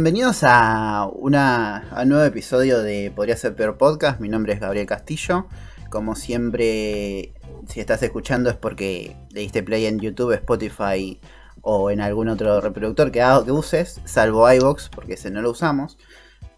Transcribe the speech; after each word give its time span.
Bienvenidos 0.00 0.44
a, 0.44 1.10
una, 1.12 1.90
un 1.94 2.08
nuevo 2.08 2.24
episodio 2.24 2.82
de 2.82 3.12
Podría 3.14 3.36
ser 3.36 3.54
peor 3.54 3.76
podcast. 3.76 4.18
Mi 4.18 4.30
nombre 4.30 4.54
es 4.54 4.58
Gabriel 4.58 4.86
Castillo. 4.86 5.46
Como 5.90 6.16
siempre, 6.16 7.34
si 7.68 7.80
estás 7.80 8.02
escuchando 8.02 8.48
es 8.48 8.56
porque 8.56 9.14
le 9.28 9.42
diste 9.42 9.62
play 9.62 9.84
en 9.84 10.00
YouTube, 10.00 10.32
Spotify 10.32 11.20
o 11.60 11.90
en 11.90 12.00
algún 12.00 12.30
otro 12.30 12.62
reproductor 12.62 13.12
que, 13.12 13.22
que 13.44 13.52
uses, 13.52 14.00
salvo 14.06 14.50
iBox, 14.50 14.88
porque 14.88 15.12
ese 15.12 15.30
no 15.30 15.42
lo 15.42 15.50
usamos. 15.50 15.98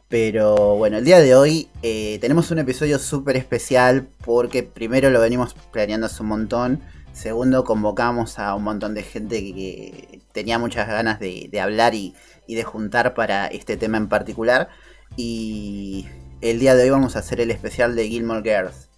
Pero 0.06 0.76
bueno, 0.76 0.98
el 0.98 1.04
día 1.04 1.18
de 1.18 1.34
hoy 1.34 1.68
eh, 1.82 2.18
tenemos 2.20 2.52
un 2.52 2.60
episodio 2.60 3.00
súper 3.00 3.36
especial 3.36 4.06
porque 4.24 4.62
primero 4.62 5.10
lo 5.10 5.20
venimos 5.20 5.54
planeando 5.72 6.06
hace 6.06 6.22
un 6.22 6.28
montón. 6.28 6.80
Segundo, 7.12 7.64
convocamos 7.64 8.38
a 8.38 8.54
un 8.54 8.62
montón 8.62 8.94
de 8.94 9.02
gente 9.02 9.40
que, 9.40 10.22
tenía 10.32 10.58
muchas 10.58 10.88
ganas 10.88 11.20
de, 11.20 11.50
hablar 11.60 11.94
y, 11.94 12.14
de 12.48 12.64
juntar 12.64 13.14
para 13.14 13.46
este 13.46 13.76
tema 13.76 13.96
en 13.98 14.08
particular. 14.08 14.68
Y 15.16 16.06
el 16.40 16.58
día 16.58 16.74
de 16.74 16.84
hoy 16.84 16.90
vamos 16.90 17.16
a 17.16 17.20
hacer 17.20 17.40
el 17.40 17.50
especial 17.50 17.94
de 17.96 18.08
Gilmore 18.08 18.42
Girls. 18.42 18.88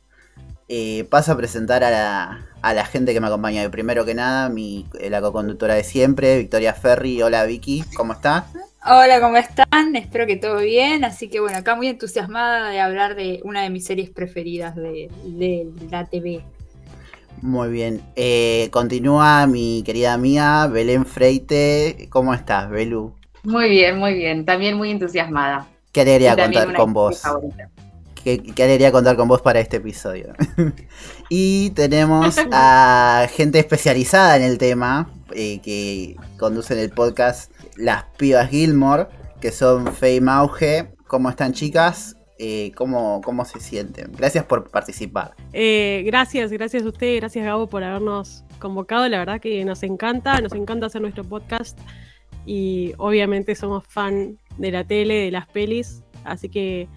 Eh, 0.69 1.05
paso 1.11 1.33
a 1.33 1.37
presentar 1.37 1.85
a 1.85 1.91
la, 1.91 2.47
a 2.63 2.73
la, 2.73 2.87
gente 2.87 3.13
que 3.13 3.21
me 3.21 3.27
acompaña. 3.27 3.69
Primero 3.71 4.05
que 4.07 4.15
nada, 4.15 4.49
mi, 4.49 4.87
la 4.99 5.21
co-conductora 5.21 5.75
de 5.75 5.85
siempre, 5.85 6.39
Victoria 6.39 6.73
Ferri. 6.73 7.21
Hola 7.21 7.45
Vicky, 7.45 7.85
¿cómo 7.97 8.15
estás? 8.15 8.45
Hola, 8.87 9.21
¿cómo 9.21 9.37
están? 9.37 9.97
Espero 9.97 10.27
que 10.27 10.37
todo 10.37 10.59
bien. 10.61 11.05
Así 11.05 11.29
que 11.29 11.41
bueno, 11.41 11.59
acá 11.59 11.75
muy 11.75 11.89
entusiasmada 11.89 12.71
de 12.71 12.81
hablar 12.81 13.15
de 13.15 13.41
una 13.45 13.63
de 13.63 13.71
mis 13.71 13.85
series 13.85 14.09
preferidas 14.09 14.75
de, 14.75 15.11
la 15.91 16.07
TV. 16.07 16.43
Muy 17.43 17.69
bien. 17.69 18.01
Eh, 18.17 18.69
continúa 18.71 19.47
mi 19.47 19.83
querida 19.85 20.15
amiga 20.15 20.67
Belén 20.67 21.05
Freite. 21.05 22.09
¿Cómo 22.11 22.33
estás, 22.33 22.71
Belu? 22.71 23.15
Muy 23.45 23.69
bien, 23.69 23.99
muy 23.99 24.15
bien. 24.15 24.45
También 24.45 24.77
muy 24.77 24.91
entusiasmada. 24.91 25.69
Qué 25.93 26.01
alegría 26.01 26.37
contar 26.37 26.75
con 26.75 26.93
vos. 26.93 27.23
Qué, 28.23 28.43
qué, 28.43 28.65
alegría 28.65 28.91
contar 28.91 29.17
con 29.17 29.29
vos 29.29 29.43
para 29.43 29.61
este 29.61 29.77
episodio. 29.77 30.33
y 31.29 31.71
tenemos 31.71 32.37
a 32.53 33.29
gente 33.31 33.59
especializada 33.59 34.37
en 34.37 34.43
el 34.43 34.59
tema 34.59 35.11
eh, 35.33 35.61
que 35.61 36.17
conducen 36.39 36.79
el 36.79 36.91
podcast 36.91 37.53
las 37.77 38.05
pibas 38.17 38.49
Gilmore, 38.49 39.07
que 39.41 39.53
son 39.53 39.93
Faye 39.95 40.21
Mauge. 40.21 40.89
¿Cómo 41.07 41.29
están 41.29 41.53
chicas? 41.53 42.17
Eh, 42.39 42.73
¿cómo, 42.75 43.21
¿Cómo 43.23 43.45
se 43.45 43.61
sienten? 43.61 44.11
Gracias 44.17 44.45
por 44.45 44.71
participar. 44.71 45.35
Eh, 45.53 46.03
gracias, 46.07 46.51
gracias 46.51 46.83
a 46.83 46.89
usted, 46.89 47.17
gracias 47.17 47.45
Gabo 47.45 47.69
por 47.69 47.85
habernos 47.85 48.45
convocado. 48.59 49.09
La 49.09 49.19
verdad 49.19 49.41
que 49.41 49.65
nos 49.65 49.83
encanta, 49.83 50.41
nos 50.41 50.55
encanta 50.55 50.87
hacer 50.87 51.03
nuestro 51.03 51.25
podcast 51.25 51.79
y 52.47 52.93
obviamente 52.99 53.55
somos 53.55 53.85
fan 53.87 54.39
de 54.59 54.71
la 54.71 54.85
tele, 54.85 55.15
de 55.15 55.31
las 55.31 55.47
pelis, 55.47 56.03
así 56.25 56.49
que 56.49 56.89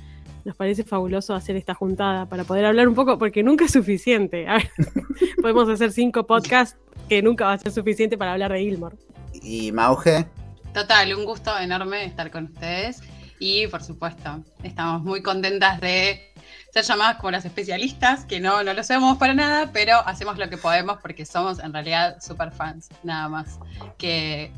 nos 0.46 0.56
parece 0.56 0.84
fabuloso 0.84 1.34
hacer 1.34 1.56
esta 1.58 1.74
juntada 1.74 2.26
para 2.28 2.44
poder 2.44 2.66
hablar 2.66 2.88
un 2.88 2.96
poco, 2.96 3.18
porque 3.18 3.44
nunca 3.44 3.66
es 3.66 3.72
suficiente. 3.72 4.48
podemos 5.42 5.68
hacer 5.70 5.92
cinco 5.92 6.26
podcasts 6.26 6.78
que 7.10 7.22
nunca 7.22 7.46
va 7.46 7.54
a 7.54 7.58
ser 7.58 7.72
suficiente 7.72 8.18
para 8.18 8.34
hablar 8.34 8.52
de 8.52 8.60
Gilmore. 8.60 8.98
¿Y 9.34 9.72
Mauge? 9.72 10.26
Total, 10.74 11.14
un 11.14 11.26
gusto 11.26 11.58
enorme 11.58 12.06
estar 12.06 12.32
con 12.32 12.46
ustedes 12.46 13.02
y 13.40 13.68
por 13.68 13.84
supuesto, 13.84 14.44
estamos 14.64 15.04
muy 15.04 15.22
contentas 15.22 15.80
de 15.80 16.34
ser 16.72 16.84
llamadas 16.84 17.18
como 17.18 17.32
las 17.32 17.46
especialistas, 17.46 18.26
que 18.26 18.40
no, 18.40 18.64
no 18.64 18.74
lo 18.74 18.84
sabemos 18.84 19.18
para 19.18 19.34
nada, 19.34 19.72
pero 19.72 19.98
hacemos 20.06 20.38
lo 20.38 20.50
que 20.50 20.58
podemos 20.58 21.00
porque 21.02 21.26
somos 21.26 21.60
en 21.60 21.74
realidad 21.74 22.18
super 22.22 22.52
fans, 22.52 22.90
nada 23.04 23.30
más. 23.30 23.60
Que, 23.98 24.52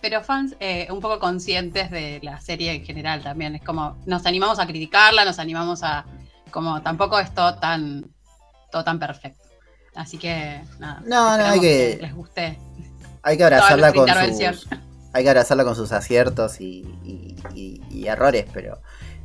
pero 0.00 0.22
fans 0.22 0.54
eh, 0.60 0.88
un 0.90 1.00
poco 1.00 1.18
conscientes 1.18 1.90
de 1.90 2.20
la 2.22 2.40
serie 2.40 2.72
en 2.72 2.84
general 2.84 3.22
también. 3.22 3.54
Es 3.54 3.62
como, 3.62 3.96
nos 4.06 4.26
animamos 4.26 4.58
a 4.58 4.66
criticarla, 4.66 5.24
nos 5.24 5.38
animamos 5.38 5.82
a, 5.82 6.04
como 6.50 6.82
tampoco 6.82 7.18
es 7.18 7.32
todo 7.34 7.56
tan, 7.56 8.06
todo 8.70 8.84
tan 8.84 8.98
perfecto. 8.98 9.44
Así 9.94 10.18
que 10.18 10.60
nada. 10.78 11.02
No, 11.06 11.36
no, 11.36 11.44
hay 11.44 11.60
que, 11.60 11.98
les 12.00 12.14
guste. 12.14 12.58
Hay 13.22 13.36
que 13.36 13.44
abrazarla 13.44 13.92
con 13.92 14.08
sus, 14.08 14.66
hay 15.12 15.22
que 15.22 15.28
abrazarla 15.28 15.64
con 15.64 15.76
sus 15.76 15.92
aciertos 15.92 16.60
y, 16.60 16.86
errores, 18.06 18.46
pero... 18.52 18.80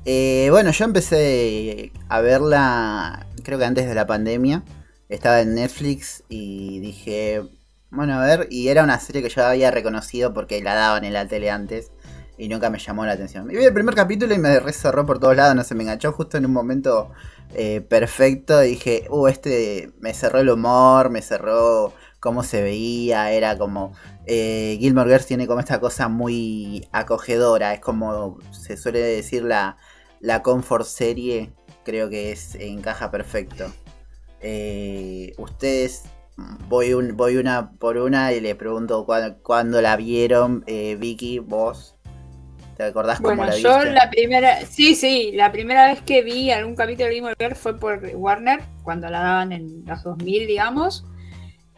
Eh, 0.07 0.49
bueno, 0.51 0.69
yo 0.69 0.85
empecé 0.85 1.91
a 2.09 2.21
verla, 2.21 3.25
creo 3.41 3.57
que 3.57 3.65
antes 3.65 3.87
de 3.87 3.95
la 3.95 4.05
pandemia. 4.05 4.63
Estaba 5.09 5.41
en 5.41 5.55
Netflix 5.55 6.23
y 6.29 6.79
dije, 6.79 7.43
bueno, 7.95 8.19
a 8.19 8.25
ver, 8.25 8.47
y 8.49 8.67
era 8.67 8.83
una 8.83 8.99
serie 8.99 9.21
que 9.21 9.29
yo 9.29 9.45
había 9.45 9.71
reconocido 9.71 10.33
porque 10.33 10.61
la 10.61 10.75
daban 10.75 11.03
en 11.03 11.13
la 11.13 11.27
tele 11.27 11.49
antes 11.49 11.91
y 12.37 12.49
nunca 12.49 12.69
me 12.69 12.79
llamó 12.79 13.05
la 13.05 13.13
atención. 13.13 13.49
Y 13.49 13.55
vi 13.55 13.63
el 13.63 13.73
primer 13.73 13.95
capítulo 13.95 14.33
y 14.33 14.37
me 14.37 14.59
cerró 14.73 15.05
por 15.05 15.19
todos 15.19 15.35
lados, 15.35 15.55
no 15.55 15.63
se 15.63 15.75
me 15.75 15.83
enganchó 15.83 16.11
justo 16.11 16.37
en 16.37 16.45
un 16.45 16.53
momento 16.53 17.11
eh, 17.53 17.81
perfecto. 17.81 18.59
Dije, 18.59 19.07
uh, 19.09 19.27
este 19.27 19.91
me 19.99 20.13
cerró 20.13 20.39
el 20.39 20.49
humor, 20.49 21.09
me 21.09 21.21
cerró 21.21 21.93
cómo 22.19 22.43
se 22.43 22.61
veía, 22.61 23.31
era 23.31 23.57
como... 23.57 23.93
Eh, 24.25 24.77
Gilmore 24.79 25.11
Girls 25.11 25.27
tiene 25.27 25.45
como 25.45 25.59
esta 25.59 25.79
cosa 25.79 26.07
muy 26.07 26.87
acogedora, 26.91 27.73
es 27.75 27.79
como 27.79 28.39
se 28.51 28.75
suele 28.75 28.99
decir 28.99 29.43
la, 29.43 29.77
la 30.19 30.41
comfort 30.41 30.85
serie, 30.85 31.53
creo 31.83 32.09
que 32.09 32.31
es 32.31 32.55
encaja 32.55 33.11
perfecto. 33.11 33.71
Eh, 34.41 35.33
ustedes, 35.37 36.03
voy, 36.37 36.93
un, 36.93 37.15
voy 37.15 37.37
una 37.37 37.71
por 37.71 37.97
una 37.97 38.33
y 38.33 38.41
le 38.41 38.55
pregunto 38.55 39.05
cuándo, 39.41 39.81
la 39.81 39.95
vieron, 39.95 40.63
eh, 40.67 40.95
Vicky, 40.99 41.39
vos. 41.39 41.95
¿Te 42.77 42.83
acordás 42.83 43.21
cómo 43.21 43.45
la 43.45 43.55
viste? 43.55 43.61
Yo 43.61 43.83
la 43.85 44.09
primera, 44.09 44.65
sí, 44.65 44.95
sí, 44.95 45.31
la 45.33 45.51
primera 45.51 45.87
vez 45.87 46.01
que 46.01 46.23
vi 46.23 46.51
algún 46.51 46.75
capítulo 46.75 47.07
de 47.09 47.35
Girls 47.39 47.57
fue 47.57 47.79
por 47.79 48.05
Warner, 48.13 48.61
cuando 48.83 49.09
la 49.09 49.19
daban 49.19 49.53
en 49.53 49.85
los 49.85 50.03
2000, 50.03 50.47
digamos. 50.47 51.05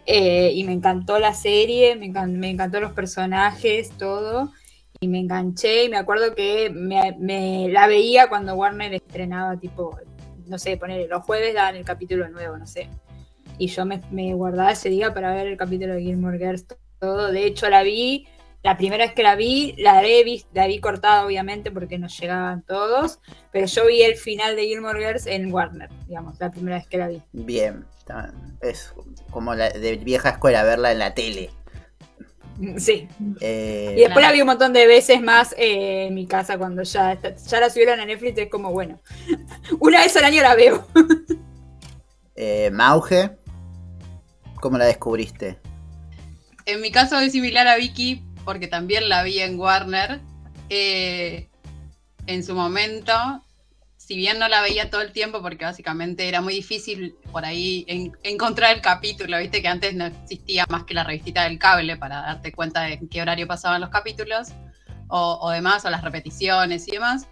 Eh, 0.07 0.53
y 0.55 0.63
me 0.63 0.71
encantó 0.71 1.19
la 1.19 1.33
serie, 1.33 1.95
me, 1.97 2.05
encantó, 2.05 2.79
los 2.79 2.93
personajes, 2.93 3.91
todo. 3.91 4.53
Y 4.99 5.07
me 5.07 5.19
enganché 5.19 5.83
y 5.83 5.89
me 5.89 5.97
acuerdo 5.97 6.33
que 6.33 6.71
me, 6.71 7.69
la 7.69 7.87
veía 7.87 8.27
cuando 8.27 8.55
Warner 8.55 8.93
estrenaba, 8.95 9.57
tipo, 9.57 9.99
no 10.47 10.57
sé, 10.57 10.77
poner 10.77 11.07
los 11.07 11.23
jueves 11.23 11.53
daban 11.53 11.75
el 11.75 11.85
capítulo 11.85 12.27
nuevo, 12.29 12.57
no 12.57 12.65
sé. 12.65 12.89
Y 13.57 13.67
yo 13.67 13.85
me, 13.85 14.33
guardaba 14.33 14.71
ese 14.71 14.89
día 14.89 15.13
para 15.13 15.33
ver 15.33 15.47
el 15.47 15.57
capítulo 15.57 15.93
de 15.93 16.01
Gilmore 16.01 16.37
Girls, 16.37 16.65
todo. 16.99 17.31
De 17.31 17.45
hecho, 17.45 17.69
la 17.69 17.83
vi, 17.83 18.27
la 18.63 18.77
primera 18.77 19.05
vez 19.05 19.13
que 19.13 19.23
la 19.23 19.35
vi, 19.35 19.73
la, 19.77 20.01
vi, 20.01 20.43
la 20.53 20.67
vi 20.67 20.79
cortada, 20.79 21.25
obviamente, 21.25 21.71
porque 21.71 21.97
nos 21.97 22.19
llegaban 22.19 22.63
todos. 22.63 23.19
Pero 23.51 23.65
yo 23.65 23.87
vi 23.87 24.03
el 24.03 24.15
final 24.15 24.55
de 24.55 24.65
Gilmore 24.65 24.99
Girls 24.99 25.25
en 25.27 25.51
Warner, 25.51 25.89
digamos, 26.07 26.39
la 26.39 26.51
primera 26.51 26.77
vez 26.77 26.87
que 26.87 26.97
la 26.97 27.07
vi. 27.07 27.21
Bien, 27.33 27.85
es 28.61 28.93
como 29.31 29.55
la 29.55 29.69
de 29.69 29.97
vieja 29.97 30.29
escuela, 30.29 30.63
verla 30.63 30.91
en 30.91 30.99
la 30.99 31.13
tele. 31.13 31.49
Sí. 32.77 33.07
Eh, 33.39 33.93
y 33.97 34.01
después 34.01 34.25
la 34.25 34.31
vi 34.31 34.41
un 34.41 34.47
montón 34.47 34.73
de 34.73 34.87
veces 34.87 35.21
más 35.21 35.53
eh, 35.57 36.07
en 36.07 36.15
mi 36.15 36.25
casa 36.25 36.57
cuando 36.57 36.83
ya, 36.83 37.19
ya 37.21 37.59
la 37.59 37.69
subieron 37.69 37.99
a 37.99 38.05
Netflix. 38.05 38.37
Es 38.37 38.49
como, 38.49 38.71
bueno, 38.71 38.99
una 39.79 40.01
vez 40.01 40.15
al 40.17 40.25
año 40.25 40.41
la 40.41 40.55
veo. 40.55 40.87
eh, 42.35 42.69
Mauge, 42.71 43.36
¿cómo 44.61 44.77
la 44.77 44.85
descubriste? 44.85 45.59
En 46.65 46.81
mi 46.81 46.91
caso 46.91 47.19
es 47.19 47.31
similar 47.31 47.67
a 47.67 47.77
Vicky, 47.77 48.23
porque 48.43 48.67
también 48.67 49.09
la 49.09 49.23
vi 49.23 49.39
en 49.39 49.59
Warner. 49.59 50.19
Eh, 50.69 51.47
en 52.25 52.43
su 52.43 52.53
momento 52.53 53.13
si 54.07 54.15
bien 54.15 54.39
no 54.39 54.47
la 54.47 54.61
veía 54.61 54.89
todo 54.89 55.01
el 55.01 55.11
tiempo, 55.11 55.41
porque 55.41 55.65
básicamente 55.65 56.29
era 56.29 56.39
muy 56.39 56.53
difícil 56.53 57.17
por 57.29 57.43
ahí 57.43 57.85
encontrar 58.23 58.73
el 58.73 58.81
capítulo, 58.81 59.37
viste 59.37 59.61
que 59.61 59.67
antes 59.67 59.93
no 59.95 60.05
existía 60.05 60.65
más 60.69 60.85
que 60.85 60.93
la 60.93 61.03
revistita 61.03 61.43
del 61.43 61.59
cable 61.59 61.97
para 61.97 62.21
darte 62.21 62.53
cuenta 62.53 62.83
de 62.83 62.93
en 62.93 63.09
qué 63.09 63.21
horario 63.21 63.47
pasaban 63.47 63.81
los 63.81 63.89
capítulos, 63.89 64.53
o, 65.09 65.49
demás, 65.49 65.83
o 65.83 65.89
las 65.89 66.05
repeticiones 66.05 66.87
y 66.87 66.91
demás. 66.91 67.27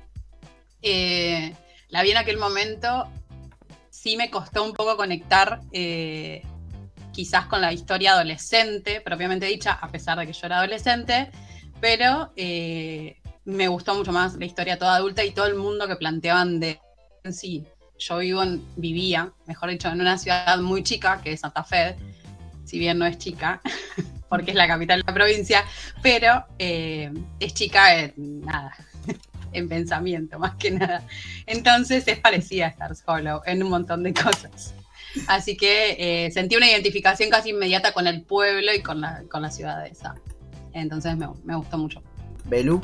Eh, 0.81 1.55
la 1.87 2.03
vi 2.03 2.11
en 2.11 2.17
aquel 2.17 2.37
momento, 2.37 3.07
sí 3.89 4.17
me 4.17 4.29
costó 4.29 4.61
un 4.61 4.73
poco 4.73 4.97
conectar 4.97 5.61
eh, 5.71 6.43
quizás 7.15 7.45
con 7.45 7.61
la 7.61 7.71
historia 7.71 8.11
adolescente, 8.11 8.99
propiamente 8.99 9.45
dicha, 9.45 9.71
a 9.71 9.87
pesar 9.87 10.19
de 10.19 10.27
que 10.27 10.33
yo 10.33 10.45
era 10.47 10.57
adolescente, 10.57 11.31
pero 11.79 12.33
eh, 12.35 13.15
me 13.45 13.69
gustó 13.69 13.95
mucho 13.95 14.11
más 14.11 14.35
la 14.35 14.43
historia 14.43 14.77
toda 14.77 14.97
adulta 14.97 15.23
y 15.23 15.31
todo 15.31 15.45
el 15.45 15.55
mundo 15.55 15.87
que 15.87 15.95
planteaban 15.95 16.59
de 16.59 16.81
sí. 17.31 17.65
Yo 17.97 18.17
vivo 18.17 18.43
vivía, 18.75 19.31
mejor 19.47 19.69
dicho, 19.69 19.87
en 19.87 20.01
una 20.01 20.17
ciudad 20.17 20.57
muy 20.59 20.83
chica, 20.83 21.21
que 21.23 21.31
es 21.31 21.39
Santa 21.39 21.63
Fe, 21.63 21.95
si 22.65 22.77
bien 22.77 22.97
no 22.99 23.05
es 23.05 23.17
chica, 23.17 23.61
porque 24.29 24.51
es 24.51 24.57
la 24.57 24.67
capital 24.67 24.99
de 24.99 25.05
la 25.07 25.13
provincia, 25.13 25.63
pero 26.01 26.43
eh, 26.59 27.13
es 27.39 27.53
chica 27.53 27.97
en 27.97 28.41
nada, 28.41 28.75
en 29.53 29.69
pensamiento 29.69 30.37
más 30.37 30.55
que 30.55 30.71
nada. 30.71 31.01
Entonces 31.45 32.05
es 32.09 32.19
parecida 32.19 32.65
a 32.65 32.69
Star 32.69 32.93
Solo 32.93 33.41
en 33.45 33.63
un 33.63 33.69
montón 33.69 34.03
de 34.03 34.13
cosas. 34.13 34.75
Así 35.27 35.57
que 35.57 36.25
eh, 36.25 36.31
sentí 36.31 36.55
una 36.55 36.69
identificación 36.69 37.29
casi 37.29 37.49
inmediata 37.49 37.93
con 37.93 38.07
el 38.07 38.23
pueblo 38.23 38.73
y 38.73 38.81
con 38.81 39.01
la, 39.01 39.23
con 39.29 39.41
la 39.41 39.51
ciudad 39.51 39.85
esa. 39.85 40.15
Entonces 40.73 41.17
me, 41.17 41.27
me 41.43 41.55
gustó 41.55 41.77
mucho. 41.77 42.01
Belu. 42.45 42.81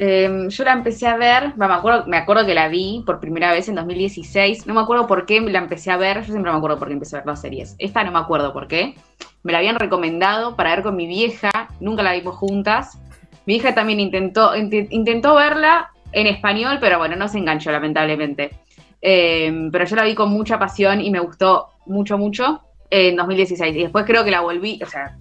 Em, 0.00 0.48
yo 0.48 0.64
la 0.64 0.72
empecé 0.72 1.08
a 1.08 1.16
ver, 1.16 1.56
me, 1.56 1.66
acuerdo, 1.66 2.06
me 2.06 2.16
acuerdo 2.16 2.46
que 2.46 2.54
la 2.54 2.68
vi 2.68 3.02
por 3.04 3.18
primera 3.18 3.50
vez 3.50 3.68
en 3.68 3.74
2016. 3.74 4.66
No 4.66 4.74
me 4.74 4.80
acuerdo 4.80 5.06
por 5.06 5.26
qué 5.26 5.40
la 5.40 5.58
empecé 5.58 5.90
a 5.90 5.96
ver. 5.96 6.18
Yo 6.20 6.32
siempre 6.32 6.52
me 6.52 6.56
acuerdo 6.58 6.78
por 6.78 6.88
qué 6.88 6.94
empecé 6.94 7.16
a 7.16 7.20
ver 7.20 7.26
las 7.26 7.40
series. 7.40 7.74
Esta 7.78 8.04
no 8.04 8.12
me 8.12 8.18
acuerdo 8.18 8.52
por 8.52 8.68
qué. 8.68 8.94
Me 9.42 9.52
la 9.52 9.58
habían 9.58 9.76
recomendado 9.76 10.54
para 10.54 10.70
ver 10.70 10.84
con 10.84 10.94
mi 10.94 11.06
vieja. 11.06 11.50
Nunca 11.80 12.02
la 12.02 12.12
vimos 12.12 12.36
juntas. 12.36 12.98
Mi 13.46 13.56
hija 13.56 13.74
también 13.74 13.98
intentó, 13.98 14.54
intentó 14.56 15.34
verla 15.34 15.90
en 16.12 16.26
español, 16.26 16.78
pero 16.80 16.98
bueno, 16.98 17.16
no 17.16 17.28
se 17.28 17.38
enganchó, 17.38 17.72
lamentablemente. 17.72 18.50
Em, 19.00 19.70
pero 19.70 19.84
yo 19.84 19.96
la 19.96 20.04
vi 20.04 20.14
con 20.14 20.30
mucha 20.30 20.58
pasión 20.58 21.00
y 21.00 21.10
me 21.10 21.20
gustó 21.20 21.68
mucho, 21.86 22.18
mucho 22.18 22.62
en 22.90 23.16
2016. 23.16 23.76
Y 23.76 23.82
después 23.82 24.04
creo 24.06 24.24
que 24.24 24.30
la 24.30 24.40
volví, 24.40 24.80
o 24.82 24.86
sea, 24.86 25.16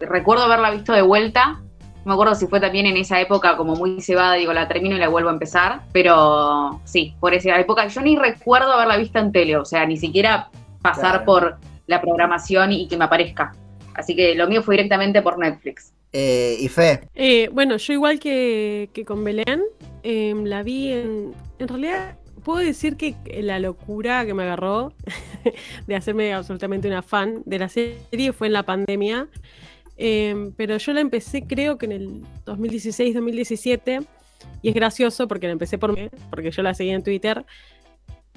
recuerdo 0.00 0.44
haberla 0.44 0.70
visto 0.70 0.92
de 0.92 1.02
vuelta 1.02 1.60
me 2.08 2.14
acuerdo 2.14 2.34
si 2.34 2.46
fue 2.46 2.58
también 2.58 2.86
en 2.86 2.96
esa 2.96 3.20
época 3.20 3.56
como 3.56 3.76
muy 3.76 4.00
cebada, 4.00 4.34
digo, 4.34 4.52
la 4.54 4.66
termino 4.66 4.96
y 4.96 4.98
la 4.98 5.08
vuelvo 5.08 5.28
a 5.28 5.32
empezar, 5.34 5.82
pero 5.92 6.80
sí, 6.84 7.14
por 7.20 7.34
esa 7.34 7.60
época 7.60 7.86
yo 7.86 8.00
ni 8.00 8.16
recuerdo 8.16 8.72
haberla 8.72 8.96
visto 8.96 9.18
en 9.18 9.30
tele, 9.30 9.58
o 9.58 9.64
sea, 9.66 9.84
ni 9.84 9.98
siquiera 9.98 10.48
pasar 10.80 11.26
por 11.26 11.58
la 11.86 12.00
programación 12.00 12.72
y 12.72 12.88
que 12.88 12.96
me 12.96 13.04
aparezca. 13.04 13.52
Así 13.94 14.16
que 14.16 14.34
lo 14.34 14.48
mío 14.48 14.62
fue 14.62 14.76
directamente 14.76 15.20
por 15.20 15.38
Netflix. 15.38 15.92
Eh, 16.12 16.56
¿Y 16.60 16.68
Fe? 16.68 17.08
Eh, 17.14 17.50
bueno, 17.52 17.76
yo 17.76 17.92
igual 17.92 18.18
que, 18.18 18.88
con 19.06 19.22
Belén, 19.22 19.62
em, 20.02 20.44
la 20.44 20.62
vi 20.62 20.92
en... 20.92 21.34
En 21.58 21.68
realidad, 21.68 22.16
puedo 22.48 22.64
decir 22.64 22.96
que 22.96 23.14
la 23.42 23.58
locura 23.58 24.24
que 24.24 24.32
me 24.32 24.44
agarró 24.44 24.94
de 25.86 25.94
hacerme 25.94 26.32
absolutamente 26.32 26.88
una 26.88 27.02
fan 27.02 27.42
de 27.44 27.58
la 27.58 27.68
serie 27.68 28.32
fue 28.32 28.46
en 28.46 28.54
la 28.54 28.62
pandemia. 28.62 29.28
Em, 29.98 30.52
pero 30.52 30.78
yo 30.78 30.94
la 30.94 31.02
empecé 31.02 31.42
creo 31.42 31.76
que 31.76 31.84
en 31.84 31.92
el 31.92 32.22
2016-2017 32.46 34.06
y 34.62 34.68
es 34.70 34.74
gracioso 34.74 35.28
porque 35.28 35.46
la 35.46 35.52
empecé 35.52 35.76
por 35.76 35.94
mí, 35.94 36.08
porque 36.30 36.50
yo 36.50 36.62
la 36.62 36.72
seguía 36.72 36.94
en 36.94 37.02
Twitter 37.02 37.44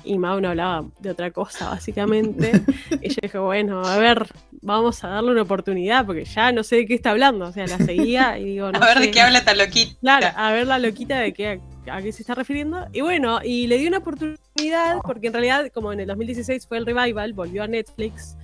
y 0.04 0.18
Mau 0.18 0.42
no 0.42 0.50
hablaba 0.50 0.84
de 1.00 1.10
otra 1.10 1.32
cosa 1.32 1.70
básicamente. 1.70 2.52
Y 3.02 3.08
yo 3.08 3.20
dije 3.22 3.38
bueno 3.38 3.82
a 3.82 3.98
ver 3.98 4.28
vamos 4.62 5.06
a 5.06 5.08
darle 5.08 5.32
una 5.32 5.44
oportunidad 5.44 6.06
porque 6.06 6.26
ya 6.26 6.52
no 6.52 6.64
sé 6.64 6.76
de 6.76 6.86
qué 6.86 6.96
está 6.96 7.12
hablando. 7.12 7.46
O 7.46 7.54
sea 7.54 7.66
la 7.66 7.78
seguía 7.78 8.38
y 8.38 8.44
digo 8.44 8.66
a 8.74 8.86
ver 8.88 9.00
de 9.00 9.10
qué 9.10 9.22
habla 9.22 9.38
esta 9.38 9.56
loquita. 9.56 9.98
Claro 10.02 10.28
a 10.36 10.52
ver 10.52 10.68
la 10.68 10.80
loquita 10.80 11.18
de 11.18 11.32
qué 11.32 11.62
a 11.90 12.02
qué 12.02 12.12
se 12.12 12.22
está 12.22 12.36
refiriendo 12.36 12.86
y 12.94 13.02
bueno 13.02 13.40
y 13.44 13.68
le 13.68 13.78
di 13.78 13.88
una 13.88 14.00
oportunidad 14.00 15.00
porque 15.04 15.28
en 15.28 15.34
realidad 15.34 15.72
como 15.74 15.92
en 15.92 16.00
el 16.02 16.08
2016 16.08 16.68
fue 16.68 16.78
el 16.78 16.86
revival 16.86 17.34
volvió 17.34 17.64
a 17.64 17.68
Netflix 17.68 18.36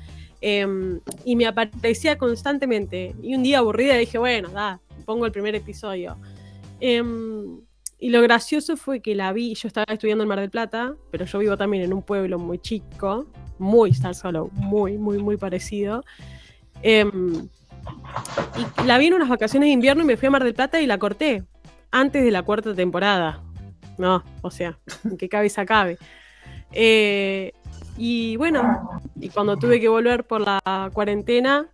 Em, 0.42 1.00
y 1.26 1.36
me 1.36 1.48
aparecía 1.48 2.18
constantemente. 2.18 3.16
Y 3.22 3.36
un 3.36 3.44
día 3.44 3.60
aburrida 3.60 3.96
dije, 3.96 4.18
bueno, 4.18 4.50
da, 4.50 4.80
pongo 5.06 5.26
el 5.26 5.32
primer 5.32 5.56
episodio. 5.56 6.18
Em, 6.80 7.60
y 8.00 8.10
lo 8.10 8.22
gracioso 8.22 8.78
fue 8.78 9.02
que 9.02 9.16
la 9.16 9.34
vi, 9.34 9.56
yo 9.56 9.68
estaba 9.68 9.92
estudiando 9.92 10.24
en 10.24 10.28
Mar 10.28 10.40
del 10.40 10.52
Plata, 10.52 10.96
pero 11.12 11.26
yo 11.26 11.40
vivo 11.40 11.58
también 11.58 11.84
en 11.84 11.94
un 11.94 12.04
pueblo 12.04 12.38
muy 12.38 12.60
chico, 12.60 13.26
muy 13.58 13.90
Star 13.90 14.14
Solo, 14.14 14.50
muy, 14.54 14.98
muy, 14.98 15.18
muy 15.18 15.38
parecido. 15.38 16.04
Em, 16.84 17.50
y 18.84 18.86
la 18.86 19.00
vi 19.00 19.08
en 19.08 19.16
unas 19.16 19.30
vacaciones 19.30 19.68
de 19.68 19.72
invierno 19.72 20.04
y 20.04 20.06
me 20.06 20.18
fui 20.18 20.28
a 20.28 20.32
Mar 20.32 20.44
del 20.44 20.54
Plata 20.54 20.80
y 20.80 20.86
la 20.86 21.00
corté 21.00 21.44
antes 21.92 22.24
de 22.24 22.32
la 22.32 22.44
cuarta 22.44 22.74
temporada. 22.74 23.44
No, 23.98 24.24
o 24.42 24.52
sea, 24.52 24.78
en 25.04 25.18
qué 25.18 25.30
cabeza 25.30 25.66
cabe. 25.66 25.98
Eh, 26.72 27.54
y 27.98 28.36
bueno, 28.38 29.02
y 29.20 29.30
cuando 29.30 29.58
tuve 29.58 29.80
que 29.80 29.90
volver 29.90 30.26
por 30.26 30.42
la 30.42 30.92
cuarentena, 30.94 31.68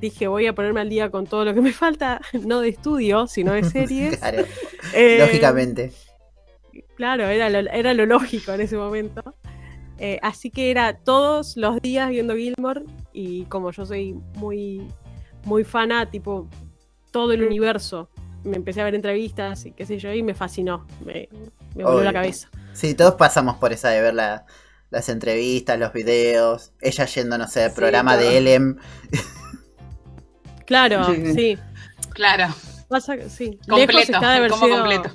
dije 0.00 0.28
voy 0.28 0.46
a 0.46 0.54
ponerme 0.54 0.80
al 0.80 0.88
día 0.88 1.10
con 1.10 1.26
todo 1.26 1.44
lo 1.44 1.54
que 1.54 1.60
me 1.60 1.72
falta, 1.72 2.20
no 2.46 2.60
de 2.60 2.68
estudio, 2.68 3.26
sino 3.26 3.52
de 3.52 3.64
series. 3.64 4.16
claro, 4.18 4.44
eh, 4.94 5.18
lógicamente. 5.18 5.92
Claro, 6.96 7.26
era 7.26 7.48
lo, 7.48 7.58
era 7.70 7.94
lo 7.94 8.06
lógico 8.06 8.52
en 8.52 8.60
ese 8.60 8.76
momento. 8.76 9.34
Eh, 9.98 10.20
así 10.22 10.50
que 10.50 10.70
era 10.70 10.96
todos 10.96 11.56
los 11.56 11.82
días 11.82 12.10
viendo 12.10 12.36
Gilmore 12.36 12.82
y 13.12 13.44
como 13.46 13.72
yo 13.72 13.84
soy 13.84 14.14
muy, 14.36 14.86
muy 15.44 15.64
fana, 15.64 16.08
tipo 16.08 16.48
todo 17.10 17.32
el 17.32 17.42
universo, 17.42 18.08
me 18.48 18.56
empecé 18.56 18.80
a 18.80 18.84
ver 18.84 18.94
entrevistas 18.94 19.66
y 19.66 19.72
qué 19.72 19.86
sé 19.86 19.98
yo, 19.98 20.12
y 20.12 20.22
me 20.22 20.34
fascinó, 20.34 20.86
me, 21.04 21.28
me 21.74 21.84
volvió 21.84 22.04
la 22.04 22.12
cabeza. 22.12 22.48
Sí, 22.72 22.94
todos 22.94 23.14
pasamos 23.14 23.56
por 23.56 23.72
esa 23.72 23.90
de 23.90 24.00
ver 24.00 24.14
la, 24.14 24.44
las 24.90 25.08
entrevistas, 25.08 25.78
los 25.78 25.92
videos, 25.92 26.72
ella 26.80 27.04
yendo, 27.04 27.38
no 27.38 27.46
sé, 27.46 27.64
al 27.64 27.72
programa 27.72 28.16
de 28.16 28.38
Elem. 28.38 28.76
Claro, 30.64 31.06
sí. 31.34 31.56
Claro. 32.12 32.54
sí. 33.30 33.58
Completo, 33.66 34.18
como 34.50 34.68
completo. 34.68 35.10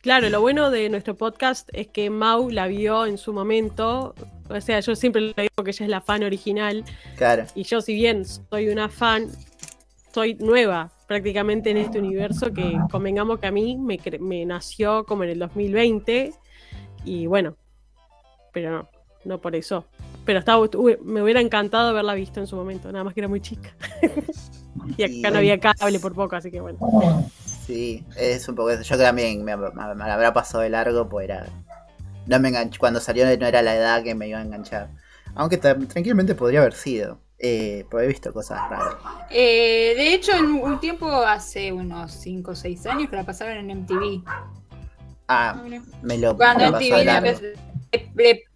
Claro, 0.00 0.28
lo 0.30 0.40
bueno 0.40 0.70
de 0.70 0.88
nuestro 0.88 1.16
podcast 1.16 1.68
es 1.72 1.86
que 1.86 2.10
Mau 2.10 2.50
la 2.50 2.66
vio 2.66 3.06
en 3.06 3.18
su 3.18 3.32
momento. 3.32 4.16
O 4.48 4.60
sea, 4.60 4.80
yo 4.80 4.96
siempre 4.96 5.20
le 5.20 5.34
digo 5.36 5.64
que 5.64 5.70
ella 5.70 5.84
es 5.84 5.90
la 5.90 6.00
fan 6.00 6.24
original. 6.24 6.84
Claro. 7.16 7.46
Y 7.54 7.62
yo, 7.64 7.80
si 7.80 7.94
bien 7.94 8.24
soy 8.24 8.68
una 8.68 8.88
fan, 8.88 9.28
soy 10.12 10.34
nueva 10.34 10.90
prácticamente 11.08 11.70
en 11.70 11.78
este 11.78 11.98
universo 11.98 12.52
que 12.52 12.78
convengamos 12.90 13.40
que 13.40 13.46
a 13.46 13.50
mí 13.50 13.78
me, 13.78 13.98
me 14.20 14.44
nació 14.44 15.04
como 15.04 15.24
en 15.24 15.30
el 15.30 15.38
2020. 15.40 16.34
Y 17.04 17.26
bueno, 17.26 17.56
pero 18.52 18.70
no, 18.70 18.88
no 19.24 19.40
por 19.40 19.56
eso. 19.56 19.86
Pero 20.26 20.40
estaba, 20.40 20.68
me 21.02 21.22
hubiera 21.22 21.40
encantado 21.40 21.88
haberla 21.88 22.12
visto 22.12 22.38
en 22.40 22.46
su 22.46 22.54
momento, 22.54 22.92
nada 22.92 23.04
más 23.04 23.14
que 23.14 23.20
era 23.20 23.28
muy 23.28 23.40
chica. 23.40 23.74
y 24.98 25.02
acá 25.02 25.30
no 25.30 25.38
había 25.38 25.58
cable 25.58 25.98
por 25.98 26.14
poco, 26.14 26.36
así 26.36 26.50
que 26.50 26.60
bueno. 26.60 26.78
Sí, 27.66 28.04
es 28.14 28.46
un 28.46 28.54
poco 28.54 28.70
eso. 28.70 28.82
Yo 28.82 28.98
también 28.98 29.42
me, 29.42 29.56
me, 29.56 29.72
habrá 29.72 30.34
pasado 30.34 30.62
de 30.62 30.68
largo, 30.68 31.08
pues 31.08 31.24
era. 31.24 31.46
No 32.26 32.38
me 32.38 32.50
enganché. 32.50 32.78
Cuando 32.78 33.00
salió 33.00 33.24
no 33.24 33.46
era 33.46 33.62
la 33.62 33.74
edad 33.74 34.02
que 34.02 34.14
me 34.14 34.28
iba 34.28 34.38
a 34.38 34.42
enganchar. 34.42 34.90
Aunque 35.34 35.56
tranquilamente 35.56 36.34
podría 36.34 36.60
haber 36.60 36.74
sido. 36.74 37.18
Eh, 37.40 37.84
porque 37.88 38.04
he 38.04 38.08
visto 38.08 38.32
cosas 38.32 38.68
raras. 38.68 38.96
Eh, 39.30 39.94
de 39.96 40.14
hecho, 40.14 40.32
en 40.32 40.46
un 40.46 40.80
tiempo, 40.80 41.06
hace 41.08 41.72
unos 41.72 42.12
5 42.12 42.50
o 42.50 42.54
6 42.56 42.86
años, 42.86 43.10
que 43.10 43.16
la 43.16 43.24
pasaron 43.24 43.58
en 43.58 43.82
MTV. 43.82 44.22
Ah, 45.28 45.62
me 46.02 46.18
lo 46.18 46.36
Cuando 46.36 46.72
MTV 46.72 47.04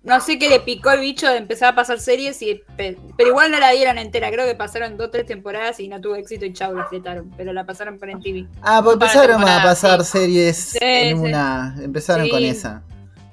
no 0.03 0.21
sé 0.21 0.39
qué 0.39 0.49
le 0.49 0.61
picó 0.61 0.91
el 0.91 1.01
bicho 1.01 1.29
de 1.29 1.37
empezar 1.37 1.73
a 1.73 1.75
pasar 1.75 2.01
series, 2.01 2.41
y, 2.43 2.63
pero, 2.77 2.99
igual 3.19 3.51
no 3.51 3.59
la 3.59 3.71
dieron 3.71 3.99
entera. 3.99 4.31
Creo 4.31 4.47
que 4.47 4.55
pasaron 4.55 4.97
dos 4.97 5.09
o 5.09 5.11
tres 5.11 5.27
temporadas 5.27 5.81
y 5.81 5.89
no 5.89 6.01
tuvo 6.01 6.17
éxito 6.17 6.45
y 6.45 6.53
chau, 6.53 6.75
la 6.75 6.87
fletaron. 6.87 7.33
Pero 7.37 7.53
la 7.53 7.65
pasaron 7.65 7.99
por 7.99 8.11
en 8.11 8.21
TV. 8.21 8.47
Ah, 8.63 8.81
pues 8.83 8.95
empezaron 8.95 9.43
a 9.43 9.63
pasar 9.63 10.05
series 10.05 10.77
en 10.81 11.19
una. 11.19 11.77
Empezaron 11.81 12.29
con 12.29 12.43
esa. 12.43 12.83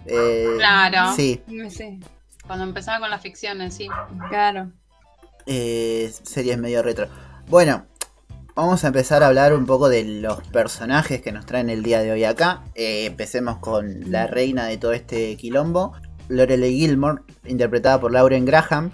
Eh, 0.05 0.47
claro. 0.57 1.13
Sí. 1.15 1.41
Cuando 2.45 2.65
empezaba 2.65 2.99
con 2.99 3.09
las 3.09 3.21
ficciones, 3.21 3.75
sí. 3.75 3.87
Claro. 4.29 4.71
Eh, 5.45 6.11
series 6.23 6.57
medio 6.57 6.83
retro. 6.83 7.07
Bueno, 7.47 7.85
vamos 8.55 8.83
a 8.83 8.87
empezar 8.87 9.23
a 9.23 9.27
hablar 9.27 9.53
un 9.53 9.65
poco 9.65 9.89
de 9.89 10.03
los 10.03 10.41
personajes 10.49 11.21
que 11.21 11.31
nos 11.31 11.45
traen 11.45 11.69
el 11.69 11.81
día 11.81 12.01
de 12.01 12.11
hoy 12.11 12.23
acá. 12.23 12.63
Eh, 12.75 13.05
empecemos 13.05 13.57
con 13.57 14.11
la 14.11 14.27
reina 14.27 14.65
de 14.65 14.77
todo 14.77 14.93
este 14.93 15.35
quilombo, 15.37 15.93
Lorelei 16.27 16.77
Gilmore, 16.77 17.21
interpretada 17.45 17.99
por 17.99 18.11
Lauren 18.11 18.45
Graham, 18.45 18.91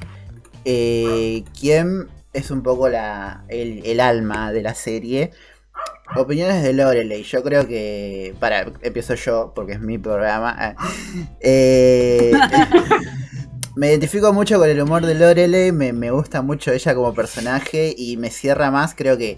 eh, 0.66 1.44
quien 1.60 2.08
es 2.34 2.52
un 2.52 2.62
poco 2.64 2.90
la, 2.90 3.44
el, 3.48 4.00
alma 4.00 4.52
de 4.52 4.62
la 4.62 4.75
serie. 4.75 5.32
Opiniones 6.16 6.64
de 6.64 6.74
Lorelei, 6.74 7.24
yo 7.24 7.44
creo 7.44 7.68
que. 7.68 8.36
Para, 8.40 8.72
empiezo 8.82 9.16
yo, 9.16 9.52
porque 9.56 9.74
es 9.74 9.82
mi 9.82 9.98
programa. 9.98 10.75
Eh, 11.40 12.32
me 13.75 13.89
identifico 13.89 14.32
mucho 14.32 14.58
con 14.58 14.70
el 14.70 14.82
humor 14.82 15.05
de 15.05 15.15
Lorelei, 15.15 15.72
me, 15.72 16.12
gusta 16.12 16.41
mucho 16.41 16.72
ella 16.72 16.96
como 16.96 17.13
personaje 17.13 17.94
y 17.98 18.15
me 18.15 18.29
cierra 18.29 18.72
más, 18.72 18.96
creo 18.96 19.17
que 19.17 19.38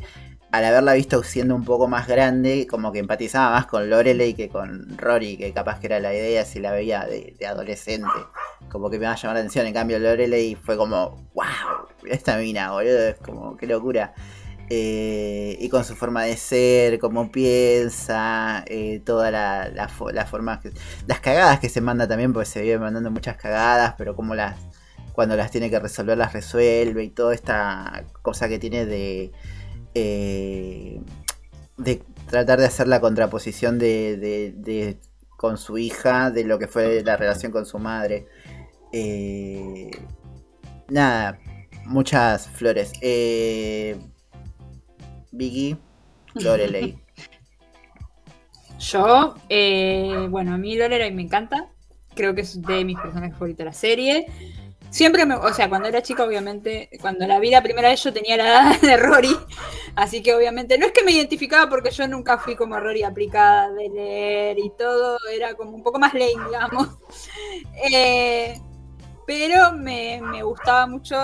al 0.51 0.63
haberla 0.63 0.93
visto 0.93 1.23
siendo 1.23 1.55
un 1.55 1.65
poco 1.65 1.87
más 1.87 2.07
grande, 2.07 2.67
como 2.69 2.91
que 2.91 2.99
empatizaba 2.99 3.51
más 3.51 3.65
con 3.65 3.89
Lorelei 3.89 4.35
que 4.35 4.47
con 4.47 4.95
Rory, 4.97 5.37
que 5.37 5.51
capaz 5.53 5.79
que 5.79 5.87
era 5.87 5.99
la 5.99 6.13
idea 6.13 6.45
si 6.45 6.59
la 6.59 6.71
veía 6.71 7.05
de, 7.05 7.35
adolescente, 7.47 8.07
como 8.69 8.91
que 8.91 8.99
me 8.99 9.05
va 9.05 9.13
a 9.13 9.15
llamar 9.15 9.35
la 9.35 9.39
atención, 9.39 9.65
en 9.65 9.73
cambio 9.73 9.97
Lorelei 9.97 10.55
fue 10.55 10.77
como, 10.77 11.29
wow, 11.33 11.87
esta 12.05 12.37
mina, 12.37 12.71
boludo, 12.71 13.07
es 13.07 13.17
como, 13.17 13.57
qué 13.57 13.65
locura. 13.65 14.13
Eh, 14.69 15.57
y 15.61 15.69
con 15.69 15.85
su 15.85 15.95
forma 15.95 16.23
de 16.23 16.35
ser, 16.35 16.99
cómo 16.99 17.31
piensa, 17.31 18.65
eh, 18.67 19.01
toda 19.05 19.31
la, 19.31 19.69
la, 19.69 19.87
forma, 19.87 20.61
las 21.07 21.19
cagadas 21.21 21.59
que 21.59 21.69
se 21.69 21.79
manda 21.79 22.07
también, 22.07 22.33
porque 22.33 22.49
se 22.49 22.61
vive 22.61 22.77
mandando 22.77 23.09
muchas 23.09 23.37
cagadas, 23.37 23.95
pero 23.97 24.15
como 24.15 24.35
las, 24.35 24.59
cuando 25.13 25.37
las 25.37 25.51
tiene 25.51 25.69
que 25.69 25.79
resolver, 25.79 26.17
las 26.17 26.33
resuelve 26.33 27.03
y 27.05 27.09
toda 27.09 27.33
esta 27.33 28.03
cosa 28.21 28.49
que 28.49 28.59
tiene 28.59 28.85
de, 28.85 29.31
eh, 29.95 31.01
de 31.77 32.03
tratar 32.29 32.59
de 32.59 32.65
hacer 32.65 32.89
la 32.89 32.99
contraposición 32.99 33.79
de, 33.79 34.97
con 35.37 35.57
su 35.57 35.77
hija, 35.77 36.29
de 36.29 36.43
lo 36.43 36.59
que 36.59 36.67
fue 36.67 37.03
la 37.03 37.15
relación 37.15 37.53
con 37.53 37.65
su 37.65 37.79
madre. 37.79 38.27
nada, 40.89 41.39
muchas 41.85 42.49
flores. 42.49 42.91
Biggie, 45.37 45.77
Lorelei. 46.35 46.97
Yo, 48.79 49.35
eh, 49.49 50.27
bueno, 50.29 50.53
a 50.53 50.57
mí 50.57 50.75
Lorelai 50.75 51.11
me 51.11 51.23
encanta. 51.23 51.69
Creo 52.15 52.35
que 52.35 52.41
es 52.41 52.61
de 52.61 52.83
mis 52.83 52.99
personajes 52.99 53.33
favoritos 53.33 53.59
de 53.59 53.65
la 53.65 53.73
serie. 53.73 54.27
Siempre 54.89 55.25
me, 55.25 55.35
o 55.35 55.53
sea, 55.53 55.67
cuando 55.67 55.87
era 55.87 56.01
chica, 56.01 56.23
obviamente, 56.23 56.89
cuando 57.01 57.27
la 57.27 57.39
vi 57.39 57.51
la 57.51 57.61
primera 57.61 57.89
vez 57.89 58.01
yo 58.03 58.13
tenía 58.13 58.37
la 58.37 58.45
edad 58.45 58.81
de 58.81 58.97
Rory, 58.97 59.35
así 59.95 60.23
que 60.23 60.33
obviamente 60.33 60.77
no 60.77 60.85
es 60.85 60.91
que 60.93 61.03
me 61.03 61.11
identificaba 61.11 61.69
porque 61.69 61.91
yo 61.91 62.07
nunca 62.07 62.37
fui 62.37 62.55
como 62.55 62.79
Rory 62.79 63.03
aplicada 63.03 63.69
de 63.73 63.89
leer 63.89 64.57
y 64.59 64.71
todo, 64.77 65.17
era 65.33 65.55
como 65.55 65.71
un 65.71 65.83
poco 65.83 65.99
más 65.99 66.13
lame, 66.13 66.45
digamos. 66.47 66.89
Eh, 67.91 68.59
pero 69.27 69.73
me, 69.73 70.21
gustaba 70.41 70.87
mucho, 70.87 71.17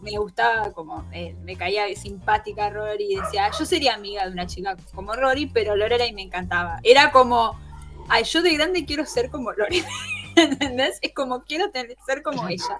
me 0.00 0.16
gustaba 0.16 0.72
como, 0.72 1.04
me 1.42 1.56
caía 1.56 1.92
simpática 1.96 2.70
Rory 2.70 3.14
y 3.14 3.16
decía, 3.16 3.50
yo 3.58 3.66
sería 3.66 3.94
amiga 3.94 4.24
de 4.24 4.30
una 4.30 4.46
chica 4.46 4.76
como 4.94 5.12
Rory, 5.14 5.46
pero 5.46 5.74
Lorelai 5.74 6.12
me 6.12 6.22
encantaba. 6.22 6.78
Era 6.84 7.10
como, 7.10 7.58
ay, 8.08 8.22
yo 8.22 8.42
de 8.42 8.54
grande 8.54 8.84
quiero 8.84 9.04
ser 9.04 9.28
como 9.28 9.50
Lorelai. 9.50 9.84
¿Entendés? 10.36 11.00
Es 11.02 11.12
como 11.14 11.42
quiero 11.42 11.68
ser 12.06 12.22
como 12.22 12.46
ella. 12.46 12.78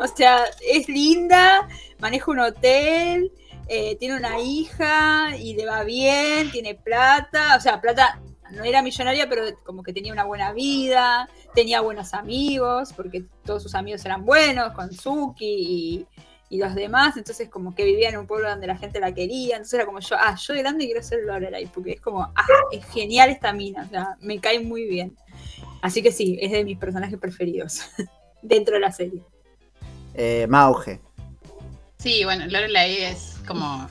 O 0.00 0.06
sea, 0.06 0.44
es 0.60 0.88
linda, 0.88 1.66
maneja 1.98 2.30
un 2.30 2.38
hotel, 2.38 3.32
eh, 3.66 3.96
tiene 3.96 4.16
una 4.16 4.38
hija 4.38 5.36
y 5.36 5.54
le 5.54 5.66
va 5.66 5.82
bien, 5.82 6.52
tiene 6.52 6.76
plata, 6.76 7.56
o 7.56 7.60
sea, 7.60 7.80
plata 7.80 8.20
no 8.50 8.64
era 8.64 8.82
millonaria, 8.82 9.28
pero 9.28 9.42
como 9.64 9.82
que 9.82 9.92
tenía 9.92 10.12
una 10.12 10.24
buena 10.24 10.52
vida, 10.52 11.28
tenía 11.54 11.80
buenos 11.80 12.14
amigos, 12.14 12.92
porque 12.92 13.24
todos 13.44 13.62
sus 13.62 13.74
amigos 13.74 14.04
eran 14.04 14.24
buenos, 14.24 14.72
con 14.72 14.92
Suki 14.92 16.06
y, 16.50 16.58
los 16.58 16.74
demás, 16.74 17.16
entonces 17.18 17.50
como 17.50 17.74
que 17.74 17.84
vivía 17.84 18.08
en 18.08 18.16
un 18.16 18.26
pueblo 18.26 18.48
donde 18.48 18.66
la 18.66 18.76
gente 18.78 19.00
la 19.00 19.12
quería, 19.12 19.56
entonces 19.56 19.74
era 19.74 19.84
como 19.84 20.00
yo, 20.00 20.16
ah, 20.18 20.34
yo 20.34 20.54
de 20.54 20.60
grande 20.60 20.86
quiero 20.86 21.02
ser 21.02 21.20
Lorelai, 21.24 21.66
porque 21.66 21.92
es 21.92 22.00
como, 22.00 22.22
ah, 22.22 22.46
es 22.72 22.84
genial 22.86 23.28
esta 23.28 23.52
mina, 23.52 23.84
o 23.84 23.88
sea, 23.90 24.16
me 24.20 24.40
cae 24.40 24.58
muy 24.60 24.84
bien. 24.86 25.14
Así 25.82 26.02
que 26.02 26.10
sí, 26.10 26.38
es 26.40 26.50
de 26.50 26.64
mis 26.64 26.78
personajes 26.78 27.18
preferidos 27.18 27.82
dentro 28.42 28.74
de 28.74 28.80
la 28.80 28.92
serie. 28.92 29.22
Eh, 30.14 30.46
Mauge. 30.48 31.00
Sí, 31.98 32.24
bueno, 32.24 32.46
Lorelai 32.46 32.96
es 33.02 33.36
como 33.46 33.88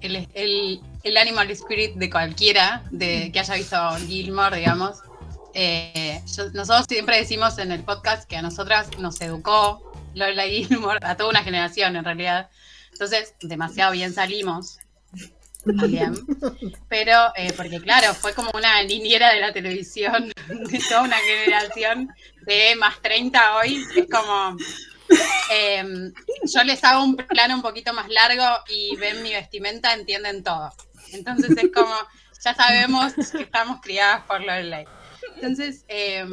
el, 0.00 0.28
el, 0.34 0.80
el, 1.02 1.16
animal 1.16 1.50
spirit 1.50 1.94
de 1.94 2.10
cualquiera 2.10 2.82
de 2.90 3.30
que 3.32 3.40
haya 3.40 3.54
visto 3.54 3.76
Gilmore, 4.06 4.56
digamos. 4.56 4.98
Eh, 5.54 6.22
nosotros 6.52 6.86
siempre 6.88 7.18
decimos 7.18 7.58
en 7.58 7.72
el 7.72 7.82
podcast 7.82 8.28
que 8.28 8.36
a 8.36 8.42
nosotras 8.42 8.88
nos 8.98 9.20
educó 9.20 9.92
Lorelai 10.14 10.64
Gilmore, 10.64 10.98
a 11.02 11.16
toda 11.16 11.30
una 11.30 11.42
generación 11.42 11.96
en 11.96 12.04
realidad. 12.04 12.50
Entonces, 12.92 13.34
demasiado 13.40 13.92
bien 13.92 14.12
salimos 14.12 14.78
también. 15.76 16.14
Pero, 16.88 17.32
eh, 17.36 17.52
porque 17.56 17.80
claro, 17.80 18.14
fue 18.14 18.32
como 18.34 18.50
una 18.54 18.82
niñera 18.82 19.32
de 19.32 19.40
la 19.40 19.52
televisión 19.52 20.32
de 20.48 20.78
toda 20.88 21.02
una 21.02 21.18
generación 21.18 22.08
de 22.46 22.76
más 22.76 23.00
30 23.02 23.56
hoy. 23.56 23.84
Es 23.96 24.06
como. 24.10 24.56
Em, 25.50 26.12
yo 26.44 26.62
les 26.64 26.84
hago 26.84 27.02
un 27.02 27.16
plano 27.16 27.54
un 27.54 27.62
poquito 27.62 27.92
más 27.94 28.08
largo 28.08 28.44
y 28.68 28.96
ven 28.96 29.22
mi 29.22 29.32
vestimenta, 29.32 29.94
entienden 29.94 30.42
todo. 30.42 30.72
Entonces 31.12 31.56
es 31.56 31.72
como, 31.72 31.94
ya 32.44 32.54
sabemos 32.54 33.14
que 33.32 33.42
estamos 33.42 33.80
criadas 33.80 34.24
por 34.24 34.40
Lorelai. 34.40 34.86
Entonces, 35.36 35.84
em, 35.88 36.30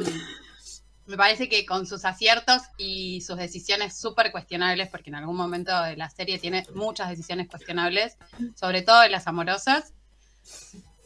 me 1.06 1.16
parece 1.16 1.48
que 1.48 1.64
con 1.64 1.86
sus 1.86 2.04
aciertos 2.04 2.62
y 2.76 3.20
sus 3.20 3.36
decisiones 3.36 3.98
súper 3.98 4.32
cuestionables, 4.32 4.88
porque 4.88 5.10
en 5.10 5.16
algún 5.16 5.36
momento 5.36 5.80
de 5.82 5.96
la 5.96 6.10
serie 6.10 6.38
tiene 6.38 6.66
muchas 6.74 7.08
decisiones 7.08 7.48
cuestionables, 7.48 8.16
sobre 8.54 8.82
todo 8.82 9.00
de 9.00 9.08
las 9.08 9.26
amorosas, 9.26 9.94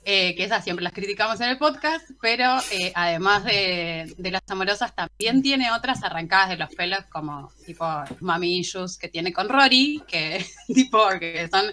eh, 0.04 0.34
que 0.34 0.44
esas 0.44 0.64
siempre 0.64 0.82
las 0.82 0.94
criticamos 0.94 1.40
en 1.42 1.50
el 1.50 1.58
podcast, 1.58 2.10
pero 2.22 2.58
eh, 2.72 2.90
además 2.94 3.44
de, 3.44 4.14
las 4.18 4.40
amorosas 4.48 4.94
también 4.94 5.42
tiene 5.42 5.70
otras 5.72 6.02
arrancadas 6.02 6.48
de 6.48 6.56
los 6.56 6.74
pelos, 6.74 7.04
como 7.10 7.52
tipo 7.66 7.84
Mami 8.20 8.58
Issues 8.58 8.96
que 8.96 9.08
tiene 9.08 9.32
con 9.32 9.50
Rory, 9.50 10.02
que 10.08 10.44
tipo 10.74 11.06
que 11.18 11.46
son 11.48 11.66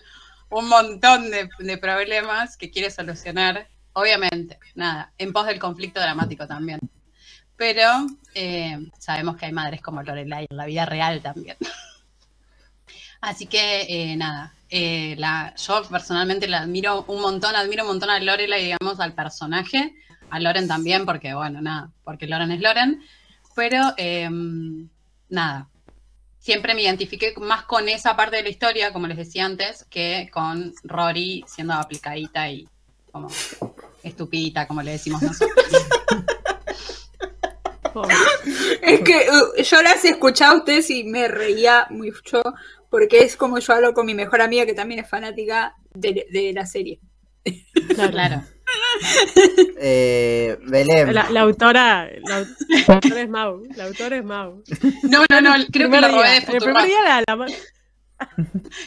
un 0.50 0.68
montón 0.68 1.32
de, 1.32 1.78
problemas 1.78 2.58
que 2.58 2.70
quiere 2.70 2.92
solucionar, 2.92 3.70
obviamente, 3.94 4.60
nada, 4.76 5.14
en 5.18 5.32
pos 5.32 5.48
del 5.48 5.60
conflicto 5.60 6.00
dramático 6.00 6.48
también 6.48 6.80
pero 7.56 8.06
eh, 8.36 8.78
sabemos 9.00 9.36
que 9.36 9.48
hay 9.48 9.52
madres 9.52 9.82
como 9.82 10.04
Lorelai 10.04 10.46
en 10.48 10.58
la 10.58 10.68
vida 10.68 10.86
real 10.86 11.24
también. 11.24 11.58
Así 13.20 13.48
que 13.48 14.14
nada, 14.16 14.54
eh, 14.70 15.18
yo 15.58 15.84
personalmente 15.90 16.48
la 16.48 16.62
admiro 16.62 17.06
un 17.08 17.22
montón, 17.22 17.56
admiro 17.56 17.84
un 17.84 17.90
montón 17.90 18.10
a 18.10 18.20
Lorelai, 18.20 18.64
digamos, 18.64 19.00
al 19.00 19.14
personaje, 19.14 19.96
a 20.30 20.40
Loren 20.40 20.68
también, 20.68 21.06
porque 21.06 21.34
bueno, 21.34 21.62
nada, 21.62 21.92
porque 22.04 22.28
Loren 22.28 22.52
es 22.52 22.62
Loren, 22.62 23.02
pero 23.56 23.94
em, 23.98 24.90
nada, 25.30 25.70
siempre 26.40 26.74
me 26.74 26.84
identifiqué 26.84 27.34
más 27.38 27.64
con 27.64 27.90
esa 27.90 28.16
parte 28.16 28.38
de 28.38 28.44
la 28.44 28.50
historia, 28.50 28.94
como 28.94 29.08
les 29.08 29.18
decía 29.18 29.46
antes, 29.46 29.86
que 29.90 30.30
con 30.32 30.74
Rory 30.84 31.44
siendo 31.48 31.74
aplicadita 31.74 32.50
y 32.50 32.68
como 33.12 33.30
estupidita, 34.04 34.68
como 34.68 34.82
le 34.82 34.92
decimos 34.92 35.22
nosotros. 35.22 35.58
es 38.82 39.02
que 39.02 39.28
uh, 39.30 39.62
yo 39.62 39.82
las 39.82 40.04
escuchaba 40.06 40.54
a 40.54 40.58
ustedes 40.58 40.90
y 40.90 41.04
me 41.04 41.28
reía 41.28 41.88
mucho 41.90 42.42
porque 42.90 43.20
es 43.20 43.36
como 43.36 43.60
yo 43.60 43.74
hablo 43.74 43.94
con 43.94 44.06
mi 44.06 44.14
mejor 44.14 44.42
amiga 44.42 44.66
que 44.66 44.74
también 44.74 45.02
es 45.02 45.10
fanática 45.10 45.76
de, 45.94 46.52
la 46.54 46.66
serie. 46.66 47.00
Claro. 47.96 48.44
Eh, 49.80 50.58
Belén. 50.64 51.14
La, 51.14 51.22
autora, 51.42 52.10
la, 52.24 52.46
autora 52.88 53.22
es 53.22 53.30
Mau. 53.30 53.64
La 53.76 53.86
autora 53.86 54.18
es 54.18 54.24
Mau. 54.24 54.64
No, 55.04 55.24
no, 55.30 55.42
no. 55.42 55.66
Creo 55.72 55.90
que 55.90 56.02
la 56.02 56.08
robé 56.08 56.30
de 56.32 56.42
Futurock. 56.42 56.78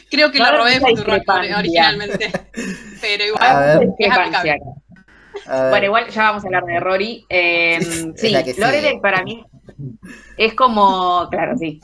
Creo 0.09 0.31
que 0.31 0.39
la 0.39 0.51
robé 0.51 0.79
de 0.79 1.55
originalmente. 1.55 2.31
Pero 3.01 3.25
igual 3.25 3.93
es 3.97 4.11
aplicable. 4.11 4.59
Bueno, 5.69 5.85
igual 5.85 6.09
ya 6.09 6.23
vamos 6.23 6.43
a 6.43 6.47
hablar 6.47 6.65
de 6.65 6.79
Rory. 6.79 7.25
Eh, 7.29 7.79
sí, 8.15 8.35
Lorelai 8.57 8.99
para 9.01 9.23
mí 9.23 9.45
es 10.37 10.53
como, 10.53 11.27
claro, 11.29 11.57
sí. 11.57 11.79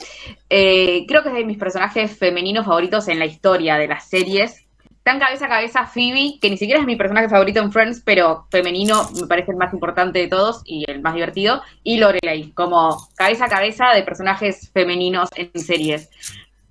Eh, 0.49 1.05
creo 1.07 1.23
que 1.23 1.29
es 1.29 1.35
de 1.35 1.45
mis 1.45 1.57
personajes 1.57 2.17
femeninos 2.17 2.65
favoritos 2.65 3.07
en 3.07 3.19
la 3.19 3.25
historia 3.25 3.77
de 3.77 3.87
las 3.87 4.09
series. 4.09 4.63
Tan 5.03 5.19
cabeza 5.19 5.45
a 5.45 5.49
cabeza 5.49 5.85
Phoebe, 5.85 6.37
que 6.41 6.49
ni 6.49 6.57
siquiera 6.57 6.81
es 6.81 6.85
mi 6.85 6.97
personaje 6.97 7.29
favorito 7.29 7.61
en 7.61 7.71
Friends, 7.71 8.01
pero 8.03 8.45
femenino 8.51 9.09
me 9.19 9.27
parece 9.27 9.51
el 9.51 9.57
más 9.57 9.73
importante 9.73 10.19
de 10.19 10.27
todos 10.27 10.61
y 10.65 10.83
el 10.89 11.01
más 11.01 11.13
divertido. 11.13 11.61
Y 11.83 11.97
Lorelai, 11.97 12.51
como 12.51 12.97
cabeza 13.15 13.45
a 13.45 13.49
cabeza 13.49 13.93
de 13.93 14.03
personajes 14.03 14.69
femeninos 14.73 15.29
en 15.35 15.51
series. 15.59 16.09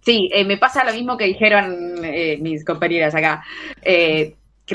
Sí, 0.02 0.28
eh, 0.33 0.45
me 0.45 0.59
pasa 0.59 0.85
lo 0.85 0.92
mismo 0.92 1.16
que 1.16 1.25
dijeron 1.25 2.00
mis 2.40 2.64
compañeras 2.64 3.14
acá. 3.14 3.42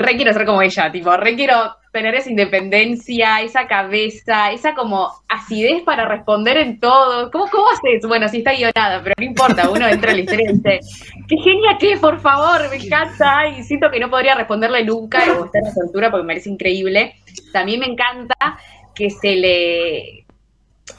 Re 0.00 0.16
quiero 0.16 0.32
ser 0.32 0.46
como 0.46 0.62
ella, 0.62 0.90
tipo, 0.90 1.14
re 1.16 1.34
quiero 1.34 1.76
tener 1.92 2.14
esa 2.14 2.30
independencia, 2.30 3.42
esa 3.42 3.66
cabeza, 3.66 4.50
esa 4.50 4.74
como 4.74 5.10
acidez 5.28 5.82
para 5.82 6.08
responder 6.08 6.56
en 6.56 6.80
todo. 6.80 7.30
¿Cómo, 7.30 7.48
cómo 7.48 7.66
haces? 7.68 8.08
Bueno, 8.08 8.28
sí 8.28 8.38
está 8.38 8.54
guionada, 8.54 9.02
pero 9.02 9.14
no 9.18 9.24
importa, 9.24 9.68
uno 9.68 9.86
entra 9.86 10.12
en 10.12 10.16
la 10.16 10.22
historia 10.22 10.50
y 10.50 10.54
dice, 10.54 10.80
qué 11.28 11.36
genia 11.36 11.76
que, 11.78 11.98
por 11.98 12.18
favor, 12.20 12.70
me 12.70 12.76
encanta, 12.76 13.46
y 13.48 13.62
siento 13.62 13.90
que 13.90 14.00
no 14.00 14.08
podría 14.08 14.34
responderle 14.34 14.84
nunca, 14.84 15.24
y 15.26 15.30
gustar 15.30 15.62
la 15.64 15.72
soltura 15.72 16.10
porque 16.10 16.24
me 16.24 16.32
parece 16.34 16.48
increíble. 16.48 17.16
También 17.52 17.80
me 17.80 17.86
encanta 17.86 18.58
que 18.94 19.10
se 19.10 19.36
le 19.36 20.22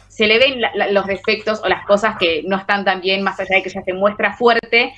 se 0.08 0.28
le 0.28 0.38
ven 0.38 0.62
los 0.92 1.08
defectos 1.08 1.60
o 1.64 1.68
las 1.68 1.88
cosas 1.88 2.18
que 2.20 2.44
no 2.46 2.56
están 2.58 2.86
tan 2.86 3.02
bien, 3.02 3.24
más 3.24 3.40
allá 3.40 3.56
de 3.56 3.64
que 3.64 3.70
ella 3.70 3.82
se 3.84 3.94
muestra 3.94 4.34
fuerte, 4.34 4.94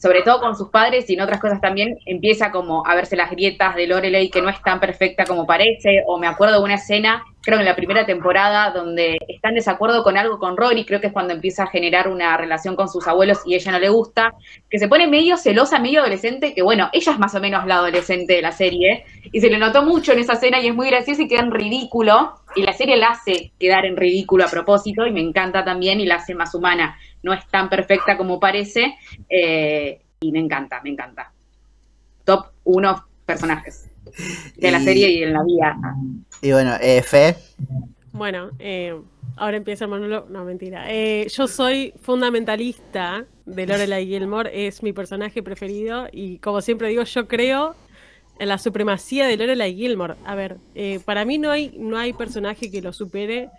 sobre 0.00 0.22
todo 0.22 0.40
con 0.40 0.56
sus 0.56 0.70
padres 0.70 1.08
y 1.10 1.14
en 1.14 1.20
otras 1.20 1.40
cosas 1.40 1.60
también, 1.60 1.98
empieza 2.06 2.50
como 2.50 2.86
a 2.86 2.94
verse 2.94 3.16
las 3.16 3.30
grietas 3.30 3.76
de 3.76 3.86
Lorelei 3.86 4.30
que 4.30 4.40
no 4.40 4.48
es 4.48 4.60
tan 4.62 4.80
perfecta 4.80 5.24
como 5.24 5.46
parece, 5.46 6.02
o 6.06 6.18
me 6.18 6.26
acuerdo 6.26 6.58
de 6.58 6.64
una 6.64 6.74
escena, 6.74 7.22
creo 7.42 7.58
que 7.58 7.62
en 7.62 7.68
la 7.68 7.76
primera 7.76 8.06
temporada, 8.06 8.70
donde 8.70 9.18
está 9.28 9.48
en 9.48 9.56
desacuerdo 9.56 10.02
con 10.02 10.16
algo 10.16 10.38
con 10.38 10.56
Rory, 10.56 10.84
creo 10.84 11.00
que 11.00 11.08
es 11.08 11.12
cuando 11.12 11.32
empieza 11.32 11.64
a 11.64 11.66
generar 11.68 12.08
una 12.08 12.36
relación 12.36 12.76
con 12.76 12.88
sus 12.88 13.06
abuelos 13.06 13.40
y 13.46 13.54
ella 13.54 13.72
no 13.72 13.78
le 13.78 13.88
gusta, 13.88 14.34
que 14.68 14.78
se 14.78 14.88
pone 14.88 15.06
medio 15.06 15.36
celosa, 15.36 15.78
medio 15.78 16.00
adolescente, 16.00 16.54
que 16.54 16.62
bueno, 16.62 16.90
ella 16.92 17.12
es 17.12 17.18
más 17.18 17.34
o 17.34 17.40
menos 17.40 17.66
la 17.66 17.76
adolescente 17.76 18.34
de 18.34 18.42
la 18.42 18.52
serie, 18.52 19.04
y 19.32 19.40
se 19.40 19.48
le 19.48 19.58
notó 19.58 19.82
mucho 19.82 20.12
en 20.12 20.20
esa 20.20 20.34
escena 20.34 20.60
y 20.60 20.68
es 20.68 20.74
muy 20.74 20.88
graciosa 20.90 21.22
y 21.22 21.28
queda 21.28 21.40
en 21.40 21.50
ridículo, 21.50 22.36
y 22.56 22.62
la 22.62 22.72
serie 22.72 22.96
la 22.96 23.10
hace 23.10 23.52
quedar 23.58 23.86
en 23.86 23.96
ridículo 23.96 24.44
a 24.44 24.48
propósito, 24.48 25.06
y 25.06 25.12
me 25.12 25.20
encanta 25.20 25.64
también 25.64 26.00
y 26.00 26.06
la 26.06 26.16
hace 26.16 26.34
más 26.34 26.54
humana 26.54 26.96
no 27.22 27.32
es 27.32 27.46
tan 27.48 27.68
perfecta 27.68 28.16
como 28.16 28.40
parece, 28.40 28.94
eh, 29.28 30.00
y 30.20 30.32
me 30.32 30.38
encanta, 30.38 30.80
me 30.82 30.90
encanta. 30.90 31.32
Top 32.24 32.46
uno 32.64 33.06
personajes 33.24 33.90
de 34.56 34.70
la 34.70 34.80
serie 34.80 35.10
y 35.10 35.22
en 35.22 35.32
la 35.32 35.42
vida. 35.44 35.76
Y 36.42 36.52
bueno, 36.52 36.76
eh, 36.80 37.02
Fe. 37.02 37.36
Bueno, 38.12 38.50
eh, 38.58 38.98
ahora 39.36 39.56
empieza 39.56 39.84
el 39.84 39.90
monólogo. 39.90 40.28
No, 40.30 40.44
mentira. 40.44 40.86
yo 41.26 41.46
soy 41.46 41.92
fundamentalista 42.00 43.26
de 43.46 43.66
Lorelai 43.66 44.06
Gilmore, 44.06 44.66
es 44.66 44.82
mi 44.82 44.92
personaje 44.92 45.42
preferido 45.42 46.08
y 46.12 46.38
como 46.38 46.60
siempre 46.60 46.88
digo, 46.88 47.02
yo 47.04 47.26
creo 47.26 47.74
la 48.46 48.58
supremacía 48.58 49.26
de 49.26 49.36
Lorelai 49.36 49.74
Gilmore. 49.74 50.14
A 50.24 50.34
ver, 50.34 50.56
eh, 50.74 51.00
para 51.04 51.24
mí 51.24 51.38
no 51.38 51.50
hay, 51.50 51.74
no 51.78 51.98
hay 51.98 52.12
personaje 52.12 52.70
que 52.70 52.80
lo 52.80 52.92
supere 52.92 53.50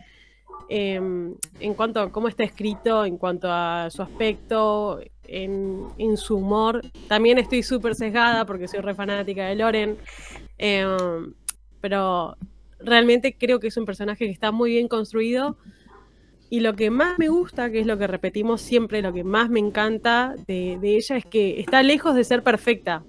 em, 0.69 1.35
en 1.59 1.73
cuanto 1.73 1.99
a 1.99 2.11
cómo 2.11 2.27
está 2.27 2.43
escrito, 2.43 3.05
en 3.05 3.17
cuanto 3.17 3.51
a 3.51 3.89
su 3.91 4.01
aspecto, 4.01 4.99
en, 5.23 6.17
su 6.17 6.37
humor. 6.37 6.81
También 7.07 7.37
estoy 7.37 7.63
súper 7.63 7.95
sesgada 7.95 8.45
porque 8.45 8.67
soy 8.67 8.79
re 8.79 8.95
fanática 8.95 9.45
de 9.45 9.55
Loren. 9.55 9.97
Em, 10.57 11.33
pero 11.79 12.37
realmente 12.83 13.35
creo 13.37 13.59
que 13.59 13.67
es 13.67 13.77
un 13.77 13.85
personaje 13.85 14.25
que 14.25 14.31
está 14.31 14.51
muy 14.51 14.71
bien 14.71 14.87
construido. 14.87 15.57
Y 16.49 16.59
lo 16.59 16.75
que 16.75 16.89
más 16.89 17.17
me 17.17 17.29
gusta, 17.29 17.71
que 17.71 17.79
es 17.79 17.87
lo 17.87 17.97
que 17.97 18.07
repetimos 18.07 18.61
siempre, 18.61 19.01
lo 19.01 19.13
que 19.13 19.23
más 19.23 19.49
me 19.49 19.59
encanta 19.59 20.35
de, 20.47 20.77
de 20.81 20.97
ella 20.97 21.15
es 21.15 21.25
que 21.25 21.61
está 21.61 21.81
lejos 21.81 22.13
de 22.13 22.25
ser 22.25 22.43
perfecta 22.43 23.03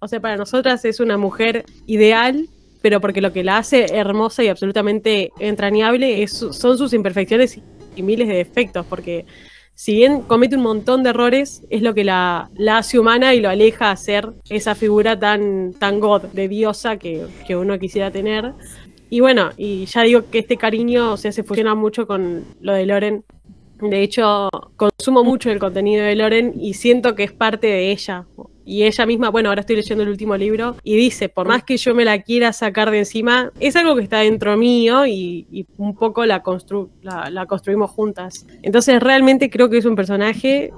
o 0.00 0.06
sea, 0.06 0.20
para 0.20 0.36
nosotras 0.36 0.84
es 0.84 1.00
una 1.00 1.16
mujer 1.16 1.64
ideal, 1.86 2.48
pero 2.82 3.00
porque 3.00 3.20
lo 3.20 3.32
que 3.32 3.42
la 3.42 3.58
hace 3.58 3.96
hermosa 3.96 4.44
y 4.44 4.48
absolutamente 4.48 5.32
entrañable 5.40 6.22
es, 6.22 6.32
son 6.32 6.78
sus 6.78 6.92
imperfecciones 6.92 7.58
y, 7.96 8.02
miles 8.02 8.28
de 8.28 8.34
defectos, 8.36 8.86
porque 8.86 9.26
si 9.74 9.94
bien 9.94 10.22
comete 10.22 10.54
un 10.54 10.62
montón 10.62 11.02
de 11.02 11.10
errores, 11.10 11.62
es 11.68 11.82
lo 11.82 11.94
que 11.94 12.04
la, 12.04 12.48
hace 12.70 12.96
humana 12.96 13.34
y 13.34 13.40
lo 13.40 13.48
aleja 13.48 13.90
a 13.90 13.96
ser 13.96 14.34
esa 14.48 14.76
figura 14.76 15.18
tan, 15.18 15.72
tan 15.72 15.98
god, 15.98 16.22
de 16.32 16.46
diosa 16.46 16.96
que, 16.96 17.26
que 17.44 17.56
uno 17.56 17.76
quisiera 17.80 18.12
tener. 18.12 18.52
Y 19.10 19.20
bueno, 19.20 19.50
y 19.56 19.86
ya 19.86 20.02
digo 20.02 20.30
que 20.30 20.40
este 20.40 20.56
cariño 20.56 21.16
se 21.16 21.42
fusiona 21.42 21.74
mucho 21.74 22.06
con 22.06 22.44
lo 22.60 22.74
de 22.74 22.86
Loren. 22.86 23.24
De 23.80 24.02
hecho, 24.02 24.48
consumo 24.76 25.24
mucho 25.24 25.50
el 25.50 25.58
contenido 25.58 26.04
de 26.04 26.16
Loren 26.16 26.52
y 26.60 26.74
siento 26.74 27.14
que 27.14 27.24
es 27.24 27.32
parte 27.32 27.68
de 27.68 27.90
ella. 27.92 28.26
Y 28.66 28.82
ella 28.82 29.06
misma, 29.06 29.30
bueno, 29.30 29.48
ahora 29.48 29.62
estoy 29.62 29.76
leyendo 29.76 30.02
el 30.02 30.10
último 30.10 30.36
libro, 30.36 30.76
y 30.82 30.94
dice, 30.94 31.30
por 31.30 31.48
más 31.48 31.64
que 31.64 31.78
yo 31.78 31.94
me 31.94 32.04
la 32.04 32.20
quiera 32.20 32.52
sacar 32.52 32.90
de 32.90 32.98
encima, 32.98 33.50
es 33.60 33.76
algo 33.76 33.96
que 33.96 34.02
está 34.02 34.18
dentro 34.18 34.58
mío 34.58 35.06
y, 35.06 35.66
un 35.78 35.94
poco 35.94 36.26
la, 36.26 36.42
la, 37.30 37.46
construimos 37.46 37.90
juntas. 37.90 38.46
Entonces 38.60 39.00
realmente 39.00 39.48
creo 39.48 39.70
que 39.70 39.78
es 39.78 39.86
un 39.86 39.96
personaje 39.96 40.70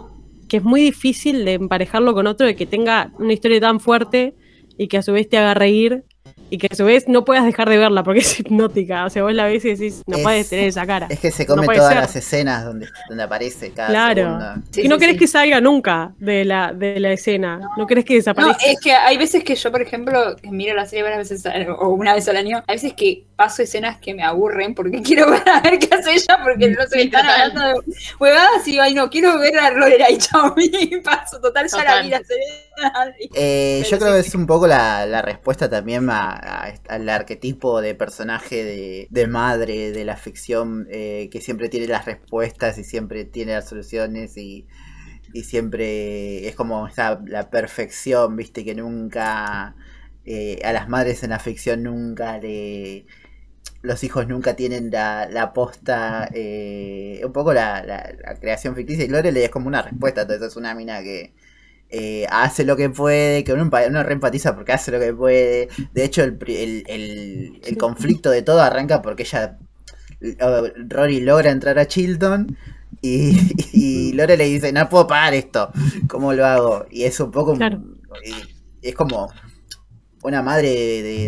que 0.47 0.59
es 0.59 0.63
muy 0.63 0.83
difícil 0.83 1.45
de 1.45 1.55
emparejarlo 1.55 2.15
con 2.15 2.29
otro, 2.29 2.47
de 2.47 2.55
que 2.55 2.67
tenga 2.67 3.11
una 3.19 3.33
historia 3.33 3.61
tan 3.61 3.81
fuerte 3.81 4.35
y 4.79 4.87
que 4.87 4.99
a 4.99 5.03
su 5.03 5.13
vez 5.13 5.29
te 5.29 5.39
haga 5.39 5.55
reír 5.55 6.05
y 6.51 6.59
que 6.59 6.69
a 6.71 6.75
su 6.75 6.85
vez 6.85 7.09
no 7.09 7.25
puedas 7.25 7.45
dejar 7.45 7.69
de 7.69 7.79
verla 7.79 8.03
porque 8.03 8.21
es 8.21 8.41
hipnótica. 8.41 9.05
O 9.05 9.11
sea, 9.11 9.23
vos 9.23 9.33
la 9.33 9.47
ves 9.47 9.65
y 9.65 9.71
decís, 9.71 10.03
no 10.07 10.19
puedes 10.19 10.49
tener 10.49 10.67
esa 10.67 10.87
cara. 10.87 11.07
Es 11.09 11.21
que 11.21 11.31
se 11.31 11.47
come 11.47 11.67
todas 11.67 11.95
las 11.95 12.15
escenas 12.17 12.65
donde, 12.65 12.89
donde 13.09 13.23
aparece 13.23 13.71
cada 13.71 13.89
Claro. 13.89 14.63
y 14.75 14.89
no 14.89 14.99
querés 14.99 15.17
que 15.17 15.27
salga 15.27 15.61
nunca 15.61 16.13
de 16.19 16.45
la, 16.45 16.73
de 16.73 17.01
la 17.01 17.13
escena. 17.13 17.61
No 17.77 17.87
querés 17.87 18.05
que 18.05 18.15
desaparezca. 18.15 18.59
No, 18.65 18.73
es 18.73 18.81
que 18.81 18.93
hay 18.93 19.17
veces 19.17 19.45
que 19.45 19.55
yo, 19.55 19.71
por 19.71 19.81
ejemplo, 19.83 20.37
miro 20.43 20.75
la 20.75 20.87
serie 20.87 21.03
varias 21.03 21.31
veces 21.31 21.53
o 21.79 21.89
una 21.89 22.15
vez 22.15 22.29
al 22.29 22.37
año, 22.37 22.63
hay 22.67 22.77
veces 22.77 22.95
que 22.95 23.25
paso 23.41 23.63
escenas 23.63 23.99
que 23.99 24.13
me 24.13 24.23
aburren 24.23 24.75
porque 24.75 25.01
quiero 25.07 25.31
ver 25.31 25.49
a 25.49 25.61
ver 25.63 25.79
qué 25.79 25.95
hace 25.95 26.13
ella 26.13 26.39
porque 26.43 26.69
no 26.69 26.87
se 26.87 27.03
están 27.03 27.27
hablando 27.27 27.69
de 27.69 27.75
huevadas 28.19 28.69
y 28.69 28.79
ay 28.79 28.93
no, 28.93 29.09
quiero 29.09 29.39
ver 29.39 29.59
a 29.59 29.71
Lorelai 29.71 30.19
y 30.59 30.97
paso 31.03 31.41
total 31.41 31.67
ya 31.67 31.85
la 31.85 32.03
vida 32.03 32.21
eh, 33.35 33.83
yo 33.89 33.99
creo 33.99 34.15
que 34.15 34.21
es 34.21 34.35
un 34.35 34.47
poco 34.47 34.67
la, 34.67 35.07
la 35.07 35.23
respuesta 35.23 35.69
también 35.69 36.09
a, 36.11 36.73
al 36.89 37.09
arquetipo 37.09 37.81
de 37.81 37.95
personaje 37.95 39.09
de, 39.11 39.27
madre 39.27 39.93
de 39.93 40.05
la 40.05 40.17
ficción 40.17 40.87
eh, 40.91 41.29
que 41.31 41.41
siempre 41.41 41.69
tiene 41.69 41.87
las 41.87 42.07
respuestas 42.07 42.79
y 42.79 42.85
siempre 42.85 43.25
tiene 43.25 43.53
las 43.53 43.69
soluciones 43.69 44.37
y, 44.37 44.67
siempre 45.45 46.49
es 46.49 46.57
como 46.57 46.89
está 46.89 47.21
la 47.25 47.51
perfección, 47.51 48.35
viste, 48.35 48.65
que 48.65 48.75
nunca 48.75 49.77
eh, 50.25 50.61
a 50.65 50.73
las 50.73 50.89
madres 50.89 51.23
en 51.23 51.31
la 51.31 51.39
ficción 51.39 51.85
nunca 51.85 52.39
le 52.39 53.07
los 53.83 54.05
hijos 54.05 54.27
nunca 54.29 54.57
tienen 54.57 54.91
la, 54.91 55.27
la 55.31 55.53
posta, 55.53 56.29
eh, 56.35 57.21
un 57.25 57.33
poco 57.33 57.53
la, 57.55 57.83
la, 57.83 58.35
creación 58.41 58.75
ficticia. 58.77 59.05
Y 59.05 59.09
Lorelei 59.09 59.45
es 59.45 59.51
como 59.51 59.69
una 59.69 59.83
respuesta, 59.83 60.23
entonces 60.23 60.49
es 60.49 60.57
una 60.57 60.75
mina 60.75 61.03
que, 61.03 61.33
eh, 61.91 62.27
hace 62.31 62.65
lo 62.65 62.77
que 62.77 62.89
puede, 62.91 63.43
que 63.45 63.53
uno, 63.53 63.69
uno 63.89 64.03
reempatiza 64.03 64.55
porque 64.55 64.73
hace 64.73 64.93
lo 64.93 65.01
que 65.01 65.13
puede. 65.13 65.69
De 65.93 66.05
hecho, 66.05 66.23
el, 66.23 66.39
el, 66.47 67.61
el, 67.65 67.77
conflicto 67.77 68.31
de 68.31 68.43
todo 68.43 68.61
arranca 68.61 69.03
porque 69.03 69.25
ella, 69.25 69.59
Rory 70.89 71.21
logra 71.21 71.51
entrar 71.51 71.79
a 71.79 71.87
Chilton 71.87 72.57
y, 73.01 73.33
y 73.73 74.13
Lore 74.13 74.37
le 74.37 74.45
dice, 74.45 74.73
no 74.73 74.89
puedo 74.89 75.07
pagar 75.07 75.35
esto, 75.35 75.71
¿cómo 76.09 76.33
lo 76.33 76.47
hago? 76.47 76.87
Y 76.91 77.05
es 77.05 77.19
un 77.21 77.31
poco... 77.31 77.57
Es 78.83 78.95
como 78.95 79.29
una 80.23 80.43
madre 80.43 80.69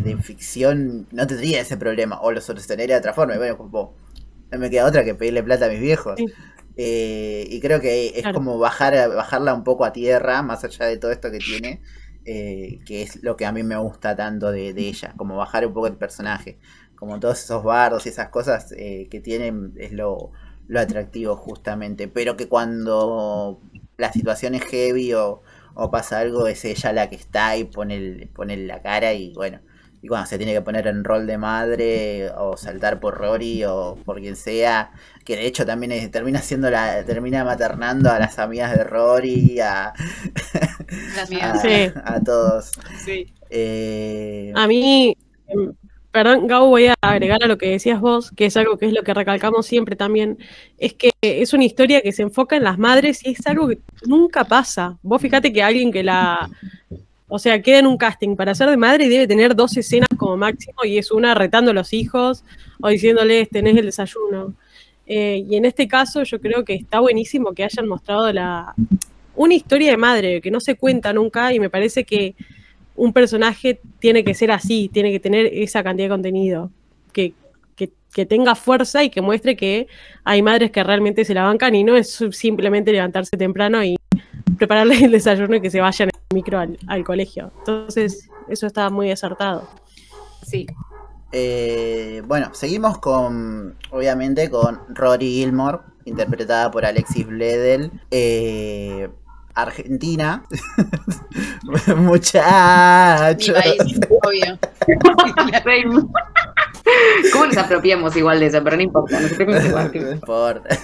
de, 0.02 0.16
ficción 0.22 1.06
no 1.12 1.26
tendría 1.26 1.60
ese 1.60 1.76
problema, 1.76 2.20
o 2.20 2.30
lo 2.30 2.40
solucionaría 2.40 2.96
de 2.96 3.00
otra 3.00 3.14
forma. 3.14 3.36
bueno, 3.36 3.56
como, 3.56 3.94
no 4.50 4.58
me 4.58 4.70
queda 4.70 4.86
otra 4.86 5.04
que 5.04 5.14
pedirle 5.14 5.42
plata 5.42 5.66
a 5.66 5.68
mis 5.68 5.80
viejos. 5.80 6.18
Eh, 6.76 7.46
y 7.50 7.60
creo 7.60 7.80
que 7.80 8.12
es 8.18 8.32
como 8.32 8.58
bajar, 8.58 8.94
bajarla 9.14 9.54
un 9.54 9.64
poco 9.64 9.84
a 9.84 9.92
tierra, 9.92 10.42
más 10.42 10.64
allá 10.64 10.86
de 10.86 10.96
todo 10.96 11.10
esto 11.10 11.30
que 11.30 11.38
tiene, 11.38 11.82
eh, 12.24 12.78
que 12.86 13.02
es 13.02 13.22
lo 13.22 13.36
que 13.36 13.46
a 13.46 13.52
mí 13.52 13.62
me 13.62 13.76
gusta 13.76 14.16
tanto 14.16 14.50
de, 14.50 14.68
ella, 14.70 15.12
como 15.16 15.36
bajar 15.36 15.66
un 15.66 15.74
poco 15.74 15.86
el 15.86 15.96
personaje, 15.96 16.58
como 16.94 17.20
todos 17.20 17.42
esos 17.42 17.62
bardos 17.62 18.06
y 18.06 18.10
esas 18.10 18.28
cosas 18.30 18.72
eh, 18.76 19.08
que 19.10 19.20
tienen 19.20 19.74
es 19.76 19.92
lo, 19.92 20.32
atractivo 20.74 21.36
justamente, 21.36 22.08
pero 22.08 22.36
que 22.36 22.48
cuando 22.48 23.60
la 23.98 24.12
situación 24.12 24.54
es 24.54 24.62
heavy 24.64 25.12
o, 25.12 25.42
o, 25.74 25.90
pasa 25.90 26.20
algo 26.20 26.46
es 26.46 26.64
ella 26.64 26.92
la 26.94 27.10
que 27.10 27.16
está 27.16 27.56
y 27.58 27.64
pone, 27.64 28.30
pone 28.34 28.56
la 28.56 28.80
cara 28.80 29.12
y 29.12 29.34
bueno, 29.34 29.60
y 30.02 30.08
cuando 30.08 30.26
se 30.26 30.36
tiene 30.36 30.52
que 30.52 30.60
poner 30.60 30.88
en 30.88 31.04
rol 31.04 31.28
de 31.28 31.38
madre 31.38 32.28
o 32.36 32.56
saltar 32.56 32.98
por 32.98 33.14
Rory 33.14 33.62
o 33.64 33.96
por 34.04 34.20
quien 34.20 34.34
sea, 34.34 34.90
que 35.24 35.36
de 35.36 35.46
hecho 35.46 35.64
también 35.64 36.10
termina 36.10 36.40
siendo 36.40 36.68
la, 36.70 37.04
termina 37.04 37.44
maternando 37.44 38.10
a 38.10 38.18
las 38.18 38.40
amigas 38.40 38.76
de 38.76 38.82
Rory, 38.82 39.60
a, 39.60 39.92
a, 42.04 42.20
todos. 42.20 42.72
Eh, 43.48 44.52
a 44.56 44.66
mí, 44.66 45.16
em, 45.46 45.72
perdón, 46.10 46.48
Gabo, 46.48 46.66
voy 46.66 46.86
a 46.86 46.94
agregar 47.00 47.44
a 47.44 47.46
lo 47.46 47.56
que 47.56 47.70
decías 47.70 48.00
vos, 48.00 48.32
que 48.32 48.46
es 48.46 48.56
algo 48.56 48.78
que 48.78 48.86
es 48.86 48.92
lo 48.92 49.04
que 49.04 49.14
recalcamos 49.14 49.66
siempre 49.66 49.94
también, 49.94 50.36
es 50.78 50.94
que 50.94 51.12
es 51.20 51.52
una 51.52 51.62
historia 51.62 52.02
que 52.02 52.10
se 52.10 52.22
enfoca 52.22 52.56
en 52.56 52.64
las 52.64 52.76
madres 52.76 53.24
y 53.24 53.30
es 53.30 53.46
algo 53.46 53.68
que 53.68 53.78
nunca 54.04 54.42
pasa. 54.42 54.98
Vos 55.02 55.22
fíjate 55.22 55.52
que 55.52 55.62
alguien 55.62 55.92
que 55.92 56.02
la 56.02 56.50
o 57.34 57.38
sea, 57.38 57.62
queda 57.62 57.78
en 57.78 57.86
un 57.86 57.96
casting 57.96 58.36
para 58.36 58.54
ser 58.54 58.68
de 58.68 58.76
madre 58.76 59.06
y 59.06 59.08
debe 59.08 59.26
tener 59.26 59.56
dos 59.56 59.74
escenas 59.78 60.10
como 60.18 60.36
máximo 60.36 60.84
y 60.84 60.98
es 60.98 61.10
una 61.10 61.34
retando 61.34 61.70
a 61.70 61.74
los 61.74 61.94
hijos 61.94 62.44
o 62.78 62.90
diciéndoles 62.90 63.48
tenés 63.48 63.74
el 63.78 63.86
desayuno. 63.86 64.52
Eh, 65.06 65.42
y 65.48 65.56
en 65.56 65.64
este 65.64 65.88
caso 65.88 66.24
yo 66.24 66.38
creo 66.42 66.62
que 66.62 66.74
está 66.74 67.00
buenísimo 67.00 67.54
que 67.54 67.64
hayan 67.64 67.88
mostrado 67.88 68.30
la, 68.34 68.74
una 69.34 69.54
historia 69.54 69.92
de 69.92 69.96
madre 69.96 70.42
que 70.42 70.50
no 70.50 70.60
se 70.60 70.74
cuenta 70.74 71.14
nunca 71.14 71.54
y 71.54 71.58
me 71.58 71.70
parece 71.70 72.04
que 72.04 72.34
un 72.96 73.14
personaje 73.14 73.80
tiene 73.98 74.24
que 74.24 74.34
ser 74.34 74.50
así, 74.50 74.90
tiene 74.92 75.10
que 75.10 75.18
tener 75.18 75.46
esa 75.46 75.82
cantidad 75.82 76.08
de 76.08 76.14
contenido, 76.14 76.70
que, 77.14 77.32
que 77.76 78.26
tenga 78.26 78.54
fuerza 78.54 79.04
y 79.04 79.08
que 79.08 79.22
muestre 79.22 79.56
que 79.56 79.86
hay 80.22 80.42
madres 80.42 80.70
que 80.70 80.84
realmente 80.84 81.24
se 81.24 81.32
la 81.32 81.44
bancan 81.44 81.74
y 81.74 81.82
no 81.82 81.96
es 81.96 82.22
simplemente 82.32 82.92
levantarse 82.92 83.38
temprano 83.38 83.82
y 83.82 83.96
prepararle 84.62 84.94
el 85.04 85.10
desayuno 85.10 85.56
y 85.56 85.60
que 85.60 85.70
se 85.70 85.80
vayan 85.80 86.08
en 86.08 86.36
micro 86.36 86.60
al, 86.60 87.04
colegio. 87.04 87.50
Entonces, 87.58 88.30
eso 88.48 88.68
está 88.68 88.90
muy 88.90 89.10
acertado. 89.10 89.68
Sí. 90.46 90.68
Eh, 91.32 92.22
bueno, 92.28 92.50
seguimos 92.54 92.98
con, 92.98 93.74
obviamente, 93.90 94.48
con 94.50 94.80
Rory 94.90 95.26
Gilmore, 95.26 95.78
interpretada 96.04 96.70
por 96.70 96.84
Alexis 96.86 97.26
Bledel. 97.26 97.90
Eh, 98.12 99.08
Argentina. 99.54 100.44
Muchachos. 101.96 103.56
obvio. 104.08 104.58
¿Cómo 107.32 107.46
nos 107.46 107.56
apropiamos 107.56 108.16
igual 108.16 108.40
de 108.40 108.46
eso? 108.46 108.62
Pero 108.62 108.76
no 108.76 108.82
importa, 108.82 109.20
nos 109.20 109.32
apropiamos 109.32 109.64
igual. 109.66 109.90
No 110.02 110.12
importa. 110.12 110.76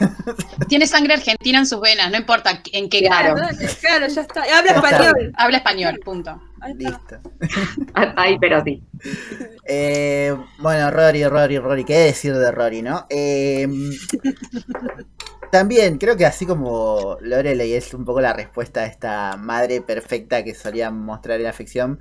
Tiene 0.68 0.87
sangre 0.87 1.14
argentina 1.14 1.58
en 1.58 1.66
sus 1.66 1.80
venas, 1.80 2.11
no 2.11 2.18
importa 2.18 2.62
en 2.72 2.88
qué 2.88 3.00
grado. 3.00 3.37
Claro, 3.80 4.06
ya 4.06 4.20
está. 4.22 4.42
Habla 4.42 4.72
español. 4.72 5.32
Habla 5.37 5.56
español, 5.58 6.00
punto. 6.04 6.40
Listo. 6.76 7.20
Ahí, 7.94 8.38
pero 8.38 8.62
sí. 8.64 8.82
Eh, 9.70 10.34
bueno, 10.61 10.90
Rory, 10.90 11.26
Rory, 11.26 11.58
Rory. 11.58 11.84
¿Qué 11.84 11.98
decir 11.98 12.34
de 12.34 12.50
Rory, 12.50 12.80
no? 12.80 13.04
Eh, 13.11 13.68
también 15.50 15.98
creo 15.98 16.16
que 16.16 16.26
así 16.26 16.46
como 16.46 17.16
Lorelei 17.20 17.74
es 17.74 17.94
un 17.94 18.04
poco 18.04 18.20
la 18.20 18.32
respuesta 18.32 18.80
a 18.80 18.87
esta 18.87 19.37
madre 19.37 19.80
perfecta 19.80 20.44
que 20.44 20.54
solían 20.54 20.98
mostrar 20.98 21.38
en 21.38 21.44
la 21.44 21.52
ficción, 21.52 22.00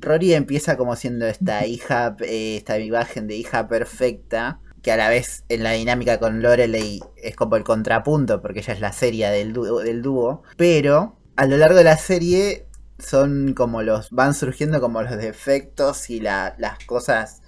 Rory 0.00 0.34
empieza 0.34 0.76
como 0.76 0.96
siendo 0.96 1.26
esta 1.26 1.66
hija, 1.66 2.16
eh, 2.20 2.56
esta 2.56 2.78
imagen 2.78 3.26
de 3.26 3.36
hija 3.36 3.68
perfecta, 3.68 4.60
que 4.82 4.92
a 4.92 4.96
la 4.96 5.08
vez 5.08 5.44
en 5.48 5.62
la 5.62 5.72
dinámica 5.72 6.18
con 6.20 6.42
Lorelei 6.42 7.00
es 7.16 7.34
como 7.36 7.56
el 7.56 7.64
contrapunto, 7.64 8.42
porque 8.42 8.60
ella 8.60 8.74
es 8.74 8.80
la 8.80 8.92
serie 8.92 9.30
del 9.30 9.52
dúo, 9.52 9.80
del 9.80 10.02
dúo 10.02 10.42
pero 10.56 11.16
a 11.36 11.46
lo 11.46 11.56
largo 11.56 11.78
de 11.78 11.84
la 11.84 11.96
serie 11.96 12.66
son 12.98 13.54
como 13.54 13.82
los, 13.82 14.10
van 14.10 14.34
surgiendo 14.34 14.80
como 14.80 15.02
los 15.02 15.16
defectos 15.16 16.10
y 16.10 16.20
la, 16.20 16.54
las 16.58 16.84
cosas, 16.84 17.42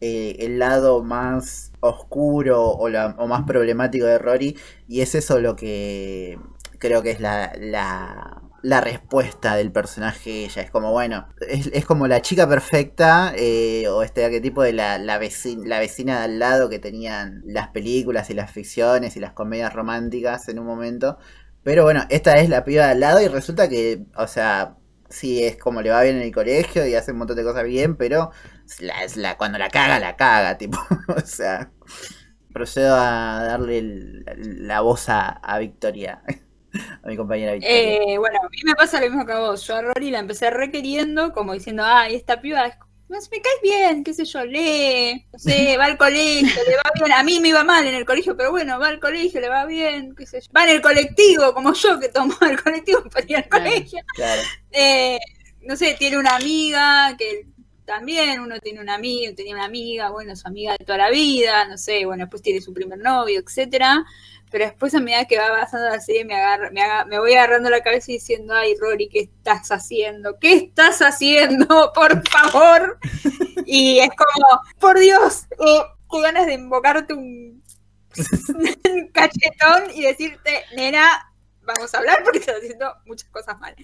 eh, 0.00 0.36
el 0.40 0.58
lado 0.58 1.02
más 1.02 1.72
oscuro 1.80 2.70
o, 2.70 2.88
la, 2.88 3.16
o 3.18 3.26
más 3.26 3.44
problemático 3.44 4.04
de 4.04 4.18
Rory, 4.18 4.58
y 4.86 5.00
es 5.00 5.14
eso 5.14 5.40
lo 5.40 5.56
que 5.56 6.38
creo 6.78 7.02
que 7.02 7.12
es 7.12 7.20
la, 7.20 7.52
la, 7.58 8.41
la 8.62 8.80
respuesta 8.80 9.56
del 9.56 9.72
personaje 9.72 10.44
ella. 10.44 10.62
Es 10.62 10.70
como, 10.70 10.92
bueno, 10.92 11.26
es, 11.48 11.68
es 11.72 11.84
como 11.84 12.06
la 12.06 12.22
chica 12.22 12.48
perfecta 12.48 13.32
eh, 13.36 13.88
o 13.88 14.02
este 14.02 14.24
arquetipo 14.24 14.62
de 14.62 14.72
la, 14.72 14.98
la, 14.98 15.18
vecina, 15.18 15.62
la 15.66 15.80
vecina 15.80 16.18
de 16.18 16.24
al 16.24 16.38
lado 16.38 16.68
que 16.68 16.78
tenían 16.78 17.42
las 17.44 17.68
películas 17.68 18.30
y 18.30 18.34
las 18.34 18.50
ficciones 18.50 19.16
y 19.16 19.20
las 19.20 19.32
comedias 19.32 19.72
románticas 19.72 20.48
en 20.48 20.58
un 20.58 20.66
momento. 20.66 21.18
Pero 21.64 21.84
bueno, 21.84 22.04
esta 22.08 22.38
es 22.38 22.48
la 22.48 22.64
piba 22.64 22.86
de 22.86 22.92
al 22.92 23.00
lado 23.00 23.20
y 23.20 23.28
resulta 23.28 23.68
que, 23.68 24.04
o 24.16 24.26
sea, 24.26 24.76
sí 25.08 25.44
es 25.44 25.56
como 25.56 25.82
le 25.82 25.90
va 25.90 26.02
bien 26.02 26.16
en 26.16 26.22
el 26.22 26.32
colegio 26.32 26.86
y 26.86 26.94
hace 26.94 27.12
un 27.12 27.18
montón 27.18 27.36
de 27.36 27.44
cosas 27.44 27.64
bien, 27.64 27.96
pero 27.96 28.30
la, 28.80 28.94
la, 29.16 29.36
cuando 29.36 29.58
la 29.58 29.68
caga, 29.70 29.98
la 29.98 30.16
caga, 30.16 30.58
tipo. 30.58 30.78
o 31.08 31.20
sea, 31.20 31.70
procedo 32.52 32.96
a 32.96 33.44
darle 33.44 33.82
la 34.36 34.80
voz 34.80 35.08
a, 35.08 35.28
a 35.28 35.58
Victoria. 35.58 36.22
A 37.02 37.08
mi 37.08 37.16
compañera 37.16 37.52
Victoria. 37.52 37.76
Eh, 37.76 38.18
bueno, 38.18 38.38
a 38.42 38.48
mí 38.48 38.58
me 38.64 38.74
pasa 38.74 39.00
lo 39.00 39.06
mismo 39.08 39.26
que 39.26 39.32
a 39.32 39.38
vos. 39.38 39.66
Yo 39.66 39.76
a 39.76 39.82
Rory 39.82 40.10
la 40.10 40.18
empecé 40.20 40.50
requeriendo, 40.50 41.32
como 41.32 41.52
diciendo, 41.52 41.82
ay, 41.84 42.14
esta 42.14 42.40
piba 42.40 42.66
es 42.66 42.74
me 43.30 43.40
caes 43.42 43.56
bien, 43.62 44.04
qué 44.04 44.14
sé 44.14 44.24
yo, 44.24 44.44
lee, 44.44 45.26
no 45.32 45.38
sé, 45.38 45.76
va 45.78 45.84
al 45.84 45.98
colegio, 45.98 46.62
le 46.66 46.76
va 46.76 46.90
bien. 46.94 47.12
A 47.12 47.22
mí 47.22 47.40
me 47.40 47.48
iba 47.48 47.64
mal 47.64 47.86
en 47.86 47.94
el 47.94 48.04
colegio, 48.06 48.36
pero 48.36 48.50
bueno, 48.50 48.78
va 48.78 48.88
al 48.88 49.00
colegio, 49.00 49.40
le 49.40 49.48
va 49.48 49.66
bien, 49.66 50.14
qué 50.16 50.26
sé 50.26 50.40
yo. 50.40 50.48
Va 50.56 50.64
en 50.64 50.70
el 50.70 50.80
colectivo, 50.82 51.52
como 51.52 51.74
yo 51.74 52.00
que 52.00 52.08
tomo 52.08 52.34
el 52.40 52.60
colectivo 52.62 53.02
para 53.12 53.26
ir 53.26 53.36
al 53.36 53.48
Claro, 53.48 53.64
colegio. 53.64 54.00
claro. 54.14 54.42
Eh, 54.70 55.18
no 55.62 55.76
sé, 55.76 55.94
tiene 55.98 56.18
una 56.18 56.36
amiga 56.36 57.14
que 57.18 57.46
también 57.84 58.40
uno 58.40 58.58
tiene 58.60 58.80
una 58.80 58.94
amiga, 58.94 59.34
tenía 59.34 59.54
una 59.54 59.64
amiga, 59.64 60.10
bueno, 60.10 60.34
su 60.34 60.48
amiga 60.48 60.72
de 60.78 60.84
toda 60.84 60.98
la 60.98 61.10
vida, 61.10 61.66
no 61.68 61.76
sé, 61.76 62.06
bueno, 62.06 62.24
después 62.24 62.42
tiene 62.42 62.60
su 62.60 62.72
primer 62.72 62.98
novio, 62.98 63.40
etcétera. 63.40 64.04
Pero 64.52 64.66
después 64.66 64.94
a 64.94 65.00
medida 65.00 65.24
que 65.24 65.38
va 65.38 65.46
avanzando 65.46 65.88
la 65.88 66.00
serie 66.00 66.26
me, 66.26 66.34
agarra, 66.34 66.70
me, 66.70 66.82
me 67.08 67.18
voy 67.18 67.32
agarrando 67.32 67.70
la 67.70 67.82
cabeza 67.82 68.10
y 68.10 68.14
diciendo, 68.14 68.54
ay, 68.54 68.76
Rory, 68.78 69.08
¿qué 69.08 69.20
estás 69.20 69.72
haciendo? 69.72 70.38
¿Qué 70.38 70.52
estás 70.52 71.00
haciendo? 71.00 71.66
Por 71.94 72.22
favor. 72.28 72.98
Y 73.64 74.00
es 74.00 74.10
como, 74.10 74.60
por 74.78 74.98
Dios, 74.98 75.46
eh, 75.52 75.82
ganas 76.20 76.46
de 76.46 76.54
invocarte 76.54 77.14
un 77.14 77.62
cachetón 79.14 79.90
y 79.94 80.02
decirte, 80.02 80.64
nena, 80.76 81.32
vamos 81.62 81.94
a 81.94 81.98
hablar 81.98 82.22
porque 82.22 82.40
estás 82.40 82.56
haciendo 82.56 82.94
muchas 83.06 83.30
cosas 83.30 83.58
mal. 83.58 83.74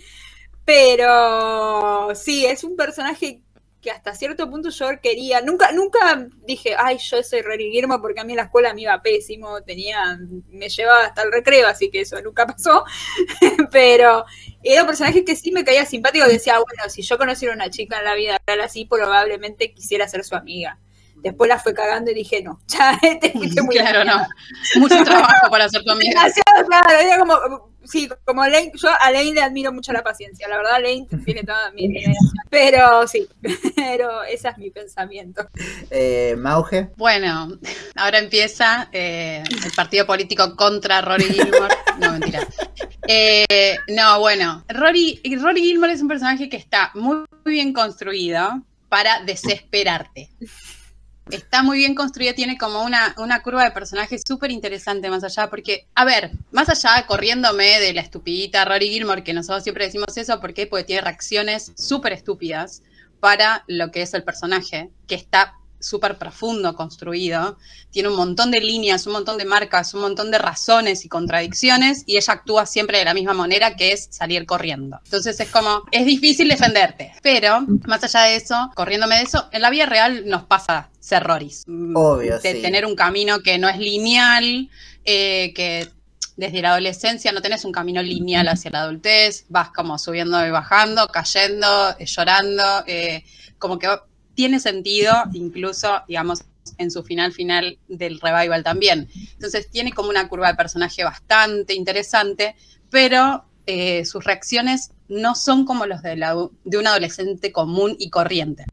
Pero 0.65 2.15
sí, 2.15 2.45
es 2.45 2.63
un 2.63 2.77
personaje 2.77 3.43
que 3.81 3.91
hasta 3.91 4.15
cierto 4.15 4.51
punto 4.51 4.71
yo 4.71 4.87
quería, 5.01 5.41
nunca, 5.41 5.71
nunca 5.73 6.27
dije, 6.45 6.75
ay, 6.77 6.99
yo 6.99 7.23
soy 7.23 7.43
Rory 7.43 7.65
Guillermo 7.67 8.01
porque 8.01 8.21
a 8.21 8.25
mí 8.25 8.33
en 8.33 8.39
la 8.39 8.45
escuela 8.45 8.75
me 8.75 8.83
iba 8.83 9.01
pésimo, 9.03 9.63
tenía, 9.63 10.19
me 10.49 10.69
llevaba 10.69 11.05
hasta 11.05 11.23
el 11.23 11.33
recreo, 11.33 11.69
así 11.69 11.91
que 11.91 12.01
eso 12.01 12.21
nunca 12.21 12.47
pasó, 12.47 12.85
pero 13.71 14.25
era 14.63 14.83
un 14.83 14.87
personaje 14.87 15.25
que 15.25 15.37
sí 15.37 15.53
me 15.53 15.65
caía 15.65 15.85
simpático, 15.85 16.27
decía, 16.27 16.55
bueno, 16.55 16.91
si 16.91 17.03
yo 17.03 17.19
conociera 17.19 17.55
una 17.55 17.71
chica 17.71 17.99
en 17.99 18.05
la 18.05 18.15
vida 18.15 18.39
así, 18.63 18.85
probablemente 18.85 19.73
quisiera 19.73 20.09
ser 20.09 20.25
su 20.25 20.35
amiga. 20.35 20.79
Después 21.23 21.49
la 21.49 21.59
fue 21.59 21.75
cagando 21.75 22.11
y 22.11 22.15
dije, 22.15 22.43
no, 22.43 22.61
ya 22.67 22.99
te 23.21 23.33
fuiste 23.33 23.63
muy 23.63 23.77
Claro, 23.77 24.05
no. 24.05 24.27
Mucho 24.77 25.03
trabajo 25.05 25.51
para 25.51 25.69
tu 25.69 25.91
amiga. 25.91 26.11
Demasiado 26.11 26.67
claro, 26.67 26.91
era 26.91 27.19
como, 27.19 27.69
sí, 27.85 28.09
como 28.25 28.45
Lane, 28.47 28.73
yo 28.75 28.89
a 28.89 29.11
Lane 29.11 29.35
le 29.35 29.43
admiro 29.43 29.73
mucho 29.73 29.93
la 29.93 30.03
paciencia, 30.03 30.47
la 30.49 30.59
verdad 30.59 30.81
Lane 30.83 31.07
tiene 31.25 31.43
toda 31.43 31.71
mi 31.73 31.87
admiración. 31.87 32.35
Pero 32.51 33.07
sí, 33.07 33.29
pero 33.75 34.23
ese 34.25 34.49
es 34.49 34.59
mi 34.59 34.71
pensamiento. 34.71 35.49
Eh, 35.91 36.35
Mauge. 36.39 36.91
Bueno, 36.97 37.59
ahora 37.97 38.19
empieza 38.19 38.89
eh, 38.93 39.43
el 39.65 39.73
partido 39.73 40.07
político 40.07 40.55
contra 40.57 41.01
Rory 41.01 41.25
Gilmore. 41.25 41.75
No, 41.99 42.13
mentira. 42.13 42.47
Eh, 43.07 43.77
no, 43.89 44.21
bueno, 44.21 44.65
Rory, 44.69 45.21
Rory 45.41 45.63
Gilmore 45.63 45.93
es 45.93 46.03
un 46.03 46.09
personaje 46.09 46.49
que 46.49 46.57
está 46.57 46.91
muy 46.95 47.25
bien 47.45 47.73
construido 47.73 48.63
para 48.89 49.23
desesperarte. 49.25 50.31
Está 51.31 51.63
muy 51.63 51.79
bien 51.79 51.95
construido, 51.95 52.35
tiene 52.35 52.57
como 52.57 52.83
una, 52.83 53.15
una 53.19 53.43
curva 53.43 53.65
de 53.65 53.71
personajes 53.71 54.23
súper 54.27 54.51
interesante 54.51 55.11
más 55.11 55.25
allá, 55.25 55.51
porque, 55.51 55.87
a 55.95 56.05
ver, 56.05 56.31
más 56.53 56.69
allá 56.69 57.07
corriéndome 57.07 57.81
de 57.81 57.93
la 57.93 58.01
estupidita 58.01 58.65
Rory 58.65 58.89
Gilmore, 58.89 59.23
que 59.23 59.35
nosotros 59.35 59.63
siempre 59.63 59.85
decimos 59.85 60.17
eso, 60.17 60.41
¿por 60.41 60.55
qué? 60.55 60.67
Porque 60.67 60.85
tiene 60.85 61.03
reacciones 61.03 61.73
súper 61.77 62.15
estúpidas 62.15 62.83
para 63.21 63.65
lo 63.67 63.91
que 63.91 64.03
es 64.03 64.15
el 64.15 64.25
personaje, 64.25 64.91
que 65.07 65.17
está 65.17 65.55
súper 65.81 66.19
profundo 66.19 66.75
construido, 66.75 67.59
tiene 67.91 68.09
un 68.09 68.17
montón 68.17 68.51
de 68.51 68.61
líneas, 68.61 69.07
un 69.07 69.13
montón 69.15 69.39
de 69.39 69.45
marcas, 69.45 69.95
un 69.95 70.01
montón 70.01 70.31
de 70.31 70.39
razones 70.39 71.05
y 71.05 71.09
contradicciones, 71.09 72.05
y 72.07 72.17
ella 72.17 72.35
actúa 72.35 72.67
siempre 72.67 72.99
de 72.99 73.05
la 73.05 73.15
misma 73.15 73.35
manera, 73.35 73.77
que 73.77 73.93
es 73.93 74.09
salir 74.11 74.47
corriendo. 74.47 75.01
Entonces 75.05 75.39
es 75.41 75.51
como, 75.51 75.83
es 75.93 76.05
difícil 76.05 76.49
defenderte, 76.49 77.13
pero 77.23 77.65
más 77.87 78.03
allá 78.05 78.23
de 78.23 78.37
eso, 78.37 78.71
corriéndome 78.75 79.17
de 79.17 79.23
eso, 79.23 79.49
en 79.53 79.63
la 79.63 79.71
vida 79.71 79.87
real 79.87 80.25
nos 80.27 80.45
pasa 80.45 80.91
ser 81.01 81.23
Roris. 81.23 81.65
Mm, 81.67 81.97
Obvio, 81.97 82.39
de 82.39 82.55
sí. 82.55 82.63
tener 82.63 82.85
un 82.85 82.95
camino 82.95 83.41
que 83.41 83.59
no 83.59 83.69
es 83.69 83.79
lineal, 83.79 84.69
eh, 85.05 85.53
que 85.55 85.89
desde 86.37 86.63
la 86.63 86.71
adolescencia 86.71 87.33
no 87.33 87.43
tenés 87.43 87.65
un 87.65 87.73
camino 87.73 88.01
lineal 88.01 88.47
hacia 88.47 88.71
la 88.71 88.83
adultez, 88.83 89.45
vas 89.49 89.71
como 89.71 89.99
subiendo 89.99 90.47
y 90.47 90.51
bajando, 90.51 91.09
cayendo, 91.09 91.97
eh, 91.99 92.07
llorando, 92.07 92.85
eh, 92.87 93.25
como 93.59 93.79
que 93.79 93.89
tiene 94.39 94.61
sentido 94.61 95.13
incluso, 95.33 96.01
digamos, 96.07 96.45
en 96.77 96.93
su 96.93 97.03
final 97.03 97.33
final 97.33 97.77
del 97.89 98.21
revival 98.21 98.63
también. 98.63 99.09
Entonces 99.33 99.69
tiene 99.69 99.91
como 99.91 100.11
una 100.11 100.29
curva 100.29 100.47
de 100.47 100.55
personaje 100.55 101.03
bastante 101.03 101.75
interesante, 101.75 102.55
pero 102.89 103.45
eh, 103.67 104.05
sus 104.05 104.23
reacciones 104.23 104.93
no 105.09 105.35
son 105.35 105.65
como 105.65 105.87
los 105.87 106.03
de, 106.03 106.15
la, 106.15 106.37
de 106.63 106.79
un 106.79 106.87
adolescente 106.87 107.51
común 107.51 107.97
y 107.99 108.11
corriente. 108.11 108.65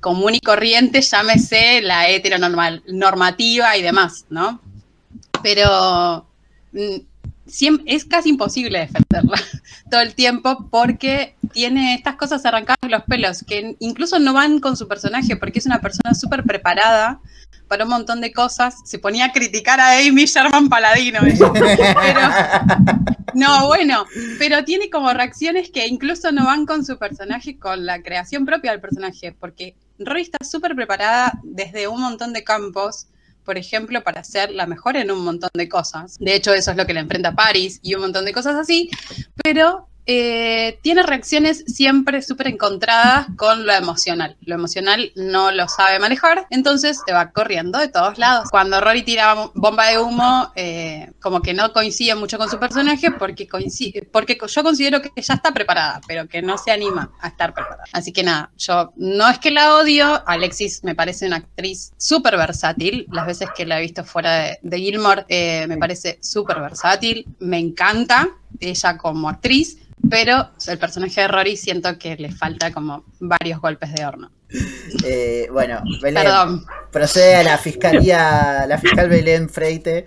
Común 0.00 0.34
y 0.34 0.40
corriente, 0.40 1.00
llámese 1.00 1.80
la 1.80 2.08
heteronormal, 2.08 2.82
normativa 2.88 3.76
y 3.76 3.82
demás, 3.82 4.26
¿no? 4.30 4.60
Pero 5.44 6.26
mm, 7.52 7.54
siem- 7.54 7.82
es 7.86 8.04
casi 8.04 8.30
imposible 8.30 8.78
defenderla 8.78 9.40
todo 9.90 10.00
el 10.00 10.14
tiempo 10.14 10.68
porque 10.70 11.36
tiene 11.52 11.94
estas 11.94 12.16
cosas 12.16 12.44
arrancadas 12.44 12.78
de 12.82 12.88
los 12.88 13.02
pelos 13.04 13.44
que 13.46 13.76
incluso 13.78 14.18
no 14.18 14.32
van 14.32 14.60
con 14.60 14.76
su 14.76 14.88
personaje 14.88 15.36
porque 15.36 15.58
es 15.58 15.66
una 15.66 15.80
persona 15.80 16.14
súper 16.14 16.44
preparada 16.44 17.20
para 17.68 17.84
un 17.84 17.90
montón 17.90 18.20
de 18.20 18.32
cosas. 18.32 18.76
Se 18.84 18.98
ponía 18.98 19.26
a 19.26 19.32
criticar 19.32 19.80
a 19.80 19.98
Amy 19.98 20.26
Sherman 20.26 20.68
Paladino. 20.68 21.20
Pero, 21.22 22.20
no, 23.34 23.66
bueno, 23.66 24.04
pero 24.38 24.62
tiene 24.64 24.90
como 24.90 25.10
reacciones 25.14 25.70
que 25.70 25.86
incluso 25.86 26.32
no 26.32 26.44
van 26.44 26.66
con 26.66 26.84
su 26.84 26.98
personaje, 26.98 27.58
con 27.58 27.86
la 27.86 28.02
creación 28.02 28.44
propia 28.44 28.72
del 28.72 28.80
personaje, 28.82 29.32
porque 29.32 29.74
Rory 29.98 30.20
está 30.20 30.44
súper 30.44 30.74
preparada 30.74 31.40
desde 31.44 31.88
un 31.88 32.02
montón 32.02 32.34
de 32.34 32.44
campos, 32.44 33.06
por 33.44 33.58
ejemplo, 33.58 34.02
para 34.02 34.24
ser 34.24 34.50
la 34.50 34.66
mejor 34.66 34.96
en 34.96 35.10
un 35.10 35.24
montón 35.24 35.50
de 35.54 35.68
cosas. 35.68 36.18
De 36.18 36.34
hecho, 36.34 36.52
eso 36.54 36.70
es 36.70 36.76
lo 36.76 36.86
que 36.86 36.94
le 36.94 37.00
enfrenta 37.00 37.30
a 37.30 37.34
Paris 37.34 37.78
y 37.82 37.94
un 37.94 38.02
montón 38.02 38.24
de 38.24 38.32
cosas 38.32 38.56
así, 38.56 38.90
pero 39.42 39.88
eh, 40.06 40.78
tiene 40.82 41.02
reacciones 41.02 41.64
siempre 41.66 42.22
súper 42.22 42.48
encontradas 42.48 43.26
con 43.36 43.66
lo 43.66 43.72
emocional. 43.72 44.36
Lo 44.40 44.54
emocional 44.54 45.12
no 45.14 45.50
lo 45.50 45.68
sabe 45.68 45.98
manejar, 45.98 46.46
entonces 46.50 47.00
te 47.06 47.12
va 47.12 47.30
corriendo 47.30 47.78
de 47.78 47.88
todos 47.88 48.18
lados. 48.18 48.48
Cuando 48.50 48.80
Rory 48.80 49.02
tira 49.02 49.50
bomba 49.54 49.88
de 49.88 49.98
humo, 49.98 50.52
eh, 50.56 51.12
como 51.20 51.40
que 51.40 51.54
no 51.54 51.72
coincide 51.72 52.14
mucho 52.14 52.38
con 52.38 52.50
su 52.50 52.58
personaje 52.58 53.10
porque, 53.12 53.46
coincide, 53.46 54.08
porque 54.10 54.38
yo 54.46 54.62
considero 54.62 55.00
que 55.00 55.10
ya 55.20 55.34
está 55.34 55.52
preparada, 55.52 56.00
pero 56.06 56.26
que 56.28 56.42
no 56.42 56.58
se 56.58 56.70
anima 56.70 57.12
a 57.20 57.28
estar 57.28 57.54
preparada. 57.54 57.84
Así 57.92 58.12
que 58.12 58.22
nada, 58.22 58.50
yo 58.58 58.92
no 58.96 59.28
es 59.28 59.38
que 59.38 59.50
la 59.50 59.74
odio, 59.76 60.22
Alexis 60.26 60.82
me 60.82 60.94
parece 60.94 61.26
una 61.26 61.36
actriz 61.36 61.92
súper 61.96 62.36
versátil, 62.36 63.06
las 63.10 63.26
veces 63.26 63.48
que 63.54 63.66
la 63.66 63.78
he 63.78 63.82
visto 63.82 64.04
fuera 64.04 64.34
de, 64.34 64.58
de 64.62 64.78
Gilmore 64.78 65.24
eh, 65.28 65.66
me 65.68 65.76
parece 65.76 66.18
súper 66.20 66.60
versátil, 66.60 67.26
me 67.38 67.58
encanta 67.58 68.28
ella 68.60 68.96
como 68.98 69.28
actriz, 69.28 69.78
pero 70.08 70.48
el 70.66 70.78
personaje 70.78 71.20
de 71.20 71.28
Rory 71.28 71.56
siento 71.56 71.98
que 71.98 72.16
le 72.16 72.30
falta 72.32 72.72
como 72.72 73.04
varios 73.20 73.60
golpes 73.60 73.92
de 73.92 74.04
horno. 74.04 74.30
Eh, 75.04 75.48
bueno, 75.50 75.82
Belén, 76.02 76.24
Perdón. 76.24 76.66
procede 76.90 77.36
a 77.36 77.42
la 77.42 77.56
fiscalía, 77.58 78.66
la 78.66 78.76
fiscal 78.76 79.08
Belén 79.08 79.48
Freite 79.48 80.04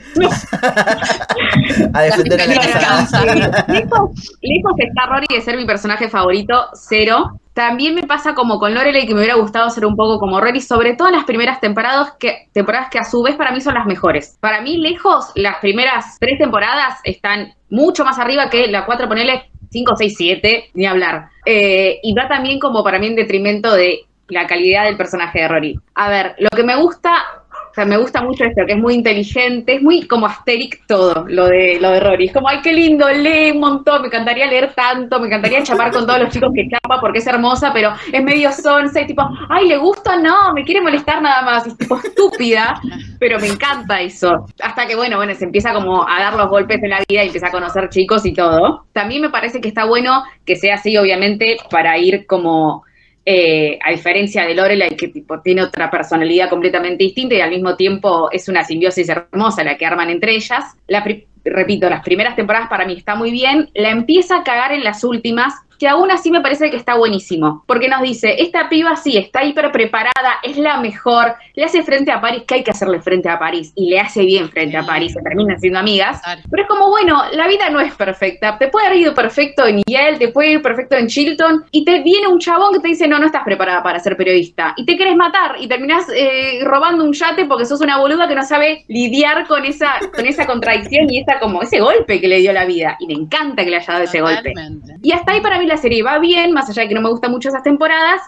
a 1.93 2.01
defender 2.01 2.41
a 2.41 2.45
la 2.45 2.55
casa. 2.55 3.25
lejos, 3.67 4.11
lejos 4.41 4.73
está 4.77 5.05
Rory 5.07 5.25
de 5.33 5.41
ser 5.41 5.57
mi 5.57 5.65
personaje 5.65 6.09
favorito, 6.09 6.67
cero. 6.73 7.39
También 7.55 7.95
me 7.95 8.03
pasa 8.03 8.35
como 8.35 8.59
con 8.59 8.73
Lorelai 8.73 9.07
que 9.07 9.13
me 9.13 9.21
hubiera 9.21 9.35
gustado 9.35 9.69
ser 9.69 9.85
un 9.85 9.95
poco 9.95 10.19
como 10.19 10.41
Rory, 10.41 10.59
sobre 10.59 10.93
todo 10.93 11.07
en 11.07 11.13
las 11.13 11.23
primeras 11.23 11.61
temporadas 11.61 12.11
que, 12.19 12.49
temporadas 12.51 12.89
que 12.89 12.99
a 12.99 13.05
su 13.05 13.23
vez 13.23 13.37
para 13.37 13.53
mí 13.53 13.61
son 13.61 13.75
las 13.75 13.85
mejores. 13.85 14.37
Para 14.41 14.59
mí, 14.59 14.75
lejos, 14.75 15.31
las 15.35 15.59
primeras 15.59 16.19
tres 16.19 16.37
temporadas 16.37 16.99
están 17.05 17.53
mucho 17.69 18.03
más 18.03 18.19
arriba 18.19 18.49
que 18.49 18.67
la 18.67 18.85
cuatro, 18.85 19.07
ponele, 19.07 19.49
5, 19.71 19.95
6, 19.95 20.13
7, 20.17 20.71
ni 20.73 20.85
hablar. 20.85 21.29
Eh, 21.45 22.01
y 22.03 22.13
va 22.13 22.27
también 22.27 22.59
como 22.59 22.83
para 22.83 22.99
mí 22.99 23.07
en 23.07 23.15
detrimento 23.15 23.73
de 23.73 24.01
la 24.27 24.47
calidad 24.47 24.83
del 24.83 24.97
personaje 24.97 25.39
de 25.39 25.47
Rory. 25.47 25.79
A 25.93 26.09
ver, 26.09 26.35
lo 26.39 26.49
que 26.49 26.63
me 26.63 26.75
gusta 26.75 27.23
o 27.75 27.81
sea, 27.81 27.83
me 27.83 27.97
gusta 27.97 28.23
mucho 28.23 28.45
esto, 28.45 28.65
que 28.65 28.71
es 28.71 28.79
muy 28.79 28.93
inteligente, 28.93 29.75
es 29.75 29.81
muy 29.81 30.07
como 30.07 30.27
Asterix 30.27 30.79
todo, 30.87 31.25
lo 31.27 31.47
de, 31.47 31.77
lo 31.81 31.89
de 31.91 31.99
Rory. 31.99 32.27
Es 32.27 32.31
como, 32.31 32.47
ay, 32.47 32.59
qué 32.63 32.71
lindo, 32.71 33.05
lee 33.09 33.51
un 33.51 33.59
montón, 33.59 34.01
me 34.01 34.07
encantaría 34.07 34.45
leer 34.45 34.71
tanto, 34.73 35.19
me 35.19 35.27
encantaría 35.27 35.61
chapar 35.61 35.91
con 35.91 36.07
todos 36.07 36.21
los 36.21 36.29
chicos 36.29 36.51
que 36.55 36.69
chapa 36.69 37.01
porque 37.01 37.19
es 37.19 37.27
hermosa, 37.27 37.73
pero 37.73 37.91
es 38.13 38.23
medio 38.23 38.49
sonsa 38.53 39.01
y 39.01 39.07
tipo, 39.07 39.27
ay, 39.49 39.67
¿le 39.67 39.75
gusta? 39.75 40.15
No, 40.15 40.53
me 40.53 40.63
quiere 40.63 40.79
molestar 40.79 41.21
nada 41.21 41.41
más. 41.41 41.67
Es 41.67 41.77
tipo 41.77 41.97
estúpida, 41.97 42.79
pero 43.19 43.41
me 43.41 43.47
encanta 43.47 43.99
eso. 43.99 44.45
Hasta 44.63 44.87
que, 44.87 44.95
bueno, 44.95 45.17
bueno, 45.17 45.35
se 45.35 45.43
empieza 45.43 45.73
como 45.73 46.07
a 46.07 46.17
dar 46.17 46.35
los 46.35 46.49
golpes 46.49 46.79
de 46.79 46.87
la 46.87 47.03
vida 47.09 47.25
y 47.25 47.27
empieza 47.27 47.47
a 47.47 47.51
conocer 47.51 47.89
chicos 47.89 48.25
y 48.25 48.31
todo. 48.31 48.85
También 48.93 49.21
me 49.21 49.31
parece 49.31 49.59
que 49.59 49.67
está 49.67 49.83
bueno 49.83 50.23
que 50.45 50.55
sea 50.55 50.75
así, 50.75 50.95
obviamente, 50.95 51.57
para 51.69 51.97
ir 51.97 52.25
como 52.25 52.85
eh, 53.27 53.79
a 53.83 53.91
diferencia 53.91 54.45
de 54.45 54.53
Lorelai, 54.53 54.95
que 54.95 55.07
tipo, 55.07 55.41
tiene 55.41 55.63
otra 55.63 55.89
personalidad 55.89 56.47
completamente 56.47 57.03
distinta 57.03 57.33
y 57.33 57.41
al 57.41 57.49
mismo 57.49 57.75
tiempo 57.75 58.29
es 58.31 58.47
una 58.47 58.63
simbiosis 58.63 59.09
hermosa 59.09 59.63
la 59.63 59.77
que 59.77 59.85
arman 59.85 60.11
entre 60.11 60.35
ellas. 60.35 60.63
La 60.87 61.03
repito, 61.43 61.89
las 61.89 62.03
primeras 62.03 62.35
temporadas 62.35 62.69
para 62.69 62.85
mí 62.85 62.93
está 62.93 63.15
muy 63.15 63.31
bien, 63.31 63.69
la 63.73 63.89
empieza 63.89 64.37
a 64.37 64.43
cagar 64.43 64.73
en 64.73 64.83
las 64.83 65.03
últimas, 65.03 65.53
que 65.79 65.87
aún 65.87 66.11
así 66.11 66.31
me 66.31 66.41
parece 66.41 66.69
que 66.69 66.77
está 66.77 66.95
buenísimo, 66.95 67.63
porque 67.67 67.89
nos 67.89 68.01
dice, 68.01 68.41
esta 68.41 68.69
piba 68.69 68.95
sí, 68.95 69.17
está 69.17 69.43
hiper 69.43 69.71
preparada, 69.71 70.39
es 70.43 70.57
la 70.57 70.79
mejor, 70.79 71.35
le 71.53 71.63
hace 71.63 71.83
frente 71.83 72.11
a 72.11 72.21
París, 72.21 72.43
que 72.47 72.55
hay 72.55 72.63
que 72.63 72.71
hacerle 72.71 73.01
frente 73.01 73.29
a 73.29 73.39
París, 73.39 73.71
y 73.75 73.89
le 73.89 73.99
hace 73.99 74.23
bien 74.23 74.49
frente 74.49 74.77
a 74.77 74.83
París, 74.83 75.13
se 75.13 75.21
terminan 75.21 75.59
siendo 75.59 75.79
amigas, 75.79 76.21
pero 76.49 76.63
es 76.63 76.69
como, 76.69 76.89
bueno, 76.89 77.23
la 77.33 77.47
vida 77.47 77.69
no 77.69 77.79
es 77.79 77.93
perfecta, 77.95 78.57
te 78.57 78.67
puede 78.67 78.87
haber 78.87 78.99
ido 78.99 79.13
perfecto 79.13 79.65
en 79.65 79.81
Yale, 79.87 80.17
te 80.17 80.29
puede 80.29 80.51
ir 80.51 80.61
perfecto 80.61 80.95
en 80.95 81.07
Chilton, 81.07 81.65
y 81.71 81.85
te 81.85 82.01
viene 82.01 82.27
un 82.27 82.39
chabón 82.39 82.73
que 82.73 82.79
te 82.79 82.87
dice, 82.89 83.07
no, 83.07 83.19
no 83.19 83.25
estás 83.25 83.43
preparada 83.43 83.83
para 83.83 83.99
ser 83.99 84.17
periodista, 84.17 84.73
y 84.77 84.85
te 84.85 84.97
querés 84.97 85.15
matar, 85.15 85.55
y 85.59 85.67
terminás 85.67 86.05
eh, 86.15 86.59
robando 86.63 87.03
un 87.03 87.13
yate 87.13 87.45
porque 87.45 87.65
sos 87.65 87.81
una 87.81 87.97
boluda 87.97 88.27
que 88.27 88.35
no 88.35 88.43
sabe 88.43 88.85
lidiar 88.87 89.47
con 89.47 89.65
esa, 89.65 89.99
con 90.13 90.25
esa 90.25 90.45
contradicción 90.45 91.09
y 91.09 91.19
esa 91.19 91.39
como 91.39 91.61
ese 91.61 91.79
golpe 91.79 92.19
que 92.19 92.27
le 92.27 92.39
dio 92.39 92.53
la 92.53 92.65
vida, 92.65 92.97
y 92.99 93.07
me 93.07 93.13
encanta 93.13 93.63
que 93.63 93.69
le 93.69 93.77
haya 93.77 93.93
dado 93.93 94.05
ese 94.05 94.21
golpe. 94.21 94.53
Y 95.01 95.11
hasta 95.11 95.33
ahí 95.33 95.41
para 95.41 95.59
mí 95.59 95.64
la 95.67 95.77
serie 95.77 96.03
va 96.03 96.19
bien, 96.19 96.51
más 96.51 96.69
allá 96.69 96.83
de 96.83 96.89
que 96.89 96.95
no 96.95 97.01
me 97.01 97.09
gustan 97.09 97.31
mucho 97.31 97.49
esas 97.49 97.63
temporadas, 97.63 98.21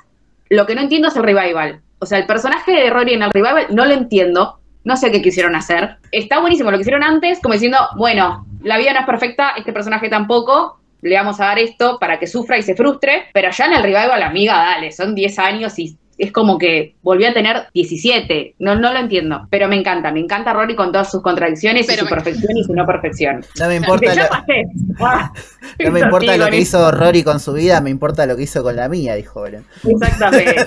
lo 0.50 0.66
que 0.66 0.76
no 0.76 0.82
entiendo 0.82 1.08
es 1.10 1.16
el 1.16 1.24
revival. 1.24 1.82
O 2.00 2.06
sea, 2.06 2.20
el 2.20 2.26
personaje 2.26 2.72
de 2.72 2.90
Rory 2.90 3.14
en 3.14 3.24
el 3.24 3.32
revival 3.32 3.68
no 3.72 3.86
lo 3.86 3.94
entiendo, 3.94 4.60
no 4.84 4.98
sé 4.98 5.12
qué 5.12 5.22
quisieron 5.22 5.56
hacer. 5.56 5.98
Está 6.12 6.40
buenísimo 6.40 6.72
lo 6.72 6.78
que 6.78 6.82
hicieron 6.82 7.04
antes, 7.04 7.40
como 7.42 7.54
diciendo, 7.54 7.78
bueno, 7.98 8.46
la 8.62 8.78
vida 8.78 8.94
no 8.94 9.00
es 9.00 9.06
perfecta, 9.06 9.52
este 9.58 9.74
personaje 9.74 10.10
tampoco, 10.10 10.80
le 11.02 11.16
vamos 11.16 11.40
a 11.40 11.46
dar 11.46 11.60
esto 11.60 12.00
para 12.00 12.20
que 12.20 12.28
sufra 12.28 12.58
y 12.58 12.64
se 12.64 12.76
frustre, 12.76 13.26
pero 13.34 13.52
ya 13.52 13.66
en 13.66 13.74
el 13.74 13.84
revival, 13.84 14.24
amiga, 14.24 14.54
dale, 14.54 14.92
son 14.92 15.16
10 15.16 15.40
años 15.40 15.78
y 15.80 15.98
es 16.18 16.32
como 16.32 16.58
que 16.58 16.96
volvió 17.02 17.30
a 17.30 17.34
tener 17.34 17.68
17. 17.74 18.56
No, 18.60 18.76
no 18.76 18.92
lo 18.92 19.00
entiendo, 19.00 19.48
pero 19.50 19.68
me 19.68 19.76
encanta. 19.76 20.12
Me 20.12 20.20
encanta 20.20 20.54
Rory 20.54 20.76
con 20.76 20.92
todas 20.92 21.12
sus 21.12 21.22
contradicciones 21.22 21.88
y 21.90 21.94
su 21.96 22.08
perfección 22.08 22.58
y 22.58 22.64
su 22.64 22.74
no 22.74 22.86
perfección. 22.86 23.46
No 23.60 23.68
me 23.68 23.76
importa, 23.76 24.16
lo, 24.16 24.24
ah, 25.06 25.32
no 25.80 25.92
me 25.92 26.00
importa 26.00 26.38
lo 26.38 26.48
que 26.48 26.58
hizo 26.58 26.92
Rory 26.92 27.24
con 27.24 27.40
su 27.40 27.54
vida, 27.54 27.82
me 27.82 27.90
importa 27.90 28.26
lo 28.26 28.36
que 28.36 28.44
hizo 28.44 28.64
con 28.64 28.76
la 28.76 28.90
mía, 28.90 29.16
dijo 29.16 29.46
Exactamente. 29.46 30.66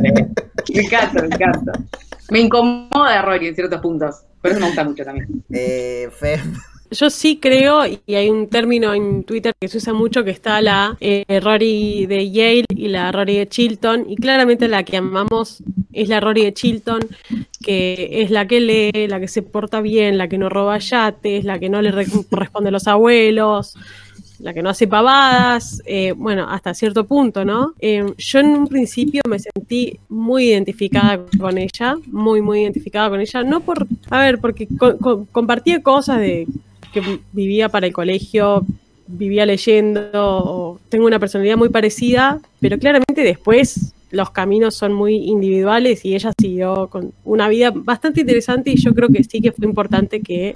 me 0.74 0.80
encanta, 0.80 1.20
me 1.20 1.26
encanta. 1.26 1.72
Me 2.30 2.40
incomoda 2.40 3.22
Rory 3.22 3.48
en 3.48 3.54
ciertos 3.54 3.80
puntos. 3.80 4.22
Por 4.40 4.50
eso 4.50 4.60
me 4.60 4.66
gusta 4.66 4.84
mucho 4.84 5.04
también. 5.04 5.28
Eh, 5.50 6.08
Fe, 6.18 6.40
yo 6.92 7.10
sí 7.10 7.38
creo, 7.40 7.82
y 7.86 8.14
hay 8.14 8.30
un 8.30 8.48
término 8.48 8.94
en 8.94 9.24
Twitter 9.24 9.52
que 9.60 9.68
se 9.68 9.78
usa 9.78 9.92
mucho, 9.92 10.24
que 10.24 10.30
está 10.30 10.60
la 10.60 10.96
eh, 11.00 11.24
Rory 11.42 12.06
de 12.06 12.30
Yale 12.30 12.64
y 12.68 12.88
la 12.88 13.10
Rory 13.12 13.36
de 13.38 13.48
Chilton, 13.48 14.06
y 14.08 14.16
claramente 14.16 14.68
la 14.68 14.84
que 14.84 14.96
amamos 14.96 15.62
es 15.92 16.08
la 16.08 16.20
Rory 16.20 16.44
de 16.44 16.54
Chilton, 16.54 17.00
que 17.62 18.22
es 18.22 18.30
la 18.30 18.46
que 18.46 18.60
lee, 18.60 19.08
la 19.08 19.20
que 19.20 19.28
se 19.28 19.42
porta 19.42 19.80
bien, 19.80 20.18
la 20.18 20.28
que 20.28 20.38
no 20.38 20.48
roba 20.48 20.78
yates, 20.78 21.44
la 21.44 21.58
que 21.58 21.68
no 21.68 21.82
le 21.82 21.90
responde 21.90 22.68
a 22.68 22.72
los 22.72 22.86
abuelos, 22.88 23.76
la 24.42 24.52
que 24.52 24.62
no 24.62 24.70
hace 24.70 24.88
pavadas, 24.88 25.80
eh, 25.86 26.12
bueno, 26.16 26.48
hasta 26.50 26.74
cierto 26.74 27.06
punto, 27.06 27.44
¿no? 27.44 27.74
Eh, 27.78 28.04
yo 28.18 28.40
en 28.40 28.46
un 28.46 28.66
principio 28.66 29.22
me 29.28 29.38
sentí 29.38 30.00
muy 30.08 30.48
identificada 30.48 31.24
con 31.38 31.58
ella, 31.58 31.96
muy, 32.06 32.42
muy 32.42 32.62
identificada 32.62 33.08
con 33.08 33.20
ella, 33.20 33.44
no 33.44 33.60
por, 33.60 33.86
a 34.10 34.20
ver, 34.20 34.40
porque 34.40 34.66
compartía 35.30 35.80
cosas 35.82 36.18
de 36.18 36.48
que 36.92 37.20
vivía 37.32 37.68
para 37.68 37.86
el 37.86 37.92
colegio, 37.92 38.64
vivía 39.06 39.46
leyendo, 39.46 40.80
tengo 40.88 41.06
una 41.06 41.18
personalidad 41.18 41.56
muy 41.56 41.68
parecida, 41.68 42.40
pero 42.60 42.78
claramente 42.78 43.22
después 43.22 43.92
los 44.10 44.30
caminos 44.30 44.74
son 44.74 44.92
muy 44.92 45.14
individuales 45.16 46.04
y 46.04 46.14
ella 46.14 46.32
siguió 46.38 46.88
con 46.88 47.12
una 47.24 47.48
vida 47.48 47.72
bastante 47.74 48.20
interesante 48.20 48.70
y 48.70 48.76
yo 48.76 48.94
creo 48.94 49.08
que 49.08 49.24
sí 49.24 49.40
que 49.40 49.52
fue 49.52 49.66
importante 49.66 50.20
que, 50.20 50.54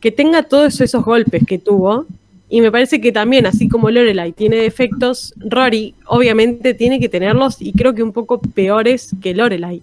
que 0.00 0.10
tenga 0.10 0.42
todos 0.42 0.80
esos 0.80 1.04
golpes 1.04 1.44
que 1.46 1.58
tuvo. 1.58 2.06
Y 2.54 2.60
me 2.60 2.70
parece 2.70 3.00
que 3.00 3.10
también, 3.10 3.46
así 3.46 3.68
como 3.68 3.90
Lorelai 3.90 4.30
tiene 4.30 4.54
defectos, 4.54 5.34
Rory 5.38 5.92
obviamente 6.06 6.72
tiene 6.72 7.00
que 7.00 7.08
tenerlos 7.08 7.60
y 7.60 7.72
creo 7.72 7.96
que 7.96 8.02
un 8.04 8.12
poco 8.12 8.40
peores 8.40 9.10
que 9.20 9.34
Lorelai. 9.34 9.82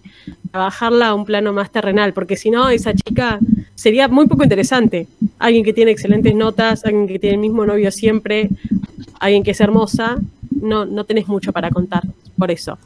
Bajarla 0.54 1.10
a 1.10 1.14
un 1.14 1.26
plano 1.26 1.52
más 1.52 1.70
terrenal, 1.70 2.14
porque 2.14 2.38
si 2.38 2.50
no, 2.50 2.70
esa 2.70 2.94
chica 2.94 3.40
sería 3.76 4.08
muy 4.08 4.26
poco 4.26 4.44
interesante. 4.44 5.08
Alguien 5.38 5.66
que 5.66 5.74
tiene 5.74 5.92
excelentes 5.92 6.34
notas, 6.34 6.86
alguien 6.86 7.10
que 7.10 7.20
tiene 7.20 7.34
el 7.34 7.42
mismo 7.42 7.66
novio 7.66 7.92
siempre, 7.92 8.48
alguien 9.20 9.44
que 9.44 9.52
es 9.52 9.60
hermosa, 9.60 10.20
no, 10.50 10.86
no 10.86 11.04
tenés 11.04 11.28
mucho 11.28 11.52
para 11.52 11.72
contar 11.72 12.04
por 12.38 12.52
eso. 12.52 12.78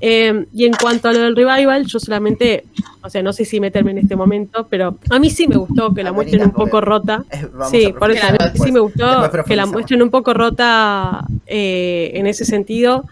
Eh, 0.00 0.46
y 0.52 0.66
en 0.66 0.72
cuanto 0.74 1.08
a 1.08 1.12
lo 1.12 1.20
del 1.20 1.36
revival, 1.36 1.86
yo 1.86 1.98
solamente, 1.98 2.64
o 3.02 3.08
sea, 3.08 3.22
no 3.22 3.32
sé 3.32 3.44
si 3.44 3.60
meterme 3.60 3.92
en 3.92 3.98
este 3.98 4.16
momento, 4.16 4.66
pero 4.68 4.98
a 5.10 5.18
mí 5.18 5.30
sí 5.30 5.46
me 5.46 5.56
gustó 5.56 5.94
que 5.94 6.02
la 6.02 6.12
muestren 6.12 6.42
un 6.42 6.50
poco 6.52 6.80
rota. 6.80 7.24
sí, 7.70 7.94
por 7.98 8.10
eso 8.10 8.26
sí 8.62 8.72
me 8.72 8.80
gustó 8.80 9.30
que 9.46 9.56
la 9.56 9.66
muestren 9.66 10.02
un 10.02 10.10
poco 10.10 10.34
rota 10.34 11.26
eh, 11.46 12.12
en 12.14 12.26
ese 12.26 12.44
sentido. 12.44 13.04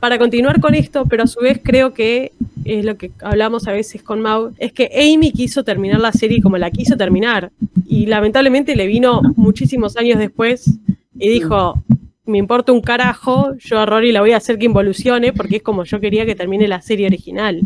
Para 0.00 0.18
continuar 0.18 0.60
con 0.60 0.74
esto, 0.74 1.06
pero 1.06 1.24
a 1.24 1.26
su 1.26 1.40
vez 1.40 1.60
creo 1.62 1.92
que 1.92 2.30
es 2.64 2.84
lo 2.84 2.96
que 2.96 3.10
hablamos 3.20 3.66
a 3.66 3.72
veces 3.72 4.00
con 4.02 4.20
Mau, 4.20 4.52
es 4.58 4.72
que 4.72 4.90
Amy 4.94 5.32
quiso 5.32 5.64
terminar 5.64 5.98
la 5.98 6.12
serie 6.12 6.40
como 6.40 6.56
la 6.56 6.70
quiso 6.70 6.96
terminar. 6.96 7.50
Y 7.86 8.06
lamentablemente 8.06 8.76
le 8.76 8.86
vino 8.86 9.22
muchísimos 9.34 9.96
años 9.96 10.18
después 10.18 10.70
y 11.18 11.28
dijo, 11.28 11.82
me 12.28 12.38
importa 12.38 12.72
un 12.72 12.82
carajo, 12.82 13.54
yo 13.58 13.80
a 13.80 13.86
Rory 13.86 14.12
la 14.12 14.20
voy 14.20 14.32
a 14.32 14.36
hacer 14.36 14.58
que 14.58 14.66
involucione 14.66 15.32
porque 15.32 15.56
es 15.56 15.62
como 15.62 15.84
yo 15.84 15.98
quería 15.98 16.26
que 16.26 16.34
termine 16.34 16.68
la 16.68 16.82
serie 16.82 17.06
original. 17.06 17.60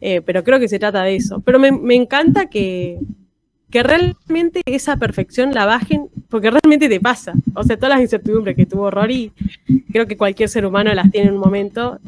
Eh, 0.00 0.20
pero 0.20 0.44
creo 0.44 0.60
que 0.60 0.68
se 0.68 0.78
trata 0.78 1.02
de 1.02 1.16
eso. 1.16 1.40
Pero 1.40 1.58
me, 1.58 1.94
encanta 1.94 2.46
que, 2.46 2.98
que 3.70 3.82
realmente 3.82 4.60
esa 4.66 4.96
perfección 4.96 5.52
la 5.54 5.64
bajen, 5.64 6.08
porque 6.28 6.50
realmente 6.50 6.88
te 6.88 7.00
pasa. 7.00 7.32
O 7.54 7.64
sea, 7.64 7.76
todas 7.76 7.90
las 7.90 8.02
incertidumbres 8.02 8.54
que 8.54 8.66
tuvo 8.66 8.90
Rory, 8.90 9.32
creo 9.90 10.06
que 10.06 10.16
cualquier 10.16 10.50
ser 10.50 10.66
humano 10.66 10.92
las 10.94 11.10
tiene 11.10 11.28
en 11.28 11.34
un 11.34 11.40
momento 11.40 11.98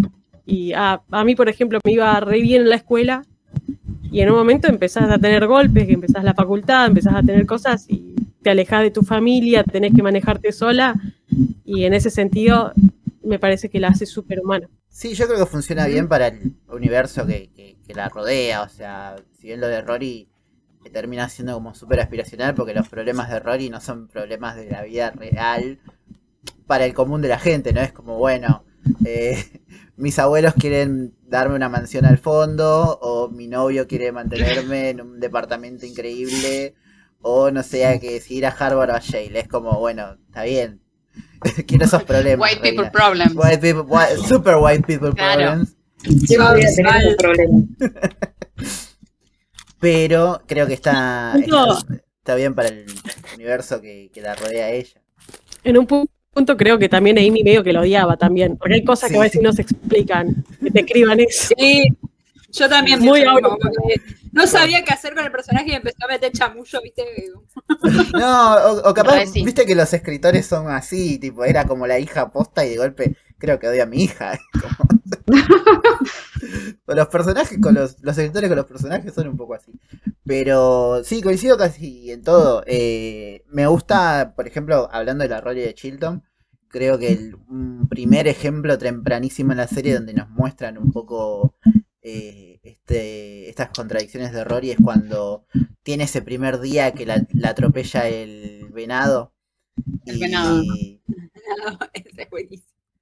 y 0.45 0.73
a, 0.75 1.03
mí, 1.25 1.35
por 1.35 1.49
ejemplo, 1.49 1.79
me 1.85 1.93
iba 1.93 2.19
re 2.21 2.41
bien 2.41 2.63
en 2.63 2.71
la 2.71 2.77
escuela 2.77 3.25
y 4.11 4.21
en 4.21 4.31
un 4.31 4.37
momento 4.37 4.69
empezás 4.69 5.11
a 5.11 5.19
tener 5.19 5.47
golpes, 5.47 5.87
que 5.87 5.93
empezás 5.93 6.25
la 6.25 6.33
facultad, 6.33 6.87
empezás 6.87 7.15
a 7.15 7.23
tener 7.23 7.45
cosas 7.45 7.85
y 7.89 8.15
te 8.43 8.51
alejas 8.51 8.83
de 8.83 8.91
tu 8.91 9.03
familia, 9.03 9.63
tenés 9.63 9.93
que 9.95 10.03
manejarte 10.03 10.53
sola 10.53 10.95
y 11.69 11.85
en 11.85 11.93
ese 11.93 12.09
sentido 12.09 12.73
me 13.23 13.39
parece 13.39 13.69
que 13.69 13.79
la 13.79 13.89
hace 13.89 14.07
súper 14.07 14.41
humana. 14.41 14.71
Sí, 14.89 15.13
yo 15.15 15.27
creo 15.27 15.39
que 15.39 15.45
funciona 15.45 15.87
bien 15.87 16.09
para 16.09 16.29
el 16.29 16.55
universo 16.67 17.27
que, 17.27 17.77
la 17.89 18.09
rodea, 18.09 18.63
o 18.63 18.69
sea, 18.71 19.17
si 19.39 19.49
bien 19.49 19.61
lo 19.61 19.69
de 19.69 19.83
Rory 19.83 20.29
termina 20.93 21.29
siendo 21.29 21.53
como 21.53 21.75
súper 21.75 22.01
aspiracional 22.01 22.55
porque 22.55 22.73
los 22.73 22.89
problemas 22.89 23.29
de 23.29 23.41
Rory 23.41 23.69
no 23.69 23.81
son 23.83 24.09
problemas 24.09 24.57
de 24.57 24.71
la 24.71 24.83
vida 24.83 25.11
real 25.11 25.79
para 26.67 26.87
el 26.87 26.95
común 26.95 27.21
de 27.21 27.29
la 27.29 27.39
gente, 27.39 27.75
¿no? 27.75 27.83
Es 27.83 27.93
como, 27.93 28.17
bueno, 28.17 28.65
eh, 29.05 29.37
mis 29.97 30.19
abuelos 30.19 30.55
quieren 30.55 31.15
darme 31.27 31.55
una 31.55 31.69
mansión 31.69 32.07
al 32.07 32.17
fondo, 32.17 32.99
o 33.03 33.29
mi 33.29 33.47
novio 33.47 33.87
quiere 33.87 34.11
mantenerme 34.11 34.89
en 34.89 35.03
un 35.03 35.21
departamento 35.21 35.85
increíble, 35.85 36.75
o 37.21 37.51
no 37.51 37.63
sé, 37.63 37.99
que 38.01 38.13
decidir 38.13 38.47
a 38.47 38.51
Harvard 38.51 38.91
o 38.91 38.95
a 38.95 39.01
Yale. 39.01 39.41
Es 39.41 39.49
como, 39.49 39.79
bueno, 39.79 40.17
está 40.29 40.45
bien. 40.45 40.81
Quiero 41.67 41.85
esos 41.85 42.05
problemas. 42.05 42.51
White 42.51 42.63
people 42.63 42.91
problems. 42.91 43.35
White 43.35 43.59
people, 43.59 43.85
super 44.27 44.57
white 44.57 44.87
people 44.87 45.13
problems. 45.13 45.75
Pero 49.81 50.43
creo 50.47 50.67
que 50.67 50.75
está, 50.75 51.35
está, 51.37 52.35
bien 52.35 52.55
para 52.55 52.69
el 52.69 52.87
universo 53.35 53.81
que, 53.81 54.11
que 54.13 54.21
la 54.21 54.35
rodea 54.35 54.67
a 54.67 54.71
ella. 54.71 55.01
En 55.65 55.79
un 55.79 55.87
punto 55.87 56.13
punto 56.39 56.57
creo 56.57 56.79
que 56.79 56.89
también 56.89 57.19
Amy 57.19 57.43
medio 57.43 57.65
que 57.65 57.73
lo 57.73 57.81
odiaba 57.81 58.17
también, 58.17 58.57
porque 58.57 58.75
hay 58.75 58.85
cosas 58.85 59.11
que 59.11 59.17
a 59.17 59.21
veces 59.21 59.43
no 59.43 59.53
se 59.53 59.63
explican, 59.63 60.45
que 60.63 60.71
te 60.71 60.81
escriban 60.81 61.19
eso. 61.19 61.53
Sí, 61.59 61.89
yo 62.53 62.69
también. 62.69 63.01
Muy 63.01 63.25
no 64.33 64.47
sabía 64.47 64.85
qué 64.85 64.93
hacer 64.93 65.15
con 65.15 65.25
el 65.25 65.33
personaje 65.33 65.71
y 65.71 65.75
empezó 65.75 66.05
a 66.05 66.09
meter 66.09 66.33
chamullo, 66.33 66.81
¿viste? 66.83 67.05
no, 68.13 68.57
o, 68.85 68.95
capaz, 68.95 69.33
viste 69.33 69.67
que 69.67 69.75
los 69.75 69.93
escritores 69.93 70.47
son 70.47 70.71
así, 70.71 71.19
tipo, 71.19 71.45
era 71.45 71.65
como 71.67 71.87
la 71.87 71.99
hija 71.99 72.31
posta 72.31 72.65
y 72.65 72.71
de 72.71 72.77
golpe 72.77 73.17
creo 73.39 73.59
que 73.59 73.69
odia 73.69 73.85
a 73.85 73.87
mi 73.87 74.03
hija. 74.05 74.39
con 76.85 76.97
los 76.97 77.09
personajes, 77.09 77.59
con 77.61 77.75
los, 77.75 77.97
los 78.03 78.19
escritores 78.19 78.49
con 78.49 78.57
los 78.57 78.67
personajes 78.67 79.15
son 79.15 79.29
un 79.29 79.37
poco 79.37 79.55
así. 79.55 79.73
Pero 80.25 81.03
sí, 81.05 81.23
coincido 81.23 81.57
casi 81.57 82.11
en 82.11 82.23
todo. 82.23 82.63
Eh, 82.67 83.45
me 83.49 83.67
gusta, 83.67 84.35
por 84.37 84.47
ejemplo, 84.47 84.89
hablando 84.93 85.23
de 85.23 85.31
la 85.31 85.41
Rory 85.41 85.61
de 85.61 85.75
Chilton, 85.75 86.23
creo 86.69 86.99
que 86.99 87.13
el 87.13 87.37
un 87.49 87.89
primer 87.89 88.29
ejemplo 88.29 88.77
tempranísimo 88.77 89.53
en 89.53 89.59
la 89.59 89.69
serie 89.69 89.95
donde 89.95 90.13
nos 90.13 90.29
muestran 90.29 90.77
un 90.77 90.93
poco 90.93 91.55
eh, 92.09 92.61
este, 92.63 93.51
estas 93.51 93.71
contradicciones 93.71 94.33
de 94.33 94.45
Rory 94.45 94.71
es 94.71 94.79
cuando 94.83 95.47
tiene 95.83 96.05
ese 96.05 96.23
primer 96.23 96.61
día 96.61 96.93
que 96.93 97.07
la, 97.07 97.27
atropella 97.45 98.09
el 98.09 98.69
venado. 98.73 99.35
El 100.07 100.19
venado. 100.19 100.63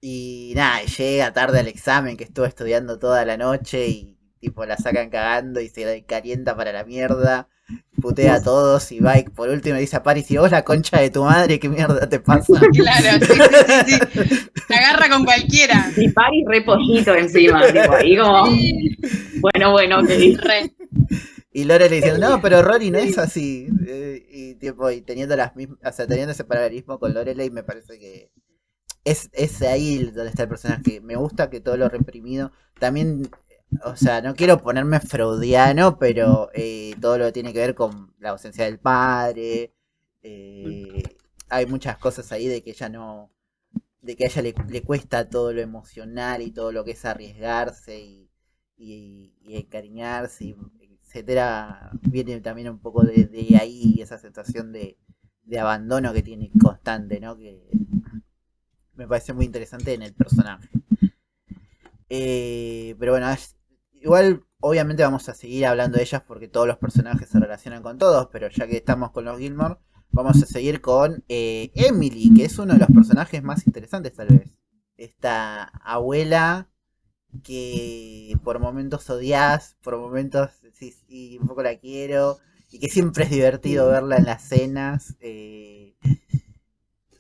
Y 0.09 0.53
nada, 0.55 0.85
llega 0.85 1.33
tarde 1.33 1.59
al 1.59 1.69
examen 1.69 2.17
que 2.17 2.25
estuvo 2.25 2.45
estudiando 2.45 2.99
toda 2.99 3.25
la 3.25 3.37
noche 3.37 3.89
y 3.89 4.19
tipo 4.39 4.65
la 4.65 4.77
sacan 4.77 5.11
cagando 5.11 5.61
y 5.61 5.69
se 5.69 6.05
calienta 6.05 6.55
para 6.55 6.73
la 6.73 6.85
mierda, 6.85 7.49
putea 8.01 8.35
a 8.35 8.43
todos 8.43 8.93
y 8.93 8.99
y 8.99 9.23
por 9.35 9.49
último 9.49 9.77
dice 9.77 9.97
a 9.97 10.03
Paris, 10.03 10.31
y 10.31 10.37
vos 10.37 10.51
la 10.51 10.65
concha 10.65 11.01
de 11.01 11.11
tu 11.11 11.25
madre, 11.25 11.59
¿qué 11.59 11.69
mierda 11.69 12.09
te 12.09 12.21
pasa? 12.21 12.53
Claro, 12.73 13.25
sí, 13.25 13.33
sí, 13.87 13.99
sí, 14.13 14.51
Se 14.69 14.75
agarra 14.75 15.09
con 15.09 15.25
cualquiera. 15.25 15.91
Y 15.97 16.09
Paris 16.11 16.45
re 16.47 16.63
pollito 16.63 17.15
encima, 17.15 17.67
tipo, 17.67 17.93
ahí 17.93 18.17
como, 18.17 18.45
bueno, 19.41 19.73
bueno, 19.73 20.01
ok. 20.01 20.09
Re. 20.09 20.73
Y 21.57 21.65
Lore 21.65 21.89
le 21.89 21.97
dice, 21.97 22.19
no, 22.19 22.41
pero 22.43 22.61
Rory 22.61 22.91
no 22.91 22.99
es 22.99 23.17
así. 23.17 23.67
Eh, 23.87 24.27
y, 24.31 24.55
tipo, 24.57 24.91
y 24.91 25.01
teniendo 25.01 25.37
las 25.37 25.57
mismas, 25.57 25.79
o 25.83 25.91
sea, 25.91 26.07
teniendo 26.07 26.33
ese 26.33 26.45
paralelismo 26.45 26.99
con 26.99 27.15
Lorelei 27.15 27.49
me 27.49 27.63
parece 27.63 27.99
que 27.99 28.31
es, 29.05 29.31
es 29.33 29.63
ahí 29.63 30.05
donde 30.05 30.29
está 30.29 30.43
el 30.43 30.51
personaje. 30.51 31.01
Me 31.01 31.17
gusta 31.17 31.49
que 31.49 31.61
todo 31.61 31.79
lo 31.79 31.89
reprimido. 31.89 32.53
También, 32.79 33.31
o 33.85 33.97
sea, 33.97 34.21
no 34.23 34.35
quiero 34.35 34.63
ponerme 34.63 35.01
freudiano, 35.01 35.99
pero 35.99 36.51
eh, 36.55 36.95
todo 37.01 37.19
lo 37.19 37.27
que 37.27 37.33
tiene 37.33 37.53
que 37.53 37.61
ver 37.61 37.75
con 37.75 38.15
la 38.19 38.31
ausencia 38.31 38.65
del 38.65 38.79
padre. 38.79 39.73
Eh, 40.23 41.03
hay 41.49 41.67
muchas 41.67 41.99
cosas 41.99 42.31
ahí 42.33 42.49
de 42.49 42.63
que 42.63 42.71
ella 42.71 42.89
no. 42.89 43.31
de 44.03 44.17
que 44.17 44.25
a 44.25 44.27
ella 44.29 44.43
le, 44.43 44.83
cuesta 44.83 45.29
todo 45.29 45.53
lo 45.53 45.61
emocional 45.61 46.43
y 46.43 46.51
todo 46.51 46.73
lo 46.73 46.85
que 46.85 46.93
es 46.93 47.05
arriesgarse 47.05 48.01
y, 48.01 48.31
y, 48.77 49.33
encariñarse, 49.57 50.57
etcétera. 51.03 51.91
Viene 52.03 52.41
también 52.41 52.69
un 52.71 52.79
poco 52.79 53.03
de, 53.05 53.59
ahí 53.61 53.97
esa 54.01 54.19
sensación 54.19 54.73
de, 54.73 54.99
de 55.45 55.59
abandono 55.59 56.13
que 56.13 56.23
tiene 56.23 56.51
constante, 56.61 57.21
¿no? 57.21 57.37
Que, 57.37 57.63
me 58.97 59.07
parece 59.07 59.33
muy 59.33 59.45
interesante 59.45 59.95
en 59.95 60.03
el 60.03 60.15
personaje. 60.15 60.69
Eh, 62.09 62.95
pero 62.99 63.13
bueno, 63.13 63.27
igual 64.07 64.45
obviamente 64.61 65.03
vamos 65.03 65.29
a 65.29 65.35
seguir 65.35 65.67
hablando 65.67 65.99
de 65.99 66.05
ellas 66.05 66.23
porque 66.27 66.49
todos 66.49 66.67
los 66.67 66.79
personajes 66.79 67.29
se 67.29 67.41
relacionan 67.41 67.83
con 67.83 67.99
todos, 67.99 68.29
pero 68.33 68.49
ya 68.49 68.67
que 68.67 68.77
estamos 68.77 69.11
con 69.11 69.25
los 69.25 69.39
Gilmore, 69.39 69.77
vamos 70.11 70.43
a 70.43 70.47
seguir 70.47 70.81
con 70.81 71.25
eh, 71.29 71.73
Emily, 71.75 72.33
que 72.35 72.45
es 72.45 72.59
uno 72.59 72.75
de 72.75 72.79
los 72.79 72.89
personajes 72.89 73.43
más 73.43 73.67
interesantes 73.67 74.15
tal 74.15 74.29
vez. 74.29 74.55
Esta 74.97 75.65
abuela 75.65 76.71
que 77.43 78.35
por 78.45 78.61
momentos 78.61 79.11
odias, 79.11 79.77
por 79.83 79.99
momentos 79.99 80.51
sí, 80.73 81.39
un 81.41 81.49
poco 81.49 81.63
la 81.63 81.77
quiero, 81.77 82.39
y 82.71 82.79
que 82.79 82.89
siempre 82.89 83.25
es 83.25 83.31
divertido 83.31 83.89
verla 83.89 84.17
en 84.17 84.25
las 84.25 84.43
cenas. 84.43 85.17
Eh, 85.21 85.97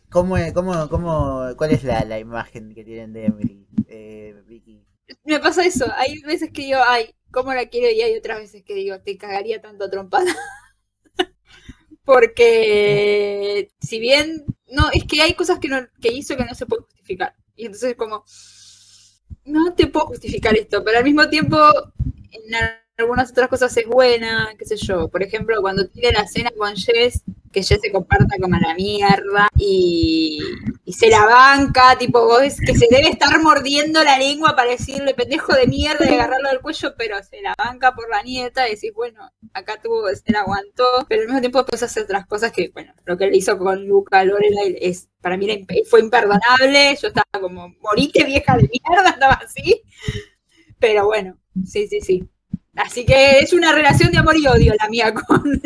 ¿Cómo, 0.08 0.36
cómo, 0.54 0.88
cómo, 0.88 1.48
¿Cuál 1.56 1.72
es 1.72 1.84
la, 1.84 2.04
la 2.04 2.18
imagen 2.18 2.74
que 2.74 2.84
tienen 2.84 3.12
de 3.12 3.26
Emily, 3.26 3.68
eh, 3.88 4.42
Vicky? 4.46 4.85
Me 5.24 5.38
pasa 5.40 5.64
eso. 5.64 5.86
Hay 5.96 6.20
veces 6.22 6.50
que 6.52 6.62
digo, 6.62 6.78
ay, 6.86 7.14
¿cómo 7.30 7.52
la 7.54 7.66
quiero? 7.66 7.90
Y 7.90 8.02
hay 8.02 8.16
otras 8.16 8.38
veces 8.38 8.62
que 8.64 8.74
digo, 8.74 9.00
te 9.00 9.16
cagaría 9.18 9.60
tanto 9.60 9.88
trompada. 9.90 10.34
Porque 12.04 13.70
si 13.80 13.98
bien, 13.98 14.44
no, 14.70 14.90
es 14.92 15.04
que 15.04 15.22
hay 15.22 15.34
cosas 15.34 15.58
que, 15.58 15.68
no, 15.68 15.78
que 16.00 16.12
hizo 16.12 16.36
que 16.36 16.44
no 16.44 16.54
se 16.54 16.66
puede 16.66 16.82
justificar. 16.82 17.34
Y 17.56 17.66
entonces 17.66 17.90
es 17.90 17.96
como, 17.96 18.24
no 19.44 19.74
te 19.74 19.86
puedo 19.86 20.06
justificar 20.06 20.56
esto, 20.56 20.82
pero 20.84 20.98
al 20.98 21.04
mismo 21.04 21.28
tiempo, 21.28 21.56
en 22.32 22.54
algunas 22.98 23.30
otras 23.30 23.48
cosas 23.48 23.76
es 23.76 23.86
buena, 23.86 24.54
qué 24.58 24.64
sé 24.64 24.76
yo. 24.76 25.08
Por 25.08 25.22
ejemplo, 25.22 25.60
cuando 25.60 25.88
tiene 25.88 26.12
la 26.12 26.26
cena 26.26 26.50
con 26.56 26.74
Jess, 26.76 27.22
que 27.56 27.62
Jess 27.62 27.80
se 27.80 27.90
comparta 27.90 28.36
como 28.38 28.58
la 28.58 28.74
mierda 28.74 29.48
y, 29.56 30.38
se 30.88 31.08
la 31.08 31.24
banca, 31.24 31.96
tipo, 31.98 32.22
vos 32.26 32.58
que 32.64 32.74
se 32.74 32.86
debe 32.90 33.08
estar 33.08 33.40
mordiendo 33.40 34.04
la 34.04 34.18
lengua 34.18 34.54
para 34.54 34.72
decirle 34.72 35.14
pendejo 35.14 35.54
de 35.54 35.66
mierda 35.66 36.04
y 36.04 36.12
agarrarlo 36.12 36.50
del 36.50 36.60
cuello, 36.60 36.94
pero 36.98 37.16
se 37.22 37.40
la 37.40 37.54
banca 37.56 37.94
por 37.94 38.10
la 38.10 38.22
nieta 38.22 38.68
y 38.68 38.74
decís, 38.74 38.92
bueno, 38.94 39.30
acá 39.54 39.80
tuvo, 39.82 40.06
se 40.10 40.32
la 40.32 40.40
aguantó, 40.40 40.84
pero 41.08 41.22
al 41.22 41.28
mismo 41.28 41.40
tiempo 41.40 41.60
después 41.60 41.82
hace 41.82 42.02
otras 42.02 42.26
cosas 42.26 42.52
que, 42.52 42.68
bueno, 42.74 42.92
lo 43.06 43.16
que 43.16 43.24
él 43.24 43.34
hizo 43.34 43.56
con 43.56 43.86
Luca 43.86 44.22
Lorelai 44.22 44.76
es, 44.78 45.08
para 45.22 45.38
mí 45.38 45.66
fue 45.88 46.00
imperdonable, 46.00 46.94
yo 47.00 47.08
estaba 47.08 47.40
como, 47.40 47.74
morite 47.80 48.22
vieja 48.24 48.54
de 48.58 48.68
mierda, 48.68 49.10
estaba 49.14 49.40
así, 49.42 49.82
pero 50.78 51.06
bueno, 51.06 51.38
sí, 51.64 51.88
sí, 51.88 52.02
sí. 52.02 52.28
Así 52.74 53.06
que 53.06 53.38
es 53.38 53.54
una 53.54 53.72
relación 53.72 54.12
de 54.12 54.18
amor 54.18 54.36
y 54.36 54.46
odio 54.46 54.74
la 54.78 54.88
mía 54.88 55.14
con, 55.26 55.58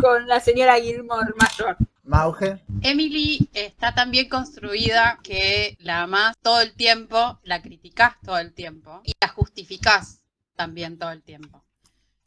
con 0.00 0.26
la 0.26 0.40
señora 0.40 0.80
Gilmore 0.80 1.32
mayor. 1.38 1.76
Mauge. 2.04 2.60
Emily 2.82 3.48
está 3.52 3.94
tan 3.94 4.10
bien 4.10 4.28
construida 4.28 5.18
que 5.22 5.76
la 5.80 6.02
amás 6.02 6.36
todo 6.40 6.60
el 6.60 6.72
tiempo, 6.74 7.40
la 7.42 7.60
criticás 7.62 8.14
todo 8.24 8.38
el 8.38 8.52
tiempo 8.52 9.00
y 9.04 9.12
la 9.20 9.28
justificás 9.28 10.22
también 10.54 10.98
todo 10.98 11.10
el 11.10 11.22
tiempo. 11.22 11.64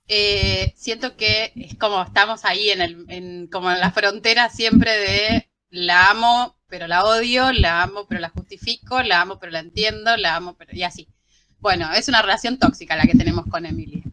Eh, 0.07 0.73
siento 0.75 1.15
que 1.15 1.53
es 1.55 1.75
como 1.75 2.01
estamos 2.01 2.43
ahí 2.43 2.71
en, 2.71 2.81
el, 2.81 3.05
en, 3.09 3.47
como 3.47 3.71
en 3.71 3.79
la 3.79 3.91
frontera 3.91 4.49
siempre 4.49 4.97
de 4.97 5.49
la 5.69 6.09
amo 6.09 6.55
pero 6.67 6.87
la 6.87 7.05
odio, 7.05 7.51
la 7.51 7.83
amo 7.83 8.05
pero 8.07 8.19
la 8.19 8.29
justifico, 8.29 9.01
la 9.01 9.21
amo 9.21 9.39
pero 9.39 9.51
la 9.51 9.59
entiendo, 9.59 10.17
la 10.17 10.35
amo 10.35 10.55
pero 10.55 10.71
y 10.73 10.83
así. 10.83 11.07
Bueno, 11.59 11.91
es 11.93 12.07
una 12.07 12.21
relación 12.21 12.57
tóxica 12.57 12.95
la 12.95 13.05
que 13.05 13.17
tenemos 13.17 13.45
con 13.47 13.65
Emily. 13.65 14.03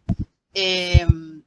Em, 0.53 1.43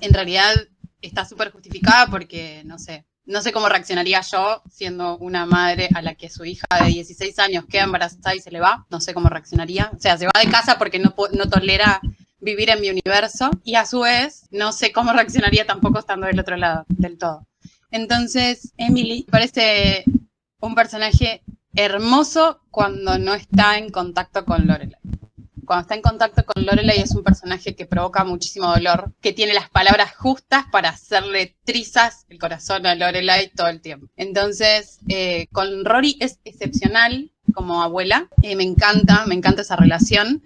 en 0.00 0.14
realidad 0.14 0.54
está 1.02 1.24
súper 1.24 1.50
justificada 1.50 2.06
porque, 2.06 2.62
no 2.64 2.78
sé, 2.78 3.04
no 3.24 3.40
sé 3.42 3.52
cómo 3.52 3.68
reaccionaría 3.68 4.20
yo 4.20 4.62
siendo 4.70 5.16
una 5.18 5.46
madre 5.46 5.88
a 5.94 6.02
la 6.02 6.14
que 6.14 6.28
su 6.28 6.44
hija 6.44 6.66
de 6.80 6.86
16 6.86 7.38
años 7.38 7.64
queda 7.68 7.84
embarazada 7.84 8.34
y 8.34 8.40
se 8.40 8.50
le 8.50 8.60
va. 8.60 8.86
No 8.90 9.00
sé 9.00 9.14
cómo 9.14 9.28
reaccionaría. 9.28 9.90
O 9.94 9.98
sea, 9.98 10.16
se 10.18 10.26
va 10.26 10.32
de 10.42 10.50
casa 10.50 10.78
porque 10.78 10.98
no, 10.98 11.14
no 11.32 11.48
tolera 11.48 12.00
vivir 12.40 12.70
en 12.70 12.80
mi 12.80 12.90
universo 12.90 13.50
y 13.62 13.76
a 13.76 13.86
su 13.86 14.00
vez 14.00 14.48
no 14.50 14.72
sé 14.72 14.90
cómo 14.90 15.12
reaccionaría 15.12 15.66
tampoco 15.66 16.00
estando 16.00 16.26
del 16.26 16.40
otro 16.40 16.56
lado 16.56 16.84
del 16.88 17.18
todo. 17.18 17.46
Entonces, 17.90 18.72
Emily 18.76 19.26
parece 19.30 20.04
un 20.60 20.74
personaje 20.74 21.42
hermoso 21.74 22.60
cuando 22.70 23.18
no 23.18 23.34
está 23.34 23.78
en 23.78 23.90
contacto 23.90 24.44
con 24.44 24.66
Lorelai 24.66 25.01
cuando 25.72 25.84
está 25.84 25.94
en 25.94 26.02
contacto 26.02 26.44
con 26.44 26.66
Lorelai 26.66 26.98
es 26.98 27.14
un 27.14 27.24
personaje 27.24 27.74
que 27.74 27.86
provoca 27.86 28.24
muchísimo 28.24 28.66
dolor, 28.66 29.14
que 29.22 29.32
tiene 29.32 29.54
las 29.54 29.70
palabras 29.70 30.14
justas 30.14 30.66
para 30.70 30.90
hacerle 30.90 31.56
trizas 31.64 32.26
el 32.28 32.38
corazón 32.38 32.84
a 32.84 32.94
Lorelai 32.94 33.50
todo 33.56 33.68
el 33.68 33.80
tiempo. 33.80 34.06
Entonces, 34.18 34.98
eh, 35.08 35.46
con 35.50 35.86
Rory 35.86 36.18
es 36.20 36.40
excepcional 36.44 37.30
como 37.54 37.82
abuela, 37.82 38.28
eh, 38.42 38.54
me 38.54 38.64
encanta, 38.64 39.24
me 39.24 39.34
encanta 39.34 39.62
esa 39.62 39.76
relación 39.76 40.42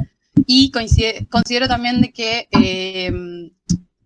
y 0.46 0.70
considero 0.70 1.66
también 1.66 2.02
de 2.02 2.12
que 2.12 2.46
eh, 2.52 3.10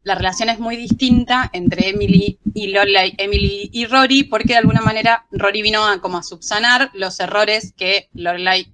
la 0.02 0.14
relación 0.14 0.48
es 0.48 0.58
muy 0.58 0.76
distinta 0.76 1.50
entre 1.52 1.90
Emily 1.90 2.38
y 2.54 2.68
Lorelai, 2.68 3.14
Emily 3.18 3.68
y 3.74 3.84
Rory, 3.84 4.22
porque 4.24 4.54
de 4.54 4.60
alguna 4.60 4.80
manera 4.80 5.26
Rory 5.32 5.60
vino 5.60 5.86
a 5.86 6.00
como 6.00 6.16
a 6.16 6.22
subsanar 6.22 6.90
los 6.94 7.20
errores 7.20 7.74
que 7.76 8.08
Lorelai 8.14 8.72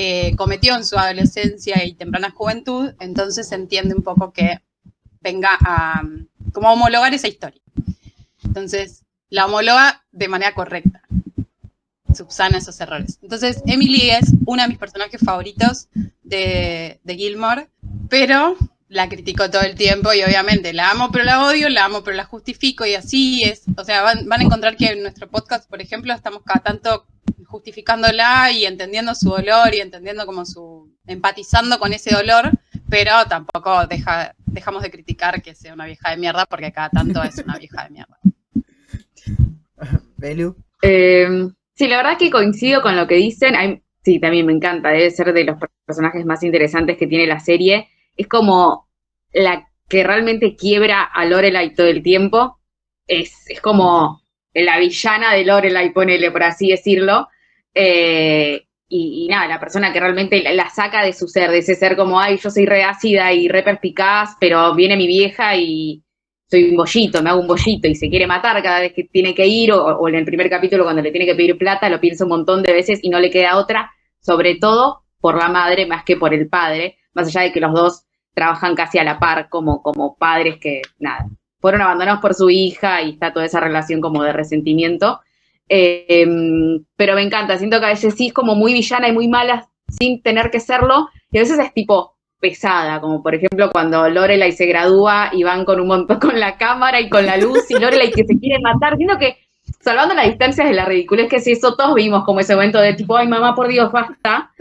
eh, 0.00 0.36
cometió 0.36 0.76
en 0.76 0.84
su 0.84 0.96
adolescencia 0.96 1.84
y 1.84 1.92
temprana 1.92 2.30
juventud, 2.30 2.94
entonces 3.00 3.50
entiende 3.50 3.96
un 3.96 4.04
poco 4.04 4.32
que 4.32 4.60
venga 5.20 5.50
a 5.58 6.02
como 6.52 6.72
homologar 6.72 7.12
esa 7.14 7.26
historia. 7.26 7.60
Entonces, 8.44 9.02
la 9.28 9.46
homologa 9.46 10.04
de 10.12 10.28
manera 10.28 10.54
correcta, 10.54 11.02
subsana 12.14 12.58
esos 12.58 12.80
errores. 12.80 13.18
Entonces, 13.22 13.60
Emily 13.66 14.10
es 14.10 14.32
uno 14.46 14.62
de 14.62 14.68
mis 14.68 14.78
personajes 14.78 15.20
favoritos 15.20 15.88
de, 16.22 17.00
de 17.02 17.16
Gilmore, 17.16 17.68
pero 18.08 18.56
la 18.88 19.08
critico 19.08 19.50
todo 19.50 19.62
el 19.62 19.74
tiempo 19.74 20.12
y 20.12 20.22
obviamente 20.22 20.72
la 20.72 20.92
amo 20.92 21.10
pero 21.10 21.24
la 21.24 21.44
odio, 21.44 21.68
la 21.68 21.84
amo 21.84 22.04
pero 22.04 22.16
la 22.16 22.24
justifico 22.24 22.86
y 22.86 22.94
así 22.94 23.42
es. 23.42 23.64
O 23.76 23.82
sea, 23.82 24.02
van, 24.02 24.28
van 24.28 24.42
a 24.42 24.44
encontrar 24.44 24.76
que 24.76 24.92
en 24.92 25.02
nuestro 25.02 25.28
podcast, 25.28 25.68
por 25.68 25.82
ejemplo, 25.82 26.14
estamos 26.14 26.44
cada 26.44 26.60
tanto 26.60 27.04
justificándola 27.46 28.50
y 28.52 28.66
entendiendo 28.66 29.14
su 29.14 29.30
dolor 29.30 29.74
y 29.74 29.80
entendiendo 29.80 30.26
como 30.26 30.44
su, 30.44 30.92
empatizando 31.06 31.78
con 31.78 31.92
ese 31.92 32.14
dolor, 32.14 32.50
pero 32.88 33.12
tampoco 33.28 33.86
deja 33.86 34.34
dejamos 34.46 34.82
de 34.82 34.90
criticar 34.90 35.42
que 35.42 35.54
sea 35.54 35.74
una 35.74 35.86
vieja 35.86 36.10
de 36.10 36.16
mierda, 36.16 36.46
porque 36.46 36.72
cada 36.72 36.90
tanto 36.90 37.22
es 37.22 37.38
una 37.38 37.58
vieja 37.58 37.84
de 37.84 37.90
mierda. 37.90 38.18
Belu. 40.16 40.56
Eh, 40.82 41.48
sí, 41.74 41.88
la 41.88 41.98
verdad 41.98 42.18
que 42.18 42.30
coincido 42.30 42.82
con 42.82 42.96
lo 42.96 43.06
que 43.06 43.16
dicen. 43.16 43.54
Hay- 43.54 43.82
sí, 44.02 44.18
también 44.18 44.46
me 44.46 44.52
encanta, 44.52 44.90
debe 44.90 45.10
ser 45.10 45.32
de 45.32 45.44
los 45.44 45.58
personajes 45.84 46.24
más 46.24 46.42
interesantes 46.42 46.96
que 46.96 47.06
tiene 47.06 47.26
la 47.26 47.40
serie. 47.40 47.88
Es 48.16 48.26
como 48.26 48.88
la 49.32 49.68
que 49.88 50.04
realmente 50.04 50.56
quiebra 50.56 51.02
a 51.02 51.24
Lorelai 51.24 51.74
todo 51.74 51.86
el 51.86 52.02
tiempo. 52.02 52.58
Es, 53.06 53.48
es 53.48 53.60
como 53.60 54.22
la 54.54 54.78
villana 54.78 55.34
de 55.34 55.44
Lorelai, 55.44 55.92
ponele, 55.92 56.30
por 56.30 56.42
así 56.42 56.68
decirlo. 56.68 57.28
Eh, 57.74 58.64
y, 58.88 59.28
nada, 59.28 59.46
la 59.46 59.60
persona 59.60 59.92
que 59.92 60.00
realmente 60.00 60.42
la, 60.42 60.52
la 60.52 60.70
saca 60.70 61.04
de 61.04 61.12
su 61.12 61.28
ser, 61.28 61.50
de 61.50 61.58
ese 61.58 61.74
ser 61.74 61.96
como, 61.96 62.20
ay, 62.20 62.38
yo 62.38 62.50
soy 62.50 62.64
re 62.66 62.82
ácida 62.82 63.32
y 63.32 63.48
re 63.48 63.62
perspicaz, 63.62 64.36
pero 64.40 64.74
viene 64.74 64.96
mi 64.96 65.06
vieja 65.06 65.56
y 65.56 66.02
soy 66.50 66.70
un 66.70 66.76
bollito, 66.76 67.22
me 67.22 67.28
hago 67.30 67.40
un 67.40 67.46
bollito 67.46 67.88
y 67.88 67.94
se 67.94 68.08
quiere 68.08 68.26
matar 68.26 68.62
cada 68.62 68.80
vez 68.80 68.94
que 68.94 69.04
tiene 69.04 69.34
que 69.34 69.46
ir, 69.46 69.72
o, 69.72 69.84
o 69.84 70.08
en 70.08 70.14
el 70.14 70.24
primer 70.24 70.48
capítulo 70.48 70.84
cuando 70.84 71.02
le 71.02 71.10
tiene 71.10 71.26
que 71.26 71.34
pedir 71.34 71.58
plata, 71.58 71.90
lo 71.90 72.00
piensa 72.00 72.24
un 72.24 72.30
montón 72.30 72.62
de 72.62 72.72
veces 72.72 73.00
y 73.02 73.10
no 73.10 73.20
le 73.20 73.30
queda 73.30 73.58
otra, 73.58 73.92
sobre 74.20 74.54
todo 74.56 75.02
por 75.20 75.36
la 75.36 75.48
madre 75.48 75.86
más 75.86 76.04
que 76.04 76.16
por 76.16 76.32
el 76.32 76.48
padre, 76.48 76.96
más 77.12 77.26
allá 77.28 77.42
de 77.42 77.52
que 77.52 77.60
los 77.60 77.74
dos 77.74 78.04
trabajan 78.32 78.74
casi 78.74 78.98
a 78.98 79.04
la 79.04 79.18
par 79.18 79.48
como, 79.48 79.82
como 79.82 80.16
padres 80.16 80.58
que, 80.58 80.80
nada, 80.98 81.26
fueron 81.60 81.82
abandonados 81.82 82.20
por 82.20 82.34
su 82.34 82.50
hija 82.50 83.02
y 83.02 83.10
está 83.10 83.32
toda 83.32 83.46
esa 83.46 83.60
relación 83.60 84.00
como 84.00 84.22
de 84.22 84.32
resentimiento. 84.32 85.20
Em, 85.68 86.84
pero 86.96 87.14
me 87.14 87.22
encanta, 87.22 87.58
siento 87.58 87.78
que 87.78 87.86
a 87.86 87.90
veces 87.90 88.14
sí 88.14 88.28
es 88.28 88.32
como 88.32 88.54
muy 88.54 88.72
villana 88.72 89.08
y 89.08 89.12
muy 89.12 89.28
mala 89.28 89.68
sin 89.88 90.22
tener 90.22 90.50
que 90.50 90.60
serlo, 90.60 91.08
y 91.30 91.38
a 91.38 91.42
veces 91.42 91.58
es 91.58 91.72
tipo 91.74 92.14
pesada, 92.40 93.00
como 93.00 93.22
por 93.22 93.34
ejemplo 93.34 93.70
cuando 93.70 94.08
Lorelai 94.08 94.52
se 94.52 94.66
gradúa 94.66 95.30
y 95.32 95.42
van 95.42 95.64
con 95.64 95.80
un 95.80 95.88
montón 95.88 96.18
con 96.20 96.38
la 96.38 96.56
cámara 96.56 97.00
y 97.00 97.08
con 97.08 97.26
la 97.26 97.36
luz 97.36 97.70
y 97.70 97.78
Lorelai 97.78 98.10
que 98.12 98.24
se 98.24 98.38
quiere 98.38 98.60
matar, 98.60 98.96
siento 98.96 99.18
que 99.18 99.38
salvando 99.80 100.14
las 100.14 100.26
distancias 100.26 100.68
de 100.68 100.74
la 100.74 100.84
ridiculez 100.84 101.28
que 101.28 101.36
es 101.36 101.46
eso, 101.46 101.74
todos 101.74 101.94
vimos 101.94 102.24
como 102.24 102.40
ese 102.40 102.54
momento 102.54 102.80
de 102.80 102.94
tipo, 102.94 103.16
ay 103.16 103.28
mamá, 103.28 103.54
por 103.54 103.68
Dios, 103.68 103.90
basta, 103.90 104.52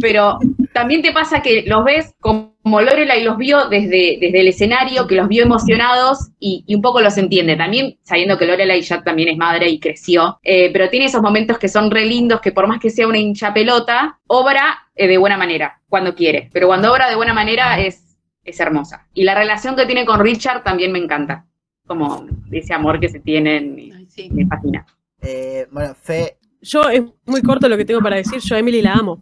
pero 0.00 0.38
también 0.78 1.02
te 1.02 1.12
pasa 1.12 1.42
que 1.42 1.64
los 1.66 1.84
ves 1.84 2.14
como 2.20 2.52
Lorelai 2.62 3.24
los 3.24 3.36
vio 3.36 3.68
desde, 3.68 4.16
desde 4.20 4.40
el 4.40 4.46
escenario, 4.46 5.08
que 5.08 5.16
los 5.16 5.26
vio 5.26 5.42
emocionados 5.42 6.28
y, 6.38 6.62
y 6.68 6.76
un 6.76 6.82
poco 6.82 7.00
los 7.00 7.18
entiende. 7.18 7.56
También 7.56 7.98
sabiendo 8.04 8.38
que 8.38 8.46
Lorelai 8.46 8.80
ya 8.82 9.02
también 9.02 9.28
es 9.28 9.36
madre 9.36 9.68
y 9.68 9.80
creció, 9.80 10.38
eh, 10.44 10.70
pero 10.72 10.88
tiene 10.88 11.06
esos 11.06 11.20
momentos 11.20 11.58
que 11.58 11.66
son 11.66 11.90
re 11.90 12.04
lindos, 12.04 12.40
que 12.40 12.52
por 12.52 12.68
más 12.68 12.78
que 12.78 12.90
sea 12.90 13.08
una 13.08 13.18
hincha 13.18 13.52
pelota, 13.52 14.20
obra 14.28 14.88
eh, 14.94 15.08
de 15.08 15.18
buena 15.18 15.36
manera, 15.36 15.80
cuando 15.88 16.14
quiere. 16.14 16.48
Pero 16.52 16.68
cuando 16.68 16.92
obra 16.92 17.10
de 17.10 17.16
buena 17.16 17.34
manera 17.34 17.80
es, 17.80 18.16
es 18.44 18.60
hermosa. 18.60 19.08
Y 19.14 19.24
la 19.24 19.34
relación 19.34 19.74
que 19.74 19.84
tiene 19.84 20.06
con 20.06 20.20
Richard 20.20 20.62
también 20.62 20.92
me 20.92 21.00
encanta. 21.00 21.44
Como 21.88 22.24
ese 22.52 22.72
amor 22.72 23.00
que 23.00 23.08
se 23.08 23.18
tienen, 23.18 23.76
y 23.76 23.90
Ay, 23.90 24.06
sí. 24.08 24.28
me 24.30 24.46
fascina. 24.46 24.86
Eh, 25.22 25.66
bueno, 25.72 25.92
Fe, 25.94 26.36
Yo 26.60 26.88
es 26.88 27.02
muy 27.26 27.42
corto 27.42 27.68
lo 27.68 27.76
que 27.76 27.84
tengo 27.84 28.00
para 28.00 28.14
decir, 28.14 28.38
yo 28.38 28.54
a 28.54 28.60
Emily 28.60 28.80
la 28.80 28.92
amo. 28.92 29.20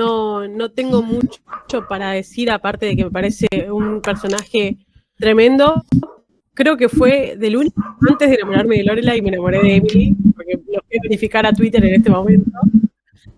No, 0.00 0.48
no 0.48 0.70
tengo 0.70 1.02
mucho 1.02 1.86
para 1.86 2.12
decir, 2.12 2.50
aparte 2.50 2.86
de 2.86 2.96
que 2.96 3.04
me 3.04 3.10
parece 3.10 3.46
un 3.70 4.00
personaje 4.00 4.78
tremendo. 5.18 5.84
Creo 6.54 6.78
que 6.78 6.88
fue 6.88 7.36
del 7.38 7.58
único, 7.58 7.82
antes 8.08 8.30
de 8.30 8.36
enamorarme 8.36 8.78
de 8.78 8.84
Lorelai, 8.84 9.20
me 9.20 9.28
enamoré 9.28 9.60
de 9.60 9.76
Emily, 9.76 10.16
porque 10.34 10.54
lo 10.54 10.80
voy 10.88 10.98
a 10.98 11.02
verificar 11.02 11.44
a 11.44 11.52
Twitter 11.52 11.84
en 11.84 11.96
este 11.96 12.08
momento. 12.08 12.50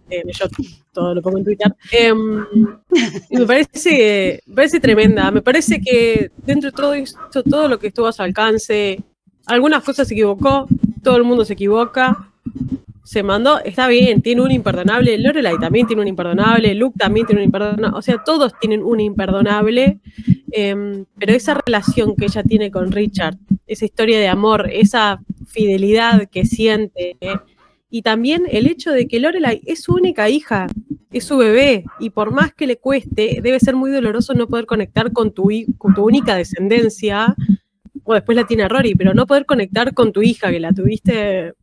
Eh, 0.09 0.23
yo 0.33 0.47
todo 0.93 1.17
lo 1.17 1.21
pongo 1.21 1.39
en 1.39 1.45
Twitter. 1.45 1.75
Em, 1.91 2.47
y 3.31 3.39
me 3.39 3.47
parece, 3.47 4.41
me 4.47 4.55
parece 4.55 4.79
tremenda. 4.79 5.33
Me 5.33 5.43
parece 5.43 5.81
que 5.81 6.31
dentro 6.47 6.71
de 6.71 6.77
todo 6.77 6.95
hizo 6.95 7.43
todo 7.43 7.67
lo 7.67 7.81
que 7.81 7.89
estuvo 7.89 8.07
a 8.07 8.13
su 8.13 8.23
alcance. 8.23 9.03
Algunas 9.47 9.83
cosas 9.83 10.07
se 10.07 10.15
equivocó, 10.15 10.69
todo 11.03 11.17
el 11.17 11.25
mundo 11.25 11.45
se 11.45 11.55
equivoca 11.55 12.33
se 13.05 13.22
mandó, 13.22 13.61
está 13.64 13.88
bien, 13.88 14.22
tiene 14.22 14.42
un 14.42 14.50
imperdonable, 14.50 15.18
Lorelai 15.18 15.59
también 15.59 15.86
tiene 15.86 16.03
un 16.03 16.09
imperdonable, 16.09 16.74
Luke 16.74 16.96
también 16.98 17.26
tiene 17.26 17.40
un 17.40 17.46
imperdonable, 17.46 17.98
o 17.98 18.03
sea, 18.03 18.22
todos 18.24 18.53
tienen 18.61 18.82
un 18.82 19.00
imperdonable, 19.00 19.98
eh, 20.53 21.05
pero 21.18 21.32
esa 21.32 21.55
relación 21.55 22.14
que 22.14 22.26
ella 22.26 22.42
tiene 22.42 22.70
con 22.70 22.92
Richard, 22.92 23.36
esa 23.66 23.84
historia 23.84 24.20
de 24.20 24.28
amor, 24.28 24.68
esa 24.72 25.20
fidelidad 25.46 26.28
que 26.28 26.44
siente, 26.44 27.16
y 27.90 28.03
también 28.03 28.44
el 28.50 28.66
hecho 28.66 28.92
de 28.92 29.07
que 29.09 29.20
Lorelai 29.20 29.61
es 29.66 29.82
su 29.82 29.94
única 29.94 30.30
hija, 30.30 30.68
es 31.11 31.24
su 31.24 31.36
bebé, 31.36 31.84
y 31.98 32.11
por 32.11 32.32
más 32.32 32.55
que 32.55 32.66
le 32.66 32.76
cueste, 32.76 33.40
debe 33.42 33.59
ser 33.59 33.74
muy 33.74 33.90
doloroso 33.90 34.32
no 34.34 34.46
poder 34.46 34.66
conectar 34.66 35.12
con 35.12 35.32
tu 35.32 35.50
única 35.98 36.36
descendencia, 36.36 37.34
o 38.05 38.14
después 38.14 38.36
la 38.36 38.46
tiene 38.46 38.68
Rory, 38.68 38.94
pero 38.94 39.12
no 39.14 39.26
poder 39.26 39.44
conectar 39.44 39.92
con 39.92 40.12
tu 40.12 40.22
hija, 40.22 40.50
que 40.50 40.61
la 40.61 40.72
tuviste 40.72 41.55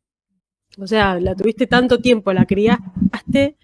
o 0.79 0.87
sea, 0.87 1.19
la 1.19 1.35
tuviste 1.35 1.67
tanto 1.67 1.99
tiempo, 1.99 2.31
la 2.33 2.45
criaste 2.45 3.55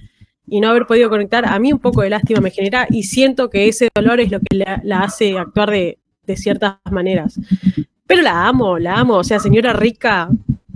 y 0.48 0.60
no 0.60 0.70
haber 0.70 0.86
podido 0.86 1.10
conectar, 1.10 1.46
a 1.46 1.58
mí 1.60 1.74
un 1.74 1.80
poco 1.80 2.02
de 2.02 2.10
lástima 2.10 2.42
me 2.42 2.52
genera 2.52 2.88
y 2.90 3.04
siento 3.04 3.50
que 3.50 3.68
ese 3.68 3.90
dolor 3.94 4.20
es 4.20 4.32
lo 4.32 4.40
que 4.40 4.58
la, 4.58 4.82
la 4.84 5.00
hace 5.00 5.38
actuar 5.38 5.72
de, 5.72 6.00
de 6.26 6.38
ciertas 6.38 6.76
maneras. 6.92 7.40
Pero 8.08 8.22
la 8.22 8.48
amo, 8.48 8.78
la 8.78 9.00
amo. 9.00 9.16
O 9.16 9.24
sea, 9.24 9.40
señora 9.40 9.74
rica, 9.74 10.30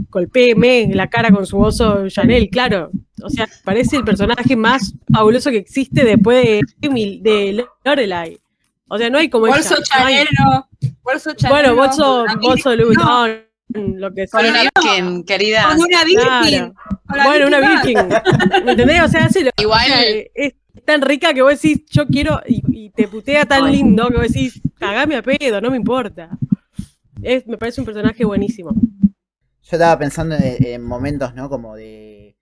golpéeme 0.10 0.90
la 0.94 1.08
cara 1.08 1.32
con 1.32 1.46
su 1.46 1.60
oso 1.60 2.08
Chanel, 2.10 2.50
claro. 2.50 2.90
O 3.22 3.30
sea, 3.30 3.48
parece 3.64 3.98
el 3.98 4.04
personaje 4.04 4.56
más 4.56 4.94
fabuloso 5.12 5.52
que 5.52 5.58
existe 5.58 6.04
después 6.04 6.62
de, 6.80 7.66
Lorelai. 7.84 8.40
O 8.88 8.98
sea, 8.98 9.10
no 9.10 9.20
hay 9.20 9.30
como 9.30 9.46
Bolso 9.46 9.76
ella. 10.08 10.26
no. 10.40 10.68
Bolso 11.04 11.34
Chanel. 11.34 11.54
Bueno, 11.54 11.76
no. 11.76 11.76
bolso, 11.76 12.26
bolso 12.42 12.76
no, 12.76 12.86
Vuitton, 12.86 13.49
lo 13.70 14.14
que 14.14 14.28
Con 14.28 14.46
una 14.46 14.62
virgen, 14.64 15.24
querida. 15.24 15.68
Con 15.70 15.80
una. 15.82 16.02
Claro. 16.04 16.74
La 17.16 17.24
Bueno, 17.26 17.48
una 17.48 17.60
Virkin. 17.60 17.98
¿Me 18.66 18.72
entendés? 18.72 19.02
O 19.04 19.08
sea, 19.08 19.26
hace 19.26 19.44
lo- 19.44 19.52
Igual, 19.58 19.82
o 19.82 19.86
sea, 19.94 20.02
es 20.36 20.54
tan 20.86 21.02
rica 21.02 21.34
que 21.34 21.42
vos 21.42 21.52
decís, 21.60 21.86
yo 21.90 22.06
quiero, 22.08 22.40
y, 22.48 22.62
y 22.72 22.90
te 22.92 23.08
putea 23.08 23.46
tan 23.46 23.66
Ay. 23.66 23.78
lindo 23.78 24.08
que 24.10 24.18
vos 24.18 24.28
decís, 24.28 24.62
cagame 24.80 25.16
a 25.16 25.22
pedo, 25.24 25.60
no 25.62 25.72
me 25.72 25.78
importa. 25.78 26.30
Es, 27.22 27.46
me 27.48 27.58
parece 27.58 27.82
un 27.82 27.86
personaje 27.86 28.24
buenísimo. 28.26 28.72
yo 28.74 29.12
estaba 29.64 29.98
pensando 30.00 30.36
en, 30.36 30.64
en 30.66 30.84
momentos, 30.84 31.34
¿no? 31.36 31.50
Como 31.50 31.76
de. 31.76 32.36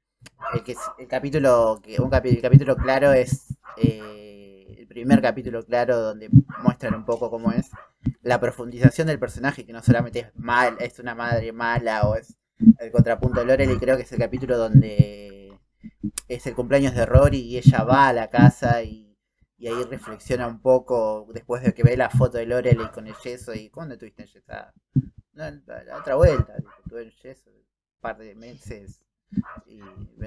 El, 0.53 0.63
que, 0.63 0.75
el 0.99 1.07
capítulo. 1.07 1.79
Que, 1.83 1.99
un 2.01 2.09
capi- 2.09 2.29
el 2.29 2.41
capítulo 2.41 2.75
claro 2.75 3.11
es. 3.13 3.55
eh, 3.77 4.75
el 4.79 4.87
primer 4.87 5.21
capítulo 5.21 5.63
claro 5.63 5.99
donde 6.01 6.27
muestran 6.63 6.95
un 6.95 7.05
poco 7.05 7.29
cómo 7.29 7.51
es 7.51 7.69
la 8.21 8.39
profundización 8.39 9.07
del 9.07 9.19
personaje, 9.19 9.65
que 9.65 9.73
no 9.73 9.81
solamente 9.81 10.19
es 10.19 10.35
mal, 10.35 10.77
es 10.79 10.99
una 10.99 11.15
madre 11.15 11.51
mala 11.51 12.07
o 12.07 12.15
es 12.15 12.37
el 12.79 12.91
contrapunto 12.91 13.39
de 13.39 13.45
Lorelai, 13.45 13.77
creo 13.77 13.97
que 13.97 14.03
es 14.03 14.11
el 14.11 14.19
capítulo 14.19 14.57
donde 14.57 15.57
es 16.27 16.47
el 16.47 16.55
cumpleaños 16.55 16.95
de 16.95 17.05
Rory 17.05 17.39
y 17.39 17.57
ella 17.57 17.83
va 17.83 18.09
a 18.09 18.13
la 18.13 18.29
casa 18.29 18.83
y, 18.83 19.15
y 19.57 19.67
ahí 19.67 19.83
reflexiona 19.83 20.47
un 20.47 20.61
poco 20.61 21.27
después 21.33 21.63
de 21.63 21.73
que 21.73 21.83
ve 21.83 21.97
la 21.97 22.09
foto 22.09 22.37
de 22.37 22.45
Lorelai 22.45 22.91
con 22.91 23.07
el 23.07 23.15
yeso 23.23 23.53
y 23.53 23.69
¿cuándo 23.69 23.97
tuviste 23.97 24.23
el 24.23 24.29
yeso? 24.29 24.45
Ah, 24.49 24.73
no, 25.33 25.51
la, 25.65 25.83
la 25.83 25.97
otra 25.97 26.15
vuelta, 26.15 26.53
dijo, 26.57 26.73
tuve 26.89 27.03
el 27.03 27.13
yeso 27.21 27.49
un 27.49 28.01
par 28.01 28.17
de 28.17 28.35
meses 28.35 29.01
y 29.65 29.79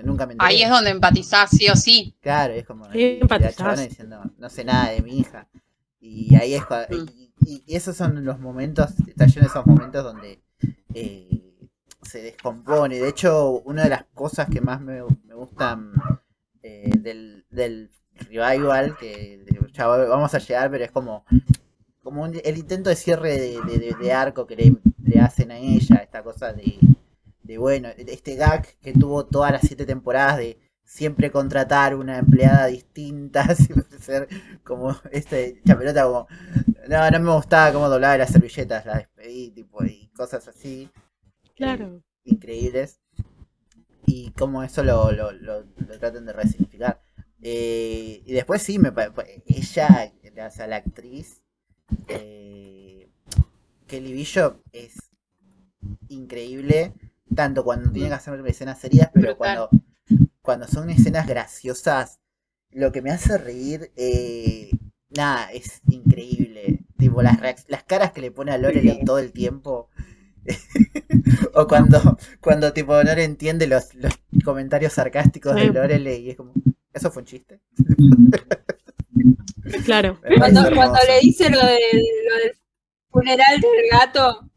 nunca 0.05 0.27
me 0.27 0.35
ahí 0.39 0.63
es 0.63 0.71
donde 0.71 0.91
empatizás, 0.91 1.51
sí 1.51 1.69
o 1.69 1.77
sí. 1.77 2.15
Claro, 2.21 2.53
es 2.53 2.67
como 2.67 2.91
Sí, 2.93 3.21
la 3.29 3.77
diciendo, 3.77 4.23
no 4.39 4.51
sé 4.51 4.65
nada 4.65 4.91
de 4.91 5.03
mi 5.03 5.19
hija. 5.19 5.49
Y 6.01 6.35
ahí 6.37 6.55
es 6.55 6.63
Mm. 6.63 6.95
y, 7.47 7.63
y- 7.67 7.75
esos 7.77 7.97
son 7.97 8.25
los 8.25 8.39
momentos, 8.41 8.97
de 8.97 9.25
esos 9.25 9.67
momentos 9.67 10.03
donde 10.05 10.43
eh, 10.95 11.69
se 12.03 12.23
descompone. 12.23 12.99
De 12.99 13.09
hecho, 13.09 13.61
una 13.65 13.85
de 13.85 13.91
las 13.91 14.05
cosas 14.15 14.49
que 14.49 14.61
más 14.61 14.81
me, 14.81 15.03
me 15.25 15.35
gustan 15.35 15.93
eh, 16.63 16.91
del, 16.99 17.45
del 17.51 17.91
revival, 18.29 18.97
que 18.99 19.45
ya 19.73 19.87
vamos 19.87 20.35
a 20.35 20.39
llegar, 20.39 20.71
pero 20.71 20.85
es 20.85 20.91
como, 20.91 21.25
como 22.03 22.23
un- 22.23 22.41
el 22.43 22.59
intento 22.59 22.91
de 22.91 22.97
cierre 22.97 23.39
de, 23.39 23.61
de- 23.63 23.79
de- 23.79 23.97
de 24.01 24.13
arco 24.13 24.47
que 24.47 24.57
le, 24.57 24.77
le 25.05 25.21
hacen 25.21 25.51
a 25.51 25.59
ella, 25.59 25.97
esta 25.97 26.23
cosa 26.23 26.53
de, 26.53 26.79
de, 27.43 27.59
bueno, 27.59 27.89
este 27.97 28.35
gag 28.37 28.67
que 28.81 28.93
tuvo 28.93 29.25
todas 29.27 29.53
las 29.53 29.63
siete 29.63 29.87
temporadas 29.87 30.39
de 30.39 30.59
siempre 30.91 31.31
contratar 31.31 31.95
una 31.95 32.19
empleada 32.19 32.67
distinta, 32.67 33.45
siempre 33.55 33.99
ser 33.99 34.29
como 34.65 34.97
este 35.13 35.61
chapelota 35.65 36.03
como 36.05 36.27
no, 36.89 37.11
no 37.11 37.21
me 37.21 37.33
gustaba 37.35 37.73
cómo 37.73 37.89
doblaba 37.89 38.19
las 38.19 38.31
servilletas, 38.31 38.85
las 38.87 38.99
despedí, 38.99 39.51
tipo, 39.53 39.85
y 39.85 40.09
cosas 40.09 40.49
así. 40.49 40.91
Claro. 41.55 42.03
increíbles. 42.25 42.99
Y 44.07 44.33
cómo 44.33 44.63
eso 44.63 44.83
lo, 44.83 45.13
lo, 45.13 45.31
lo, 45.33 45.63
lo 45.63 45.99
tratan 45.99 46.27
de 46.27 46.33
resignificar. 46.33 47.01
Eh, 47.43 48.23
y 48.27 48.33
después 48.33 48.63
sí, 48.63 48.79
me 48.79 48.93
ella, 49.47 50.13
o 50.47 50.51
sea, 50.51 50.67
la 50.67 50.77
actriz, 50.77 51.43
eh, 52.09 53.09
Kelly 53.87 54.13
Bishop 54.13 54.61
es 54.73 54.95
increíble, 56.09 56.93
tanto 57.35 57.65
cuando 57.65 57.91
tiene 57.91 58.09
que 58.09 58.15
hacer 58.15 58.47
escenas 58.47 58.79
serias, 58.79 59.11
pero 59.15 59.29
Brutal. 59.29 59.37
cuando, 59.37 59.71
cuando 60.51 60.67
son 60.67 60.91
escenas 60.91 61.29
graciosas, 61.29 62.19
lo 62.73 62.91
que 62.91 63.03
me 63.03 63.13
hace 63.13 63.39
reír, 63.39 63.93
eh, 63.95 64.69
nada, 65.17 65.49
es 65.53 65.81
increíble. 65.89 66.81
tipo 66.99 67.23
las, 67.23 67.39
las 67.69 67.85
caras 67.85 68.11
que 68.11 68.21
le 68.21 68.33
pone 68.33 68.51
a 68.51 68.59
Lorelei 68.59 69.05
todo 69.05 69.21
el 69.21 69.31
tiempo. 69.31 69.91
o 71.55 71.69
cuando, 71.69 72.19
cuando 72.41 72.73
tipo 72.73 73.01
no 73.05 73.15
le 73.15 73.23
entiende 73.23 73.69
los, 73.69 73.95
los 73.95 74.13
comentarios 74.45 74.95
sarcásticos 74.95 75.55
de 75.55 75.67
Lorelei 75.67 76.21
y 76.21 76.31
es 76.31 76.37
como, 76.37 76.53
¿eso 76.93 77.13
fue 77.13 77.23
un 77.23 77.27
chiste? 77.27 77.61
claro. 79.85 80.19
Cuando, 80.37 80.69
cuando, 80.75 80.99
le 81.07 81.21
dice 81.21 81.49
lo 81.49 81.65
del, 81.65 82.03
lo 82.29 82.37
del 82.43 82.59
funeral 83.09 83.61
del 83.61 83.89
gato. 83.89 84.51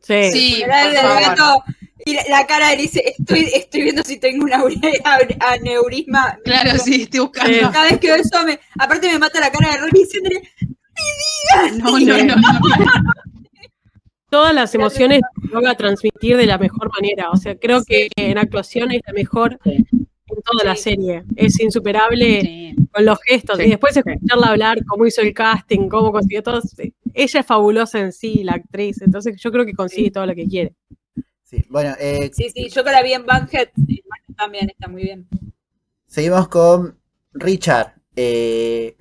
Sí, 0.00 0.30
sí 0.30 0.60
funeral 0.60 0.92
del 0.92 1.02
gato. 1.02 1.64
Y 2.06 2.14
la, 2.28 2.46
cara 2.46 2.70
le 2.70 2.82
dice, 2.82 3.02
estoy, 3.18 3.50
estoy 3.54 3.82
viendo 3.82 4.02
si 4.02 4.18
tengo 4.18 4.44
un 4.44 4.52
aneurisma. 4.52 6.38
Claro, 6.44 6.78
sí, 6.78 7.02
estoy 7.02 7.20
buscando. 7.20 7.72
Cada 7.72 7.90
vez 7.90 7.98
que 7.98 8.08
veo 8.08 8.16
eso, 8.16 8.44
me, 8.44 8.60
aparte 8.78 9.10
me 9.10 9.18
mata 9.18 9.40
la 9.40 9.50
cara 9.50 9.72
de 9.72 9.78
Rory 9.78 10.00
diciéndole, 10.00 10.42
¡ni 10.60 11.70
digas! 11.70 11.78
No, 11.78 11.98
no, 11.98 12.24
no, 12.24 12.36
no. 12.36 12.42
Todas 14.30 14.54
las 14.54 14.74
emociones 14.74 15.20
van 15.52 15.66
a 15.66 15.76
transmitir 15.76 16.36
de 16.36 16.46
la 16.46 16.58
mejor 16.58 16.90
manera. 16.92 17.30
O 17.30 17.36
sea, 17.36 17.56
creo 17.56 17.84
que 17.84 18.08
en 18.16 18.36
actuación 18.36 18.90
es 18.90 19.00
la 19.06 19.12
mejor 19.12 19.60
en 19.64 19.86
toda 20.42 20.64
la 20.64 20.76
serie. 20.76 21.22
Es 21.36 21.60
insuperable 21.60 22.40
sí. 22.40 22.76
con 22.90 23.04
los 23.04 23.18
gestos. 23.24 23.58
Sí. 23.58 23.64
Y 23.64 23.70
después 23.70 23.96
escucharla 23.96 24.48
hablar, 24.48 24.84
cómo 24.86 25.06
hizo 25.06 25.20
el 25.20 25.32
casting, 25.32 25.88
cómo 25.88 26.10
consiguió 26.10 26.42
todo. 26.42 26.60
Ella 27.14 27.40
es 27.40 27.46
fabulosa 27.46 28.00
en 28.00 28.12
sí, 28.12 28.42
la 28.42 28.54
actriz. 28.54 29.00
Entonces 29.02 29.40
yo 29.40 29.52
creo 29.52 29.64
que 29.64 29.72
consigue 29.72 30.10
todo 30.10 30.26
lo 30.26 30.34
que 30.34 30.46
quiere. 30.46 30.74
Sí, 31.54 31.66
bueno, 31.68 31.94
eh, 32.00 32.30
sí, 32.34 32.50
sí, 32.50 32.68
yo 32.68 32.82
que 32.82 32.90
la 32.90 33.02
vi 33.02 33.12
en 33.12 33.26
Banhead 33.26 33.68
también 34.36 34.70
está 34.70 34.88
muy 34.88 35.02
bien. 35.02 35.28
Seguimos 36.06 36.48
con 36.48 36.98
Richard. 37.32 37.94
Eh, 38.16 38.96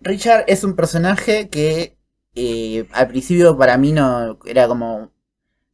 Richard 0.00 0.44
es 0.48 0.64
un 0.64 0.74
personaje 0.74 1.48
que 1.48 1.96
eh, 2.34 2.88
al 2.92 3.08
principio 3.08 3.56
para 3.56 3.76
mí 3.78 3.92
no 3.92 4.38
era 4.46 4.66
como 4.66 5.12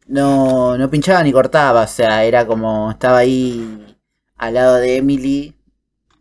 no, 0.07 0.77
no 0.77 0.91
pinchaba 0.91 1.23
ni 1.23 1.33
cortaba, 1.33 1.83
o 1.85 1.87
sea, 1.87 2.25
era 2.25 2.47
como 2.47 2.91
estaba 2.91 3.19
ahí 3.19 3.97
al 4.37 4.55
lado 4.55 4.77
de 4.77 4.97
Emily, 4.97 5.55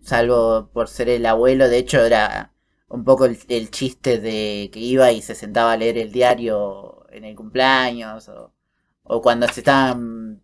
salvo 0.02 0.70
por 0.72 0.88
ser 0.88 1.10
el 1.10 1.26
abuelo, 1.26 1.68
de 1.68 1.80
hecho 1.80 2.00
era 2.06 2.54
un 2.88 3.04
poco 3.04 3.26
el, 3.26 3.38
el 3.50 3.72
chiste 3.72 4.20
de 4.20 4.70
que 4.72 4.80
iba 4.80 5.12
y 5.12 5.22
se 5.22 5.36
sentaba 5.36 5.74
a 5.74 5.78
leer 5.78 5.98
el 5.98 6.12
diario 6.14 7.06
en 7.12 7.26
el 7.26 7.36
cumpleaños 7.36 8.30
o 8.30 8.53
o 9.04 9.22
cuando 9.22 9.48
se 9.48 9.62
estaban 9.62 10.42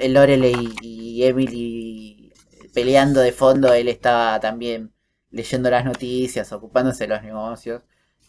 el 0.00 0.14
Lorelei 0.14 0.74
y 0.82 1.24
Emily 1.24 2.32
peleando 2.74 3.20
de 3.20 3.32
fondo, 3.32 3.72
él 3.72 3.88
estaba 3.88 4.40
también 4.40 4.92
leyendo 5.30 5.70
las 5.70 5.84
noticias, 5.84 6.52
ocupándose 6.52 7.04
de 7.04 7.08
los 7.08 7.22
negocios. 7.22 7.82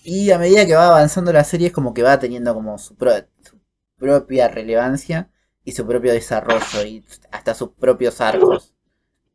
Y 0.04 0.32
a 0.32 0.40
medida 0.40 0.66
que 0.66 0.76
va 0.76 0.88
avanzando 0.88 1.32
la 1.34 1.44
serie 1.44 1.68
es 1.68 1.74
como 1.74 1.94
que 1.94 2.04
va 2.04 2.20
teniendo 2.20 2.54
como 2.54 2.78
su, 2.78 2.96
pro, 2.96 3.14
su 3.42 3.60
propia 3.98 4.48
relevancia 4.50 5.30
y 5.64 5.74
su 5.74 5.86
propio 5.88 6.12
desarrollo 6.14 6.86
y 6.86 7.06
hasta 7.32 7.54
sus 7.54 7.70
propios 7.72 8.20
arcos. 8.22 8.74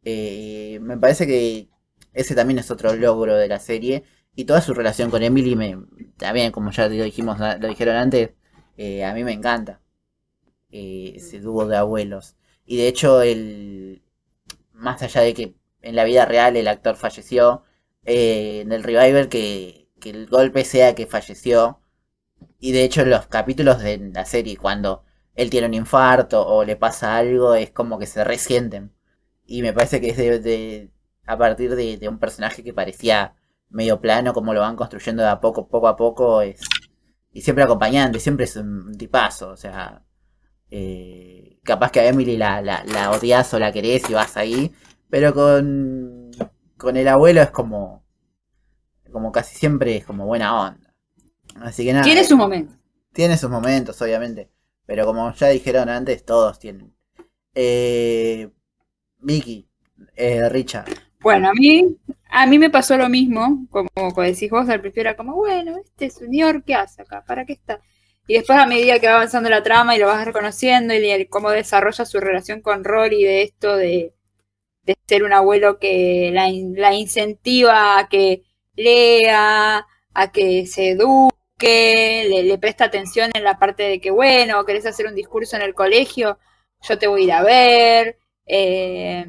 Eh, 0.04 0.78
me 0.82 0.98
parece 0.98 1.26
que 1.26 1.68
ese 2.12 2.34
también 2.34 2.58
es 2.58 2.70
otro 2.70 2.94
logro 2.94 3.36
de 3.36 3.48
la 3.48 3.60
serie. 3.60 4.04
Y 4.34 4.44
toda 4.44 4.60
su 4.60 4.74
relación 4.74 5.10
con 5.10 5.22
Emily, 5.22 5.56
me, 5.56 5.78
también 6.16 6.52
como 6.52 6.70
ya 6.70 6.88
lo 6.88 7.04
dijimos, 7.04 7.38
lo 7.40 7.68
dijeron 7.68 7.96
antes, 7.96 8.30
eh, 8.76 9.04
a 9.04 9.14
mí 9.14 9.24
me 9.24 9.32
encanta 9.32 9.80
eh, 10.70 11.12
ese 11.16 11.40
dúo 11.40 11.66
de 11.66 11.76
abuelos. 11.76 12.36
Y 12.66 12.76
de 12.78 12.88
hecho, 12.88 13.22
el 13.22 14.02
más 14.72 15.02
allá 15.02 15.22
de 15.22 15.34
que 15.34 15.54
en 15.82 15.96
la 15.96 16.04
vida 16.04 16.26
real 16.26 16.56
el 16.56 16.68
actor 16.68 16.96
falleció, 16.96 17.64
eh, 18.04 18.60
en 18.62 18.72
el 18.72 18.82
revival 18.82 19.28
que, 19.28 19.88
que, 20.00 20.10
el 20.10 20.26
golpe 20.28 20.64
sea 20.64 20.94
que 20.94 21.06
falleció. 21.06 21.80
Y 22.60 22.72
de 22.72 22.84
hecho, 22.84 23.04
los 23.04 23.26
capítulos 23.26 23.80
de 23.80 23.98
la 23.98 24.24
serie, 24.24 24.56
cuando 24.56 25.04
él 25.34 25.50
tiene 25.50 25.66
un 25.68 25.74
infarto 25.74 26.46
o 26.46 26.64
le 26.64 26.76
pasa 26.76 27.16
algo, 27.16 27.54
es 27.54 27.70
como 27.70 27.98
que 27.98 28.06
se 28.06 28.24
resienten. 28.24 28.92
Y 29.46 29.62
me 29.62 29.72
parece 29.72 30.00
que 30.00 30.10
es 30.10 30.16
de, 30.16 30.38
de 30.40 30.90
a 31.26 31.38
partir 31.38 31.74
de, 31.76 31.96
de, 31.98 32.08
un 32.08 32.18
personaje 32.18 32.62
que 32.64 32.74
parecía 32.74 33.36
medio 33.70 34.00
plano, 34.00 34.32
como 34.34 34.54
lo 34.54 34.60
van 34.60 34.76
construyendo 34.76 35.22
de 35.22 35.28
a 35.30 35.40
poco, 35.40 35.68
poco 35.68 35.88
a 35.88 35.96
poco, 35.96 36.42
es 36.42 36.60
y 37.32 37.42
siempre 37.42 37.64
acompañando, 37.64 38.18
y 38.18 38.20
siempre 38.20 38.44
es 38.44 38.56
un 38.56 38.96
tipazo, 38.96 39.50
o 39.50 39.56
sea, 39.56 40.02
eh, 40.70 41.58
capaz 41.62 41.90
que 41.90 42.00
a 42.00 42.08
Emily 42.08 42.36
la, 42.36 42.60
la, 42.62 42.84
la, 42.84 43.10
odias 43.10 43.52
o 43.54 43.58
la 43.58 43.72
querés 43.72 44.08
y 44.08 44.14
vas 44.14 44.36
ahí. 44.36 44.72
Pero 45.10 45.34
con, 45.34 46.30
con 46.76 46.96
el 46.96 47.08
abuelo 47.08 47.42
es 47.42 47.50
como. 47.50 48.04
Como 49.10 49.32
casi 49.32 49.56
siempre 49.56 49.96
es 49.96 50.04
como 50.04 50.26
buena 50.26 50.60
onda. 50.60 50.94
Así 51.60 51.84
que 51.84 51.92
nada. 51.92 52.04
Tiene 52.04 52.24
sus 52.24 52.36
momentos. 52.36 52.76
Tiene 53.12 53.36
sus 53.38 53.50
momentos, 53.50 54.00
obviamente. 54.02 54.50
Pero 54.84 55.06
como 55.06 55.32
ya 55.32 55.48
dijeron 55.48 55.88
antes, 55.88 56.24
todos 56.24 56.58
tienen. 56.58 56.94
Eh, 57.54 58.50
Vicky, 59.18 59.68
eh, 60.16 60.48
Richard. 60.48 60.86
Bueno, 61.20 61.48
a 61.48 61.52
mí, 61.52 61.96
a 62.30 62.46
mí 62.46 62.58
me 62.58 62.70
pasó 62.70 62.96
lo 62.96 63.08
mismo, 63.08 63.66
como, 63.70 63.88
como 63.94 64.22
decís 64.22 64.50
vos, 64.50 64.68
al 64.68 64.80
principio 64.80 65.00
era 65.00 65.16
como, 65.16 65.34
bueno, 65.34 65.76
este 65.76 66.10
señor, 66.10 66.62
¿qué 66.62 66.74
hace 66.74 67.02
acá? 67.02 67.24
¿Para 67.26 67.44
qué 67.44 67.54
está? 67.54 67.80
Y 68.28 68.34
después 68.34 68.58
a 68.58 68.66
medida 68.66 69.00
que 69.00 69.08
va 69.08 69.14
avanzando 69.14 69.48
la 69.48 69.62
trama 69.62 69.96
y 69.96 69.98
lo 69.98 70.06
vas 70.06 70.24
reconociendo 70.24 70.94
y 70.94 71.26
cómo 71.26 71.50
desarrolla 71.50 72.04
su 72.04 72.20
relación 72.20 72.60
con 72.60 72.84
Rory 72.84 73.24
de 73.24 73.42
esto 73.42 73.74
de, 73.74 74.14
de 74.82 74.96
ser 75.06 75.24
un 75.24 75.32
abuelo 75.32 75.78
que 75.78 76.30
la, 76.32 76.48
la, 76.76 76.94
incentiva 76.94 77.98
a 77.98 78.08
que 78.08 78.42
lea, 78.76 79.86
a 80.14 80.32
que 80.32 80.66
se 80.66 80.90
eduque, 80.90 82.26
le, 82.28 82.42
le, 82.42 82.58
presta 82.58 82.84
atención 82.84 83.30
en 83.34 83.44
la 83.44 83.58
parte 83.58 83.84
de 83.84 84.00
que, 84.00 84.10
bueno, 84.10 84.64
querés 84.66 84.84
hacer 84.84 85.06
un 85.06 85.14
discurso 85.14 85.56
en 85.56 85.62
el 85.62 85.74
colegio, 85.74 86.38
yo 86.82 86.98
te 86.98 87.06
voy 87.06 87.22
a 87.22 87.24
ir 87.24 87.32
a 87.32 87.42
ver, 87.42 88.18
eh, 88.46 89.26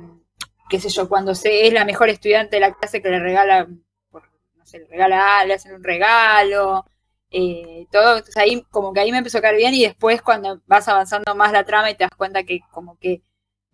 qué 0.69 0.79
sé 0.79 0.89
yo, 0.89 1.07
cuando 1.07 1.35
se, 1.35 1.67
es 1.67 1.73
la 1.73 1.85
mejor 1.85 2.09
estudiante 2.09 2.57
de 2.57 2.61
la 2.61 2.73
clase 2.73 3.01
que 3.01 3.09
le 3.09 3.19
regala, 3.19 3.65
no 3.65 4.65
sé, 4.65 4.79
le 4.79 4.87
regala, 4.87 5.45
le 5.45 5.53
hacen 5.53 5.73
un 5.73 5.83
regalo, 5.83 6.85
eh, 7.31 7.85
todo, 7.91 8.17
entonces 8.17 8.37
ahí 8.37 8.63
como 8.71 8.93
que 8.93 9.01
ahí 9.01 9.11
me 9.11 9.19
empezó 9.19 9.37
a 9.37 9.41
caer 9.41 9.57
bien 9.57 9.73
y 9.75 9.83
después 9.83 10.21
cuando 10.21 10.61
vas 10.65 10.87
avanzando 10.87 11.35
más 11.35 11.51
la 11.51 11.63
trama 11.63 11.91
y 11.91 11.95
te 11.95 12.03
das 12.03 12.15
cuenta 12.17 12.43
que 12.43 12.61
como 12.71 12.97
que 12.97 13.21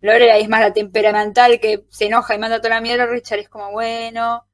Lorelai 0.00 0.42
es 0.42 0.48
más 0.48 0.60
la 0.60 0.72
temperamental 0.74 1.58
que 1.60 1.84
se 1.90 2.06
enoja 2.06 2.34
y 2.34 2.38
manda 2.38 2.58
toda 2.60 2.74
la 2.76 2.80
mierda, 2.82 3.06
Richard 3.06 3.40
es 3.40 3.48
como 3.48 3.72
bueno, 3.72 4.46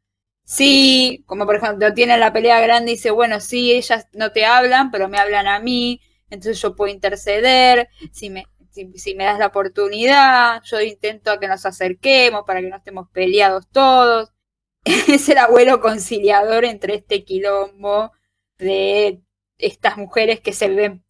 sí, 0.44 1.24
como 1.26 1.46
por 1.46 1.56
ejemplo 1.56 1.92
tiene 1.94 2.16
la 2.18 2.32
pelea 2.32 2.60
grande 2.60 2.92
y 2.92 2.94
dice, 2.96 3.10
bueno, 3.10 3.40
sí, 3.40 3.72
ellas 3.72 4.08
no 4.12 4.32
te 4.32 4.46
hablan, 4.46 4.90
pero 4.90 5.08
me 5.08 5.18
hablan 5.18 5.48
a 5.48 5.58
mí, 5.60 6.00
entonces 6.30 6.60
yo 6.62 6.76
puedo 6.76 6.92
interceder, 6.92 7.88
si 8.12 8.30
me, 8.30 8.46
si, 8.70 8.92
si 8.98 9.14
me 9.16 9.24
das 9.24 9.38
la 9.38 9.46
oportunidad, 9.48 10.62
yo 10.64 10.80
intento 10.80 11.32
a 11.32 11.40
que 11.40 11.48
nos 11.48 11.66
acerquemos 11.66 12.44
para 12.46 12.60
que 12.60 12.68
no 12.68 12.76
estemos 12.76 13.08
peleados 13.12 13.68
todos, 13.70 14.32
es 14.84 15.28
el 15.28 15.38
abuelo 15.38 15.80
conciliador 15.80 16.64
entre 16.64 16.94
este 16.96 17.24
quilombo 17.24 18.12
de 18.58 19.20
estas 19.58 19.96
mujeres 19.96 20.40
que 20.40 20.52
se 20.52 20.68
ven, 20.68 21.04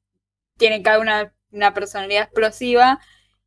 tienen 0.58 0.82
cada 0.82 1.00
una 1.00 1.34
una 1.52 1.74
personalidad 1.74 2.24
explosiva 2.24 2.98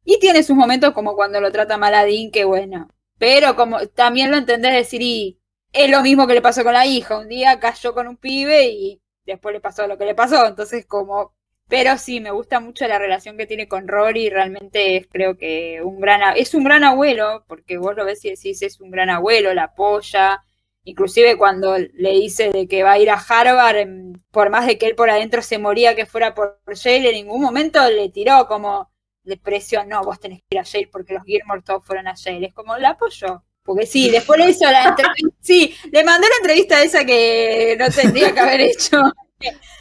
y 0.03 0.19
tiene 0.19 0.43
sus 0.43 0.55
momentos 0.55 0.93
como 0.93 1.15
cuando 1.15 1.41
lo 1.41 1.51
trata 1.51 1.77
Maladín, 1.77 2.31
que 2.31 2.45
bueno, 2.45 2.89
pero 3.17 3.55
como 3.55 3.79
también 3.87 4.31
lo 4.31 4.37
entendés 4.37 4.73
decir 4.73 5.01
y 5.01 5.39
es 5.73 5.89
lo 5.89 6.01
mismo 6.01 6.27
que 6.27 6.35
le 6.35 6.41
pasó 6.41 6.63
con 6.63 6.73
la 6.73 6.85
hija, 6.85 7.19
un 7.19 7.27
día 7.27 7.59
cayó 7.59 7.93
con 7.93 8.07
un 8.07 8.17
pibe 8.17 8.67
y 8.67 9.01
después 9.25 9.53
le 9.53 9.59
pasó 9.61 9.87
lo 9.87 9.97
que 9.97 10.05
le 10.05 10.15
pasó, 10.15 10.45
entonces 10.47 10.85
como, 10.85 11.33
pero 11.67 11.97
sí, 11.97 12.19
me 12.21 12.31
gusta 12.31 12.59
mucho 12.59 12.87
la 12.87 12.99
relación 12.99 13.37
que 13.37 13.47
tiene 13.47 13.67
con 13.67 13.87
Rory, 13.87 14.29
realmente 14.29 14.97
es, 14.97 15.07
creo 15.07 15.37
que 15.37 15.81
un 15.83 15.99
gran, 15.99 16.37
es 16.37 16.53
un 16.53 16.63
gran 16.63 16.83
abuelo, 16.83 17.43
porque 17.47 17.77
vos 17.77 17.95
lo 17.95 18.05
ves 18.05 18.23
y 18.25 18.29
decís 18.29 18.61
es 18.61 18.79
un 18.79 18.91
gran 18.91 19.09
abuelo, 19.09 19.53
la 19.53 19.63
apoya, 19.65 20.43
inclusive 20.85 21.37
cuando 21.37 21.77
le 21.77 22.11
dice 22.11 22.51
de 22.51 22.67
que 22.67 22.83
va 22.83 22.93
a 22.93 22.99
ir 22.99 23.09
a 23.09 23.15
Harvard, 23.17 23.87
por 24.31 24.49
más 24.49 24.65
de 24.65 24.77
que 24.77 24.85
él 24.85 24.95
por 24.95 25.09
adentro 25.09 25.41
se 25.41 25.57
moría 25.57 25.95
que 25.95 26.05
fuera 26.05 26.33
por 26.33 26.59
Yale, 26.67 27.09
en 27.09 27.15
ningún 27.15 27.41
momento 27.41 27.87
le 27.89 28.09
tiró 28.09 28.47
como 28.47 28.91
de 29.23 29.37
presión, 29.37 29.89
no, 29.89 30.03
vos 30.03 30.19
tenés 30.19 30.39
que 30.41 30.55
ir 30.55 30.59
a 30.59 30.63
Yale 30.63 30.89
porque 30.91 31.13
los 31.15 31.23
Gilmore 31.23 31.63
todos 31.63 31.83
fueron 31.85 32.07
a 32.07 32.15
Yale, 32.15 32.47
es 32.47 32.53
como 32.53 32.77
la 32.77 32.91
apoyó. 32.91 33.43
Porque 33.63 33.87
sí, 33.87 34.11
después 34.11 34.39
le 34.39 34.51
hizo 34.51 34.69
la 34.69 34.83
entrevista, 34.83 35.35
sí, 35.41 35.75
le 35.91 36.03
mandó 36.03 36.27
la 36.29 36.35
entrevista 36.35 36.83
esa 36.83 37.03
que 37.03 37.75
no 37.79 37.89
tendría 37.89 38.31
que 38.31 38.39
haber 38.39 38.61
hecho. 38.61 39.01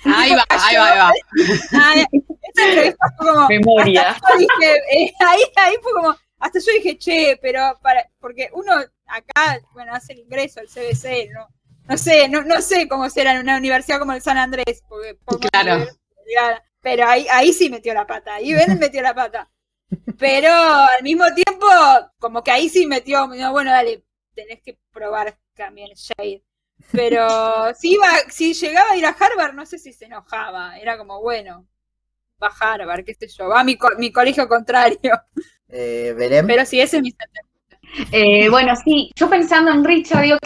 Ahí 0.05 0.34
va, 0.34 0.44
ahí 0.48 0.76
va, 0.76 0.90
ahí 0.90 0.98
va. 0.98 1.12
Ay, 1.82 2.05
esa 2.42 2.68
entrevista 2.68 3.07
fue 3.18 3.28
como. 3.28 3.48
Memoria. 3.48 4.16
Dije, 4.38 4.74
eh, 4.90 5.12
ahí, 5.20 5.42
ahí 5.57 5.76
fue 5.82 5.92
como. 5.92 6.16
Hasta 6.45 6.59
yo 6.59 6.72
dije, 6.74 6.99
che, 6.99 7.38
pero 7.40 7.78
para. 7.80 8.07
Porque 8.20 8.51
uno 8.53 8.70
acá, 9.07 9.62
bueno, 9.72 9.95
hace 9.95 10.12
el 10.12 10.18
ingreso 10.18 10.61
al 10.61 10.68
CBC, 10.68 11.30
¿no? 11.32 11.49
No 11.88 11.97
sé, 11.97 12.28
no, 12.28 12.42
no 12.42 12.61
sé 12.61 12.86
cómo 12.86 13.09
será 13.09 13.32
en 13.32 13.40
una 13.40 13.57
universidad 13.57 13.99
como 13.99 14.12
el 14.12 14.20
San 14.20 14.36
Andrés, 14.36 14.82
porque, 14.86 15.18
porque 15.24 15.49
claro. 15.49 15.86
pero 16.82 17.09
ahí, 17.09 17.26
ahí 17.30 17.55
sí 17.55 17.70
metió 17.70 17.95
la 17.95 18.07
pata, 18.07 18.34
ahí 18.34 18.53
Ben 18.53 18.78
metió 18.78 19.01
la 19.01 19.14
pata. 19.14 19.51
Pero 20.18 20.53
al 20.53 21.03
mismo 21.03 21.24
tiempo, 21.34 21.66
como 22.18 22.42
que 22.42 22.51
ahí 22.51 22.68
sí 22.68 22.84
metió, 22.84 23.26
bueno, 23.26 23.70
dale, 23.70 24.05
tenés 24.34 24.61
que 24.61 24.78
probar 24.92 25.38
también 25.55 25.92
Shade. 25.95 26.45
Pero 26.92 27.74
si 27.74 27.92
iba, 27.92 28.07
si 28.28 28.53
llegaba 28.53 28.90
a 28.90 28.97
ir 28.99 29.07
a 29.07 29.16
Harvard, 29.18 29.55
no 29.55 29.64
sé 29.64 29.78
si 29.78 29.95
se 29.95 30.05
enojaba. 30.05 30.78
Era 30.78 30.99
como, 30.99 31.22
bueno, 31.22 31.66
va 32.42 32.49
a 32.49 32.74
Harvard, 32.74 33.03
qué 33.03 33.14
sé 33.14 33.28
yo, 33.28 33.49
va 33.49 33.61
a 33.61 33.64
mi, 33.64 33.78
mi 33.97 34.12
colegio 34.12 34.47
contrario. 34.47 35.12
Eh. 35.77 36.14
Pero 36.47 36.64
sí, 36.64 36.81
ese 36.81 36.99
es 36.99 37.03
mi 37.03 37.11
eh, 38.11 38.49
bueno, 38.49 38.75
sí, 38.77 39.11
yo 39.14 39.29
pensando 39.31 39.70
en 39.70 39.85
Richard, 39.85 40.22
digo, 40.22 40.37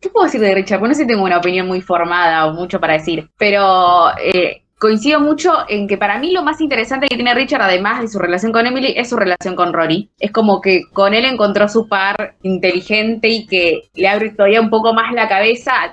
¿qué, 0.00 0.08
puedo 0.08 0.26
decir 0.26 0.40
de 0.40 0.54
Richard? 0.54 0.80
Porque 0.80 0.88
no 0.88 0.94
sé 0.94 1.02
si 1.02 1.06
tengo 1.06 1.24
una 1.24 1.38
opinión 1.38 1.66
muy 1.66 1.80
formada 1.80 2.46
o 2.46 2.54
mucho 2.54 2.80
para 2.80 2.94
decir, 2.94 3.30
pero 3.38 4.10
eh, 4.18 4.64
coincido 4.78 5.20
mucho 5.20 5.52
en 5.68 5.86
que 5.86 5.98
para 5.98 6.18
mí 6.18 6.32
lo 6.32 6.42
más 6.42 6.60
interesante 6.60 7.06
que 7.08 7.14
tiene 7.14 7.34
Richard, 7.34 7.62
además 7.62 8.00
de 8.00 8.08
su 8.08 8.18
relación 8.18 8.52
con 8.52 8.66
Emily, 8.66 8.94
es 8.96 9.08
su 9.08 9.16
relación 9.16 9.54
con 9.54 9.72
Rory. 9.72 10.10
Es 10.18 10.32
como 10.32 10.60
que 10.60 10.82
con 10.92 11.14
él 11.14 11.24
encontró 11.24 11.68
su 11.68 11.88
par 11.88 12.36
inteligente 12.42 13.28
y 13.28 13.46
que 13.46 13.88
le 13.94 14.08
abre 14.08 14.30
todavía 14.30 14.60
un 14.60 14.70
poco 14.70 14.92
más 14.92 15.12
la 15.12 15.28
cabeza, 15.28 15.92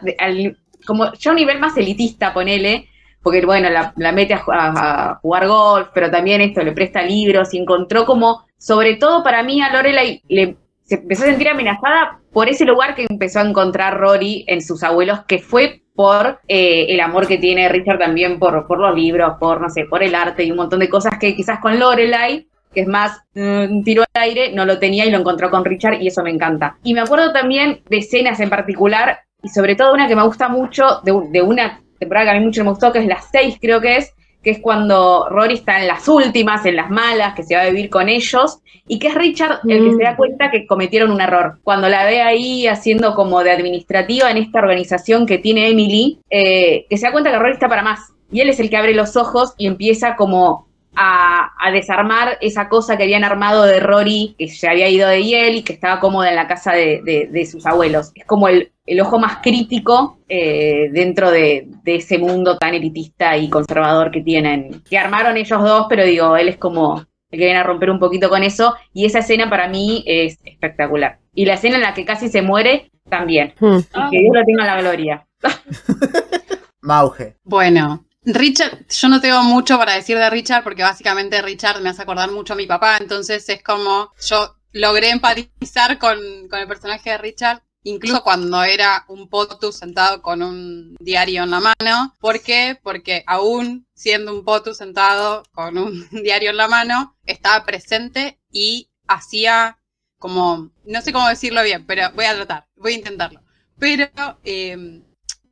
como 0.86 1.14
ya 1.14 1.30
a 1.30 1.34
un 1.34 1.40
nivel 1.40 1.60
más 1.60 1.78
elitista, 1.78 2.34
ponele, 2.34 2.90
porque 3.24 3.46
bueno, 3.46 3.70
la, 3.70 4.12
mete 4.12 4.34
a, 4.34 5.20
jugar 5.22 5.48
golf, 5.48 5.88
pero 5.94 6.12
también 6.12 6.42
esto 6.42 6.62
le 6.62 6.74
presta 6.74 7.02
libros 7.02 7.54
y 7.54 7.58
encontró 7.58 8.06
como, 8.06 8.46
sobre 8.58 8.96
todo 8.96 9.24
para 9.24 9.42
mí 9.42 9.62
a 9.62 9.72
Lorelai 9.72 10.22
le 10.28 10.58
se 10.84 10.96
empezó 10.96 11.24
a 11.24 11.28
sentir 11.28 11.48
amenazada 11.48 12.20
por 12.32 12.50
ese 12.50 12.66
lugar 12.66 12.96
que 12.96 13.06
empezó 13.10 13.40
a 13.40 13.48
encontrar 13.48 13.98
Rory 13.98 14.44
en 14.48 14.62
sus 14.62 14.84
abuelos, 14.84 15.24
que 15.26 15.40
fue 15.40 15.82
por 15.96 16.40
eh, 16.48 16.88
el 16.90 17.00
amor 17.00 17.28
que 17.28 17.38
tiene 17.38 17.70
Richard 17.70 18.00
también 18.00 18.40
por, 18.40 18.68
por 18.68 18.80
los 18.80 18.96
libros, 18.96 19.36
por, 19.40 19.62
no 19.62 19.70
sé, 19.70 19.86
por 19.86 20.04
el 20.04 20.16
arte 20.16 20.44
y 20.44 20.52
un 20.52 20.58
montón 20.58 20.80
de 20.80 20.90
cosas 20.90 21.18
que 21.20 21.36
quizás 21.36 21.60
con 21.60 21.80
Lorelai, 21.80 22.48
que 22.74 22.82
es 22.82 22.88
más 22.88 23.22
un 23.36 23.80
mm, 23.80 23.84
tiro 23.84 24.04
al 24.14 24.24
aire, 24.24 24.52
no 24.54 24.66
lo 24.66 24.80
tenía 24.80 25.06
y 25.06 25.12
lo 25.12 25.20
encontró 25.20 25.50
con 25.50 25.64
Richard 25.64 26.02
y 26.02 26.08
eso 26.08 26.24
me 26.24 26.32
encanta. 26.32 26.78
Y 26.84 26.94
me 26.94 27.02
acuerdo 27.02 27.32
también 27.32 27.82
de 27.90 27.98
escenas 27.98 28.40
en 28.40 28.50
particular 28.50 29.20
y 29.44 29.50
sobre 29.50 29.76
todo 29.76 29.94
una 29.94 30.08
que 30.08 30.16
me 30.16 30.24
gusta 30.24 30.50
mucho, 30.50 31.02
de, 31.04 31.14
de 31.30 31.42
una 31.42 31.83
temporada 32.04 32.32
que 32.32 32.38
a 32.38 32.40
mí 32.40 32.46
mucho 32.46 32.64
me 32.64 32.70
gustó, 32.70 32.92
que 32.92 33.00
es 33.00 33.08
la 33.08 33.22
6 33.22 33.58
creo 33.60 33.82
que 33.82 33.98
es, 33.98 34.14
que 34.44 34.52
es 34.52 34.60
cuando 34.60 35.28
Rory 35.30 35.56
está 35.56 35.80
en 35.80 35.88
las 35.88 36.08
últimas, 36.08 36.66
en 36.66 36.76
las 36.76 36.90
malas, 36.90 37.34
que 37.34 37.44
se 37.44 37.56
va 37.56 37.62
a 37.62 37.70
vivir 37.70 37.90
con 37.90 38.10
ellos, 38.10 38.60
y 38.88 39.00
que 39.00 39.08
es 39.08 39.16
Richard 39.16 39.62
el 39.68 39.86
que 39.86 39.96
se 39.96 40.04
da 40.04 40.14
mm. 40.14 40.18
cuenta 40.18 40.52
que 40.52 40.68
cometieron 40.68 41.12
un 41.12 41.22
error. 41.22 41.60
Cuando 41.64 41.88
la 41.88 42.06
ve 42.06 42.22
ahí 42.22 42.68
haciendo 42.68 43.16
como 43.16 43.42
de 43.44 43.52
administrativa 43.52 44.30
en 44.30 44.38
esta 44.38 44.60
organización 44.60 45.26
que 45.26 45.38
tiene 45.38 45.70
Emily, 45.70 46.20
eh, 46.30 46.86
que 46.90 46.98
se 46.98 47.06
da 47.06 47.14
cuenta 47.14 47.32
que 47.32 47.40
Rory 47.40 47.54
está 47.54 47.70
para 47.70 47.84
más. 47.84 48.12
Y 48.32 48.42
él 48.42 48.50
es 48.50 48.60
el 48.60 48.70
que 48.70 48.78
abre 48.78 48.94
los 48.94 49.16
ojos 49.16 49.54
y 49.58 49.68
empieza 49.68 50.16
como 50.16 50.68
a, 50.96 51.50
desarmar 51.72 52.38
esa 52.42 52.70
cosa 52.70 52.98
que 52.98 53.04
habían 53.04 53.24
armado 53.24 53.64
de 53.64 53.80
Rory, 53.80 54.36
que 54.38 54.48
se 54.48 54.68
había 54.68 54.90
ido 54.90 55.08
de 55.08 55.28
Yale 55.28 55.58
y 55.58 55.64
que 55.64 55.74
estaba 55.74 56.00
cómoda 56.00 56.30
en 56.30 56.36
la 56.36 56.48
casa 56.48 56.74
de, 56.74 57.48
sus 57.50 57.66
abuelos. 57.66 58.12
Es 58.16 58.26
como 58.26 58.48
el, 58.48 58.72
ojo 59.02 59.18
más 59.18 59.38
crítico 59.38 60.20
eh, 60.28 60.90
dentro 60.92 61.32
de, 61.32 61.68
ese 61.86 62.18
mundo 62.18 62.58
tan 62.58 62.74
elitista 62.74 63.38
y 63.38 63.50
conservador 63.50 64.12
que 64.12 64.22
tienen, 64.22 64.82
que 64.90 64.98
armaron 64.98 65.38
ellos 65.38 65.62
dos, 65.62 65.88
pero 65.90 66.06
digo, 66.06 66.36
él 66.38 66.50
es 66.50 66.58
como 66.58 67.00
el 67.32 67.40
que 67.40 67.46
viene 67.46 67.60
a 67.60 67.64
romper 67.64 67.90
un 67.90 68.00
poquito 68.00 68.30
con 68.30 68.44
eso, 68.44 68.76
y 68.94 69.06
esa 69.06 69.20
escena 69.20 69.50
para 69.50 69.68
mí 69.68 70.04
es 70.06 70.38
espectacular. 70.44 71.20
Y 71.34 71.46
la 71.46 71.56
escena 71.56 71.78
en 71.78 71.82
la 71.82 71.94
que 71.96 72.06
casi 72.06 72.30
se 72.30 72.44
muere, 72.44 72.92
también. 73.10 73.54
Hmm. 73.60 73.80
que 74.12 74.20
Dios 74.20 74.36
lo 74.36 74.44
tenga 74.46 74.66
la 74.66 74.82
gloria. 74.82 75.28
Mauge. 76.82 77.38
Bueno, 77.44 78.06
Richard, 78.26 78.86
yo 78.90 79.10
no 79.10 79.20
tengo 79.20 79.44
mucho 79.44 79.78
para 79.78 79.96
decir 79.96 80.18
de 80.18 80.30
Richard 80.30 80.64
porque 80.64 80.84
básicamente 80.84 81.42
Richard 81.42 81.82
me 81.82 81.90
hace 81.90 82.02
acordar 82.02 82.32
mucho 82.32 82.54
a 82.54 82.56
mi 82.56 82.66
papá, 82.66 82.98
entonces 82.98 83.48
es 83.50 83.62
como 83.62 84.12
yo 84.22 84.56
logré 84.72 85.10
empatizar 85.10 86.00
con, 86.00 86.18
el 86.18 86.68
personaje 86.68 87.12
de 87.12 87.18
Richard, 87.18 87.64
incluso 87.84 88.24
cuando 88.24 88.64
era 88.64 89.06
un 89.08 89.30
potus 89.30 89.78
sentado 89.78 90.22
con 90.22 90.42
un 90.42 90.96
diario 91.00 91.44
en 91.44 91.52
la 91.52 91.60
mano. 91.60 92.16
¿Por 92.20 92.42
qué? 92.42 92.80
Porque 92.82 93.24
aún 93.28 93.88
siendo 93.94 94.34
un 94.34 94.44
potus 94.44 94.78
sentado 94.78 95.44
con 95.54 95.78
un 95.78 96.08
diario 96.12 96.50
en 96.50 96.58
la 96.58 96.68
mano, 96.68 97.18
estaba 97.26 97.66
presente 97.66 98.40
y 98.52 98.90
hacía 99.08 99.80
como, 100.18 100.72
no 100.86 101.02
sé 101.02 101.12
cómo 101.12 101.28
decirlo 101.28 101.62
bien, 101.64 101.86
pero 101.86 102.12
voy 102.14 102.26
a 102.26 102.36
tratar, 102.36 102.68
voy 102.76 102.94
a 102.94 102.98
intentarlo. 102.98 103.42
Pero 103.78 104.10
eh, 104.46 105.04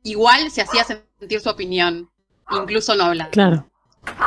igual 0.02 0.50
se 0.50 0.62
hacía 0.62 0.84
sentir 0.84 1.40
su 1.40 1.50
opinión 1.50 2.11
incluso 2.50 2.94
no 2.94 3.04
habla. 3.04 3.28
Claro. 3.30 3.68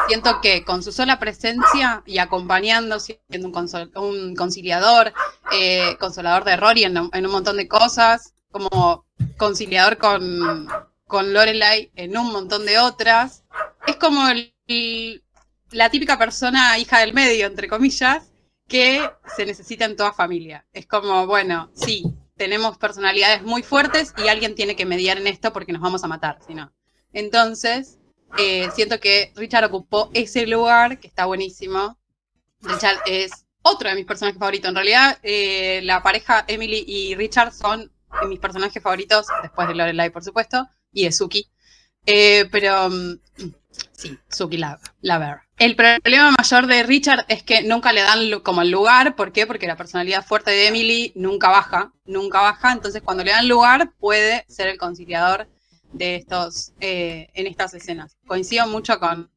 Siento 0.07 0.39
que 0.41 0.63
con 0.63 0.83
su 0.83 0.91
sola 0.91 1.19
presencia 1.19 2.01
y 2.05 2.19
acompañando, 2.19 2.99
siendo 2.99 3.47
un, 3.95 4.35
conciliador, 4.35 5.13
eh, 5.51 5.97
consolador 5.99 6.45
de 6.45 6.55
Rory 6.55 6.83
en, 6.85 6.97
un 6.97 7.31
montón 7.31 7.57
de 7.57 7.67
cosas, 7.67 8.33
como 8.51 9.05
conciliador 9.37 9.97
con, 9.97 10.67
con 11.07 11.33
Lorelai 11.33 11.91
en 11.95 12.17
un 12.17 12.31
montón 12.31 12.65
de 12.65 12.79
otras, 12.79 13.43
es 13.85 13.97
como 13.97 14.21
la 15.71 15.89
típica 15.89 16.17
persona 16.17 16.77
hija 16.77 16.99
del 16.99 17.13
medio, 17.13 17.45
entre 17.45 17.67
comillas, 17.67 18.31
que 18.67 19.09
se 19.35 19.45
necesita 19.45 19.85
en 19.85 19.95
toda 19.95 20.13
familia. 20.13 20.65
Es 20.71 20.87
como, 20.87 21.27
bueno, 21.27 21.69
sí, 21.73 22.05
tenemos 22.37 22.77
personalidades 22.77 23.43
muy 23.43 23.61
fuertes 23.61 24.13
y 24.17 24.27
alguien 24.27 24.55
tiene 24.55 24.75
que 24.75 24.85
mediar 24.85 25.17
en 25.17 25.27
esto 25.27 25.53
porque 25.53 25.73
nos 25.73 25.81
vamos 25.81 26.03
a 26.03 26.07
matar, 26.07 26.39
si 26.45 26.53
no. 26.55 26.71
Entonces, 27.13 27.99
eh, 28.37 28.69
siento 28.73 28.99
que 28.99 29.31
Richard 29.35 29.65
ocupó 29.65 30.09
ese 30.13 30.45
lugar, 30.45 30.99
que 30.99 31.07
está 31.07 31.25
buenísimo. 31.25 31.97
Richard 32.61 32.97
es 33.05 33.45
otro 33.61 33.89
de 33.89 33.95
mis 33.95 34.05
personajes 34.05 34.39
favoritos. 34.39 34.69
En 34.69 34.75
realidad, 34.75 35.17
eh, 35.23 35.81
la 35.83 36.03
pareja 36.03 36.45
Emily 36.47 36.83
y 36.87 37.15
Richard 37.15 37.53
son 37.53 37.91
mis 38.27 38.39
personajes 38.39 38.81
favoritos, 38.81 39.27
después 39.41 39.67
de 39.67 39.75
Lorelai, 39.75 40.09
por 40.09 40.23
supuesto, 40.23 40.67
y 40.91 41.05
de 41.05 41.11
Suki. 41.11 41.47
Eh, 42.05 42.47
pero 42.51 42.89
mm, 42.89 43.19
sí, 43.93 44.17
Suki 44.29 44.57
la. 44.57 44.79
El 45.57 45.75
problema 45.75 46.31
mayor 46.31 46.67
de 46.67 46.83
Richard 46.83 47.25
es 47.29 47.41
que 47.43 47.63
nunca 47.63 47.93
le 47.93 48.01
dan 48.01 48.39
como 48.41 48.61
el 48.61 48.69
lugar. 48.69 49.15
¿Por 49.15 49.31
qué? 49.31 49.47
Porque 49.47 49.67
la 49.67 49.77
personalidad 49.77 50.25
fuerte 50.25 50.51
de 50.51 50.67
Emily 50.67 51.11
nunca 51.15 51.49
baja, 51.49 51.93
nunca 52.05 52.41
baja. 52.41 52.71
Entonces, 52.73 53.01
cuando 53.01 53.23
le 53.23 53.31
dan 53.31 53.47
lugar, 53.47 53.93
puede 53.99 54.45
ser 54.47 54.67
el 54.67 54.77
conciliador 54.77 55.47
de 55.95 56.15
estos, 56.15 56.73
eh, 56.79 57.29
en 57.33 57.47
estas 57.47 57.73
escenas. 57.73 58.17
Coincido 58.27 58.67
mucho 58.67 58.99
con, 58.99 59.31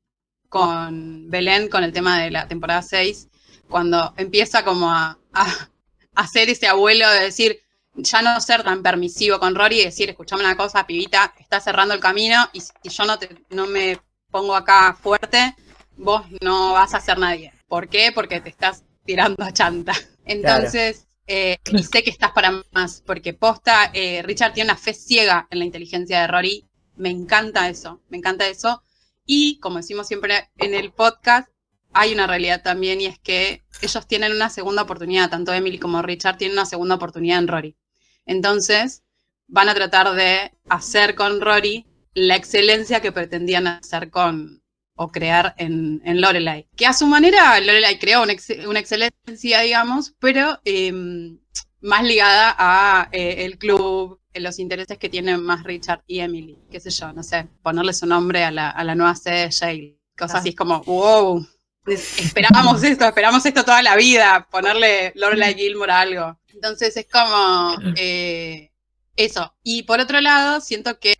con 0.48 1.30
Belén 1.30 1.68
con 1.68 1.84
el 1.84 1.92
tema 1.92 2.20
de 2.20 2.30
la 2.30 2.48
temporada 2.48 2.82
6, 2.82 3.28
cuando 3.68 4.12
empieza 4.16 4.64
como 4.64 4.90
a, 4.90 5.18
a, 5.32 5.68
hacer 6.14 6.50
ese 6.50 6.66
abuelo 6.66 7.08
de 7.10 7.20
decir, 7.20 7.60
ya 7.94 8.22
no 8.22 8.40
ser 8.40 8.62
tan 8.62 8.82
permisivo 8.82 9.38
con 9.38 9.54
Rory 9.54 9.80
y 9.80 9.84
decir, 9.84 10.08
escuchame 10.08 10.44
una 10.44 10.56
cosa, 10.56 10.86
pibita, 10.86 11.34
está 11.38 11.60
cerrando 11.60 11.94
el 11.94 12.00
camino 12.00 12.36
y 12.52 12.60
si 12.60 12.88
yo 12.88 13.04
no, 13.04 13.18
te, 13.18 13.28
no 13.50 13.66
me 13.66 14.00
pongo 14.30 14.54
acá 14.54 14.96
fuerte, 15.00 15.54
vos 15.96 16.24
no 16.40 16.72
vas 16.72 16.94
a 16.94 17.00
ser 17.00 17.18
nadie. 17.18 17.52
¿Por 17.66 17.88
qué? 17.88 18.12
Porque 18.14 18.40
te 18.40 18.50
estás 18.50 18.84
tirando 19.04 19.44
a 19.44 19.52
chanta. 19.52 19.94
Entonces, 20.24 21.07
eh, 21.28 21.58
y 21.70 21.82
sé 21.82 22.02
que 22.02 22.10
estás 22.10 22.32
para 22.32 22.64
más, 22.72 23.02
porque 23.06 23.34
posta, 23.34 23.90
eh, 23.92 24.22
Richard 24.22 24.54
tiene 24.54 24.70
una 24.70 24.78
fe 24.78 24.94
ciega 24.94 25.46
en 25.50 25.58
la 25.58 25.66
inteligencia 25.66 26.22
de 26.22 26.26
Rory. 26.26 26.66
Me 26.96 27.10
encanta 27.10 27.68
eso, 27.68 28.00
me 28.08 28.16
encanta 28.16 28.48
eso. 28.48 28.82
Y 29.26 29.58
como 29.60 29.76
decimos 29.76 30.08
siempre 30.08 30.48
en 30.56 30.72
el 30.74 30.90
podcast, 30.90 31.48
hay 31.92 32.14
una 32.14 32.26
realidad 32.26 32.62
también 32.62 33.00
y 33.02 33.06
es 33.06 33.18
que 33.18 33.62
ellos 33.82 34.06
tienen 34.08 34.32
una 34.32 34.48
segunda 34.48 34.82
oportunidad, 34.82 35.28
tanto 35.28 35.52
Emily 35.52 35.78
como 35.78 36.00
Richard 36.00 36.38
tienen 36.38 36.56
una 36.56 36.66
segunda 36.66 36.94
oportunidad 36.94 37.38
en 37.38 37.48
Rory. 37.48 37.76
Entonces, 38.24 39.02
van 39.46 39.68
a 39.68 39.74
tratar 39.74 40.14
de 40.14 40.52
hacer 40.68 41.14
con 41.14 41.40
Rory 41.42 41.86
la 42.14 42.36
excelencia 42.36 43.00
que 43.00 43.12
pretendían 43.12 43.66
hacer 43.66 44.10
con, 44.10 44.62
o 44.98 45.10
crear 45.10 45.54
en, 45.58 46.00
Lorelai. 46.20 46.66
Que 46.76 46.86
a 46.86 46.92
su 46.92 47.06
manera 47.06 47.58
Lorelai 47.60 47.98
creó 47.98 48.22
una, 48.22 48.32
excelencia, 48.80 49.60
digamos, 49.60 50.14
pero 50.18 50.60
em, 50.64 51.38
más 51.80 52.02
ligada 52.02 52.54
a 52.58 53.08
eh, 53.12 53.44
el 53.44 53.58
club, 53.58 54.20
en 54.34 54.42
los 54.42 54.58
intereses 54.58 54.98
que 54.98 55.08
tienen 55.08 55.42
más 55.42 55.62
Richard 55.64 56.02
y 56.06 56.20
Emily, 56.20 56.58
qué 56.70 56.80
sé 56.80 56.90
yo, 56.90 57.12
no 57.12 57.22
sé, 57.22 57.48
ponerle 57.62 57.92
su 57.92 58.06
nombre 58.06 58.44
a 58.44 58.50
la, 58.50 58.94
nueva 58.94 59.14
sede 59.14 59.44
de 59.44 59.50
Yale. 59.50 59.98
Cosas 60.16 60.40
así 60.40 60.52
como, 60.52 60.82
wow, 60.82 61.46
esperábamos 61.86 62.82
esto, 62.82 63.06
esperamos 63.06 63.46
esto 63.46 63.64
toda 63.64 63.82
la 63.82 63.94
vida, 63.94 64.48
ponerle 64.50 65.12
Lorelai 65.14 65.54
Gilmore 65.54 65.92
a 65.92 66.00
algo. 66.00 66.40
Entonces 66.48 66.96
es 66.96 67.06
como 67.08 67.76
eh, 67.96 68.72
eso. 69.14 69.54
Y 69.62 69.84
por 69.84 70.00
otro 70.00 70.20
lado, 70.20 70.60
siento 70.60 70.98
que 70.98 71.14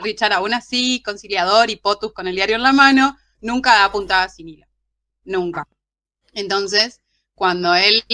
Richard 0.00 0.32
aún 0.32 0.54
así, 0.54 1.02
conciliador 1.02 1.70
y 1.70 1.76
potus 1.76 2.12
con 2.12 2.26
el 2.26 2.34
diario 2.34 2.56
en 2.56 2.62
la 2.62 2.72
mano, 2.72 3.16
nunca 3.40 3.76
da 3.76 3.92
puntada 3.92 4.28
sin 4.28 4.48
hilo. 4.48 4.66
Nunca. 5.24 5.66
Entonces, 6.32 7.00
cuando 7.34 7.74
él 7.74 8.04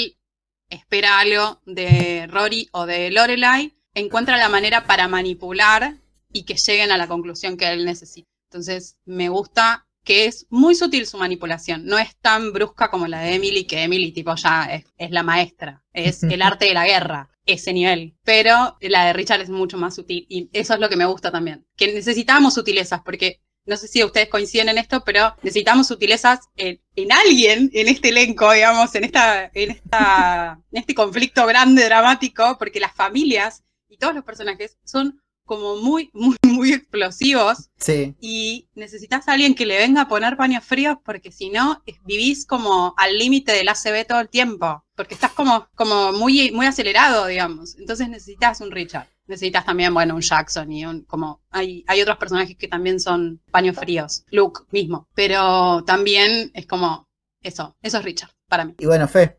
espera 0.68 1.18
algo 1.18 1.60
de 1.64 2.26
Rory 2.28 2.68
o 2.72 2.86
de 2.86 3.10
Lorelai, 3.10 3.74
encuentra 3.94 4.36
la 4.36 4.48
manera 4.48 4.86
para 4.86 5.08
manipular 5.08 5.96
y 6.32 6.44
que 6.44 6.54
lleguen 6.54 6.90
a 6.90 6.96
la 6.96 7.08
conclusión 7.08 7.56
que 7.56 7.72
él 7.72 7.84
necesita. 7.84 8.28
Entonces, 8.50 8.96
me 9.04 9.28
gusta 9.28 9.86
que 10.04 10.26
es 10.26 10.46
muy 10.50 10.74
sutil 10.74 11.06
su 11.06 11.18
manipulación. 11.18 11.84
No 11.84 11.98
es 11.98 12.16
tan 12.16 12.52
brusca 12.52 12.90
como 12.90 13.08
la 13.08 13.20
de 13.20 13.34
Emily, 13.34 13.64
que 13.64 13.82
Emily 13.82 14.12
tipo 14.12 14.34
ya 14.36 14.64
es, 14.66 14.84
es 14.96 15.10
la 15.10 15.22
maestra, 15.22 15.82
es 15.92 16.22
el 16.22 16.42
arte 16.42 16.66
de 16.66 16.74
la 16.74 16.86
guerra, 16.86 17.28
ese 17.46 17.72
nivel. 17.72 18.16
Pero 18.24 18.76
la 18.80 19.06
de 19.06 19.12
Richard 19.12 19.40
es 19.40 19.50
mucho 19.50 19.78
más 19.78 19.94
sutil 19.94 20.26
y 20.28 20.50
eso 20.52 20.74
es 20.74 20.80
lo 20.80 20.88
que 20.88 20.96
me 20.96 21.06
gusta 21.06 21.30
también. 21.30 21.66
Que 21.76 21.92
necesitamos 21.92 22.54
sutilezas 22.54 23.00
porque 23.04 23.40
no 23.66 23.76
sé 23.76 23.88
si 23.88 24.04
ustedes 24.04 24.28
coinciden 24.28 24.68
en 24.68 24.78
esto, 24.78 25.02
pero 25.04 25.34
necesitamos 25.42 25.88
sutilezas 25.88 26.40
en, 26.56 26.80
en 26.94 27.12
alguien, 27.12 27.70
en 27.72 27.88
este 27.88 28.10
elenco, 28.10 28.52
digamos, 28.52 28.94
en, 28.94 29.04
esta, 29.04 29.50
en, 29.52 29.72
esta, 29.72 30.60
en 30.70 30.78
este 30.78 30.94
conflicto 30.94 31.44
grande, 31.46 31.84
dramático, 31.84 32.56
porque 32.58 32.78
las 32.80 32.94
familias 32.94 33.64
y 33.88 33.98
todos 33.98 34.14
los 34.14 34.24
personajes 34.24 34.78
son 34.84 35.20
como 35.46 35.76
muy, 35.76 36.10
muy, 36.14 36.36
muy 36.42 36.72
explosivos. 36.74 37.70
Sí. 37.78 38.14
Y 38.20 38.68
necesitas 38.74 39.26
a 39.28 39.32
alguien 39.32 39.54
que 39.54 39.64
le 39.64 39.78
venga 39.78 40.02
a 40.02 40.08
poner 40.08 40.36
paños 40.36 40.64
fríos 40.64 40.98
porque 41.04 41.32
si 41.32 41.48
no, 41.48 41.82
es- 41.86 41.96
vivís 42.04 42.44
como 42.44 42.94
al 42.98 43.16
límite 43.18 43.52
del 43.52 43.68
ACB 43.68 44.06
todo 44.06 44.20
el 44.20 44.28
tiempo. 44.28 44.82
Porque 44.94 45.14
estás 45.14 45.32
como, 45.32 45.68
como 45.74 46.12
muy, 46.12 46.50
muy 46.52 46.66
acelerado, 46.66 47.26
digamos. 47.26 47.76
Entonces 47.78 48.08
necesitas 48.08 48.60
un 48.60 48.70
Richard. 48.70 49.08
Necesitas 49.26 49.64
también, 49.64 49.92
bueno, 49.92 50.14
un 50.14 50.20
Jackson 50.20 50.70
y 50.70 50.86
un, 50.86 51.02
como, 51.02 51.42
hay, 51.50 51.84
hay 51.88 52.00
otros 52.00 52.16
personajes 52.16 52.56
que 52.56 52.68
también 52.68 53.00
son 53.00 53.40
paños 53.50 53.76
fríos. 53.76 54.24
Luke 54.30 54.60
mismo. 54.70 55.08
Pero 55.14 55.82
también 55.84 56.50
es 56.54 56.66
como, 56.66 57.08
eso, 57.42 57.76
eso 57.82 57.98
es 57.98 58.04
Richard 58.04 58.30
para 58.48 58.64
mí. 58.64 58.74
Y 58.78 58.86
bueno, 58.86 59.08
Fe. 59.08 59.38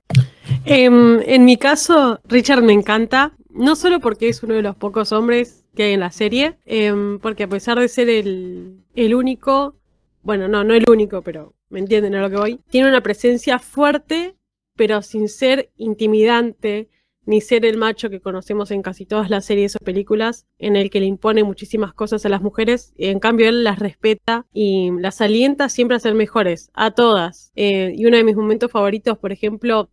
Em, 0.66 1.22
en 1.26 1.46
mi 1.46 1.58
caso, 1.58 2.20
Richard 2.26 2.62
me 2.62 2.74
encanta, 2.74 3.34
no 3.58 3.76
solo 3.76 4.00
porque 4.00 4.30
es 4.30 4.44
uno 4.44 4.54
de 4.54 4.62
los 4.62 4.76
pocos 4.76 5.12
hombres 5.12 5.66
que 5.76 5.84
hay 5.84 5.94
en 5.94 6.00
la 6.00 6.12
serie, 6.12 6.58
em, 6.66 7.20
porque 7.20 7.44
a 7.44 7.50
pesar 7.50 7.80
de 7.80 7.88
ser 7.88 8.10
el, 8.10 8.84
el 8.96 9.16
único, 9.16 9.76
bueno, 10.24 10.48
no, 10.48 10.64
no 10.64 10.74
el 10.74 10.86
único, 10.90 11.22
pero 11.22 11.54
me 11.70 11.80
entienden 11.80 12.16
a 12.16 12.22
lo 12.22 12.30
que 12.30 12.38
voy, 12.38 12.60
tiene 12.70 12.88
una 12.88 13.02
presencia 13.02 13.60
fuerte, 13.60 14.36
pero 14.76 15.02
sin 15.02 15.28
ser 15.28 15.72
intimidante, 15.78 16.88
ni 17.26 17.42
ser 17.42 17.66
el 17.66 17.78
macho 17.78 18.10
que 18.10 18.22
conocemos 18.22 18.72
en 18.72 18.82
casi 18.82 19.06
todas 19.06 19.30
las 19.30 19.44
series 19.46 19.76
o 19.76 19.80
películas, 19.80 20.48
en 20.60 20.78
el 20.78 20.90
que 20.90 21.02
le 21.02 21.08
impone 21.08 21.44
muchísimas 21.44 21.94
cosas 21.94 22.26
a 22.26 22.30
las 22.30 22.42
mujeres, 22.42 22.94
en 22.98 23.20
cambio 23.20 23.50
él 23.50 23.66
las 23.66 23.80
respeta 23.80 24.46
y 24.54 24.92
las 25.00 25.20
alienta 25.20 25.68
siempre 25.68 25.98
a 25.98 26.00
ser 26.00 26.14
mejores, 26.14 26.70
a 26.74 26.92
todas. 26.92 27.52
Eh, 27.56 27.94
y 27.96 28.06
uno 28.06 28.16
de 28.16 28.24
mis 28.24 28.38
momentos 28.38 28.72
favoritos, 28.72 29.18
por 29.18 29.34
ejemplo, 29.34 29.90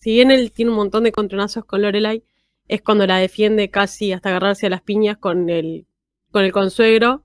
si 0.00 0.12
bien 0.12 0.30
él 0.30 0.50
tiene 0.50 0.70
un 0.70 0.78
montón 0.78 1.04
de 1.04 1.12
contronazos 1.12 1.64
con 1.66 1.82
Lorelai, 1.82 2.24
es 2.68 2.82
cuando 2.82 3.06
la 3.06 3.18
defiende 3.18 3.70
casi 3.70 4.12
hasta 4.12 4.30
agarrarse 4.30 4.66
a 4.66 4.70
las 4.70 4.82
piñas 4.82 5.18
con 5.18 5.50
el, 5.50 5.86
con 6.30 6.44
el 6.44 6.52
consuegro, 6.52 7.24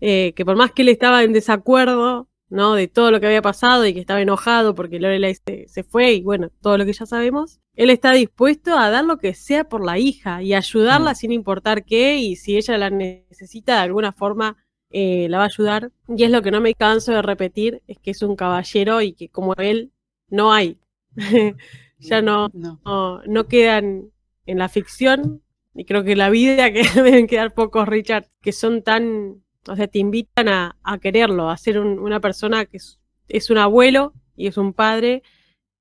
eh, 0.00 0.32
que 0.34 0.44
por 0.44 0.56
más 0.56 0.72
que 0.72 0.82
él 0.82 0.88
estaba 0.88 1.22
en 1.24 1.32
desacuerdo, 1.32 2.28
¿no? 2.50 2.74
De 2.74 2.88
todo 2.88 3.10
lo 3.10 3.20
que 3.20 3.26
había 3.26 3.42
pasado 3.42 3.84
y 3.86 3.92
que 3.94 4.00
estaba 4.00 4.20
enojado 4.22 4.74
porque 4.74 4.98
Lorelai 5.00 5.34
se, 5.34 5.68
se 5.68 5.82
fue 5.84 6.12
y 6.14 6.22
bueno, 6.22 6.50
todo 6.62 6.78
lo 6.78 6.84
que 6.86 6.92
ya 6.94 7.04
sabemos, 7.06 7.60
él 7.74 7.90
está 7.90 8.12
dispuesto 8.12 8.76
a 8.76 8.90
dar 8.90 9.04
lo 9.04 9.18
que 9.18 9.34
sea 9.34 9.64
por 9.68 9.84
la 9.84 9.98
hija 9.98 10.42
y 10.42 10.54
ayudarla 10.54 11.12
Mm. 11.12 11.14
sin 11.14 11.32
importar 11.32 11.84
qué 11.84 12.16
y 12.16 12.36
si 12.36 12.56
ella 12.56 12.78
la 12.78 12.90
necesita 12.90 13.74
de 13.76 13.80
alguna 13.82 14.12
forma 14.12 14.56
eh, 14.90 15.28
la 15.28 15.38
va 15.38 15.44
a 15.44 15.46
ayudar. 15.48 15.92
Y 16.08 16.24
es 16.24 16.30
lo 16.30 16.40
que 16.42 16.50
no 16.50 16.60
me 16.62 16.74
canso 16.74 17.12
de 17.12 17.20
repetir, 17.22 17.82
es 17.86 17.98
que 17.98 18.10
es 18.12 18.22
un 18.22 18.36
caballero 18.36 19.02
y 19.02 19.12
que 19.12 19.28
como 19.28 19.54
él 19.54 19.92
no 20.30 20.52
hay. 20.52 20.78
ya 21.98 22.22
no, 22.22 22.48
No. 22.54 22.80
no, 22.84 23.22
no 23.26 23.46
quedan 23.48 24.10
en 24.48 24.58
la 24.58 24.68
ficción, 24.68 25.42
y 25.74 25.84
creo 25.84 26.04
que 26.04 26.12
en 26.12 26.18
la 26.18 26.30
vida 26.30 26.72
que 26.72 26.82
deben 26.94 27.26
quedar 27.26 27.54
pocos 27.54 27.88
Richard 27.88 28.26
que 28.42 28.52
son 28.52 28.82
tan, 28.82 29.42
o 29.68 29.76
sea, 29.76 29.88
te 29.88 29.98
invitan 30.00 30.48
a, 30.48 30.76
quererlo, 31.00 31.50
a 31.50 31.56
ser 31.56 31.78
un- 31.80 31.98
una 31.98 32.20
persona 32.20 32.64
que 32.66 32.78
es, 32.78 33.00
es 33.28 33.50
un 33.50 33.58
abuelo 33.58 34.12
y 34.36 34.46
es 34.48 34.56
un 34.58 34.72
padre 34.72 35.22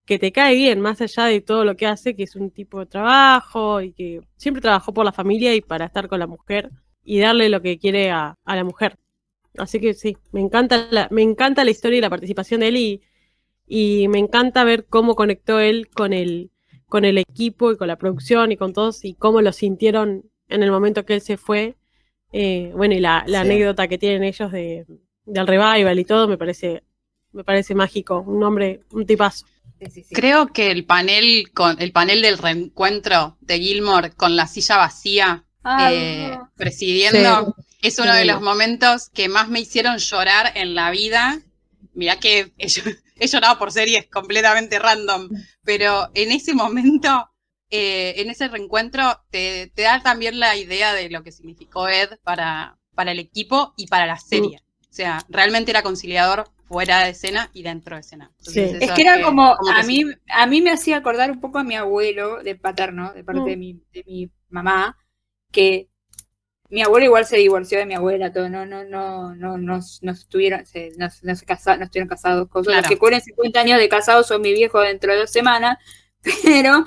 que 0.05 0.20
te 0.20 0.32
cae 0.32 0.55
bien, 0.55 0.80
más 0.82 1.01
allá 1.01 1.26
de 1.26 1.41
todo 1.41 1.65
lo 1.65 1.76
que 1.76 1.86
hace, 1.88 2.15
que 2.15 2.24
es 2.24 2.36
un 2.36 2.51
tipo 2.51 2.80
de 2.80 2.86
trabajo 2.86 3.82
y 3.82 3.93
que 3.93 4.22
siempre 4.38 4.61
trabajó 4.61 4.93
por 4.93 5.05
la 5.05 5.11
familia 5.11 5.53
y 5.55 5.61
para 5.61 5.86
estar 5.86 6.07
con 6.07 6.20
la 6.20 6.28
mujer 6.28 6.72
y 7.03 7.20
darle 7.20 7.49
lo 7.49 7.61
que 7.61 7.78
quiere 7.78 8.11
a, 8.11 8.36
a 8.45 8.55
la 8.55 8.63
mujer. 8.63 8.97
Así 9.57 9.80
que 9.80 9.93
sí, 9.93 10.18
me 10.32 10.41
encanta 10.41 10.88
la, 10.91 11.07
me 11.11 11.24
encanta 11.24 11.65
la 11.65 11.72
historia 11.72 11.97
y 11.99 12.01
la 12.01 12.09
participación 12.11 12.61
de 12.61 12.68
él 12.70 12.78
y, 12.78 13.01
y 13.68 14.07
me 14.09 14.20
encanta 14.20 14.63
ver 14.63 14.86
cómo 14.88 15.15
conectó 15.15 15.59
él 15.59 15.89
con 15.89 16.13
el, 16.13 16.51
con 16.90 17.06
el 17.06 17.18
equipo 17.18 17.72
y 17.72 17.78
con 17.78 17.88
la 17.88 17.98
producción 17.98 18.52
y 18.52 18.58
con 18.58 18.74
todos 18.74 19.04
y 19.06 19.14
cómo 19.14 19.42
lo 19.42 19.52
sintieron 19.52 20.24
en 20.50 20.64
el 20.64 20.72
momento 20.72 21.06
que 21.06 21.16
él 21.16 21.22
se 21.22 21.38
fue. 21.38 21.76
Eh, 22.32 22.72
bueno, 22.76 22.94
y 22.96 23.00
la, 23.00 23.24
la 23.28 23.42
Sí. 23.44 23.48
anécdota 23.50 23.88
que 23.88 23.98
tienen 23.98 24.24
ellos 24.24 24.52
de, 24.52 24.86
del 25.26 25.48
revival 25.48 26.00
y 26.00 26.06
todo 26.06 26.28
me 26.28 26.38
parece, 26.38 26.84
me 27.34 27.44
parece 27.44 27.76
mágico. 27.76 28.22
Un 28.22 28.44
hombre, 28.44 28.82
un 28.92 29.06
tipazo. 29.06 29.46
Sí, 29.80 29.92
sí, 29.92 30.04
sí. 30.04 30.16
Creo 30.16 30.48
que 30.48 30.72
el 30.72 30.86
panel 30.86 31.52
con 31.54 31.80
el 31.82 31.92
panel 31.92 32.22
del 32.22 32.38
reencuentro 32.38 33.38
de 33.42 33.60
Gilmore 33.60 34.12
con 34.12 34.36
la 34.36 34.48
silla 34.48 34.78
vacía 34.78 35.44
Ah, 35.64 35.92
eh, 35.94 36.32
no. 36.38 36.52
presidiendo 36.56 37.54
es 37.82 38.00
uno 38.00 38.14
de 38.16 38.24
los 38.26 38.42
momentos 38.42 39.10
que 39.10 39.28
más 39.28 39.50
me 39.50 39.60
hicieron 39.60 39.98
llorar 39.98 40.54
en 40.56 40.74
la 40.76 40.90
vida. 40.92 41.40
Mirá 41.94 42.18
que 42.20 42.54
ll- 42.58 42.98
he 43.20 43.28
llorado 43.28 43.57
por 43.57 43.72
series 43.72 44.07
completamente 44.09 44.80
random, 44.80 45.30
pero 45.63 46.09
en 46.13 46.32
ese 46.32 46.53
momento, 46.53 47.30
eh, 47.70 48.15
en 48.18 48.30
ese 48.30 48.47
reencuentro, 48.47 49.22
te, 49.30 49.72
te 49.76 49.84
da 49.84 50.01
también 50.01 50.39
la 50.39 50.55
idea 50.55 50.93
de 50.93 51.09
lo 51.09 51.24
que 51.24 51.32
significó 51.32 51.88
Ed 51.88 52.09
para, 52.24 52.78
para 52.95 53.11
el 53.11 53.20
equipo 53.20 53.74
y 53.78 53.88
para 53.88 54.05
la 54.05 54.18
serie. 54.18 54.61
O 54.89 54.93
sea, 54.97 55.26
realmente 55.30 55.72
era 55.72 55.84
conciliador 55.84 56.49
fuera 56.68 57.03
de 57.03 57.11
escena 57.11 57.49
y 57.53 57.63
dentro 57.63 57.95
de 57.95 58.01
escena. 58.01 58.32
Entonces, 58.39 58.72
Sí. 58.72 58.78
Es 58.80 58.91
que 58.91 59.01
era 59.01 59.22
como, 59.22 59.55
a 59.76 59.84
sí. 59.84 59.88
mí, 59.88 60.03
a 60.30 60.47
mí 60.47 60.61
me 60.61 60.72
hacía 60.72 60.97
acordar 60.97 61.32
un 61.32 61.39
poco 61.39 61.59
a 61.59 61.63
mi 61.63 61.76
abuelo 61.76 62.41
de 62.43 62.55
paterno, 62.55 63.13
de 63.13 63.24
parte 63.24 63.41
Mm. 63.41 63.45
de, 63.45 63.57
mi, 63.57 63.74
de 63.93 64.03
mi 64.05 64.32
mamá, 64.49 64.97
que 65.51 65.89
mi 66.70 66.82
abuelo 66.82 67.05
igual 67.05 67.26
se 67.26 67.38
divorció 67.38 67.78
de 67.80 67.86
mi 67.86 67.93
abuela, 67.95 68.32
todo, 68.34 68.49
no, 68.49 68.65
no, 68.65 68.84
no, 68.84 69.34
no, 69.36 69.57
no, 69.57 69.80
no 70.01 70.11
estuvieron, 70.11 70.65
se, 70.65 70.91
no, 70.97 71.07
no 71.24 71.36
se 71.36 71.45
casa- 71.45 71.78
no 71.78 71.86
estuvieron 71.86 72.09
casados, 72.09 72.47
cosas. 72.49 72.68
Claro. 72.68 72.82
Los 72.82 72.89
que 72.89 72.97
cumplen 72.97 73.22
50 73.22 73.59
años 73.61 73.80
de 73.80 73.89
casados 73.89 74.28
son 74.28 74.41
mi 74.41 74.53
viejo 74.53 74.80
dentro 74.82 75.13
de 75.13 75.20
dos 75.20 75.32
semanas, 75.32 75.78
pero, 76.43 76.86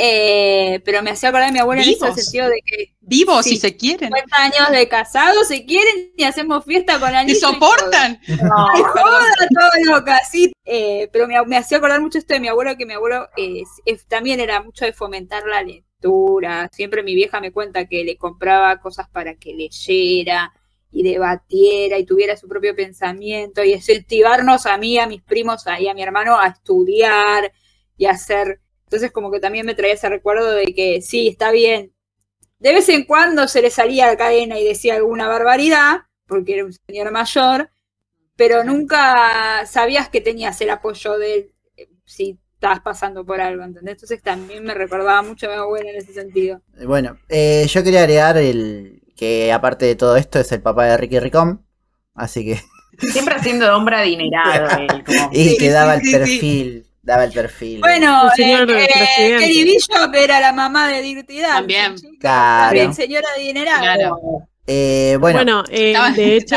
eh, 0.00 0.80
pero 0.84 1.02
me 1.02 1.10
hacía 1.10 1.30
acordar 1.30 1.48
a 1.48 1.52
mi 1.52 1.58
abuela 1.58 1.82
en 1.82 1.88
ese 1.90 2.12
sentido 2.14 2.48
de 2.48 2.60
que 2.64 2.94
Vivos, 3.00 3.44
Sí. 3.44 3.50
si 3.52 3.56
se 3.56 3.76
quieren. 3.76 4.10
50 4.12 4.36
años 4.36 4.70
de 4.70 4.86
casados 4.86 5.48
se 5.48 5.64
quieren 5.64 6.12
y 6.16 6.24
hacemos 6.24 6.64
fiesta 6.64 7.00
con 7.00 7.08
¿Te 7.10 7.16
anillo 7.16 7.38
y 7.38 7.40
todo. 7.40 7.52
soportan? 7.54 8.20
Ay, 8.28 8.82
joda, 8.82 9.34
todo 9.48 9.70
loca, 9.96 10.20
sí. 10.30 10.52
Eh, 10.66 11.08
pero 11.12 11.26
me, 11.26 11.42
me 11.46 11.56
hacía 11.56 11.78
acordar 11.78 12.00
mucho 12.02 12.18
esto 12.18 12.34
de 12.34 12.40
mi 12.40 12.48
abuelo, 12.48 12.76
que 12.76 12.84
mi 12.86 12.92
abuelo 12.92 13.28
eh, 13.36 13.62
es- 13.86 14.06
también 14.06 14.40
era 14.40 14.60
mucho 14.62 14.84
de 14.84 14.92
fomentar 14.92 15.44
la 15.46 15.62
Siempre 16.70 17.02
mi 17.02 17.14
vieja 17.14 17.40
me 17.40 17.50
cuenta 17.52 17.86
que 17.86 18.04
le 18.04 18.16
compraba 18.16 18.80
cosas 18.80 19.08
para 19.08 19.34
que 19.34 19.54
leyera 19.54 20.52
y 20.92 21.02
debatiera 21.02 21.98
y 21.98 22.04
tuviera 22.04 22.36
su 22.36 22.48
propio 22.48 22.74
pensamiento 22.76 23.64
y 23.64 23.72
incentivarnos 23.72 24.66
a 24.66 24.78
mí, 24.78 24.98
a 24.98 25.08
mis 25.08 25.22
primos 25.22 25.64
y 25.80 25.88
a 25.88 25.94
mi 25.94 26.02
hermano 26.02 26.38
a 26.38 26.48
estudiar 26.48 27.52
y 27.96 28.06
a 28.06 28.12
hacer. 28.12 28.60
Entonces 28.84 29.10
como 29.10 29.30
que 29.30 29.40
también 29.40 29.66
me 29.66 29.74
traía 29.74 29.94
ese 29.94 30.08
recuerdo 30.08 30.52
de 30.52 30.66
que 30.66 31.02
sí, 31.02 31.28
está 31.28 31.50
bien. 31.50 31.92
De 32.60 32.72
vez 32.72 32.88
en 32.88 33.04
cuando 33.04 33.48
se 33.48 33.60
le 33.60 33.70
salía 33.70 34.06
la 34.06 34.16
cadena 34.16 34.58
y 34.58 34.64
decía 34.64 34.94
alguna 34.94 35.28
barbaridad, 35.28 36.02
porque 36.26 36.54
era 36.54 36.64
un 36.64 36.72
señor 36.72 37.10
mayor, 37.10 37.70
pero 38.36 38.62
nunca 38.62 39.66
sabías 39.66 40.08
que 40.08 40.20
tenías 40.20 40.60
el 40.60 40.70
apoyo 40.70 41.18
de 41.18 41.34
él 41.34 41.54
eh, 41.76 41.88
estabas 42.58 42.80
pasando 42.80 43.24
por 43.24 43.40
algo, 43.40 43.62
¿entendés? 43.62 43.94
Entonces 43.94 44.20
también 44.20 44.64
me 44.64 44.74
recordaba 44.74 45.22
mucho 45.22 45.46
a 45.46 45.50
mi 45.50 45.56
abuela 45.56 45.90
en 45.90 45.96
ese 45.96 46.12
sentido. 46.12 46.60
Bueno, 46.84 47.16
eh, 47.28 47.64
yo 47.68 47.84
quería 47.84 48.00
agregar 48.00 48.36
el 48.36 49.00
que 49.16 49.52
aparte 49.52 49.86
de 49.86 49.94
todo 49.94 50.16
esto 50.16 50.40
es 50.40 50.50
el 50.50 50.60
papá 50.60 50.86
de 50.86 50.96
Ricky 50.96 51.20
Ricón. 51.20 51.64
Así 52.14 52.44
que. 52.44 52.60
Siempre 53.12 53.36
haciendo 53.36 53.64
de 53.64 53.70
hombre 53.70 53.94
adinerado. 53.96 54.76
él, 54.78 55.04
como- 55.04 55.30
Y 55.32 55.50
Sí, 55.50 55.56
que 55.56 55.70
daba 55.70 55.94
sí, 55.94 56.00
el 56.00 56.04
sí, 56.04 56.10
sí. 56.10 56.18
perfil. 56.18 56.84
Daba 57.00 57.24
el 57.24 57.32
perfil. 57.32 57.80
Bueno, 57.80 58.24
El 58.24 58.30
señor 58.32 58.70
eh, 58.70 58.84
eh, 58.84 58.88
presidente. 58.92 59.44
Kelly 59.46 59.64
Bishop 59.64 60.14
era 60.14 60.40
la 60.40 60.52
mamá 60.52 60.88
de 60.88 61.00
Dirty 61.00 61.40
También. 61.40 61.94
Claro. 62.20 62.66
También 62.66 62.92
señora 62.92 63.26
adinerada. 63.36 63.80
Claro. 63.80 64.18
Eh, 64.70 65.16
bueno, 65.18 65.38
Bueno, 65.38 65.64
eh, 65.70 65.92
Estaban, 65.92 66.14
de 66.14 66.36
hecho, 66.36 66.56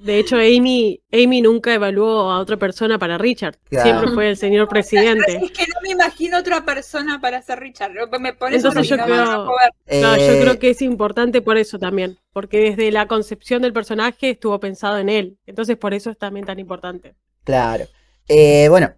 de 0.00 0.18
hecho 0.18 0.36
Amy, 0.36 1.02
Amy 1.12 1.42
nunca 1.42 1.74
evaluó 1.74 2.30
a 2.30 2.38
otra 2.38 2.56
persona 2.56 2.98
para 2.98 3.18
Richard. 3.18 3.58
Claro. 3.68 3.90
Siempre 3.90 4.14
fue 4.14 4.30
el 4.30 4.38
señor 4.38 4.68
presidente. 4.70 5.36
Es 5.36 5.50
que 5.50 5.66
no 5.66 5.74
me 5.82 5.90
imagino 5.90 6.38
otra 6.38 6.64
persona 6.64 7.20
para 7.20 7.42
ser 7.42 7.60
Richard. 7.60 7.92
Me 8.18 8.30
Entonces 8.30 8.88
yo 8.88 8.96
creo- 8.96 9.50
eh, 9.86 10.00
yo 10.00 10.40
creo 10.40 10.58
que 10.58 10.70
es 10.70 10.80
importante 10.80 11.42
por 11.42 11.58
eso 11.58 11.78
también, 11.78 12.16
porque 12.32 12.58
desde 12.70 12.90
la 12.90 13.06
concepción 13.06 13.60
del 13.60 13.74
personaje 13.74 14.30
estuvo 14.30 14.58
pensado 14.58 14.96
en 14.96 15.10
él. 15.10 15.36
Entonces 15.44 15.76
por 15.76 15.92
eso 15.92 16.08
es 16.10 16.16
también 16.16 16.46
tan 16.46 16.58
importante. 16.58 17.16
Claro. 17.44 17.84
Eh, 18.28 18.68
bueno, 18.70 18.94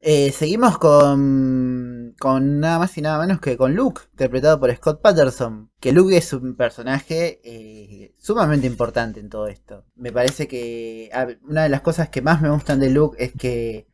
eh, 0.00 0.32
seguimos 0.32 0.76
con 0.76 2.01
con 2.18 2.60
nada 2.60 2.78
más 2.78 2.96
y 2.98 3.02
nada 3.02 3.20
menos 3.20 3.40
que 3.40 3.56
con 3.56 3.74
Luke, 3.74 4.02
interpretado 4.12 4.58
por 4.60 4.74
Scott 4.74 5.00
Patterson. 5.00 5.70
Que 5.80 5.92
Luke 5.92 6.16
es 6.16 6.32
un 6.32 6.56
personaje 6.56 7.40
eh, 7.44 8.14
sumamente 8.18 8.66
importante 8.66 9.20
en 9.20 9.28
todo 9.28 9.48
esto. 9.48 9.84
Me 9.94 10.12
parece 10.12 10.48
que 10.48 11.10
una 11.42 11.64
de 11.64 11.68
las 11.68 11.80
cosas 11.80 12.08
que 12.08 12.22
más 12.22 12.40
me 12.42 12.50
gustan 12.50 12.80
de 12.80 12.90
Luke 12.90 13.22
es 13.22 13.32
que 13.32 13.86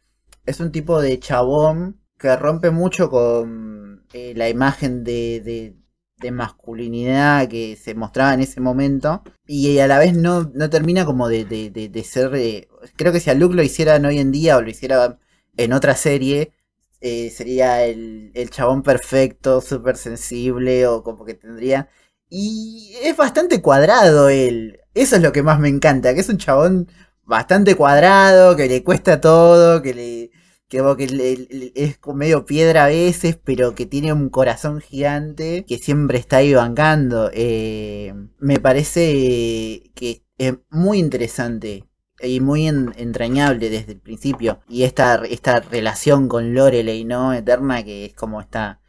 es 0.46 0.60
un 0.60 0.72
tipo 0.72 1.00
de 1.00 1.18
chabón 1.18 2.00
que 2.18 2.34
rompe 2.36 2.70
mucho 2.70 3.10
con 3.10 4.04
eh, 4.12 4.32
la 4.36 4.48
imagen 4.48 5.04
de, 5.04 5.74
de, 6.20 6.30
masculinidad 6.32 7.48
que 7.48 7.76
se 7.76 7.94
mostraba 7.94 8.34
en 8.34 8.40
ese 8.40 8.60
momento 8.60 9.22
y 9.46 9.78
a 9.78 9.86
la 9.86 9.98
vez 9.98 10.16
no, 10.16 10.50
no 10.52 10.68
termina 10.68 11.04
como 11.04 11.28
de, 11.28 11.44
de 11.44 12.04
ser... 12.04 12.34
Eh, 12.34 12.68
creo 12.96 13.12
que 13.12 13.20
si 13.20 13.30
a 13.30 13.34
Luke 13.34 13.54
lo 13.54 13.62
hicieran 13.62 14.04
hoy 14.04 14.18
en 14.18 14.32
día 14.32 14.56
o 14.56 14.62
lo 14.62 14.68
hiciera 14.68 15.18
en 15.56 15.72
otra 15.72 15.94
serie, 15.94 16.52
eh, 17.00 17.30
sería 17.30 17.84
el, 17.84 18.30
el, 18.34 18.50
chabón 18.50 18.82
perfecto, 18.82 19.60
súper 19.60 19.96
sensible 19.96 20.86
o 20.86 21.02
como 21.02 21.24
que 21.24 21.34
tendría... 21.34 21.88
Y 22.30 22.94
es 23.02 23.16
bastante 23.16 23.62
cuadrado 23.62 24.28
él. 24.28 24.80
Eso 24.94 25.16
es 25.16 25.22
lo 25.22 25.32
que 25.32 25.42
más 25.42 25.60
me 25.60 25.68
encanta, 25.68 26.14
que 26.14 26.20
es 26.20 26.28
un 26.28 26.36
chabón 26.38 26.88
bastante 27.24 27.74
cuadrado, 27.74 28.56
que 28.56 28.68
le 28.68 28.84
cuesta 28.84 29.20
todo, 29.20 29.82
que 29.82 29.94
le 29.94 30.30
que, 30.68 30.78
que 30.96 31.72
es 31.74 31.98
medio 32.14 32.44
piedra 32.44 32.84
a 32.84 32.88
veces, 32.88 33.38
pero 33.42 33.74
que 33.74 33.86
tiene 33.86 34.12
un 34.12 34.28
corazón 34.28 34.80
gigante 34.80 35.64
que 35.66 35.78
siempre 35.78 36.18
está 36.18 36.38
ahí 36.38 36.54
bancando. 36.54 37.30
Eh, 37.32 38.14
me 38.38 38.60
parece 38.60 39.90
que 39.94 40.24
es 40.38 40.54
muy 40.70 40.98
interesante 40.98 41.87
y 42.20 42.40
muy 42.40 42.66
entrañable 42.66 43.70
desde 43.70 43.92
el 43.92 44.00
principio. 44.00 44.60
Y 44.68 44.84
esta, 44.84 45.22
esta 45.24 45.60
relación 45.60 46.28
con 46.28 46.54
Lorelei, 46.54 47.04
¿no? 47.04 47.32
Eterna, 47.32 47.84
que 47.84 48.06
es 48.06 48.14
como 48.14 48.40
está 48.40 48.80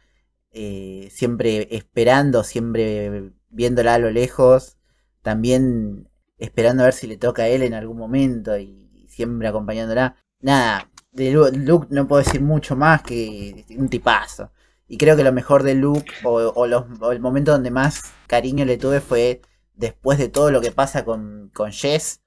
eh, 0.52 1.08
siempre 1.12 1.68
esperando, 1.76 2.42
siempre 2.44 3.32
viéndola 3.50 3.94
a 3.94 3.98
lo 3.98 4.10
lejos, 4.10 4.78
también 5.22 6.08
esperando 6.38 6.82
a 6.82 6.86
ver 6.86 6.94
si 6.94 7.06
le 7.06 7.18
toca 7.18 7.42
a 7.42 7.48
él 7.48 7.62
en 7.62 7.74
algún 7.74 7.98
momento 7.98 8.58
y 8.58 9.06
siempre 9.08 9.48
acompañándola. 9.48 10.16
Nada, 10.40 10.90
de 11.12 11.32
Luke 11.32 11.88
no 11.90 12.08
puedo 12.08 12.22
decir 12.22 12.40
mucho 12.40 12.76
más 12.76 13.02
que 13.02 13.64
un 13.76 13.88
tipazo. 13.88 14.50
Y 14.88 14.98
creo 14.98 15.16
que 15.16 15.22
lo 15.22 15.32
mejor 15.32 15.62
de 15.62 15.74
Luke, 15.74 16.10
o, 16.24 16.64
el 17.12 17.20
momento 17.20 17.52
donde 17.52 17.70
más 17.70 18.12
cariño 18.26 18.64
le 18.64 18.76
tuve 18.76 19.00
fue 19.00 19.40
después 19.74 20.18
de 20.18 20.28
todo 20.28 20.50
lo 20.50 20.60
que 20.60 20.72
pasa 20.72 21.04
con, 21.04 21.50
con 21.54 21.70
Jess 21.70 22.20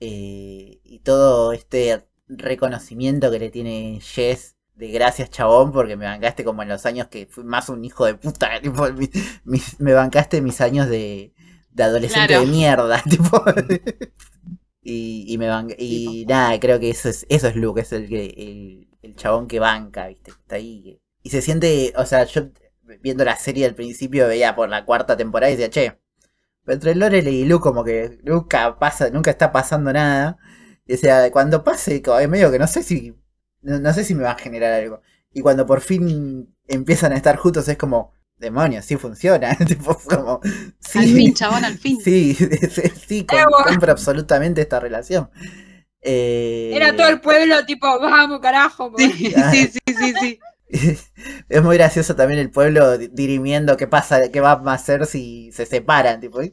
eh, 0.00 0.80
y 0.84 1.00
todo 1.00 1.52
este 1.52 2.06
reconocimiento 2.28 3.30
que 3.30 3.38
le 3.38 3.50
tiene 3.50 4.00
Jess 4.02 4.56
de 4.74 4.88
gracias 4.88 5.30
chabón 5.30 5.72
porque 5.72 5.96
me 5.96 6.04
bancaste 6.04 6.44
como 6.44 6.62
en 6.62 6.68
los 6.68 6.86
años 6.86 7.08
que 7.08 7.26
fui 7.26 7.42
más 7.44 7.68
un 7.68 7.84
hijo 7.84 8.06
de 8.06 8.14
puta, 8.14 8.48
me 9.78 9.92
bancaste 9.92 10.40
mis 10.40 10.60
años 10.60 10.88
de, 10.88 11.32
de 11.70 11.82
adolescente 11.82 12.38
de 12.38 12.46
mierda, 12.46 13.02
tipo. 13.10 13.42
y, 14.82 15.36
me 15.38 15.48
y 15.78 16.24
nada, 16.28 16.58
creo 16.60 16.78
que 16.78 16.90
eso 16.90 17.08
es, 17.08 17.26
eso 17.28 17.48
es 17.48 17.56
Luke, 17.56 17.80
es 17.80 17.92
el, 17.92 18.12
el, 18.12 18.88
el 19.02 19.16
chabón 19.16 19.48
que 19.48 19.58
banca, 19.58 20.06
viste, 20.08 20.30
está 20.30 20.56
ahí. 20.56 21.00
Y 21.22 21.30
se 21.30 21.42
siente, 21.42 21.92
o 21.96 22.06
sea, 22.06 22.24
yo 22.24 22.48
viendo 23.00 23.24
la 23.24 23.36
serie 23.36 23.66
al 23.66 23.74
principio 23.74 24.28
veía 24.28 24.54
por 24.54 24.68
la 24.68 24.84
cuarta 24.84 25.16
temporada 25.16 25.52
y 25.52 25.56
decía, 25.56 25.70
che, 25.70 25.98
entre 26.68 26.94
Lorelei 26.94 27.42
y 27.42 27.44
Luke 27.44 27.62
como 27.62 27.84
que 27.84 28.18
nunca 28.24 28.78
pasa, 28.78 29.10
nunca 29.10 29.30
está 29.30 29.52
pasando 29.52 29.92
nada. 29.92 30.38
Y, 30.86 30.94
o 30.94 30.96
sea, 30.96 31.30
cuando 31.30 31.64
pase, 31.64 32.02
es 32.20 32.28
medio 32.28 32.50
que 32.50 32.58
no 32.58 32.66
sé 32.66 32.82
si, 32.82 33.14
no, 33.62 33.92
sé 33.92 34.04
si 34.04 34.14
me 34.14 34.22
va 34.22 34.32
a 34.32 34.38
generar 34.38 34.72
algo. 34.72 35.02
Y 35.32 35.40
cuando 35.40 35.66
por 35.66 35.80
fin 35.80 36.54
empiezan 36.66 37.12
a 37.12 37.16
estar 37.16 37.36
juntos 37.36 37.68
es 37.68 37.76
como, 37.76 38.12
demonios, 38.38 38.84
sí 38.84 38.96
funciona. 38.96 39.56
como, 40.08 40.40
sí, 40.78 40.98
al 40.98 41.04
fin, 41.06 41.34
chabón, 41.34 41.64
al 41.64 41.78
fin. 41.78 42.00
Sí, 42.00 42.34
sí, 43.06 43.26
compro 43.26 43.92
absolutamente 43.92 44.60
esta 44.62 44.80
relación. 44.80 45.30
Eh, 46.00 46.70
Era 46.74 46.94
todo 46.94 47.08
el 47.08 47.20
pueblo 47.20 47.64
tipo, 47.66 47.86
vamos, 48.00 48.40
carajo. 48.40 48.92
Sí, 48.96 49.12
sí, 49.52 49.68
sí, 49.68 49.80
sí, 49.86 50.14
sí. 50.20 50.40
es 51.48 51.62
muy 51.62 51.76
gracioso 51.76 52.14
también 52.14 52.40
el 52.40 52.50
pueblo 52.50 52.98
dirimiendo 52.98 53.76
qué 53.76 53.86
pasa, 53.86 54.30
qué 54.30 54.40
va 54.40 54.52
a 54.52 54.72
hacer 54.72 55.06
si 55.06 55.50
se 55.52 55.66
separan, 55.66 56.20
tipo. 56.20 56.40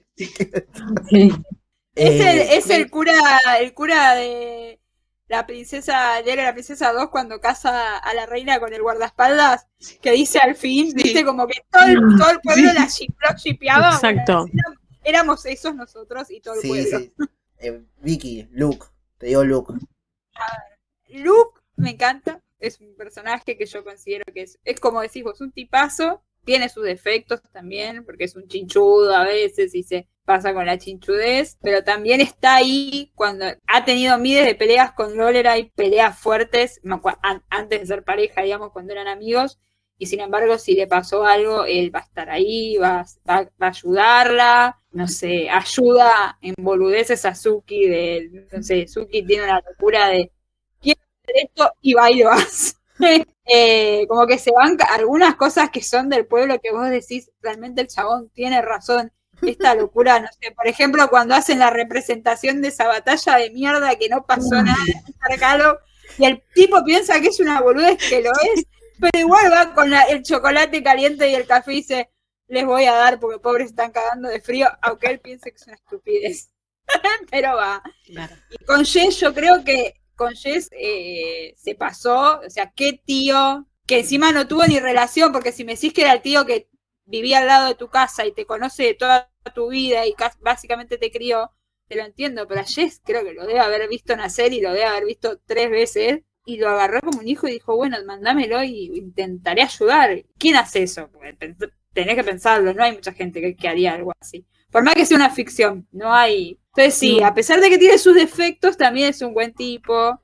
Es, 1.98 2.70
el, 2.70 2.90
cura, 2.90 3.14
el 3.62 3.74
cura 3.74 4.16
de 4.16 4.82
la 5.30 5.48
princesa, 5.48 6.22
de 6.26 6.36
la 6.36 6.52
princesa 6.52 6.92
2 6.92 7.10
cuando 7.10 7.40
casa 7.40 7.98
a 7.98 8.14
la 8.14 8.26
reina 8.26 8.60
con 8.60 8.74
el 8.74 8.82
guardaespaldas, 8.82 9.68
que 10.02 10.12
dice 10.12 10.40
al 10.40 10.56
fin, 10.56 10.92
viste, 10.94 11.24
como 11.24 11.48
que 11.48 11.62
todo 11.72 11.86
el, 11.86 12.18
todo 12.18 12.32
el 12.32 12.42
pueblo 12.42 12.74
la 12.74 12.90
shipeaba. 13.34 13.94
Exacto. 13.94 14.46
éramos 15.06 15.46
esos 15.46 15.74
nosotros 15.74 16.30
y 16.32 16.42
todo 16.42 16.56
el 16.56 16.68
pueblo. 16.68 17.00
Eh, 17.58 17.82
Vicky, 18.02 18.50
Luke, 18.52 18.86
te 19.18 19.28
digo 19.28 19.46
Luke. 19.46 19.74
Luke 21.08 21.62
me 21.78 21.92
encanta, 21.92 22.42
es 22.68 22.80
un 22.80 22.96
personaje 22.96 23.58
que 23.58 23.66
yo 23.66 23.84
considero 23.84 24.26
que 24.34 24.42
es, 24.42 24.60
es 24.64 24.80
como 24.80 25.02
decís 25.02 25.24
vos, 25.24 25.42
un 25.42 25.52
tipazo, 25.52 26.24
tiene 26.44 26.70
sus 26.70 26.84
defectos 26.84 27.42
también, 27.52 28.06
porque 28.06 28.26
es 28.26 28.36
un 28.36 28.48
chinchudo 28.48 29.16
a 29.16 29.24
veces 29.24 29.74
y 29.76 29.84
se 29.84 30.08
pasa 30.26 30.54
con 30.54 30.66
la 30.66 30.78
chinchudez, 30.78 31.58
pero 31.62 31.84
también 31.84 32.22
está 32.22 32.56
ahí 32.56 33.12
cuando 33.16 33.46
ha 33.68 33.86
tenido 33.86 34.18
miles 34.18 34.46
de 34.46 34.56
peleas 34.56 34.94
con 34.94 35.18
Lolera 35.18 35.58
y 35.58 35.70
peleas 35.72 36.18
fuertes, 36.18 36.82
antes 37.50 37.80
de 37.80 37.86
ser 37.86 38.04
pareja, 38.04 38.42
digamos, 38.42 38.72
cuando 38.72 38.94
eran 38.94 39.08
amigos, 39.08 39.60
y 39.98 40.08
sin 40.08 40.20
embargo, 40.20 40.58
si 40.58 40.74
le 40.74 40.88
pasó 40.88 41.26
algo, 41.26 41.64
él 41.66 41.94
va 41.94 42.00
a 42.00 42.04
estar 42.04 42.30
ahí, 42.30 42.76
va, 42.78 43.06
va, 43.30 43.50
a 43.60 43.68
ayudarla, 43.68 44.82
no 44.92 45.08
sé, 45.08 45.50
ayuda 45.50 46.38
en 46.42 46.54
boludeces 46.58 47.24
a 47.26 47.34
Suki, 47.34 47.88
de, 47.88 48.48
no 48.52 48.62
sé, 48.62 48.88
Suki 48.88 49.24
tiene 49.26 49.48
la 49.48 49.64
locura 49.66 50.10
de 50.10 50.32
esto 51.34 51.72
y 51.82 51.94
va 51.94 52.12
y. 52.12 52.24
Eh, 53.48 54.08
como 54.08 54.26
que 54.26 54.40
se 54.40 54.50
van 54.52 54.76
algunas 54.90 55.36
cosas 55.36 55.70
que 55.70 55.84
son 55.84 56.10
del 56.10 56.26
pueblo 56.26 56.60
que 56.60 56.72
vos 56.72 56.90
decís, 56.90 57.30
realmente 57.42 57.82
el 57.82 57.88
chabón 57.88 58.32
tiene 58.34 58.60
razón. 58.60 59.12
Esta 59.44 59.76
locura, 59.76 60.20
no 60.20 60.28
sé, 60.42 60.52
por 60.52 60.68
ejemplo, 60.68 61.08
cuando 61.10 61.36
hacen 61.36 61.60
la 61.60 61.70
representación 61.70 62.64
de 62.64 62.70
esa 62.70 62.88
batalla 62.88 63.36
de 63.36 63.52
mierda 63.52 63.96
que 63.98 64.10
no 64.10 64.26
pasó 64.26 64.64
nada 64.64 64.82
en 64.88 65.02
y 66.18 66.26
el 66.26 66.44
tipo 66.54 66.84
piensa 66.84 67.20
que 67.20 67.28
es 67.28 67.40
una 67.40 67.62
boludez 67.62 67.98
que 68.10 68.22
lo 68.22 68.32
es, 68.32 68.66
pero 69.00 69.20
igual 69.20 69.52
va 69.52 69.74
con 69.74 69.94
el 69.94 70.24
chocolate 70.24 70.82
caliente 70.82 71.30
y 71.30 71.36
el 71.36 71.46
café 71.46 71.74
y 71.74 71.76
dice, 71.78 72.10
les 72.48 72.66
voy 72.66 72.86
a 72.86 72.94
dar 72.94 73.20
porque 73.20 73.40
pobres 73.40 73.70
están 73.70 73.92
cagando 73.92 74.30
de 74.30 74.40
frío, 74.40 74.68
aunque 74.82 75.08
él 75.08 75.20
piense 75.20 75.52
que 75.52 75.58
es 75.58 75.68
una 75.68 75.76
estupidez. 75.76 76.50
pero 77.32 77.56
va. 77.56 77.82
Y 78.06 78.64
con 78.66 78.86
Jess 78.86 79.20
yo 79.20 79.34
creo 79.34 79.64
que 79.64 79.96
con 80.16 80.34
Jess 80.34 80.70
eh, 80.72 81.54
se 81.58 81.76
pasó, 81.76 82.40
o 82.40 82.50
sea, 82.50 82.72
qué 82.76 82.94
tío, 83.06 83.68
que 83.86 84.00
encima 84.00 84.32
no 84.32 84.48
tuvo 84.48 84.66
ni 84.66 84.80
relación, 84.80 85.32
porque 85.32 85.52
si 85.52 85.64
me 85.64 85.76
decís 85.76 85.94
que 85.94 86.02
era 86.02 86.14
el 86.14 86.22
tío 86.22 86.46
que 86.46 86.70
vivía 87.06 87.40
al 87.40 87.48
lado 87.48 87.68
de 87.68 87.76
tu 87.76 87.90
casa 87.90 88.26
y 88.26 88.34
te 88.34 88.46
conoce 88.46 88.84
de 88.84 88.94
toda 88.96 89.32
tu 89.54 89.70
vida 89.70 90.06
y 90.06 90.16
básicamente 90.42 90.98
te 90.98 91.12
crió, 91.12 91.52
te 91.88 91.96
lo 91.96 92.04
entiendo, 92.04 92.48
pero 92.48 92.62
a 92.62 92.64
Jess 92.64 93.02
creo 93.04 93.24
que 93.24 93.34
lo 93.34 93.46
debe 93.46 93.60
haber 93.60 93.88
visto 93.88 94.16
nacer 94.16 94.54
y 94.54 94.62
lo 94.62 94.72
debe 94.72 94.86
haber 94.86 95.06
visto 95.06 95.40
tres 95.46 95.70
veces 95.70 96.22
y 96.46 96.58
lo 96.58 96.70
agarró 96.70 97.02
como 97.02 97.20
un 97.20 97.28
hijo 97.28 97.48
y 97.48 97.54
dijo, 97.54 97.76
bueno, 97.76 97.98
mándamelo 98.06 98.64
y 98.64 98.92
intentaré 98.96 99.64
ayudar. 99.64 100.24
¿Quién 100.38 100.56
hace 100.56 100.84
eso? 100.84 101.10
tenés 101.94 102.16
que 102.16 102.24
pensarlo, 102.24 102.74
no 102.74 102.84
hay 102.84 102.92
mucha 102.92 103.14
gente 103.14 103.40
que, 103.42 103.56
que 103.56 103.68
haría 103.68 103.94
algo 103.94 104.14
así. 104.20 104.46
Por 104.70 104.84
más 104.84 104.96
que 104.96 105.06
sea 105.06 105.18
una 105.18 105.30
ficción, 105.30 105.88
no 105.92 106.14
hay 106.14 106.60
entonces 106.76 106.96
sí, 106.96 107.24
a 107.24 107.34
pesar 107.34 107.62
de 107.62 107.70
que 107.70 107.78
tiene 107.78 107.98
sus 107.98 108.16
defectos, 108.16 108.76
también 108.76 109.10
es 109.10 109.22
un 109.22 109.34
buen 109.34 109.54
tipo. 109.54 110.20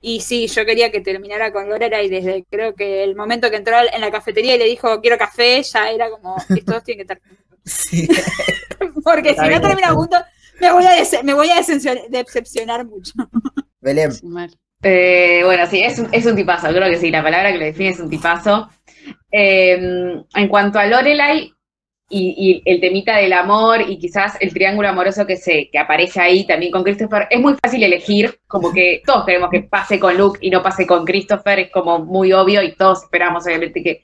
Y 0.00 0.20
sí, 0.20 0.46
yo 0.46 0.64
quería 0.64 0.92
que 0.92 1.00
terminara 1.00 1.52
con 1.52 1.68
Lorera 1.68 2.00
y 2.00 2.08
desde 2.08 2.44
creo 2.48 2.76
que 2.76 3.02
el 3.02 3.16
momento 3.16 3.50
que 3.50 3.56
entró 3.56 3.76
en 3.92 4.00
la 4.00 4.10
cafetería 4.12 4.54
y 4.54 4.58
le 4.58 4.66
dijo 4.66 5.00
quiero 5.00 5.18
café, 5.18 5.60
ya 5.62 5.90
era 5.90 6.08
como, 6.08 6.36
todos 6.64 6.84
tienen 6.84 7.06
que 7.06 7.12
estar 7.14 7.20
Sí. 7.64 8.08
Porque 9.04 9.34
si 9.34 9.48
no 9.48 9.60
termina 9.60 9.88
juntos, 9.88 10.20
me 10.60 10.70
voy 10.70 10.84
a, 10.84 11.22
me 11.24 11.34
voy 11.34 11.50
a 11.50 11.56
decepcionar 12.08 12.86
mucho. 12.86 13.12
Belén. 13.80 14.12
Eh, 14.82 15.42
bueno, 15.44 15.66
sí, 15.66 15.82
es 15.82 15.98
un, 15.98 16.08
es 16.12 16.24
un 16.24 16.36
tipazo, 16.36 16.68
creo 16.68 16.88
que 16.88 16.98
sí, 16.98 17.10
la 17.10 17.24
palabra 17.24 17.50
que 17.50 17.58
lo 17.58 17.64
define 17.64 17.90
es 17.90 17.98
un 17.98 18.08
tipazo. 18.08 18.70
Eh, 19.32 20.22
en 20.34 20.48
cuanto 20.48 20.78
a 20.78 20.86
Lorelai, 20.86 21.52
y, 22.08 22.62
el 22.64 22.80
temita 22.80 23.16
del 23.16 23.32
amor 23.32 23.80
y 23.82 23.98
quizás 23.98 24.36
el 24.40 24.52
triángulo 24.52 24.88
amoroso 24.88 25.26
que 25.26 25.36
se 25.36 25.68
que 25.70 25.78
aparece 25.78 26.20
ahí 26.20 26.46
también 26.46 26.70
con 26.70 26.84
Christopher, 26.84 27.26
es 27.30 27.40
muy 27.40 27.54
fácil 27.62 27.82
elegir, 27.82 28.38
como 28.46 28.72
que 28.72 29.02
todos 29.06 29.24
queremos 29.24 29.50
que 29.50 29.62
pase 29.62 29.98
con 29.98 30.16
Luke 30.16 30.38
y 30.40 30.50
no 30.50 30.62
pase 30.62 30.86
con 30.86 31.04
Christopher, 31.04 31.58
es 31.58 31.70
como 31.70 31.98
muy 31.98 32.32
obvio 32.32 32.62
y 32.62 32.74
todos 32.74 33.04
esperamos 33.04 33.44
obviamente 33.46 33.82
que, 33.82 34.02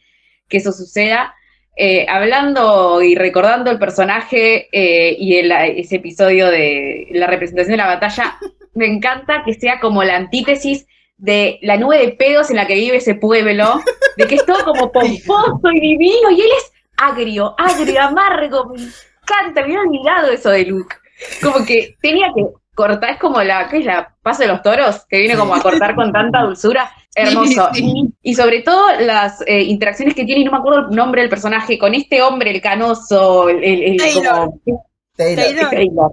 que 0.49 0.57
eso 0.57 0.73
suceda. 0.73 1.35
Eh, 1.75 2.05
hablando 2.07 3.01
y 3.01 3.15
recordando 3.15 3.71
el 3.71 3.79
personaje 3.79 4.69
eh, 4.73 5.17
y 5.19 5.39
ese 5.39 5.97
episodio 5.97 6.51
de 6.51 7.07
la 7.13 7.27
representación 7.27 7.73
de 7.73 7.77
la 7.79 7.87
batalla, 7.87 8.37
me 8.75 8.87
encanta 8.87 9.43
que 9.45 9.55
sea 9.55 9.81
como 9.81 10.03
la 10.03 10.17
antítesis 10.17 10.87
de 11.17 11.59
la 11.63 11.77
nube 11.77 11.99
de 11.99 12.13
pedos 12.13 12.51
en 12.51 12.57
la 12.57 12.67
que 12.67 12.75
vive 12.75 12.97
ese 12.97 13.15
pueblo, 13.15 13.81
de 14.17 14.27
que 14.27 14.35
es 14.35 14.45
todo 14.45 14.65
como 14.65 14.91
pomposo 14.91 15.71
y 15.73 15.81
divino, 15.81 16.31
y 16.33 16.41
él 16.41 16.51
es 16.59 16.72
agrio, 16.97 17.55
agrio, 17.59 18.01
amargo, 18.03 18.67
me 18.75 18.83
encanta, 18.83 19.61
me 19.61 19.63
había 19.63 19.81
olvidado 19.81 20.31
eso 20.31 20.51
de 20.51 20.65
Luke. 20.67 20.97
Como 21.43 21.65
que 21.65 21.97
tenía 22.01 22.29
que 22.35 22.45
cortar, 22.75 23.11
es 23.11 23.19
como 23.21 23.43
la, 23.43 23.69
¿qué 23.69 23.79
es 23.79 23.85
la 23.85 24.15
paso 24.23 24.43
de 24.43 24.49
los 24.49 24.63
toros? 24.63 25.05
Que 25.09 25.19
viene 25.19 25.37
como 25.37 25.55
a 25.55 25.61
cortar 25.63 25.95
con 25.95 26.13
tanta 26.13 26.43
dulzura. 26.43 26.91
Hermoso. 27.15 27.69
Y, 27.75 28.09
y 28.23 28.35
sobre 28.35 28.63
todo 28.63 28.87
las 29.01 29.43
eh, 29.47 29.61
interacciones 29.63 30.15
que 30.15 30.25
tiene, 30.25 30.41
y 30.41 30.45
no 30.45 30.53
me 30.53 30.59
acuerdo 30.59 30.89
el 30.89 30.97
nombre 30.97 31.21
del 31.21 31.29
personaje, 31.31 31.79
con 31.79 31.95
este 31.95 32.23
hombre, 32.23 32.51
el 32.51 32.61
canoso, 32.63 33.49
el, 33.49 33.63
el- 33.63 33.83
el 33.83 33.97
Taylor. 33.99 34.51
como- 34.65 34.87
Taylor. 35.15 35.71
Taylor. 35.71 36.13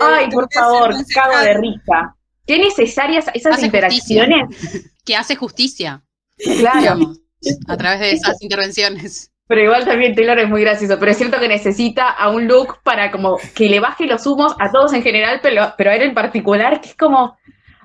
Ay, 0.00 0.28
por 0.30 0.52
favor, 0.52 0.92
cago 1.14 1.38
de 1.38 1.54
risa. 1.54 2.16
Qué 2.44 2.58
necesarias 2.58 3.26
esas 3.34 3.54
Hace 3.56 3.66
interacciones. 3.66 4.88
Que 5.04 5.16
hace 5.16 5.34
justicia, 5.34 6.02
Claro. 6.36 6.78
digamos, 6.80 7.20
a 7.66 7.76
través 7.76 7.98
de 8.00 8.12
esas 8.12 8.40
intervenciones. 8.40 9.31
Pero 9.52 9.64
igual 9.64 9.84
también 9.84 10.14
Taylor 10.14 10.38
es 10.38 10.48
muy 10.48 10.62
gracioso, 10.62 10.98
pero 10.98 11.10
es 11.10 11.18
cierto 11.18 11.38
que 11.38 11.46
necesita 11.46 12.08
a 12.08 12.30
un 12.30 12.48
look 12.48 12.78
para 12.82 13.10
como 13.10 13.36
que 13.54 13.68
le 13.68 13.80
baje 13.80 14.06
los 14.06 14.26
humos 14.26 14.56
a 14.58 14.72
todos 14.72 14.94
en 14.94 15.02
general, 15.02 15.40
pero, 15.42 15.74
pero 15.76 15.90
a 15.90 15.94
él 15.94 16.00
en 16.00 16.14
particular, 16.14 16.80
que 16.80 16.88
es 16.88 16.96
como, 16.96 17.36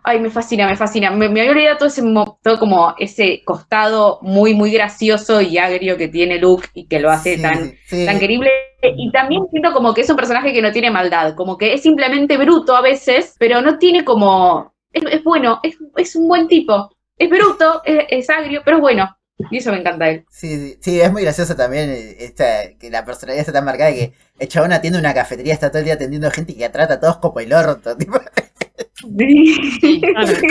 ay, 0.02 0.22
me 0.22 0.30
fascina, 0.30 0.66
me 0.66 0.78
fascina. 0.78 1.12
Me, 1.12 1.28
me 1.28 1.42
había 1.42 1.52
olvidado 1.52 1.76
todo 1.80 1.90
ese, 1.90 2.02
todo 2.42 2.58
como 2.58 2.96
ese 2.98 3.42
costado 3.44 4.20
muy, 4.22 4.54
muy 4.54 4.72
gracioso 4.72 5.42
y 5.42 5.58
agrio 5.58 5.98
que 5.98 6.08
tiene 6.08 6.40
Luke 6.40 6.70
y 6.74 6.88
que 6.88 7.02
lo 7.02 7.12
hace 7.12 7.36
Sí, 7.36 7.42
tan, 7.42 7.74
sí. 7.86 8.06
tan 8.06 8.18
querible. 8.18 8.50
Y 8.96 9.12
también 9.12 9.44
siento 9.52 9.74
como 9.74 9.94
que 9.94 10.00
es 10.04 10.10
un 10.10 10.16
personaje 10.16 10.54
que 10.54 10.62
no 10.62 10.72
tiene 10.72 10.90
maldad, 10.90 11.36
como 11.36 11.58
que 11.58 11.74
es 11.74 11.82
simplemente 11.82 12.38
bruto 12.38 12.78
a 12.78 12.82
veces, 12.82 13.36
pero 13.40 13.60
no 13.60 13.78
tiene 13.78 14.06
como, 14.06 14.74
es, 14.94 15.04
es 15.12 15.22
bueno, 15.22 15.60
es, 15.64 15.78
es 15.98 16.16
un 16.16 16.30
buen 16.30 16.48
tipo. 16.48 16.90
Es 17.18 17.30
bruto, 17.30 17.82
es, 17.84 18.06
es 18.08 18.30
agrio, 18.30 18.62
pero 18.64 18.78
es 18.78 18.82
bueno. 18.82 19.17
Y 19.52 19.58
eso 19.58 19.72
me 19.72 19.80
encanta 19.80 20.10
él. 20.10 20.26
Sí, 20.32 20.50
sí, 20.58 20.78
sí, 20.82 21.00
es 21.02 21.12
muy 21.12 21.22
gracioso 21.22 21.56
también 21.56 21.90
eh, 21.92 22.16
esta, 22.20 22.74
que 22.80 22.90
la 22.90 23.06
personalidad 23.06 23.42
está 23.42 23.54
tan 23.54 23.66
marcada 23.66 23.92
que 23.94 24.14
el 24.40 24.48
chabón 24.48 24.74
atiende 24.74 24.98
una 25.00 25.14
cafetería, 25.14 25.54
está 25.54 25.70
todo 25.70 25.80
el 25.80 25.86
día 25.86 25.94
atendiendo 25.94 26.32
gente 26.32 26.56
que 26.56 26.68
trata 26.70 26.96
a 26.96 27.00
todos 27.00 27.18
como 27.18 27.40
el 27.40 27.54
orto, 27.54 27.96
tipo, 27.98 28.20
Sí. 29.00 30.02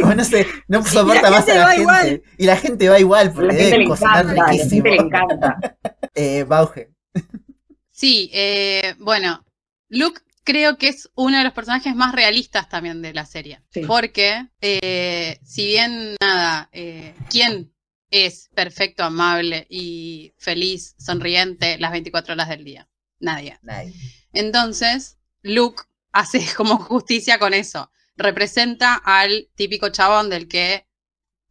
Como 0.00 0.14
no 0.14 0.24
sé, 0.24 0.46
no 0.68 0.80
Y 0.80 0.84
soporta 0.84 1.30
más 1.30 1.40
a 1.40 1.42
gente 1.42 1.54
la 1.58 1.64
va 1.64 1.70
gente. 1.70 1.82
igual. 1.82 2.22
Y 2.38 2.46
la 2.46 2.56
gente 2.56 2.88
va 2.88 2.98
igual 3.00 3.32
porque 3.32 3.46
la 3.48 3.52
gente 3.54 3.70
debe 3.70 3.78
le 3.78 3.88
cocinar 3.88 4.24
encanta, 4.24 4.42
a 4.42 4.46
la 4.46 4.52
riquísimo. 4.52 4.84
gente 4.84 4.90
le 4.90 4.96
encanta. 4.96 5.56
Eh, 6.18 6.44
Bauge. 6.44 6.88
Sí, 7.90 8.30
eh, 8.32 8.94
bueno, 8.98 9.44
Luke 9.90 10.20
creo 10.44 10.78
que 10.78 10.88
es 10.88 11.10
uno 11.14 11.36
de 11.36 11.44
los 11.44 11.52
personajes 11.52 11.94
más 11.94 12.14
realistas 12.14 12.68
también 12.70 13.02
de 13.02 13.12
la 13.12 13.26
serie. 13.26 13.60
Sí. 13.70 13.82
Porque, 13.86 14.46
eh, 14.62 15.38
si 15.44 15.66
bien 15.66 16.16
nada, 16.20 16.70
eh, 16.72 17.14
¿quién 17.28 17.70
es 18.10 18.48
perfecto, 18.54 19.04
amable 19.04 19.66
y 19.68 20.34
feliz, 20.38 20.94
sonriente 20.98 21.78
las 21.78 21.92
24 21.92 22.34
horas 22.34 22.48
del 22.48 22.64
día? 22.64 22.88
Nadie. 23.18 23.58
Nadie. 23.62 23.94
Entonces, 24.32 25.18
Luke 25.42 25.82
hace 26.12 26.46
como 26.56 26.78
justicia 26.78 27.38
con 27.38 27.54
eso. 27.54 27.90
Representa 28.16 28.94
al 28.94 29.48
típico 29.54 29.90
chabón 29.90 30.30
del 30.30 30.48
que 30.48 30.86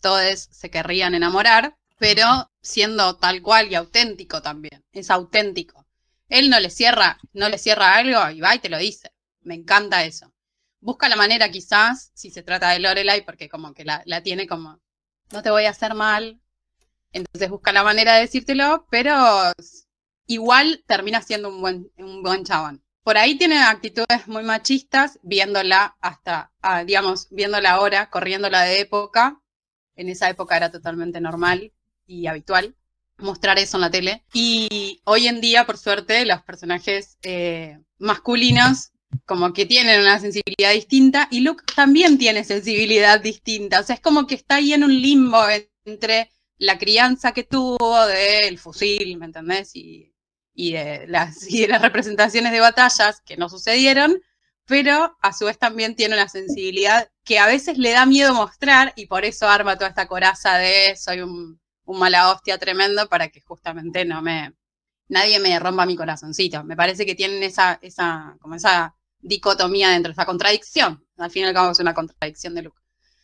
todos 0.01 0.47
se 0.51 0.69
querrían 0.69 1.15
enamorar, 1.15 1.77
pero 1.97 2.51
siendo 2.61 3.17
tal 3.17 3.41
cual 3.41 3.71
y 3.71 3.75
auténtico 3.75 4.41
también. 4.41 4.83
Es 4.91 5.09
auténtico. 5.09 5.85
Él 6.27 6.49
no 6.49 6.59
le 6.59 6.69
cierra, 6.69 7.19
no 7.33 7.49
le 7.49 7.57
cierra 7.57 7.95
algo 7.95 8.29
y 8.31 8.41
va 8.41 8.55
y 8.55 8.59
te 8.59 8.69
lo 8.69 8.77
dice. 8.77 9.13
Me 9.41 9.55
encanta 9.55 10.03
eso. 10.05 10.33
Busca 10.79 11.09
la 11.09 11.15
manera 11.15 11.49
quizás, 11.49 12.11
si 12.13 12.29
se 12.31 12.43
trata 12.43 12.71
de 12.71 12.79
Lorelai, 12.79 13.25
porque 13.25 13.49
como 13.49 13.73
que 13.73 13.85
la, 13.85 14.01
la 14.05 14.21
tiene 14.21 14.47
como, 14.47 14.79
no 15.31 15.41
te 15.41 15.51
voy 15.51 15.65
a 15.65 15.71
hacer 15.71 15.93
mal. 15.93 16.41
Entonces 17.15 17.49
busca 17.49 17.71
la 17.71 17.83
manera 17.83 18.15
de 18.15 18.21
decírtelo, 18.21 18.87
pero 18.91 19.13
igual 20.27 20.83
termina 20.87 21.21
siendo 21.21 21.49
un 21.49 21.61
buen, 21.61 21.91
un 21.97 22.21
buen 22.23 22.43
chabón. 22.45 22.83
Por 23.03 23.17
ahí 23.17 23.37
tiene 23.37 23.59
actitudes 23.59 24.27
muy 24.27 24.43
machistas, 24.43 25.19
viéndola 25.21 25.95
hasta, 26.01 26.51
ah, 26.61 26.83
digamos, 26.83 27.27
viéndola 27.29 27.71
ahora, 27.71 28.09
corriéndola 28.09 28.63
de 28.63 28.79
época. 28.79 29.41
En 29.95 30.09
esa 30.09 30.29
época 30.29 30.57
era 30.57 30.71
totalmente 30.71 31.21
normal 31.21 31.71
y 32.07 32.27
habitual 32.27 32.75
mostrar 33.17 33.59
eso 33.59 33.77
en 33.77 33.81
la 33.81 33.91
tele. 33.91 34.25
Y 34.33 35.01
hoy 35.05 35.27
en 35.27 35.39
día, 35.39 35.65
por 35.65 35.77
suerte, 35.77 36.25
los 36.25 36.41
personajes 36.41 37.17
eh, 37.23 37.79
masculinos 37.99 38.91
como 39.25 39.53
que 39.53 39.65
tienen 39.65 40.01
una 40.01 40.19
sensibilidad 40.19 40.73
distinta 40.73 41.27
y 41.31 41.41
Luke 41.41 41.63
también 41.75 42.17
tiene 42.17 42.43
sensibilidad 42.43 43.21
distinta. 43.21 43.79
O 43.79 43.83
sea, 43.83 43.95
es 43.95 44.01
como 44.01 44.27
que 44.27 44.35
está 44.35 44.55
ahí 44.55 44.73
en 44.73 44.83
un 44.83 44.91
limbo 45.01 45.47
en- 45.47 45.69
entre 45.85 46.31
la 46.57 46.77
crianza 46.77 47.33
que 47.33 47.43
tuvo 47.43 48.05
del 48.07 48.57
fusil, 48.59 49.17
¿me 49.17 49.25
entendés? 49.25 49.75
Y, 49.75 50.13
y, 50.53 50.73
de 50.73 51.07
las, 51.07 51.43
y 51.51 51.61
de 51.61 51.67
las 51.67 51.81
representaciones 51.81 52.51
de 52.51 52.59
batallas 52.59 53.21
que 53.21 53.37
no 53.37 53.49
sucedieron, 53.49 54.21
pero 54.65 55.15
a 55.21 55.33
su 55.33 55.45
vez 55.45 55.57
también 55.59 55.95
tiene 55.95 56.15
una 56.15 56.27
sensibilidad 56.27 57.09
que 57.23 57.39
a 57.39 57.47
veces 57.47 57.77
le 57.77 57.91
da 57.91 58.05
miedo 58.05 58.33
mostrar 58.33 58.93
y 58.95 59.07
por 59.07 59.25
eso 59.25 59.47
arma 59.47 59.77
toda 59.77 59.89
esta 59.89 60.07
coraza 60.07 60.57
de 60.57 60.95
soy 60.95 61.21
un, 61.21 61.59
un 61.85 61.99
mala 61.99 62.31
hostia 62.31 62.57
tremendo 62.57 63.07
para 63.07 63.29
que 63.29 63.41
justamente 63.41 64.05
no 64.05 64.21
me 64.21 64.53
nadie 65.07 65.39
me 65.39 65.57
rompa 65.59 65.85
mi 65.85 65.95
corazoncito. 65.95 66.63
Me 66.63 66.75
parece 66.75 67.05
que 67.05 67.15
tienen 67.15 67.43
esa, 67.43 67.79
esa, 67.81 68.37
como 68.39 68.55
esa 68.55 68.95
dicotomía 69.19 69.89
dentro, 69.89 70.11
esa 70.11 70.25
contradicción. 70.25 71.05
Al 71.17 71.31
fin 71.31 71.43
y 71.43 71.47
al 71.47 71.53
cabo 71.53 71.71
es 71.71 71.79
una 71.79 71.93
contradicción 71.93 72.55
de 72.55 72.63
Luke. 72.63 72.81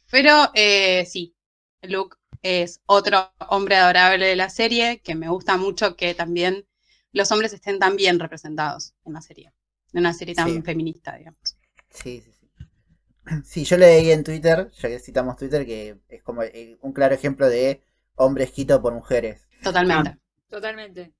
Pero 0.09 0.51
eh, 0.53 1.05
sí, 1.09 1.35
Luke 1.81 2.17
es 2.43 2.81
otro 2.85 3.31
hombre 3.49 3.75
adorable 3.75 4.25
de 4.25 4.35
la 4.35 4.49
serie, 4.49 4.99
que 5.03 5.15
me 5.15 5.29
gusta 5.29 5.57
mucho 5.57 5.95
que 5.95 6.13
también 6.13 6.65
los 7.13 7.31
hombres 7.31 7.53
estén 7.53 7.79
tan 7.79 7.95
bien 7.95 8.19
representados 8.19 8.93
en 9.05 9.13
la 9.13 9.21
serie. 9.21 9.51
En 9.93 9.99
una 10.01 10.13
serie 10.13 10.35
tan 10.35 10.47
Sí. 10.49 10.61
feminista, 10.61 11.17
digamos. 11.17 11.57
Sí, 11.89 12.21
sí, 12.21 12.31
sí. 12.39 12.47
Sí, 13.45 13.63
yo 13.65 13.77
leí 13.77 14.11
en 14.11 14.23
Twitter, 14.23 14.71
ya 14.81 14.89
que 14.89 14.99
citamos 14.99 15.35
Twitter, 15.37 15.65
que 15.65 15.97
es 16.09 16.23
como 16.23 16.43
eh, 16.43 16.77
un 16.81 16.93
claro 16.93 17.13
ejemplo 17.15 17.47
de 17.49 17.81
hombre 18.15 18.45
esquito 18.45 18.81
por 18.81 18.93
mujeres. 18.93 19.47
Totalmente. 19.63 20.17
Totalmente. 20.49 21.13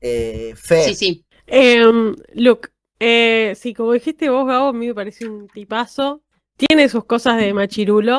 Eh, 0.00 0.54
Fe, 0.56 0.82
Sí, 0.84 0.94
sí. 0.94 1.26
Em, 1.46 2.14
Luke, 2.34 2.70
eh, 3.00 3.54
sí, 3.56 3.74
como 3.74 3.92
dijiste 3.92 4.30
vos, 4.30 4.46
Gabo, 4.46 4.68
a 4.68 4.72
mí 4.72 4.86
me 4.86 4.94
parece 4.94 5.26
un 5.28 5.48
tipazo. 5.48 6.22
Tiene 6.56 6.88
sus 6.88 7.04
cosas 7.04 7.36
de 7.38 7.52
machirulo, 7.52 8.16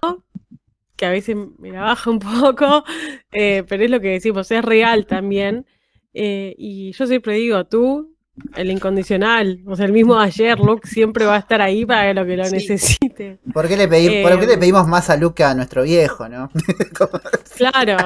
que 0.95 1.05
a 1.05 1.09
veces 1.09 1.35
me 1.59 1.71
la 1.71 1.81
baja 1.81 2.09
un 2.09 2.19
poco, 2.55 2.83
eh, 3.31 3.63
pero 3.67 3.83
es 3.83 3.89
lo 3.91 3.99
que 3.99 4.09
decimos, 4.09 4.49
es 4.51 4.63
real 4.63 5.05
también. 5.05 5.65
Eh, 6.13 6.55
y 6.57 6.91
yo 6.93 7.05
siempre 7.07 7.33
digo, 7.35 7.65
tú, 7.65 8.15
el 8.55 8.69
incondicional, 8.71 9.61
o 9.65 9.75
sea, 9.75 9.85
el 9.85 9.91
mismo 9.93 10.17
ayer, 10.19 10.59
Luke 10.59 10.87
siempre 10.87 11.25
va 11.25 11.35
a 11.35 11.39
estar 11.39 11.61
ahí 11.61 11.85
para 11.85 12.13
lo 12.13 12.25
que 12.25 12.35
lo 12.37 12.45
Sí. 12.45 12.53
necesite. 12.55 13.39
¿por 13.53 13.67
qué, 13.67 13.77
le 13.77 13.89
pedí- 13.89 14.21
¿por 14.23 14.39
qué 14.39 14.45
le 14.47 14.53
Em. 14.53 14.59
pedimos 14.59 14.87
más 14.87 15.09
a 15.09 15.17
Luke 15.17 15.35
que 15.35 15.43
a 15.43 15.53
nuestro 15.53 15.83
viejo, 15.83 16.27
no? 16.29 16.49
Claro, 17.57 17.97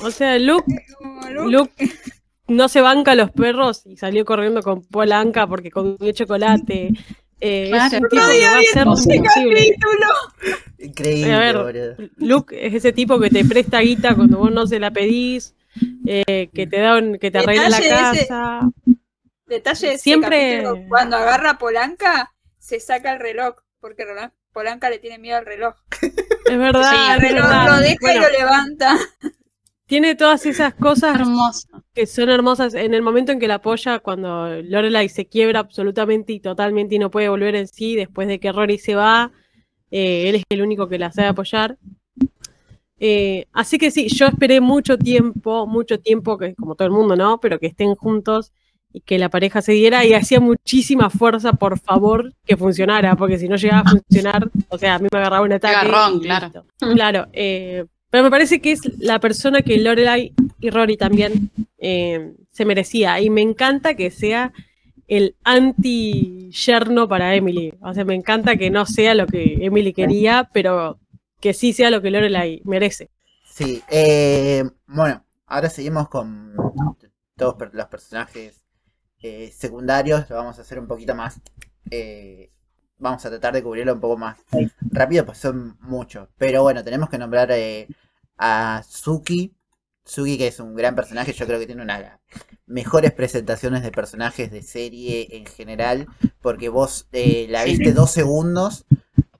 o 0.00 0.10
sea, 0.10 0.38
Luke, 0.38 0.64
Luke 1.44 1.72
no 2.48 2.68
se 2.68 2.80
banca 2.80 3.12
a 3.12 3.14
los 3.14 3.30
perros 3.30 3.82
y 3.86 3.96
salió 3.96 4.24
corriendo 4.24 4.62
con 4.62 4.82
Polanca 4.82 5.46
porque 5.46 5.70
comió 5.70 6.12
chocolate. 6.12 6.90
Eh, 7.44 7.66
Claro. 7.70 7.96
es 7.96 8.02
un 8.02 8.08
tipo 8.08 8.10
que 8.10 8.18
va 8.18 8.26
a 8.26 8.60
ser 8.60 8.60
ese 8.62 8.78
imposible. 9.16 9.74
capítulo. 9.74 10.08
Increíble, 10.78 11.32
A 11.32 11.38
ver. 11.40 12.10
Luke 12.18 12.66
es 12.66 12.74
ese 12.74 12.92
tipo 12.92 13.18
que 13.18 13.30
te 13.30 13.44
presta 13.44 13.80
guita 13.80 14.14
cuando 14.14 14.38
vos 14.38 14.52
no 14.52 14.64
se 14.68 14.78
la 14.78 14.92
pedís, 14.92 15.54
eh, 16.06 16.50
que 16.54 16.66
te 16.68 16.78
da 16.78 16.98
un- 16.98 17.18
que 17.18 17.32
te 17.32 17.38
arregla 17.38 17.68
la 17.68 17.80
Detalle 17.80 18.18
ese. 18.20 18.28
casa. 18.28 18.60
Detalle 19.46 19.86
de 19.88 19.92
ese 19.94 20.02
Siempre- 20.02 20.60
capítulo, 20.62 20.84
cuando 20.88 21.16
agarra 21.16 21.50
a 21.50 21.58
Polanca, 21.58 22.32
se 22.58 22.78
saca 22.78 23.12
el 23.12 23.18
reloj, 23.18 23.56
porque 23.80 24.04
Polanca 24.52 24.88
le 24.88 24.98
tiene 24.98 25.18
miedo 25.18 25.38
al 25.38 25.46
reloj. 25.46 25.74
Es 26.00 26.58
verdad, 26.58 26.90
Sí, 26.90 27.12
El 27.14 27.20
reloj 27.22 27.42
verdad. 27.48 27.66
lo 27.70 27.76
deja 27.78 27.96
Bueno, 28.00 28.20
y 28.20 28.22
lo 28.22 28.38
levanta. 28.38 28.96
Tiene 29.92 30.14
todas 30.14 30.46
esas 30.46 30.72
cosas 30.72 31.20
Hermoso. 31.20 31.68
que 31.92 32.06
son 32.06 32.30
hermosas 32.30 32.72
en 32.72 32.94
el 32.94 33.02
momento 33.02 33.30
en 33.30 33.38
que 33.38 33.46
la 33.46 33.56
apoya, 33.56 33.98
cuando 33.98 34.48
Lorelai 34.62 35.10
se 35.10 35.26
quiebra 35.26 35.60
absolutamente 35.60 36.32
y 36.32 36.40
totalmente 36.40 36.94
y 36.94 36.98
no 36.98 37.10
puede 37.10 37.28
volver 37.28 37.56
en 37.56 37.68
sí 37.68 37.94
después 37.94 38.26
de 38.26 38.40
que 38.40 38.52
Rory 38.52 38.78
se 38.78 38.94
va, 38.94 39.32
eh, 39.90 40.30
él 40.30 40.36
es 40.36 40.44
el 40.48 40.62
único 40.62 40.88
que 40.88 40.98
la 40.98 41.12
sabe 41.12 41.28
apoyar. 41.28 41.76
Eh, 43.00 43.44
así 43.52 43.76
que 43.76 43.90
sí, 43.90 44.08
yo 44.08 44.28
esperé 44.28 44.62
mucho 44.62 44.96
tiempo, 44.96 45.66
mucho 45.66 46.00
tiempo, 46.00 46.38
que 46.38 46.54
como 46.54 46.74
todo 46.74 46.88
el 46.88 46.94
mundo, 46.94 47.14
¿no? 47.14 47.38
Pero 47.38 47.58
que 47.58 47.66
estén 47.66 47.94
juntos 47.94 48.50
y 48.94 49.02
que 49.02 49.18
la 49.18 49.28
pareja 49.28 49.60
se 49.60 49.72
diera 49.72 50.06
y 50.06 50.14
hacía 50.14 50.40
muchísima 50.40 51.10
fuerza, 51.10 51.52
por 51.52 51.78
favor, 51.78 52.32
que 52.46 52.56
funcionara, 52.56 53.14
porque 53.14 53.36
si 53.36 53.46
no 53.46 53.56
llegaba 53.56 53.82
a 53.82 53.90
funcionar, 53.90 54.48
o 54.70 54.78
sea, 54.78 54.94
a 54.94 54.98
mí 54.98 55.08
me 55.12 55.18
agarraba 55.18 55.44
un 55.44 55.52
ataque. 55.52 55.76
Agarrón, 55.76 56.16
y 56.16 56.20
claro. 56.20 56.46
listo. 56.46 56.64
Claro, 56.94 57.26
eh, 57.34 57.84
pero 58.12 58.24
me 58.24 58.30
parece 58.30 58.60
que 58.60 58.72
es 58.72 58.82
la 58.98 59.20
persona 59.20 59.62
que 59.62 59.78
Lorelai 59.78 60.34
y 60.60 60.68
Rory 60.68 60.98
también 60.98 61.50
eh, 61.78 62.34
se 62.50 62.66
merecía. 62.66 63.18
Y 63.22 63.30
me 63.30 63.40
encanta 63.40 63.94
que 63.94 64.10
sea 64.10 64.52
el 65.08 65.34
anti-yerno 65.44 67.08
para 67.08 67.34
Emily. 67.34 67.72
O 67.80 67.94
sea, 67.94 68.04
me 68.04 68.14
encanta 68.14 68.58
que 68.58 68.68
no 68.68 68.84
sea 68.84 69.14
lo 69.14 69.26
que 69.26 69.64
Emily 69.64 69.94
quería, 69.94 70.50
pero 70.52 71.00
que 71.40 71.54
sí 71.54 71.72
sea 71.72 71.88
lo 71.88 72.02
que 72.02 72.10
Lorelai 72.10 72.60
merece. 72.66 73.08
Sí, 73.46 73.82
eh, 73.88 74.62
bueno, 74.88 75.24
ahora 75.46 75.70
seguimos 75.70 76.10
con 76.10 76.54
todos 77.34 77.56
los 77.72 77.86
personajes 77.86 78.62
eh, 79.22 79.50
secundarios, 79.56 80.28
lo 80.28 80.36
vamos 80.36 80.58
a 80.58 80.62
hacer 80.62 80.78
un 80.78 80.86
poquito 80.86 81.14
más, 81.14 81.40
eh, 81.90 82.50
vamos 82.98 83.24
a 83.24 83.30
tratar 83.30 83.54
de 83.54 83.62
cubrirlo 83.62 83.94
un 83.94 84.00
poco 84.00 84.18
más 84.18 84.36
rápido, 84.82 85.24
pues 85.24 85.38
son 85.38 85.78
muchos, 85.80 86.28
pero 86.36 86.62
bueno, 86.62 86.84
tenemos 86.84 87.08
que 87.08 87.18
nombrar 87.18 87.50
a 88.44 88.82
Suki, 88.82 89.54
Suki 90.04 90.36
que 90.36 90.48
es 90.48 90.58
un 90.58 90.74
gran 90.74 90.96
personaje, 90.96 91.32
yo 91.32 91.46
creo 91.46 91.60
que 91.60 91.66
tiene 91.66 91.82
una 91.82 91.98
de 91.98 92.04
las 92.04 92.20
mejores 92.66 93.12
presentaciones 93.12 93.84
de 93.84 93.92
personajes 93.92 94.50
de 94.50 94.62
serie 94.62 95.28
en 95.36 95.46
general, 95.46 96.08
porque 96.40 96.68
vos 96.68 97.06
la 97.12 97.62
viste 97.62 97.92
dos 97.92 98.10
segundos 98.10 98.84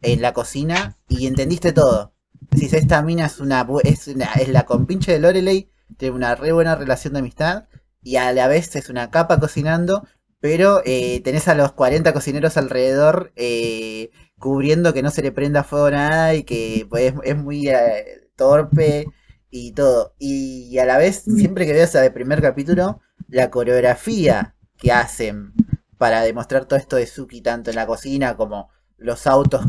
en 0.03 0.23
la 0.23 0.33
cocina 0.33 0.97
y 1.09 1.27
entendiste 1.27 1.73
todo. 1.73 2.15
Si 2.57 2.67
esta 2.67 3.03
mina 3.03 3.27
es 3.27 3.41
una, 3.41 3.67
es 3.83 4.07
es 4.07 4.49
la 4.49 4.67
compinche 4.67 5.13
de 5.13 5.19
Lorelei, 5.19 5.69
tiene 5.97 6.15
una 6.15 6.37
re 6.37 6.53
buena 6.53 6.77
relación 6.77 7.15
de 7.15 7.21
amistad 7.21 7.65
y 8.03 8.17
a 8.17 8.33
la 8.33 8.47
vez 8.47 8.77
es 8.77 8.89
una 8.89 9.11
capa 9.11 9.41
cocinando, 9.41 10.07
pero 10.39 10.81
eh, 10.85 11.21
tenés 11.25 11.49
a 11.49 11.57
los 11.57 11.73
40 11.73 12.13
cocineros 12.13 12.57
alrededor 12.57 13.33
eh, 13.35 14.11
cubriendo 14.39 14.93
que 14.93 15.03
no 15.03 15.11
se 15.11 15.23
le 15.23 15.33
prenda 15.33 15.65
fuego 15.65 15.91
nada 15.91 16.35
y 16.35 16.45
que 16.45 16.87
pues, 16.89 17.15
es, 17.25 17.37
muy 17.37 17.69
eh, 17.69 18.22
torpe 18.43 19.07
y 19.51 19.72
todo. 19.72 20.14
Y, 20.18 20.76
a 20.78 20.84
la 20.84 20.99
vez, 20.99 21.22
siempre 21.22 21.66
que 21.66 21.72
veas 21.72 21.95
el 21.95 22.12
primer 22.12 22.43
capítulo, 22.43 23.01
la 23.28 23.51
coreografía 23.51 24.55
que 24.76 24.93
hacen 24.93 25.53
para 25.99 26.22
demostrar 26.22 26.64
todo 26.64 26.78
esto 26.78 26.97
de 26.97 27.07
Suki, 27.07 27.40
tanto 27.40 27.70
en 27.70 27.76
la 27.76 27.86
cocina 27.86 28.36
como 28.36 28.68
los 28.99 29.26
autos 29.26 29.64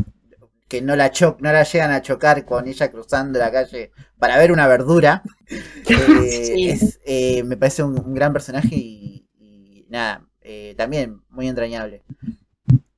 que 0.68 0.82
no 0.82 0.96
la, 0.96 1.10
cho 1.10 1.36
no 1.40 1.52
la 1.52 1.62
llegan 1.62 1.92
a 1.92 2.02
chocar 2.02 2.44
con 2.44 2.66
ella 2.66 2.90
cruzando 2.90 3.38
la 3.38 3.52
calle 3.52 3.92
para 4.18 4.38
ver 4.38 4.52
una 4.52 4.66
verdura. 4.66 5.22
Eh, 5.86 6.78
eh, 7.04 7.42
me 7.44 7.58
parece 7.58 7.82
un, 7.82 8.14
gran 8.14 8.32
personaje 8.32 8.74
y, 8.74 9.86
nada, 9.90 10.26
eh, 10.40 10.74
también 10.76 11.20
muy 11.28 11.46
entrañable. 11.48 12.02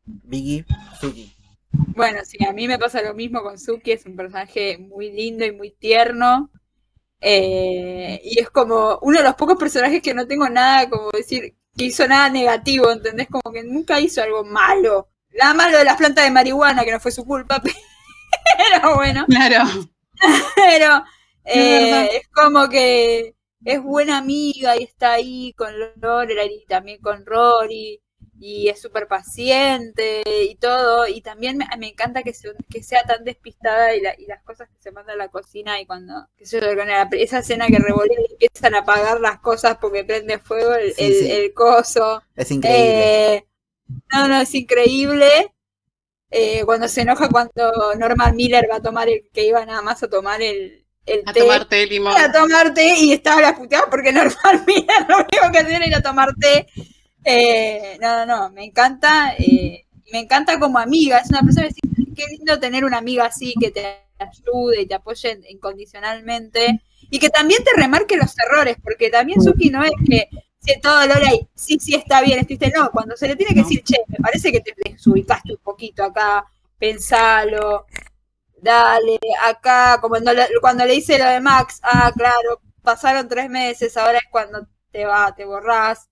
Vicky, 0.04 0.64
Suki. 1.00 1.35
Bueno, 1.70 2.20
sí, 2.24 2.38
a 2.44 2.52
mí 2.52 2.68
me 2.68 2.78
pasa 2.78 3.02
lo 3.02 3.14
mismo 3.14 3.42
con 3.42 3.58
Suki, 3.58 3.92
es 3.92 4.06
un 4.06 4.16
personaje 4.16 4.78
muy 4.78 5.10
lindo 5.10 5.44
y 5.44 5.52
muy 5.52 5.70
tierno. 5.70 6.50
y 7.20 8.38
es 8.38 8.50
como 8.50 8.98
uno 9.02 9.18
de 9.18 9.24
los 9.24 9.34
pocos 9.34 9.56
personajes 9.58 10.02
que 10.02 10.14
no 10.14 10.26
tengo 10.26 10.48
nada 10.48 10.88
como 10.88 11.10
decir 11.10 11.54
que 11.76 11.84
hizo 11.84 12.06
nada 12.08 12.28
negativo, 12.30 12.90
¿entendés? 12.90 13.28
Como 13.28 13.52
que 13.52 13.62
nunca 13.62 14.00
hizo 14.00 14.22
algo 14.22 14.44
malo. 14.44 15.08
Nada 15.38 15.54
más 15.54 15.70
lo 15.70 15.78
de 15.78 15.84
las 15.84 15.96
plantas 15.96 16.24
de 16.24 16.30
marihuana, 16.30 16.84
que 16.84 16.92
no 16.92 17.00
fue 17.00 17.12
su 17.12 17.24
culpa, 17.24 17.62
pero 18.58 18.94
bueno. 18.94 19.26
Claro. 19.26 19.64
pero 20.56 21.04
eh, 21.44 22.08
es 22.16 22.28
como 22.28 22.68
que 22.68 23.34
es 23.64 23.82
buena 23.82 24.18
amiga 24.18 24.76
y 24.76 24.84
está 24.84 25.12
ahí 25.12 25.52
con 25.54 25.72
Lorelai 25.96 26.62
y 26.62 26.66
también 26.66 27.00
con 27.00 27.26
Rory 27.26 28.00
y 28.38 28.68
es 28.68 28.80
súper 28.80 29.08
paciente 29.08 30.22
y 30.26 30.54
todo. 30.56 31.06
Y 31.06 31.20
también 31.20 31.58
me, 31.78 31.88
encanta 31.88 32.22
que, 32.22 32.32
que 32.70 32.82
sea 32.82 33.02
tan 33.04 33.24
despistada 33.24 33.94
y, 33.94 34.00
las 34.00 34.42
cosas 34.42 34.68
que 34.68 34.80
se 34.80 34.92
manda 34.92 35.12
a 35.12 35.16
la 35.16 35.28
cocina 35.28 35.80
y 35.80 35.86
cuando, 35.86 36.28
que 36.36 36.46
se, 36.46 36.58
esa 37.12 37.38
escena 37.38 37.66
que 37.66 37.78
revolea 37.78 38.18
y 38.20 38.32
empiezan 38.32 38.74
a 38.74 38.80
apagar 38.80 39.20
las 39.20 39.40
cosas 39.40 39.78
porque 39.80 40.04
prende 40.04 40.38
fuego 40.38 40.74
el, 40.74 40.92
el, 40.98 41.54
coso. 41.54 42.22
Es 42.34 42.50
increíble. 42.50 43.34
Eh, 43.34 43.46
no, 44.12 44.28
no, 44.28 44.40
es 44.40 44.54
increíble. 44.54 45.52
Eh, 46.30 46.62
cuando 46.64 46.88
se 46.88 47.02
enoja 47.02 47.28
cuando 47.28 47.94
Norman 47.96 48.34
Miller 48.34 48.68
va 48.70 48.76
a 48.76 48.82
tomar 48.82 49.08
el, 49.08 49.28
que 49.32 49.46
iba 49.46 49.64
nada 49.64 49.80
más 49.80 50.02
a 50.02 50.08
tomar 50.08 50.42
el, 50.42 50.84
el 51.06 51.22
a 51.24 51.32
té. 51.32 51.40
tomar 51.40 51.68
té 51.68 51.86
limón. 51.86 52.16
A 52.16 52.32
tomar 52.32 52.74
té 52.74 52.98
y 52.98 53.12
estaba 53.12 53.40
la 53.40 53.56
puteada 53.56 53.88
porque 53.88 54.12
Norman 54.12 54.64
Miller 54.66 55.06
lo 55.08 55.18
único 55.18 55.52
que 55.52 55.58
hacía 55.58 55.76
era 55.76 55.86
ir 55.86 55.94
a 55.94 56.02
tomar 56.02 56.34
té. 56.34 56.66
Eh, 57.28 57.98
no, 58.00 58.24
no, 58.24 58.26
no, 58.26 58.50
me 58.50 58.64
encanta. 58.64 59.34
Eh, 59.36 59.84
me 60.12 60.20
encanta 60.20 60.58
como 60.58 60.78
amiga. 60.78 61.18
Es 61.18 61.30
una 61.30 61.42
persona 61.42 61.68
que 61.68 62.14
qué 62.14 62.24
lindo 62.30 62.58
tener 62.58 62.84
una 62.84 62.98
amiga 62.98 63.26
así 63.26 63.54
que 63.60 63.70
te 63.70 63.84
ayude 64.18 64.82
y 64.82 64.86
te 64.86 64.94
apoye 64.94 65.40
incondicionalmente. 65.48 66.80
Y 67.10 67.18
que 67.18 67.28
también 67.28 67.62
te 67.62 67.80
remarque 67.80 68.16
los 68.16 68.34
errores, 68.38 68.76
porque 68.82 69.10
también 69.10 69.42
Suki 69.42 69.70
no 69.70 69.84
es 69.84 69.92
que 70.08 70.28
todo 70.82 70.98
ahí, 70.98 71.48
sí, 71.54 71.78
sí 71.80 71.94
está 71.94 72.20
bien, 72.20 72.40
estuviste, 72.40 72.70
no, 72.70 72.90
cuando 72.90 73.16
se 73.16 73.28
le 73.28 73.36
tiene 73.36 73.54
que 73.54 73.62
decir, 73.62 73.82
che, 73.84 73.96
me 74.08 74.18
parece 74.18 74.50
que 74.50 74.60
te 74.60 74.74
desubicaste 74.84 75.52
un 75.52 75.58
poquito 75.62 76.02
acá, 76.02 76.44
pensalo, 76.78 77.86
dale, 78.60 79.18
acá, 79.44 79.98
como 80.00 80.16
cuando 80.60 80.84
le 80.84 80.92
dice 80.92 81.18
lo 81.18 81.26
de 81.26 81.40
Max, 81.40 81.78
ah, 81.82 82.10
claro, 82.16 82.60
pasaron 82.82 83.28
tres 83.28 83.48
meses, 83.48 83.96
ahora 83.96 84.18
es 84.18 84.24
cuando 84.30 84.66
te 84.90 85.04
va, 85.04 85.34
te 85.34 85.44
borrás, 85.44 86.08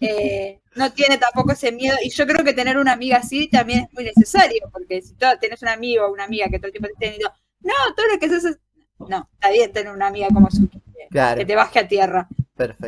eh, 0.00 0.60
no 0.74 0.92
tiene 0.92 1.18
tampoco 1.18 1.52
ese 1.52 1.72
miedo, 1.72 1.96
y 2.02 2.10
yo 2.10 2.26
creo 2.26 2.44
que 2.44 2.52
tener 2.52 2.78
una 2.78 2.92
amiga 2.92 3.18
así 3.18 3.48
también 3.48 3.80
es 3.80 3.92
muy 3.92 4.04
necesario, 4.04 4.68
porque 4.72 5.02
si 5.02 5.14
tú 5.14 5.26
tenés 5.40 5.62
un 5.62 5.68
amigo 5.68 6.06
o 6.06 6.12
una 6.12 6.24
amiga 6.24 6.48
que 6.48 6.58
todo 6.58 6.66
el 6.66 6.72
tiempo 6.72 6.88
te 6.88 6.92
esté 6.92 7.06
diciendo, 7.06 7.32
no, 7.60 7.94
todo 7.96 8.06
lo 8.12 8.18
que 8.18 8.26
haces 8.26 8.44
es, 8.44 8.58
no, 8.98 9.28
está 9.34 9.50
bien 9.50 9.72
tener 9.72 9.92
una 9.92 10.08
amiga 10.08 10.28
como 10.28 10.50
su 10.50 10.68
que 11.10 11.44
te 11.44 11.54
baje 11.54 11.78
a 11.78 11.88
tierra. 11.88 12.28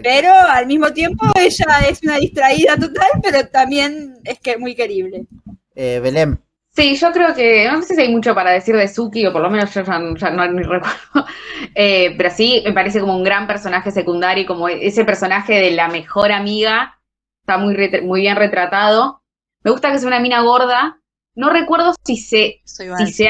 Pero 0.02 0.32
al 0.32 0.66
mismo 0.66 0.92
tiempo 0.92 1.26
ella 1.38 1.80
es 1.88 2.02
una 2.02 2.16
distraída 2.16 2.76
total, 2.76 3.10
pero 3.22 3.48
también 3.48 4.18
es 4.24 4.38
que 4.38 4.56
muy 4.56 4.74
querible. 4.74 5.26
Eh, 5.74 6.00
Belén. 6.02 6.40
Sí, 6.78 6.94
yo 6.94 7.10
creo 7.10 7.34
que, 7.34 7.68
no 7.68 7.82
sé 7.82 7.96
si 7.96 8.02
hay 8.02 8.08
mucho 8.08 8.36
para 8.36 8.52
decir 8.52 8.76
de 8.76 8.86
Suki, 8.86 9.26
o 9.26 9.32
por 9.32 9.42
lo 9.42 9.50
menos 9.50 9.74
yo 9.74 9.82
ya, 9.82 9.98
no 10.30 10.46
ni 10.46 10.62
recuerdo, 10.62 11.26
eh, 11.74 12.14
pero 12.16 12.30
sí 12.30 12.62
me 12.64 12.72
parece 12.72 13.00
como 13.00 13.16
un 13.16 13.24
gran 13.24 13.48
personaje 13.48 13.90
secundario, 13.90 14.46
como 14.46 14.68
ese 14.68 15.04
personaje 15.04 15.54
de 15.54 15.72
la 15.72 15.88
mejor 15.88 16.30
amiga, 16.30 17.00
está 17.40 17.58
muy, 17.58 17.76
muy 18.04 18.20
bien 18.20 18.36
retratado. 18.36 19.24
Me 19.64 19.72
gusta 19.72 19.90
que 19.90 19.98
sea 19.98 20.06
una 20.06 20.20
mina 20.20 20.40
gorda, 20.42 21.00
no 21.34 21.50
recuerdo 21.50 21.94
si 22.04 22.16
se, 22.16 22.60
si 22.62 22.86
se, 23.12 23.28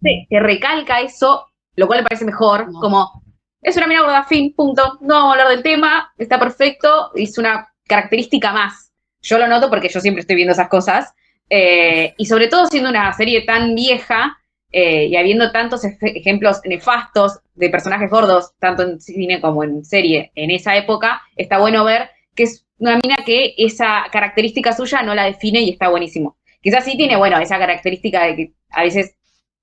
se, 0.00 0.40
recalca 0.40 1.02
eso, 1.02 1.48
lo 1.76 1.86
cual 1.86 1.98
me 1.98 2.08
parece 2.08 2.24
mejor, 2.24 2.72
como 2.80 3.22
es 3.60 3.76
una 3.76 3.88
mina 3.88 4.00
gorda, 4.00 4.24
fin, 4.24 4.54
punto. 4.54 4.96
No 5.02 5.16
vamos 5.16 5.28
a 5.28 5.32
hablar 5.32 5.48
del 5.48 5.62
tema, 5.62 6.14
está 6.16 6.38
perfecto, 6.38 7.10
es 7.14 7.36
una 7.36 7.68
característica 7.86 8.54
más. 8.54 8.90
Yo 9.20 9.36
lo 9.36 9.46
noto 9.48 9.68
porque 9.68 9.90
yo 9.90 10.00
siempre 10.00 10.22
estoy 10.22 10.36
viendo 10.36 10.52
esas 10.52 10.70
cosas. 10.70 11.12
Eh, 11.50 12.14
y 12.16 12.26
sobre 12.26 12.46
todo 12.46 12.66
siendo 12.66 12.88
una 12.88 13.12
serie 13.12 13.42
tan 13.42 13.74
vieja 13.74 14.38
eh, 14.70 15.06
y 15.06 15.16
habiendo 15.16 15.50
tantos 15.50 15.82
ejemplos 15.84 16.60
nefastos 16.64 17.40
de 17.54 17.70
personajes 17.70 18.08
gordos, 18.08 18.52
tanto 18.60 18.84
en 18.84 19.00
cine 19.00 19.40
como 19.40 19.64
en 19.64 19.84
serie, 19.84 20.30
en 20.36 20.52
esa 20.52 20.76
época, 20.76 21.22
está 21.36 21.58
bueno 21.58 21.84
ver 21.84 22.10
que 22.36 22.44
es 22.44 22.64
una 22.78 22.98
mina 23.02 23.16
que 23.26 23.54
esa 23.58 24.04
característica 24.12 24.72
suya 24.72 25.02
no 25.02 25.14
la 25.14 25.24
define 25.24 25.60
y 25.60 25.70
está 25.70 25.88
buenísimo. 25.88 26.36
Quizás 26.62 26.84
sí 26.84 26.96
tiene, 26.96 27.16
bueno, 27.16 27.38
esa 27.38 27.58
característica 27.58 28.24
de 28.26 28.36
que 28.36 28.52
a 28.70 28.84
veces 28.84 29.16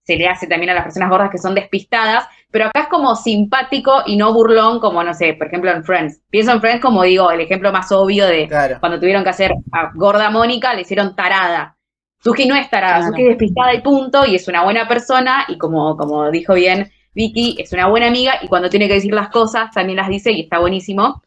se 0.03 0.15
le 0.15 0.27
hace 0.27 0.47
también 0.47 0.69
a 0.69 0.73
las 0.73 0.83
personas 0.83 1.09
gordas 1.09 1.29
que 1.29 1.37
son 1.37 1.55
despistadas, 1.55 2.27
pero 2.51 2.65
acá 2.65 2.81
es 2.81 2.87
como 2.87 3.15
simpático 3.15 4.03
y 4.05 4.15
no 4.15 4.33
burlón 4.33 4.79
como, 4.79 5.03
no 5.03 5.13
sé, 5.13 5.33
por 5.33 5.47
ejemplo 5.47 5.71
en 5.71 5.83
Friends. 5.83 6.21
Pienso 6.29 6.51
en 6.51 6.61
Friends 6.61 6.81
como 6.81 7.03
digo, 7.03 7.29
el 7.31 7.41
ejemplo 7.41 7.71
más 7.71 7.91
obvio 7.91 8.25
de 8.25 8.47
cuando 8.79 8.99
tuvieron 8.99 9.23
que 9.23 9.29
hacer 9.29 9.51
a 9.71 9.91
gorda 9.93 10.29
Mónica, 10.29 10.73
le 10.73 10.81
hicieron 10.81 11.15
tarada. 11.15 11.76
Suki 12.19 12.47
no 12.47 12.55
es 12.55 12.69
tarada, 12.69 13.05
Suki 13.05 13.21
es 13.21 13.27
despistada 13.29 13.73
y 13.73 13.81
punto, 13.81 14.25
y 14.25 14.35
es 14.35 14.47
una 14.47 14.63
buena 14.63 14.87
persona, 14.87 15.45
y 15.47 15.57
como, 15.57 15.95
como 15.95 16.29
dijo 16.31 16.53
bien 16.53 16.91
Vicky, 17.13 17.55
es 17.59 17.71
una 17.73 17.87
buena 17.87 18.07
amiga, 18.07 18.33
y 18.41 18.47
cuando 18.47 18.69
tiene 18.69 18.87
que 18.87 18.95
decir 18.95 19.13
las 19.13 19.29
cosas, 19.29 19.71
también 19.71 19.97
las 19.97 20.09
dice, 20.09 20.31
y 20.31 20.41
está 20.41 20.59
buenísimo. 20.59 21.21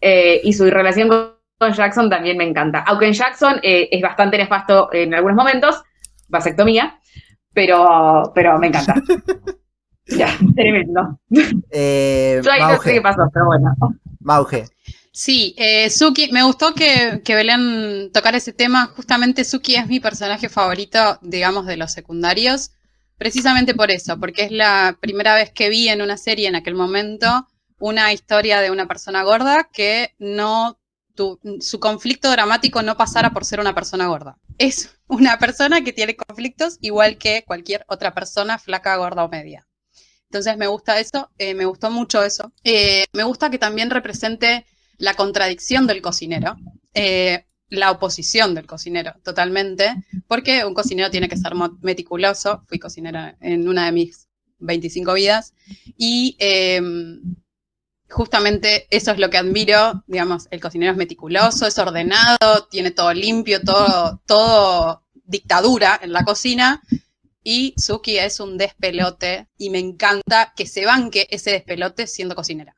Eh, 0.00 0.40
y 0.42 0.52
su 0.52 0.68
relación 0.68 1.08
con 1.08 1.72
Jackson 1.72 2.10
también 2.10 2.36
me 2.36 2.44
encanta. 2.44 2.80
Aunque 2.86 3.06
en 3.06 3.12
Jackson 3.12 3.60
eh, 3.62 3.88
es 3.90 4.02
bastante 4.02 4.36
nefasto 4.36 4.92
en 4.92 5.14
algunos 5.14 5.36
momentos, 5.36 5.82
vasectomía, 6.28 6.98
pero, 7.52 8.32
pero 8.34 8.58
me 8.58 8.66
encanta. 8.68 8.94
ya, 10.06 10.28
tremendo. 10.56 11.20
Eh, 11.70 12.40
Yo 12.42 12.50
ahí 12.50 12.60
no 12.60 12.80
sé 12.80 12.94
qué 12.94 13.00
pasó, 13.00 13.28
pero 13.32 13.46
bueno. 13.46 13.74
Mauge. 14.20 14.64
Sí, 15.14 15.54
eh, 15.58 15.90
Suki, 15.90 16.32
me 16.32 16.42
gustó 16.42 16.74
que, 16.74 17.20
que 17.24 17.34
Belén 17.34 18.10
tocar 18.12 18.34
ese 18.34 18.52
tema. 18.52 18.86
Justamente 18.96 19.44
Suki 19.44 19.76
es 19.76 19.86
mi 19.86 20.00
personaje 20.00 20.48
favorito, 20.48 21.18
digamos, 21.22 21.66
de 21.66 21.76
los 21.76 21.92
secundarios. 21.92 22.72
Precisamente 23.18 23.74
por 23.74 23.90
eso, 23.90 24.18
porque 24.18 24.44
es 24.44 24.50
la 24.52 24.96
primera 25.00 25.34
vez 25.34 25.50
que 25.52 25.68
vi 25.68 25.88
en 25.88 26.02
una 26.02 26.16
serie 26.16 26.48
en 26.48 26.56
aquel 26.56 26.74
momento 26.74 27.46
una 27.78 28.12
historia 28.12 28.60
de 28.60 28.70
una 28.70 28.86
persona 28.86 29.22
gorda 29.22 29.68
que 29.72 30.14
no 30.18 30.78
su 31.60 31.78
conflicto 31.78 32.30
dramático 32.30 32.82
no 32.82 32.96
pasara 32.96 33.32
por 33.34 33.44
ser 33.44 33.60
una 33.60 33.74
persona 33.74 34.06
gorda. 34.06 34.38
Es 34.58 34.96
una 35.08 35.38
persona 35.38 35.82
que 35.84 35.92
tiene 35.92 36.16
conflictos 36.16 36.78
igual 36.80 37.18
que 37.18 37.44
cualquier 37.46 37.84
otra 37.88 38.14
persona 38.14 38.58
flaca, 38.58 38.96
gorda 38.96 39.24
o 39.24 39.28
media. 39.28 39.66
Entonces 40.24 40.56
me 40.56 40.66
gusta 40.66 40.98
eso, 40.98 41.30
eh, 41.38 41.54
me 41.54 41.66
gustó 41.66 41.90
mucho 41.90 42.22
eso. 42.22 42.52
Eh, 42.64 43.04
me 43.12 43.24
gusta 43.24 43.50
que 43.50 43.58
también 43.58 43.90
represente 43.90 44.64
la 45.02 45.14
contradicción 45.14 45.88
del 45.88 46.00
cocinero, 46.00 46.56
eh, 46.94 47.46
la 47.68 47.90
oposición 47.90 48.54
del 48.54 48.66
cocinero, 48.66 49.14
totalmente, 49.24 49.96
porque 50.28 50.64
un 50.64 50.74
cocinero 50.74 51.10
tiene 51.10 51.28
que 51.28 51.36
ser 51.36 51.54
meticuloso. 51.80 52.62
Fui 52.68 52.78
cocinera 52.78 53.36
en 53.40 53.68
una 53.68 53.86
de 53.86 53.92
mis 53.92 54.28
25 54.60 55.14
vidas. 55.14 55.54
Y 55.96 56.36
em, 56.38 57.20
justamente 58.08 58.86
eso 58.90 59.10
es 59.10 59.18
lo 59.18 59.28
que 59.28 59.38
admiro, 59.38 60.04
digamos, 60.06 60.46
el 60.52 60.60
cocinero 60.60 60.92
es 60.92 60.98
meticuloso, 60.98 61.66
es 61.66 61.76
ordenado, 61.78 62.68
tiene 62.70 62.92
todo 62.92 63.12
limpio, 63.12 63.60
todo, 63.60 64.22
todo 64.24 65.02
dictadura 65.24 65.98
en 66.00 66.12
la 66.12 66.22
cocina. 66.22 66.80
Y 67.42 67.74
Suki 67.76 68.18
es 68.18 68.38
un 68.38 68.56
despelote 68.56 69.48
y 69.58 69.70
me 69.70 69.80
encanta 69.80 70.52
que 70.54 70.66
se 70.66 70.86
banque 70.86 71.26
ese 71.28 71.50
despelote 71.50 72.06
siendo 72.06 72.36
cocinera. 72.36 72.76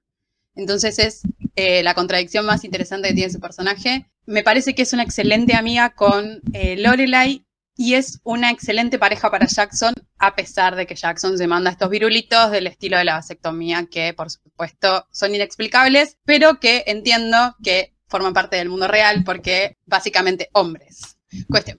Entonces 0.55 0.99
es 0.99 1.23
eh, 1.57 1.83
la 1.83 1.95
contradicción 1.95 2.47
más 2.47 2.65
interesante 2.65 3.09
que 3.09 3.15
tiene 3.15 3.33
su 3.33 3.41
personaje. 3.41 4.07
Me 4.27 4.43
parece 4.43 4.75
que 4.75 4.83
es 4.83 4.93
una 4.93 5.03
excelente 5.03 5.55
amiga 5.55 5.95
con 5.95 6.41
eh, 6.53 6.77
Lorelai 6.77 7.45
y 7.77 7.95
es 7.95 8.21
una 8.23 8.51
excelente 8.51 8.99
pareja 8.99 9.31
para 9.31 9.47
Jackson, 9.47 9.95
a 10.19 10.37
pesar 10.37 10.77
de 10.77 10.87
que 10.87 10.95
Jackson 10.95 11.37
se 11.37 11.47
manda 11.47 11.71
estos 11.71 11.91
virulitos 11.91 12.51
del 12.51 12.69
estilo 12.69 12.97
de 12.97 13.05
la 13.05 13.15
vasectomía 13.15 13.87
que, 13.91 14.15
por 14.15 14.31
supuesto, 14.31 15.07
son 15.11 15.35
inexplicables, 15.35 16.19
pero 16.25 16.61
que 16.61 16.85
entiendo 16.87 17.57
que 17.63 17.95
forman 18.07 18.33
parte 18.33 18.57
del 18.57 18.69
mundo 18.69 18.87
real 18.87 19.25
porque 19.25 19.77
básicamente 19.87 20.51
hombres. 20.53 21.17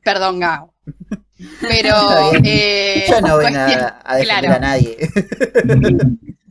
perdón, 0.04 0.40
Gao. 0.40 0.74
Pero. 1.62 1.96
Eh, 2.44 3.06
Yo 3.08 3.22
no 3.22 3.38
voy 3.38 3.46
a, 3.46 3.68
defender 4.18 4.52
a 4.52 4.60
nadie. 4.60 4.98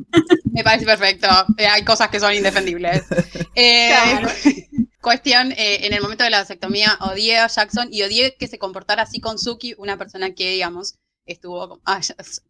Me 0.53 0.62
parece 0.62 0.86
perfecto. 0.86 1.28
Eh, 1.59 1.66
hay 1.66 1.85
cosas 1.85 2.09
que 2.09 2.20
son 2.20 2.35
indefendibles. 2.35 3.05
Eh, 3.57 3.89
cuestión, 5.01 5.53
eh, 5.53 5.86
en 5.86 5.93
el 5.93 6.03
momento 6.03 6.24
de 6.24 6.31
la 6.31 6.41
vasectomía 6.41 6.99
odié 7.03 7.39
a 7.39 7.47
Jackson 7.47 7.86
y 7.93 8.03
odié 8.03 8.35
que 8.36 8.49
se 8.49 8.59
comportara 8.59 9.05
así 9.05 9.20
con 9.20 9.39
Suki, 9.39 9.77
una 9.78 9.97
persona 9.97 10.35
que, 10.35 10.51
digamos, 10.51 10.97
estuvo... 11.24 11.81
Ah, 11.85 12.01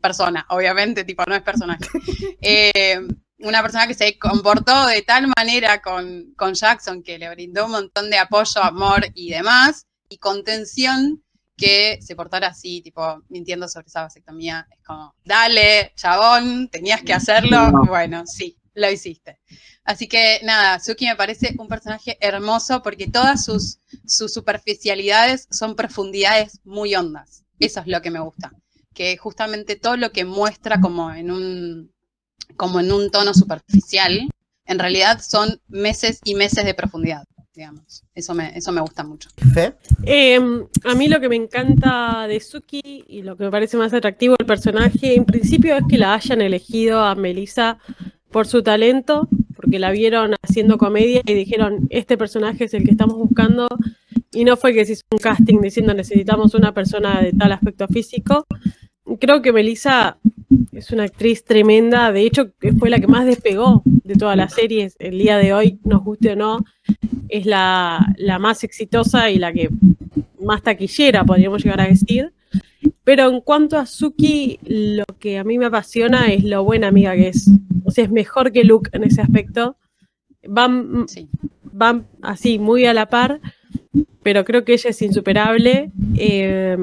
persona, 0.01 0.47
obviamente, 0.49 1.05
tipo, 1.05 1.23
no 1.27 1.35
es 1.35 1.43
personaje. 1.43 1.85
una 3.39 3.61
persona 3.61 3.87
que 3.87 3.93
se 3.93 4.19
comportó 4.19 4.87
de 4.87 5.03
tal 5.03 5.31
manera 5.37 5.83
con, 5.83 6.33
con 6.37 6.55
Jackson 6.55 7.03
que 7.03 7.19
le 7.19 7.29
brindó 7.29 7.67
un 7.67 7.73
montón 7.73 8.09
de 8.09 8.17
apoyo, 8.17 8.63
amor 8.63 9.07
y 9.13 9.29
demás, 9.29 9.87
y 10.09 10.17
contención 10.17 11.23
que 11.57 11.99
se 12.03 12.17
portara 12.17 12.49
así, 12.49 12.81
tipo, 12.83 13.23
mintiendo 13.29 13.69
sobre 13.69 13.87
esa 13.87 14.03
vasectomía. 14.03 14.67
Es 14.71 14.85
como, 14.85 15.15
dale, 15.25 15.93
chabón, 15.97 16.69
tenías 16.69 17.03
que 17.03 17.13
hacerlo. 17.15 17.71
Bueno, 17.87 18.27
sí, 18.27 18.59
lo 18.75 18.91
hiciste. 18.91 19.41
Así 19.85 20.09
que 20.09 20.41
nada, 20.43 20.81
Suki 20.81 21.07
me 21.07 21.17
parece 21.17 21.55
un 21.59 21.69
personaje 21.69 22.17
hermoso 22.21 22.83
porque 22.83 23.07
todas 23.07 23.45
sus, 23.45 23.79
sus 24.07 24.33
superficialidades 24.33 25.47
son 25.51 25.77
profundidades 25.77 26.61
muy 26.65 26.95
hondas. 26.95 27.45
Eso 27.59 27.81
es 27.81 27.87
lo 27.87 28.03
que 28.03 28.11
me 28.11 28.21
gusta. 28.21 28.53
Que 28.95 29.17
justamente 29.17 29.77
todo 29.77 29.97
lo 29.97 30.13
que 30.13 30.25
muestra 30.25 30.81
como 30.81 31.13
en 31.13 31.31
un, 31.31 31.93
como 32.57 32.81
en 32.81 32.93
un 32.93 33.11
tono 33.11 33.35
superficial, 33.35 34.29
en 34.67 34.79
realidad 34.79 35.21
son 35.21 35.61
meses 35.69 36.21
y 36.25 36.35
meses 36.35 36.65
de 36.65 36.75
profundidad 36.75 37.25
digamos. 37.55 38.05
Eso 38.15 38.35
me, 38.35 38.57
eso 38.57 38.73
me 38.73 38.81
gusta 38.81 39.05
mucho. 39.05 39.29
Em, 40.03 40.65
a 40.85 40.95
mí 40.95 41.09
lo 41.09 41.21
que 41.21 41.29
me 41.29 41.37
encanta 41.37 42.27
de 42.27 42.41
Suki 42.41 43.05
y 43.07 43.23
lo 43.23 43.37
que 43.37 43.45
me 43.45 43.51
parece 43.51 43.77
más 43.77 43.93
atractivo 43.95 44.35
del 44.39 44.47
personaje, 44.47 45.15
en 45.15 45.25
principio 45.25 45.77
es 45.77 45.85
que 45.89 45.99
la 45.99 46.15
hayan 46.15 46.41
elegido 46.41 47.01
a 47.01 47.15
Melissa 47.15 47.79
por 48.31 48.47
su 48.47 48.63
talento, 48.63 49.29
porque 49.55 49.79
la 49.79 49.93
vieron 49.93 50.35
haciendo 50.43 50.77
comedia 50.77 51.23
y 51.25 51.35
dijeron, 51.35 51.87
este 51.91 52.19
personaje 52.19 52.65
es 52.65 52.75
el 52.75 52.85
que 52.85 52.91
estamos 52.91 53.17
buscando, 53.17 53.69
y 54.33 54.45
no 54.45 54.57
fue 54.57 54.75
que 54.75 54.85
se 54.85 54.95
hizo 54.95 55.03
un 55.13 55.19
casting 55.19 55.61
diciendo 55.61 55.95
necesitamos 55.95 56.55
una 56.55 56.75
persona 56.75 57.21
de 57.23 57.33
tal 57.33 57.53
aspecto 57.53 57.87
físico. 57.87 58.45
Creo 59.21 59.43
que 59.43 59.53
Melissa 59.53 60.19
es 60.73 60.91
una 60.91 61.05
actriz 61.05 61.45
tremenda, 61.45 62.11
de 62.11 62.23
hecho 62.23 62.53
fue 62.79 62.91
la 62.91 62.99
que 62.99 63.07
más 63.07 63.27
despegó 63.27 63.83
de 63.85 64.15
todas 64.15 64.37
las 64.37 64.55
series 64.55 64.97
el 64.99 65.19
día 65.19 65.37
de 65.37 65.53
hoy, 65.53 65.79
nos 65.85 66.03
guste 66.03 66.33
o 66.33 66.37
no, 66.37 66.65
es 67.29 67.47
la, 67.47 68.15
más 68.41 68.65
exitosa 68.65 69.31
y 69.31 69.39
la 69.39 69.53
que 69.53 69.69
más 70.41 70.63
taquillera, 70.63 71.25
podríamos 71.25 71.63
llegar 71.63 71.81
a 71.81 71.89
decir. 71.89 72.33
Pero 73.03 73.31
en 73.31 73.41
cuanto 73.41 73.79
a 73.79 73.87
Suki, 73.87 74.59
lo 74.65 75.05
que 75.19 75.39
a 75.39 75.45
mí 75.45 75.59
me 75.59 75.67
apasiona 75.67 76.33
es 76.33 76.45
lo 76.45 76.65
buena 76.65 76.89
amiga 76.89 77.15
que 77.15 77.29
es. 77.29 77.51
O 77.85 77.91
sea, 77.91 78.05
es 78.05 78.11
mejor 78.11 78.53
que 78.53 78.65
Luke 78.65 78.91
en 78.93 79.05
ese 79.05 79.21
aspecto. 79.21 79.77
Van, 80.47 81.07
van 81.63 82.07
así, 82.23 82.59
muy 82.59 82.87
a 82.87 82.95
la 82.95 83.09
par, 83.09 83.41
pero 84.23 84.45
creo 84.45 84.65
que 84.65 84.75
ella 84.75 84.91
es 84.91 85.03
insuperable. 85.03 85.91
Eh, 86.17 86.77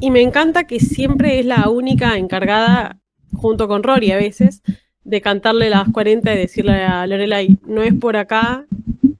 y 0.00 0.10
me 0.10 0.20
encanta 0.20 0.64
que 0.64 0.80
siempre 0.80 1.38
es 1.38 1.46
la 1.46 1.68
única 1.68 2.16
encargada, 2.16 2.98
junto 3.32 3.68
con 3.68 3.82
Rory 3.82 4.12
a 4.12 4.16
veces, 4.16 4.62
de 5.04 5.20
cantarle 5.20 5.70
las 5.70 5.88
40 5.90 6.34
y 6.34 6.38
decirle 6.38 6.84
a 6.84 7.06
Lorelai, 7.06 7.58
no 7.66 7.82
es 7.82 7.94
por 7.94 8.16
acá, 8.16 8.66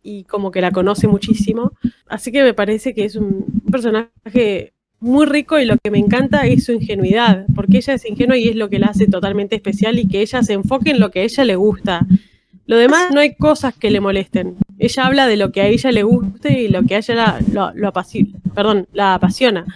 y 0.03 0.25
como 0.25 0.51
que 0.51 0.61
la 0.61 0.71
conoce 0.71 1.09
muchísimo. 1.09 1.73
Así 2.07 2.31
que 2.31 2.43
me 2.43 2.55
parece 2.55 2.95
que 2.95 3.05
es 3.05 3.17
un 3.17 3.63
personaje 3.71 4.73
muy 5.01 5.27
rico 5.27 5.59
y 5.59 5.65
lo 5.65 5.77
que 5.83 5.91
me 5.91 5.99
encanta 5.99 6.47
es 6.47 6.65
su 6.65 6.73
ingenuidad, 6.73 7.47
porque 7.55 7.79
ella 7.79 7.95
es 7.95 8.07
ingenua 8.07 8.37
y 8.37 8.49
es 8.49 8.57
lo 8.57 8.69
que 8.69 8.79
la 8.79 8.89
hace 8.89 9.07
totalmente 9.07 9.57
especial 9.57 9.99
y 9.99 10.07
que 10.07 10.21
ella 10.21 10.43
se 10.43 10.53
enfoque 10.53 10.91
en 10.91 11.01
lo 11.01 11.11
que 11.11 11.21
a 11.21 11.25
ella 11.25 11.45
le 11.45 11.57
gusta. 11.57 12.07
Lo 12.67 12.79
demás 12.79 13.11
no 13.13 13.21
hay 13.21 13.35
cosas 13.35 13.75
que 13.75 13.91
le 13.91 14.01
molesten. 14.01 14.57
Ella 14.79 15.07
habla 15.07 15.27
de 15.27 15.37
lo 15.37 15.53
que 15.53 15.61
a 15.61 15.67
ella 15.67 15.93
le 15.93 16.03
guste 16.03 16.63
y 16.63 16.69
lo 16.69 16.83
que 16.85 16.95
a 16.95 16.99
ella 16.99 17.15
la, 17.15 17.41
lo, 17.53 18.85
la 18.93 19.15
apasiona. 19.15 19.67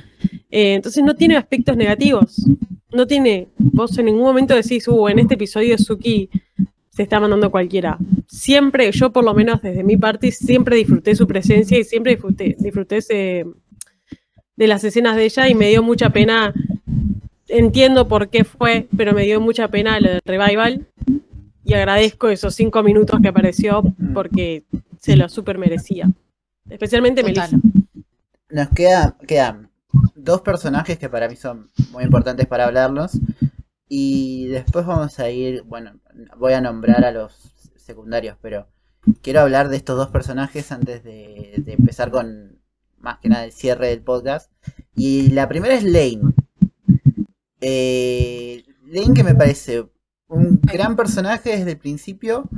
Eh, 0.50 0.74
entonces 0.74 1.04
no 1.04 1.14
tiene 1.14 1.36
aspectos 1.36 1.76
negativos. 1.76 2.44
No 2.90 3.06
tiene, 3.06 3.48
vos 3.58 3.96
en 3.98 4.06
ningún 4.06 4.22
momento 4.22 4.54
decís, 4.54 4.88
uh, 4.88 5.08
en 5.08 5.18
este 5.18 5.34
episodio 5.34 5.76
Suki 5.76 6.30
se 6.90 7.02
está 7.02 7.20
mandando 7.20 7.50
cualquiera. 7.50 7.98
Siempre, 8.26 8.90
yo 8.92 9.12
por 9.12 9.24
lo 9.24 9.34
menos 9.34 9.60
desde 9.60 9.84
mi 9.84 9.96
parte, 9.96 10.32
siempre 10.32 10.76
disfruté 10.76 11.14
su 11.14 11.26
presencia 11.26 11.78
y 11.78 11.84
siempre 11.84 12.12
disfruté, 12.12 12.56
disfruté 12.58 12.98
de 14.56 14.66
las 14.66 14.82
escenas 14.84 15.16
de 15.16 15.24
ella 15.26 15.48
y 15.48 15.54
me 15.54 15.68
dio 15.68 15.82
mucha 15.82 16.10
pena. 16.10 16.54
Entiendo 17.46 18.08
por 18.08 18.28
qué 18.28 18.44
fue, 18.44 18.88
pero 18.96 19.12
me 19.12 19.24
dio 19.24 19.40
mucha 19.40 19.68
pena 19.68 20.00
lo 20.00 20.10
del 20.10 20.20
revival 20.24 20.86
y 21.64 21.74
agradezco 21.74 22.28
esos 22.28 22.54
cinco 22.54 22.82
minutos 22.82 23.20
que 23.22 23.28
apareció 23.28 23.82
porque 24.12 24.64
se 24.98 25.16
lo 25.16 25.28
super 25.28 25.58
merecía. 25.58 26.10
Especialmente 26.68 27.22
Melissa. 27.22 27.58
Nos 28.50 28.68
queda, 28.70 29.16
quedan 29.26 29.68
dos 30.15 30.43
personajes 30.43 30.98
que 30.98 31.09
para 31.09 31.28
mí 31.28 31.36
son 31.36 31.70
muy 31.90 32.05
importantes 32.05 32.47
para 32.47 32.66
hablarlos. 32.66 33.12
Y 33.89 34.48
después 34.48 34.85
vamos 34.85 35.19
a 35.19 35.31
ir, 35.31 35.62
bueno, 35.62 35.98
voy 36.36 36.52
a 36.52 36.60
nombrar 36.60 37.05
a 37.05 37.10
los 37.10 37.55
secundarios, 37.77 38.36
pero 38.43 38.69
quiero 39.23 39.40
hablar 39.40 39.69
de 39.69 39.77
estos 39.77 39.97
dos 39.97 40.09
personajes 40.09 40.70
antes 40.73 41.02
de, 41.02 41.62
empezar 41.66 42.10
con 42.10 42.60
más 42.98 43.19
que 43.20 43.28
nada 43.28 43.44
el 43.44 43.52
cierre 43.52 43.89
del 43.89 44.02
podcast. 44.02 44.52
Y 44.94 45.31
la 45.31 45.48
primera 45.48 45.74
es 45.74 45.85
Lane. 45.85 46.35
Eh, 47.60 48.65
Lane 48.85 49.15
que 49.15 49.24
me 49.24 49.35
parece 49.35 49.89
un 50.28 50.60
gran 50.62 50.94
personaje 50.97 51.56
desde 51.56 51.73
el 51.73 51.78
principio, 51.78 52.48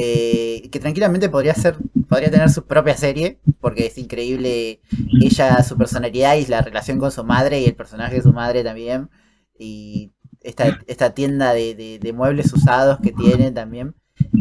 eh, 0.00 0.68
que 0.70 0.78
tranquilamente 0.78 1.28
podría 1.28 1.54
ser, 1.54 1.76
podría 2.08 2.30
tener 2.30 2.50
su 2.50 2.64
propia 2.66 2.96
serie, 2.96 3.40
porque 3.60 3.86
es 3.86 3.98
increíble 3.98 4.80
ella, 5.20 5.60
su 5.64 5.76
personalidad 5.76 6.36
y 6.36 6.46
la 6.46 6.62
relación 6.62 6.98
con 6.98 7.10
su 7.10 7.24
madre 7.24 7.60
y 7.60 7.64
el 7.64 7.74
personaje 7.74 8.14
de 8.14 8.22
su 8.22 8.32
madre 8.32 8.62
también. 8.62 9.10
Y 9.58 10.12
esta, 10.40 10.78
esta 10.86 11.14
tienda 11.14 11.52
de, 11.52 12.12
muebles 12.14 12.52
usados 12.52 13.00
que 13.00 13.10
tiene 13.12 13.50
también. 13.50 13.96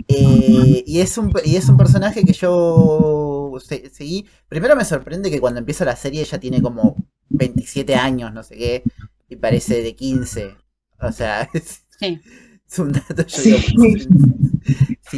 Eh, 0.07 0.83
y, 0.85 0.99
es 0.99 1.17
un, 1.17 1.33
y 1.43 1.55
es 1.55 1.67
un 1.69 1.77
personaje 1.77 2.23
que 2.23 2.33
yo 2.33 3.51
seguí. 3.91 4.27
Primero 4.47 4.75
me 4.75 4.85
sorprende 4.85 5.31
que 5.31 5.39
cuando 5.39 5.59
empieza 5.59 5.85
la 5.85 5.95
serie 5.95 6.21
ella 6.21 6.39
tiene 6.39 6.61
como 6.61 6.95
27 7.29 7.95
años, 7.95 8.31
no 8.31 8.43
sé 8.43 8.57
qué, 8.57 8.83
y 9.27 9.37
parece 9.37 9.81
de 9.81 9.95
15. 9.95 10.55
O 11.01 11.11
sea, 11.11 11.49
es, 11.53 11.83
un 12.77 12.91
dato. 12.91 13.25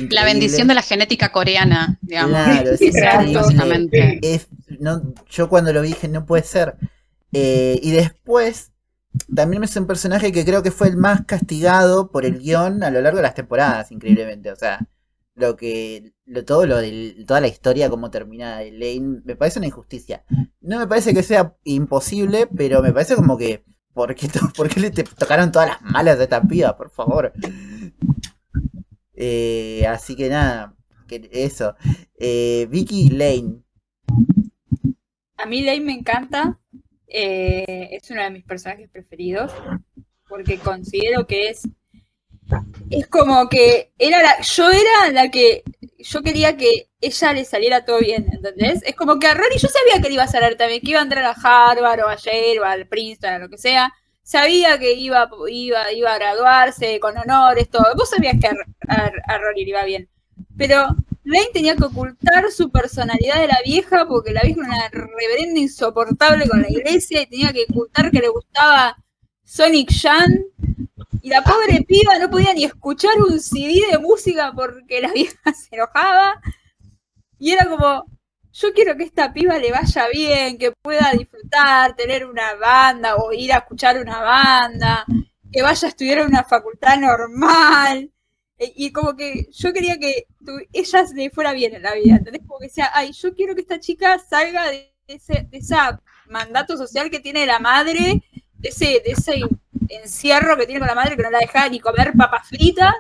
la 0.10 0.24
bendición 0.24 0.68
de 0.68 0.74
la 0.74 0.82
genética 0.82 1.32
coreana, 1.32 1.98
digamos. 2.02 2.42
Claro, 2.42 2.72
es, 4.22 4.48
no, 4.80 5.14
yo 5.30 5.50
cuando 5.50 5.74
lo 5.74 5.82
vi 5.82 5.90
dije, 5.90 6.08
no 6.08 6.26
puede 6.26 6.44
ser. 6.44 6.76
Eh, 7.32 7.80
y 7.84 7.92
después 7.92 8.72
también 9.34 9.64
es 9.64 9.76
un 9.76 9.88
personaje 9.88 10.32
que 10.32 10.46
creo 10.46 10.64
que 10.64 10.72
fue 10.72 10.88
el 10.88 10.98
más 10.98 11.26
castigado 11.26 12.12
por 12.12 12.26
el 12.26 12.40
guion 12.40 12.84
a 12.84 12.92
lo 12.92 13.02
largo 13.02 13.18
de 13.18 13.24
las 13.24 13.36
temporadas, 13.36 13.92
increíblemente. 13.92 14.52
O 14.52 14.56
sea, 14.56 14.80
lo 15.36 15.56
que. 15.56 16.14
Lo, 16.26 16.46
todo 16.46 16.68
lo 16.68 16.78
de 16.78 17.24
toda 17.26 17.42
la 17.42 17.48
historia, 17.48 17.90
cómo 17.90 18.12
termina 18.12 18.62
Lane, 18.62 19.22
me 19.26 19.36
parece 19.36 19.60
una 19.60 19.68
injusticia. 19.68 20.24
No 20.62 20.78
me 20.78 20.88
parece 20.88 21.14
que 21.14 21.24
sea 21.24 21.56
imposible, 21.64 22.48
pero 22.56 22.82
me 22.82 22.94
parece 22.94 23.16
como 23.16 23.38
que. 23.38 23.64
¿Por 23.94 24.16
qué, 24.16 24.80
le 24.80 24.92
tocaron 24.92 25.52
todas 25.52 25.70
las 25.70 25.82
malas 25.82 26.18
de 26.18 26.26
esta 26.26 26.42
piba, 26.42 26.76
por 26.78 26.90
favor? 26.90 27.34
Eh, 29.14 29.86
así 29.88 30.16
que 30.16 30.30
nada, 30.30 30.76
que 31.08 31.30
eso. 31.32 31.76
Eh, 32.18 32.68
Vicky 32.70 33.10
Lane. 33.10 33.62
A 35.38 35.46
mí 35.46 35.62
Lane 35.62 35.82
me 35.82 35.94
encanta. 35.94 36.60
Eh, 37.08 37.90
es 37.92 38.10
uno 38.12 38.22
de 38.22 38.30
mis 38.30 38.44
personajes 38.44 38.88
preferidos 38.90 39.52
porque 40.30 40.60
considero 40.60 41.26
que 41.26 41.50
es 41.50 41.68
es 42.90 43.08
como 43.08 43.48
que 43.50 43.92
era 43.98 44.22
la, 44.22 44.42
yo 44.42 44.70
era 44.70 45.12
la 45.12 45.30
que 45.30 45.64
yo 46.00 46.22
quería 46.22 46.58
que 46.58 46.90
ella 47.02 47.34
le 47.34 47.46
saliera 47.46 47.86
todo 47.86 48.00
bien, 48.00 48.28
¿entendés? 48.32 48.82
Es 48.84 48.96
como 48.96 49.20
que 49.20 49.28
a 49.28 49.34
Rory 49.34 49.58
yo 49.58 49.68
sabía 49.68 50.02
que 50.02 50.10
le 50.10 50.16
iba 50.16 50.24
a 50.24 50.28
salir 50.28 50.58
también, 50.58 50.82
que 50.82 50.92
iba 50.92 51.00
a 51.00 51.04
entrar 51.04 51.26
a 51.26 51.32
Harvard 51.32 52.02
o 52.02 52.08
a 52.08 52.16
Yale 52.16 52.60
o 52.60 52.64
al 52.64 52.88
Princeton 52.88 53.36
o 53.36 53.40
lo 53.40 53.50
que 53.50 53.58
sea. 53.58 53.94
Sabía 54.24 54.78
que 54.78 54.94
iba, 54.94 55.30
iba, 55.50 55.92
iba 55.92 56.14
a 56.14 56.18
graduarse 56.18 57.00
con 57.00 57.18
honores, 57.18 57.70
todo. 57.70 57.86
Vos 57.96 58.10
sabías 58.10 58.36
que 58.40 58.48
a, 58.48 59.38
Rory 59.40 59.64
le 59.64 59.70
iba 59.70 59.84
bien. 59.86 60.10
Pero 60.58 60.88
Lane 61.24 61.50
tenía 61.54 61.76
que 61.76 61.86
ocultar 61.86 62.52
su 62.52 62.72
personalidad 62.72 63.40
de 63.40 63.48
la 63.48 63.60
vieja 63.64 64.08
porque 64.08 64.32
la 64.32 64.42
vieja 64.42 64.62
era 64.62 64.70
una 64.70 64.90
reverenda 64.90 65.60
insoportable 65.60 66.48
con 66.48 66.62
la 66.62 66.70
iglesia 66.70 67.22
y 67.22 67.28
tenía 67.28 67.54
que 67.54 67.66
ocultar 67.70 68.12
que 68.12 68.20
le 68.20 68.30
gustaba 68.30 68.96
Sonic 69.44 69.92
Jan 70.02 70.46
y 71.22 71.30
la 71.30 71.42
pobre 71.44 71.84
piba 71.88 72.18
no 72.18 72.30
podía 72.30 72.54
ni 72.54 72.66
escuchar 72.66 73.18
un 73.22 73.40
CD 73.40 73.84
de 73.92 73.98
música 73.98 74.52
porque 74.56 75.02
la 75.02 75.12
vieja 75.14 75.54
se 75.54 75.76
enojaba. 75.76 76.42
Y 77.38 77.52
era 77.52 77.66
como, 77.66 78.06
yo 78.52 78.74
quiero 78.74 78.96
que 78.98 79.04
esta 79.04 79.34
piba 79.34 79.58
le 79.58 79.72
vaya 79.72 80.08
bien, 80.12 80.58
que 80.58 80.72
pueda 80.72 81.12
disfrutar, 81.12 81.96
tener 81.96 82.26
una 82.26 82.56
banda 82.56 83.16
o 83.16 83.32
ir 83.34 83.54
a 83.54 83.60
escuchar 83.60 84.00
una 84.02 84.20
banda, 84.22 85.06
que 85.52 85.62
vaya 85.62 85.88
a 85.88 85.90
estudiar 85.90 86.20
en 86.20 86.28
una 86.28 86.44
facultad 86.44 86.98
normal. 86.98 88.12
E, 88.58 88.74
y 88.76 88.92
como 88.92 89.16
que 89.16 89.48
yo 89.52 89.72
quería 89.74 89.98
que 89.98 90.28
ella 90.74 91.06
le 91.16 91.30
fuera 91.30 91.54
bien 91.54 91.76
en 91.76 91.84
la 91.84 91.94
vida. 91.96 92.18
Entonces, 92.18 92.42
como 92.46 92.60
que 92.60 92.68
decía, 92.68 92.92
ay, 92.94 93.12
yo 93.14 93.34
quiero 93.34 93.56
que 93.56 93.62
esta 93.62 93.80
chica 93.80 94.20
salga 94.20 94.70
de 94.70 94.94
ese 95.08 95.48
de 95.50 95.58
esa 95.58 96.02
mandato 96.28 96.78
social 96.78 97.10
que 97.10 97.20
tiene 97.20 97.46
la 97.46 97.60
madre, 97.60 98.22
de 98.54 98.70
ese, 98.70 99.02
de 99.04 99.12
ese 99.12 99.42
encierro 99.90 100.56
que 100.58 100.66
tiene 100.66 100.80
con 100.80 100.88
la 100.88 100.96
madre 100.96 101.16
que 101.16 101.24
no 101.24 101.32
la 101.32 101.40
deja 101.40 101.68
ni 101.70 101.80
comer 101.80 102.14
papas 102.18 102.48
fritas 102.48 102.94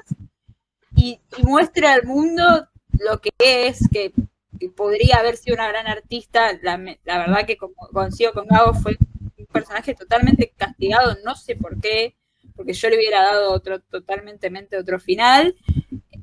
y, 0.95 1.19
muestre 1.43 1.87
al 1.87 2.03
mundo 2.03 2.67
lo 2.91 3.19
que 3.21 3.31
es, 3.39 3.87
que, 3.91 4.11
podría 4.75 5.17
haber 5.17 5.37
sido 5.37 5.55
una 5.55 5.69
gran 5.69 5.87
artista. 5.87 6.51
La, 6.61 6.75
verdad 6.77 7.45
que 7.45 7.55
como 7.55 7.73
consigo 7.93 8.33
con 8.33 8.47
Gabo 8.47 8.73
fue 8.73 8.97
un 9.37 9.45
personaje 9.45 9.95
totalmente 9.95 10.51
castigado, 10.57 11.15
no 11.23 11.35
sé 11.35 11.55
por 11.55 11.79
qué, 11.79 12.15
porque 12.55 12.73
yo 12.73 12.89
le 12.89 12.97
hubiera 12.97 13.21
dado 13.23 13.53
otro 13.53 13.79
totalmente 13.79 14.51
otro 14.77 14.99
final. 14.99 15.55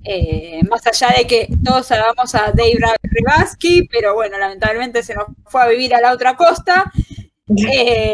Eh, 0.05 0.61
más 0.69 0.87
allá 0.87 1.15
de 1.17 1.27
que 1.27 1.49
todos 1.65 1.87
salvamos 1.87 2.35
a 2.35 2.53
Dave 2.53 2.79
Rivaski, 3.03 3.89
pero 3.91 4.15
bueno, 4.15 4.39
lamentablemente 4.39 5.03
se 5.03 5.15
nos 5.15 5.27
fue 5.47 5.63
a 5.63 5.69
vivir 5.69 5.95
a 5.95 6.01
la 6.01 6.13
otra 6.13 6.37
costa. 6.37 6.93
Eh, 7.49 8.13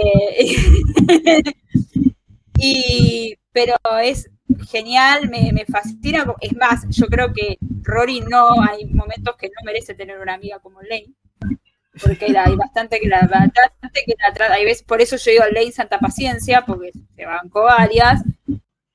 Y, 2.64 3.36
pero 3.52 3.74
es 4.00 4.30
genial, 4.70 5.28
me, 5.28 5.64
fascina. 5.66 6.24
Es 6.40 6.54
más, 6.56 6.86
yo 6.90 7.06
creo 7.06 7.32
que 7.32 7.58
Rory 7.82 8.20
no, 8.20 8.62
hay 8.62 8.86
momentos 8.86 9.34
que 9.36 9.48
no 9.48 9.64
merece 9.64 9.94
tener 9.94 10.20
una 10.20 10.34
amiga 10.34 10.60
como 10.60 10.80
Lane. 10.82 11.12
Porque 12.00 12.26
hay 12.38 12.54
bastante 12.54 13.00
que 13.00 13.08
la, 13.08 13.20
bastante 13.22 14.04
que 14.06 14.14
la. 14.16 14.54
Hay 14.54 14.64
veces, 14.64 14.84
por 14.84 15.00
eso 15.02 15.16
yo 15.16 15.32
digo 15.32 15.44
Lane 15.52 15.72
Santa 15.72 15.98
Paciencia, 15.98 16.64
porque 16.64 16.92
se 17.16 17.26
bancó 17.26 17.64
varias. 17.64 18.22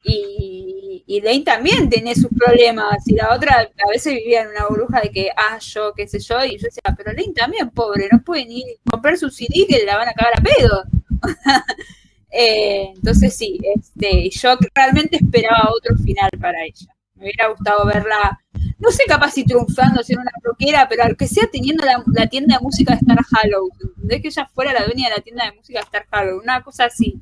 Y, 0.02 1.03
y 1.06 1.19
Lane 1.19 1.44
también 1.44 1.89
tiene 1.89 2.15
sus 2.15 2.30
problemas. 2.30 3.06
Y 3.06 3.15
la 3.15 3.35
otra 3.35 3.69
a 3.85 3.89
veces 3.89 4.14
vivía 4.14 4.44
en 4.44 4.48
una 4.48 4.65
burbuja 4.68 5.02
de 5.02 5.11
que, 5.11 5.30
ah, 5.35 5.60
yo, 5.60 5.94
qué 5.94 6.07
sé 6.07 6.19
yo. 6.19 6.44
Y 6.45 6.57
yo 6.57 6.68
decía, 6.68 6.95
pero 6.95 7.11
Lane 7.11 7.34
también, 7.34 7.69
pobre, 7.69 8.07
no 8.10 8.22
puede 8.23 8.45
ni 8.45 8.64
comprar 8.89 9.18
su 9.18 9.30
CD 9.30 9.68
que 9.68 9.84
la 9.85 9.98
van 9.98 10.07
a 10.07 10.14
cagar 10.14 10.39
a 10.39 10.41
pedo. 10.41 10.84
Eh, 12.39 12.93
entonces 12.93 13.35
sí, 13.35 13.59
este, 13.76 14.30
yo 14.30 14.55
realmente 14.76 15.18
esperaba 15.18 15.72
otro 15.76 15.97
final 15.97 16.30
para 16.39 16.64
ella. 16.64 16.85
Me 17.15 17.23
hubiera 17.23 17.47
gustado 17.47 17.84
verla, 17.84 18.39
no 18.77 18.91
sé, 18.91 19.05
capaz 19.07 19.31
si 19.31 19.43
triunfando, 19.43 20.03
siendo 20.03 20.22
una 20.22 20.31
rockera, 20.43 20.88
pero 20.88 21.01
al 21.01 21.18
que 21.18 21.27
sea 21.27 21.49
teniendo 21.51 21.84
la, 21.84 22.27
tienda 22.27 22.57
de 22.57 22.64
música 22.64 22.93
de 22.93 22.99
Star 22.99 23.18
Hollow, 23.18 23.72
de 23.95 24.22
que 24.22 24.27
ella 24.27 24.47
fuera 24.53 24.72
la 24.72 24.85
dueña 24.85 25.09
de 25.09 25.15
la 25.15 25.23
tienda 25.23 25.45
de 25.45 25.53
música 25.53 25.80
de 25.80 25.85
Star 25.85 26.05
Hollow, 26.11 26.39
una 26.39 26.61
cosa 26.61 26.85
así. 26.85 27.19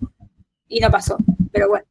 Y 0.67 0.81
no 0.81 0.91
pasó, 0.91 1.15
pero 1.49 1.69
bueno. 1.69 1.85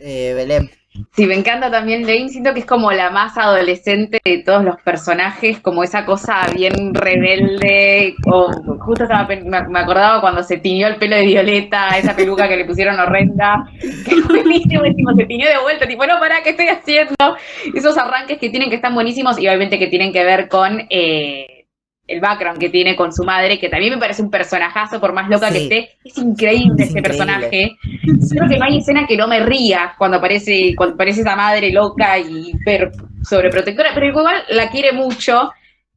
Eh, 0.00 0.32
Belén. 0.34 0.70
Sí, 1.12 1.26
me 1.26 1.34
encanta 1.34 1.72
también 1.72 2.02
Lane, 2.02 2.28
siento 2.28 2.54
que 2.54 2.60
es 2.60 2.66
como 2.66 2.92
la 2.92 3.10
más 3.10 3.36
adolescente 3.36 4.20
de 4.24 4.38
todos 4.38 4.62
los 4.62 4.80
personajes, 4.80 5.60
como 5.60 5.82
esa 5.82 6.04
cosa 6.04 6.46
bien 6.54 6.94
rebelde, 6.94 8.14
o 8.26 8.52
justo 8.78 9.02
estaba, 9.02 9.26
me 9.26 9.78
acordaba 9.78 10.20
cuando 10.20 10.44
se 10.44 10.58
tiñó 10.58 10.86
el 10.86 10.96
pelo 10.96 11.16
de 11.16 11.26
Violeta, 11.26 11.98
esa 11.98 12.14
peluca 12.14 12.48
que 12.48 12.56
le 12.56 12.64
pusieron 12.64 12.98
horrenda, 13.00 13.68
que 13.80 14.20
buenísimo, 14.22 15.14
se 15.16 15.24
tiñó 15.24 15.48
de 15.48 15.58
vuelta, 15.58 15.86
tipo, 15.88 16.06
no, 16.06 16.20
para, 16.20 16.44
¿qué 16.44 16.50
estoy 16.50 16.68
haciendo? 16.68 17.36
Esos 17.74 17.98
arranques 17.98 18.38
que 18.38 18.50
tienen 18.50 18.70
que 18.70 18.76
estar 18.76 18.92
buenísimos 18.92 19.36
y 19.38 19.48
obviamente 19.48 19.80
que 19.80 19.88
tienen 19.88 20.12
que 20.12 20.24
ver 20.24 20.48
con... 20.48 20.86
Eh, 20.90 21.53
el 22.06 22.20
background 22.20 22.58
que 22.58 22.68
tiene 22.68 22.96
con 22.96 23.12
su 23.12 23.24
madre, 23.24 23.58
que 23.58 23.68
también 23.68 23.94
me 23.94 23.98
parece 23.98 24.22
un 24.22 24.30
personajazo, 24.30 25.00
por 25.00 25.12
más 25.12 25.28
loca 25.28 25.50
que 25.50 25.62
esté, 25.62 25.90
es 26.04 26.18
increíble 26.18 26.84
ese 26.84 27.00
personaje. 27.00 27.76
Creo 28.30 28.48
que 28.48 28.58
no 28.58 28.64
hay 28.64 28.78
escena 28.78 29.06
que 29.06 29.16
no 29.16 29.26
me 29.26 29.40
ría 29.40 29.94
cuando 29.96 30.18
aparece, 30.18 30.74
cuando 30.76 30.94
aparece 30.94 31.22
esa 31.22 31.36
madre 31.36 31.70
loca 31.70 32.18
y 32.18 32.52
sobreprotectora, 33.22 33.92
pero 33.94 34.06
igual 34.06 34.44
la 34.50 34.70
quiere 34.70 34.92
mucho 34.92 35.50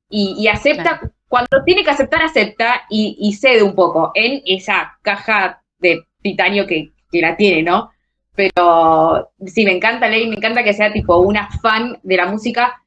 y, 0.09 0.47
acepta, 0.47 1.01
cuando 1.27 1.63
tiene 1.65 1.83
que 1.83 1.89
aceptar, 1.89 2.21
acepta 2.21 2.83
y, 2.89 3.33
cede 3.33 3.61
un 3.61 3.75
poco 3.75 4.11
en 4.15 4.41
esa 4.45 4.97
caja 5.01 5.61
de 5.79 6.03
titanio 6.21 6.65
que, 6.65 6.91
que 7.11 7.21
la 7.21 7.35
tiene, 7.35 7.63
¿no? 7.63 7.91
Pero 8.33 9.31
sí, 9.45 9.65
me 9.65 9.75
encanta 9.75 10.07
Ley, 10.07 10.27
me 10.27 10.35
encanta 10.35 10.63
que 10.63 10.73
sea 10.73 10.93
tipo 10.93 11.17
una 11.17 11.49
fan 11.59 11.99
de 12.03 12.17
la 12.17 12.27
música. 12.27 12.81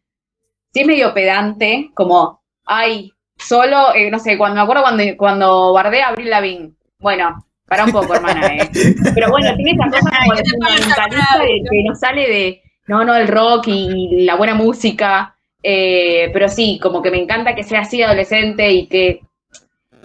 Sí 0.72 0.80
es 0.80 0.86
medio 0.86 1.12
pedante, 1.12 1.90
como 1.92 2.39
ay, 2.70 3.12
solo, 3.36 3.92
eh, 3.94 4.10
no 4.10 4.18
sé, 4.20 4.38
cuando 4.38 4.54
me 4.54 4.62
acuerdo 4.62 4.82
cuando, 4.82 5.02
cuando 5.16 5.72
bardé 5.72 6.02
a 6.02 6.08
Abril 6.08 6.30
Lavín. 6.30 6.76
Bueno, 7.00 7.44
para 7.66 7.84
un 7.84 7.92
poco, 7.92 8.14
hermana, 8.14 8.46
¿eh? 8.46 8.70
Pero 9.14 9.30
bueno, 9.30 9.54
tiene 9.56 9.72
esa 9.72 9.90
cosa 9.90 10.10
como 10.24 10.34
de 10.34 10.44
fundamentalista 10.50 11.38
de 11.40 11.62
que 11.68 11.84
no 11.84 11.94
sale 11.96 12.28
de, 12.28 12.62
no, 12.86 13.04
no, 13.04 13.14
el 13.16 13.26
rock 13.26 13.68
y, 13.68 14.24
la 14.24 14.36
buena 14.36 14.54
música. 14.54 15.34
Eh, 15.62 16.30
pero 16.32 16.48
sí, 16.48 16.78
como 16.80 17.02
que 17.02 17.10
me 17.10 17.20
encanta 17.20 17.54
que 17.54 17.64
sea 17.64 17.80
así 17.80 18.02
adolescente 18.02 18.70
y 18.70 18.86
que 18.86 19.20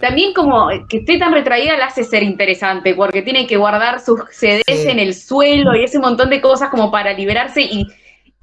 también 0.02 0.34
como 0.34 0.68
que 0.90 0.98
esté 0.98 1.18
tan 1.18 1.32
retraída 1.32 1.78
la 1.78 1.86
hace 1.86 2.04
ser 2.04 2.24
interesante, 2.24 2.96
porque 2.96 3.22
tiene 3.22 3.48
que 3.48 3.58
guardar 3.58 4.00
sus 4.00 4.22
CDs 4.32 4.86
en 4.86 5.00
el 5.00 5.14
suelo 5.14 5.76
y 5.76 5.84
ese 5.84 6.00
montón 6.00 6.30
de 6.30 6.42
cosas 6.42 6.70
como 6.70 6.92
para 6.92 7.14
liberarse 7.14 7.62
y 7.62 7.88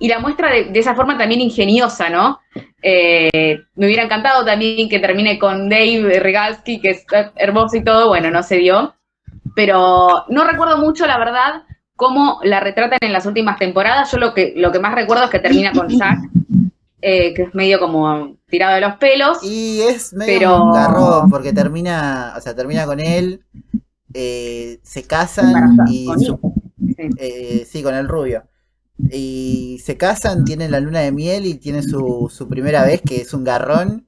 y 0.02 0.08
la 0.08 0.18
muestra 0.18 0.50
de, 0.50 0.72
esa 0.74 0.96
forma 0.96 1.16
también 1.16 1.40
ingeniosa, 1.40 2.10
¿no? 2.10 2.40
Eh, 2.82 3.60
me 3.76 3.86
hubiera 3.86 4.02
encantado 4.02 4.44
también 4.44 4.88
que 4.88 4.98
termine 4.98 5.38
con 5.38 5.68
Dave 5.68 6.18
Regalski, 6.18 6.80
que 6.80 6.90
es 6.90 7.06
hermoso 7.36 7.76
y 7.76 7.84
todo, 7.84 8.08
bueno, 8.08 8.28
no 8.28 8.42
se 8.42 8.56
dio, 8.56 8.96
pero 9.54 10.24
no 10.28 10.42
recuerdo 10.42 10.76
mucho, 10.78 11.06
la 11.06 11.18
verdad, 11.18 11.62
cómo 11.94 12.40
la 12.42 12.58
retratan 12.58 12.98
en 13.00 13.12
las 13.12 13.26
últimas 13.26 13.60
temporadas. 13.60 14.10
Yo 14.10 14.18
lo 14.18 14.34
que, 14.34 14.54
lo 14.56 14.72
que 14.72 14.80
más 14.80 14.92
recuerdo 14.96 15.22
es 15.22 15.30
que 15.30 15.38
termina 15.38 15.70
con 15.70 15.88
Zack, 15.88 16.18
eh, 17.00 17.32
que 17.32 17.42
es 17.42 17.54
medio 17.54 17.78
como 17.78 18.38
tirado 18.48 18.74
de 18.74 18.80
los 18.80 18.96
pelos. 18.96 19.38
Y 19.44 19.82
es 19.82 20.12
medio 20.14 20.32
pero... 20.40 20.64
un 20.64 20.72
garrón, 20.72 21.30
porque 21.30 21.52
termina, 21.52 22.34
o 22.36 22.40
sea, 22.40 22.56
termina 22.56 22.86
con 22.86 22.98
él, 22.98 23.44
eh, 24.12 24.80
se 24.82 25.04
casan 25.04 25.78
y... 25.88 26.08
sí, 27.66 27.82
con 27.84 27.94
el 27.94 28.08
rubio 28.08 28.42
y 29.10 29.80
se 29.82 29.96
casan, 29.96 30.44
tienen 30.44 30.70
la 30.70 30.80
luna 30.80 31.00
de 31.00 31.12
miel 31.12 31.46
y 31.46 31.54
tiene 31.54 31.82
su, 31.82 32.30
su 32.32 32.48
primera 32.48 32.84
vez, 32.84 33.02
que 33.02 33.22
es 33.22 33.34
un 33.34 33.44
garrón, 33.44 34.06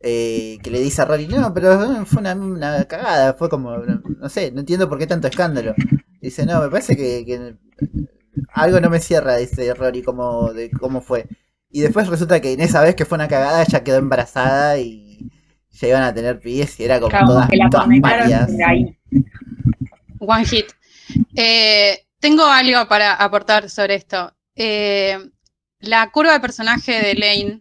eh, 0.00 0.58
que 0.62 0.70
le 0.70 0.80
dice 0.80 1.02
a 1.02 1.06
Rory, 1.06 1.26
no, 1.26 1.52
pero 1.54 2.04
fue 2.06 2.20
una, 2.20 2.84
cagada, 2.84 3.34
fue 3.34 3.48
como, 3.48 3.76
no 3.76 4.28
sé, 4.28 4.50
no 4.52 4.60
entiendo 4.60 4.88
por 4.88 4.98
qué 4.98 5.06
tanto 5.06 5.28
escándalo. 5.28 5.74
Dice, 6.20 6.46
no, 6.46 6.60
me 6.60 6.68
parece 6.68 6.96
que, 6.96 7.56
algo 8.52 8.80
no 8.80 8.90
me 8.90 9.00
cierra, 9.00 9.36
dice 9.36 9.72
Rory, 9.74 10.02
como, 10.02 10.52
de 10.52 10.70
cómo 10.70 11.00
fue. 11.00 11.26
Y 11.70 11.80
después 11.80 12.06
resulta 12.08 12.40
que 12.40 12.52
en 12.52 12.60
esa 12.60 12.82
vez 12.82 12.94
que 12.94 13.04
fue 13.04 13.16
una 13.16 13.28
cagada, 13.28 13.62
ella 13.62 13.82
quedó 13.82 13.96
embarazada 13.96 14.78
y 14.78 15.30
ya 15.70 15.88
iban 15.88 16.02
a 16.02 16.14
tener 16.14 16.38
pies 16.38 16.78
y 16.78 16.84
era 16.84 17.00
como 17.00 17.10
todas, 17.26 17.48
todas 17.70 17.88
One 20.20 20.44
hit. 20.44 20.66
Eh, 21.34 21.98
tengo 22.24 22.46
algo 22.46 22.88
para 22.88 23.12
aportar 23.12 23.68
sobre 23.68 23.96
esto. 23.96 24.34
Eh, 24.56 25.30
la 25.80 26.10
curva 26.10 26.32
de 26.32 26.40
personaje 26.40 26.92
de 27.02 27.14
Lane 27.16 27.60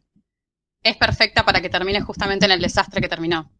es 0.82 0.96
perfecta 0.96 1.44
para 1.44 1.60
que 1.60 1.70
termine 1.70 2.00
justamente 2.00 2.46
en 2.46 2.52
el 2.52 2.62
desastre 2.62 3.02
que 3.02 3.10
terminó. 3.10 3.52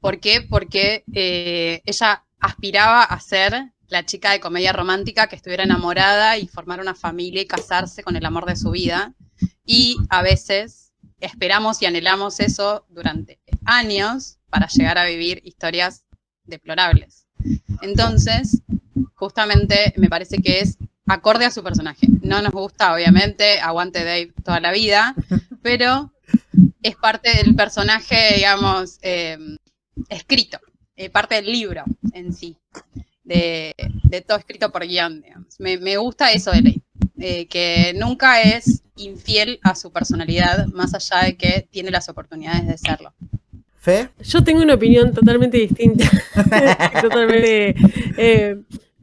¿Por 0.00 0.20
qué? 0.20 0.40
Porque 0.40 1.02
eh, 1.12 1.82
ella 1.84 2.24
aspiraba 2.38 3.02
a 3.02 3.18
ser 3.18 3.72
la 3.88 4.06
chica 4.06 4.30
de 4.30 4.38
comedia 4.38 4.72
romántica 4.72 5.26
que 5.26 5.34
estuviera 5.34 5.64
enamorada 5.64 6.38
y 6.38 6.46
formar 6.46 6.78
una 6.78 6.94
familia 6.94 7.42
y 7.42 7.46
casarse 7.46 8.04
con 8.04 8.14
el 8.14 8.24
amor 8.24 8.46
de 8.46 8.54
su 8.54 8.70
vida. 8.70 9.14
Y 9.66 9.96
a 10.10 10.22
veces 10.22 10.92
esperamos 11.18 11.82
y 11.82 11.86
anhelamos 11.86 12.38
eso 12.38 12.86
durante 12.88 13.40
años 13.64 14.38
para 14.48 14.68
llegar 14.68 14.96
a 14.96 15.06
vivir 15.06 15.40
historias 15.44 16.04
deplorables. 16.44 17.26
Entonces, 17.80 18.62
justamente 19.14 19.94
me 19.96 20.08
parece 20.08 20.38
que 20.38 20.60
es 20.60 20.78
acorde 21.06 21.44
a 21.44 21.50
su 21.50 21.62
personaje. 21.62 22.06
No 22.22 22.40
nos 22.42 22.52
gusta, 22.52 22.94
obviamente, 22.94 23.60
aguante 23.60 24.04
Dave 24.04 24.32
toda 24.44 24.60
la 24.60 24.72
vida, 24.72 25.14
pero 25.62 26.12
es 26.82 26.96
parte 26.96 27.36
del 27.36 27.54
personaje, 27.54 28.36
digamos, 28.36 28.98
eh, 29.02 29.38
escrito, 30.08 30.58
eh, 30.96 31.10
parte 31.10 31.36
del 31.36 31.46
libro 31.46 31.84
en 32.12 32.32
sí, 32.32 32.56
de, 33.24 33.74
todo 34.26 34.38
escrito 34.38 34.70
por 34.70 34.86
guion. 34.86 35.24
Me, 35.58 35.96
gusta 35.96 36.32
eso 36.32 36.50
de 36.50 36.62
Ley, 36.62 36.82
eh, 37.18 37.46
que 37.46 37.94
nunca 37.96 38.42
es 38.42 38.82
infiel 38.96 39.58
a 39.62 39.74
su 39.74 39.92
personalidad, 39.92 40.66
más 40.68 40.94
allá 40.94 41.24
de 41.26 41.36
que 41.36 41.68
tiene 41.70 41.90
las 41.90 42.08
oportunidades 42.08 42.66
de 42.66 42.78
serlo. 42.78 43.14
¿Fe? 43.82 44.08
Yo 44.22 44.42
tengo 44.42 44.62
una 44.62 44.74
opinión 44.74 45.12
totalmente 45.12 45.58
distinta, 45.58 46.08
totalmente 47.02 47.74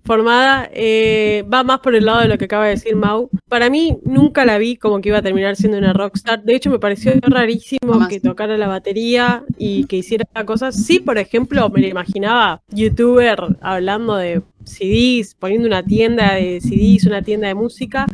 formada 0.09 0.67
eh, 0.73 1.45
va 1.53 1.63
más 1.63 1.81
por 1.81 1.93
el 1.93 2.05
lado 2.05 2.21
de 2.21 2.27
lo 2.27 2.39
que 2.39 2.45
acaba 2.45 2.65
de 2.65 2.71
decir 2.71 2.95
Mau. 2.95 3.29
Para 3.47 3.69
mí 3.69 3.99
nunca 4.03 4.43
la 4.43 4.57
vi 4.57 4.75
como 4.75 5.01
que 5.01 5.09
iba 5.09 5.19
a 5.19 5.21
terminar 5.21 5.55
siendo 5.55 5.77
una 5.77 5.93
rockstar. 5.93 6.41
De 6.41 6.55
hecho 6.55 6.71
me 6.71 6.79
pareció 6.79 7.13
rarísimo 7.21 8.07
que 8.07 8.19
tocara 8.19 8.57
la 8.57 8.67
batería 8.67 9.43
y 9.59 9.83
que 9.83 9.97
hiciera 9.97 10.25
cosas. 10.47 10.83
Sí, 10.83 10.99
por 10.99 11.19
ejemplo, 11.19 11.69
me 11.69 11.81
la 11.81 11.89
imaginaba 11.89 12.63
youtuber 12.69 13.39
hablando 13.61 14.15
de 14.15 14.41
CDs, 14.63 15.35
poniendo 15.35 15.67
una 15.67 15.83
tienda 15.83 16.33
de 16.33 16.59
CDs, 16.59 17.05
una 17.05 17.21
tienda 17.21 17.47
de 17.47 17.53
música. 17.53 18.07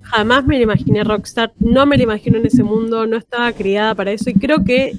Jamás 0.00 0.46
me 0.46 0.56
la 0.56 0.62
imaginé 0.62 1.04
rockstar, 1.04 1.52
no 1.58 1.84
me 1.84 1.98
la 1.98 2.04
imagino 2.04 2.38
en 2.38 2.46
ese 2.46 2.62
mundo, 2.62 3.06
no 3.06 3.18
estaba 3.18 3.52
criada 3.52 3.94
para 3.94 4.12
eso 4.12 4.30
y 4.30 4.34
creo 4.34 4.64
que 4.64 4.96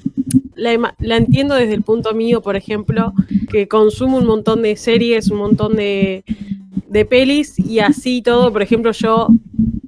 la, 0.58 1.16
entiendo 1.16 1.54
desde 1.54 1.74
el 1.74 1.82
punto 1.82 2.14
mío, 2.14 2.42
por 2.42 2.56
ejemplo, 2.56 3.12
que 3.50 3.68
consumo 3.68 4.18
un 4.18 4.26
montón 4.26 4.62
de 4.62 4.76
series, 4.76 5.30
un 5.30 5.38
montón 5.38 5.76
de, 5.76 6.24
de 6.88 7.04
pelis 7.04 7.58
y 7.58 7.78
así 7.78 8.22
todo. 8.22 8.52
Por 8.52 8.62
ejemplo, 8.62 8.90
yo, 8.92 9.28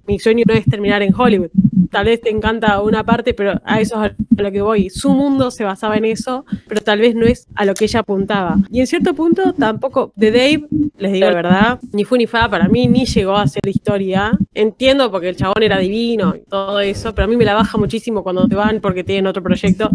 mi 0.06 0.18
sueño 0.18 0.44
no 0.46 0.54
es 0.54 0.64
terminar 0.64 1.02
en 1.02 1.14
Hollywood. 1.14 1.50
Tal 1.90 2.04
vez 2.04 2.20
te 2.20 2.30
encanta 2.30 2.80
una 2.82 3.04
parte, 3.04 3.34
pero 3.34 3.60
a 3.64 3.80
eso 3.80 4.04
es 4.04 4.12
a 4.12 4.42
lo 4.42 4.52
que 4.52 4.62
voy. 4.62 4.90
Su 4.90 5.10
mundo 5.10 5.50
se 5.50 5.64
basaba 5.64 5.96
en 5.96 6.04
eso, 6.04 6.44
pero 6.68 6.80
tal 6.80 7.00
vez 7.00 7.14
no 7.14 7.26
es 7.26 7.48
a 7.56 7.64
lo 7.64 7.74
que 7.74 7.84
ella 7.84 8.00
apuntaba. 8.00 8.58
Y 8.70 8.80
en 8.80 8.86
cierto 8.86 9.14
punto, 9.14 9.52
tampoco, 9.54 10.12
de 10.14 10.30
Dave, 10.30 10.66
les 10.98 11.12
digo 11.12 11.26
la 11.28 11.34
verdad, 11.34 11.80
ni 11.92 12.04
fue 12.04 12.18
ni 12.18 12.26
fa 12.26 12.48
para 12.48 12.68
mí, 12.68 12.86
ni 12.86 13.06
llegó 13.06 13.36
a 13.36 13.46
ser 13.48 13.66
historia. 13.66 14.32
Entiendo 14.54 15.10
porque 15.10 15.30
el 15.30 15.36
chabón 15.36 15.62
era 15.62 15.78
divino 15.78 16.34
y 16.36 16.48
todo 16.48 16.80
eso, 16.80 17.14
pero 17.14 17.24
a 17.24 17.28
mí 17.28 17.36
me 17.36 17.44
la 17.44 17.54
baja 17.54 17.76
muchísimo 17.76 18.22
cuando 18.22 18.46
te 18.46 18.54
van 18.54 18.80
porque 18.80 19.02
tienen 19.02 19.26
otro 19.26 19.42
proyecto. 19.42 19.90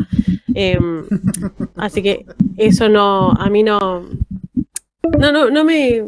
Em, 0.53 1.03
así 1.75 2.01
que 2.01 2.25
eso 2.57 2.89
no, 2.89 3.31
a 3.31 3.49
mí 3.49 3.63
no, 3.63 4.05
no, 5.19 5.31
no, 5.31 5.49
no 5.49 5.63
me, 5.63 6.03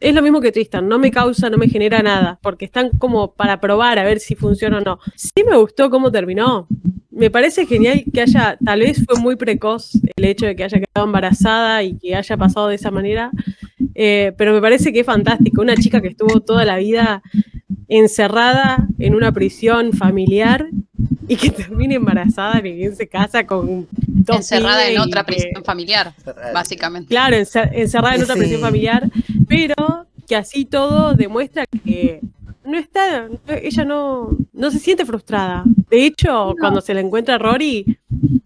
es 0.00 0.14
lo 0.14 0.22
mismo 0.22 0.40
que 0.40 0.52
Tristan, 0.52 0.88
no 0.88 0.98
me 0.98 1.10
causa, 1.10 1.50
no 1.50 1.58
me 1.58 1.68
genera 1.68 2.02
nada, 2.02 2.38
porque 2.42 2.64
están 2.64 2.90
como 2.98 3.34
para 3.34 3.60
probar 3.60 3.98
a 3.98 4.04
ver 4.04 4.20
si 4.20 4.34
funciona 4.34 4.78
o 4.78 4.80
no. 4.80 4.98
Sí 5.16 5.44
me 5.48 5.56
gustó 5.56 5.90
cómo 5.90 6.12
terminó. 6.12 6.68
Me 7.10 7.30
parece 7.30 7.66
genial 7.66 8.04
que 8.12 8.20
haya, 8.20 8.56
tal 8.64 8.80
vez 8.80 9.04
fue 9.04 9.20
muy 9.20 9.36
precoz 9.36 9.92
el 10.16 10.24
hecho 10.24 10.46
de 10.46 10.54
que 10.54 10.64
haya 10.64 10.78
quedado 10.78 11.06
embarazada 11.06 11.82
y 11.82 11.98
que 11.98 12.14
haya 12.14 12.36
pasado 12.36 12.68
de 12.68 12.76
esa 12.76 12.92
manera, 12.92 13.32
eh, 13.94 14.32
pero 14.36 14.52
me 14.52 14.60
parece 14.60 14.92
que 14.92 15.00
es 15.00 15.06
fantástico. 15.06 15.62
Una 15.62 15.76
chica 15.76 16.00
que 16.00 16.08
estuvo 16.08 16.40
toda 16.40 16.64
la 16.64 16.76
vida 16.76 17.22
encerrada 17.88 18.86
en 18.98 19.14
una 19.14 19.32
prisión 19.32 19.92
familiar 19.92 20.68
y 21.28 21.36
que 21.36 21.50
termine 21.50 21.96
embarazada 21.96 22.66
y 22.66 22.94
se 22.94 23.06
casa 23.06 23.46
con 23.46 23.86
encerrada 24.26 24.88
en 24.88 24.98
otra 24.98 25.24
prisión 25.24 25.62
familiar 25.64 26.14
básicamente. 26.52 27.08
Claro 27.08 27.36
encerrada 27.36 28.16
en 28.16 28.22
otra 28.22 28.34
prisión 28.34 28.60
familiar 28.60 29.10
pero 29.46 30.06
que 30.26 30.36
así 30.36 30.64
todo 30.64 31.14
demuestra 31.14 31.64
que 31.84 32.20
no 32.64 32.78
está, 32.78 33.28
ella 33.62 33.84
no, 33.84 34.36
no 34.52 34.70
se 34.70 34.78
siente 34.78 35.06
frustrada. 35.06 35.64
De 35.90 36.04
hecho, 36.04 36.54
cuando 36.60 36.80
se 36.80 36.94
le 36.94 37.00
encuentra 37.00 37.36
a 37.36 37.38
Rory, 37.38 37.98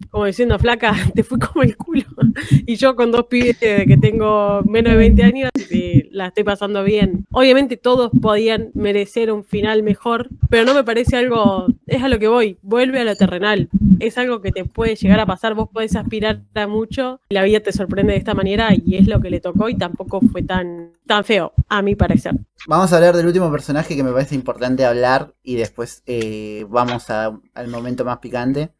como 0.09 0.25
diciendo, 0.25 0.57
flaca, 0.59 0.93
te 1.15 1.23
fui 1.23 1.39
como 1.39 1.63
el 1.63 1.75
culo. 1.75 2.05
Y 2.65 2.75
yo 2.75 2.95
con 2.95 3.11
dos 3.11 3.25
pibes 3.25 3.59
de 3.59 3.85
que 3.85 3.97
tengo 3.97 4.61
menos 4.65 4.93
de 4.93 4.97
20 4.97 5.23
años, 5.23 5.51
y 5.69 6.09
la 6.11 6.27
estoy 6.27 6.43
pasando 6.43 6.83
bien. 6.83 7.25
Obviamente 7.31 7.77
todos 7.77 8.11
podían 8.21 8.69
merecer 8.73 9.31
un 9.31 9.43
final 9.43 9.83
mejor, 9.83 10.29
pero 10.49 10.65
no 10.65 10.73
me 10.73 10.83
parece 10.83 11.17
algo, 11.17 11.67
es 11.87 12.01
a 12.03 12.09
lo 12.09 12.19
que 12.19 12.27
voy, 12.27 12.57
vuelve 12.61 12.99
a 12.99 13.03
lo 13.03 13.15
terrenal. 13.15 13.69
Es 13.99 14.17
algo 14.17 14.41
que 14.41 14.51
te 14.51 14.65
puede 14.65 14.95
llegar 14.95 15.19
a 15.19 15.25
pasar, 15.25 15.55
vos 15.55 15.69
podés 15.71 15.95
aspirar 15.95 16.41
a 16.53 16.67
mucho, 16.67 17.19
la 17.29 17.43
vida 17.43 17.59
te 17.59 17.71
sorprende 17.71 18.13
de 18.13 18.19
esta 18.19 18.33
manera 18.33 18.69
y 18.73 18.95
es 18.95 19.07
lo 19.07 19.19
que 19.19 19.29
le 19.29 19.39
tocó 19.39 19.69
y 19.69 19.75
tampoco 19.75 20.21
fue 20.31 20.43
tan, 20.43 20.93
tan 21.05 21.23
feo, 21.23 21.53
a 21.69 21.81
mi 21.81 21.95
parecer. 21.95 22.35
Vamos 22.67 22.93
a 22.93 22.95
hablar 22.95 23.15
del 23.15 23.27
último 23.27 23.51
personaje 23.51 23.95
que 23.95 24.03
me 24.03 24.11
parece 24.11 24.35
importante 24.35 24.85
hablar 24.85 25.33
y 25.43 25.55
después 25.55 26.03
eh, 26.05 26.65
vamos 26.69 27.09
al 27.53 27.67
momento 27.67 28.05
más 28.05 28.19
picante. 28.19 28.73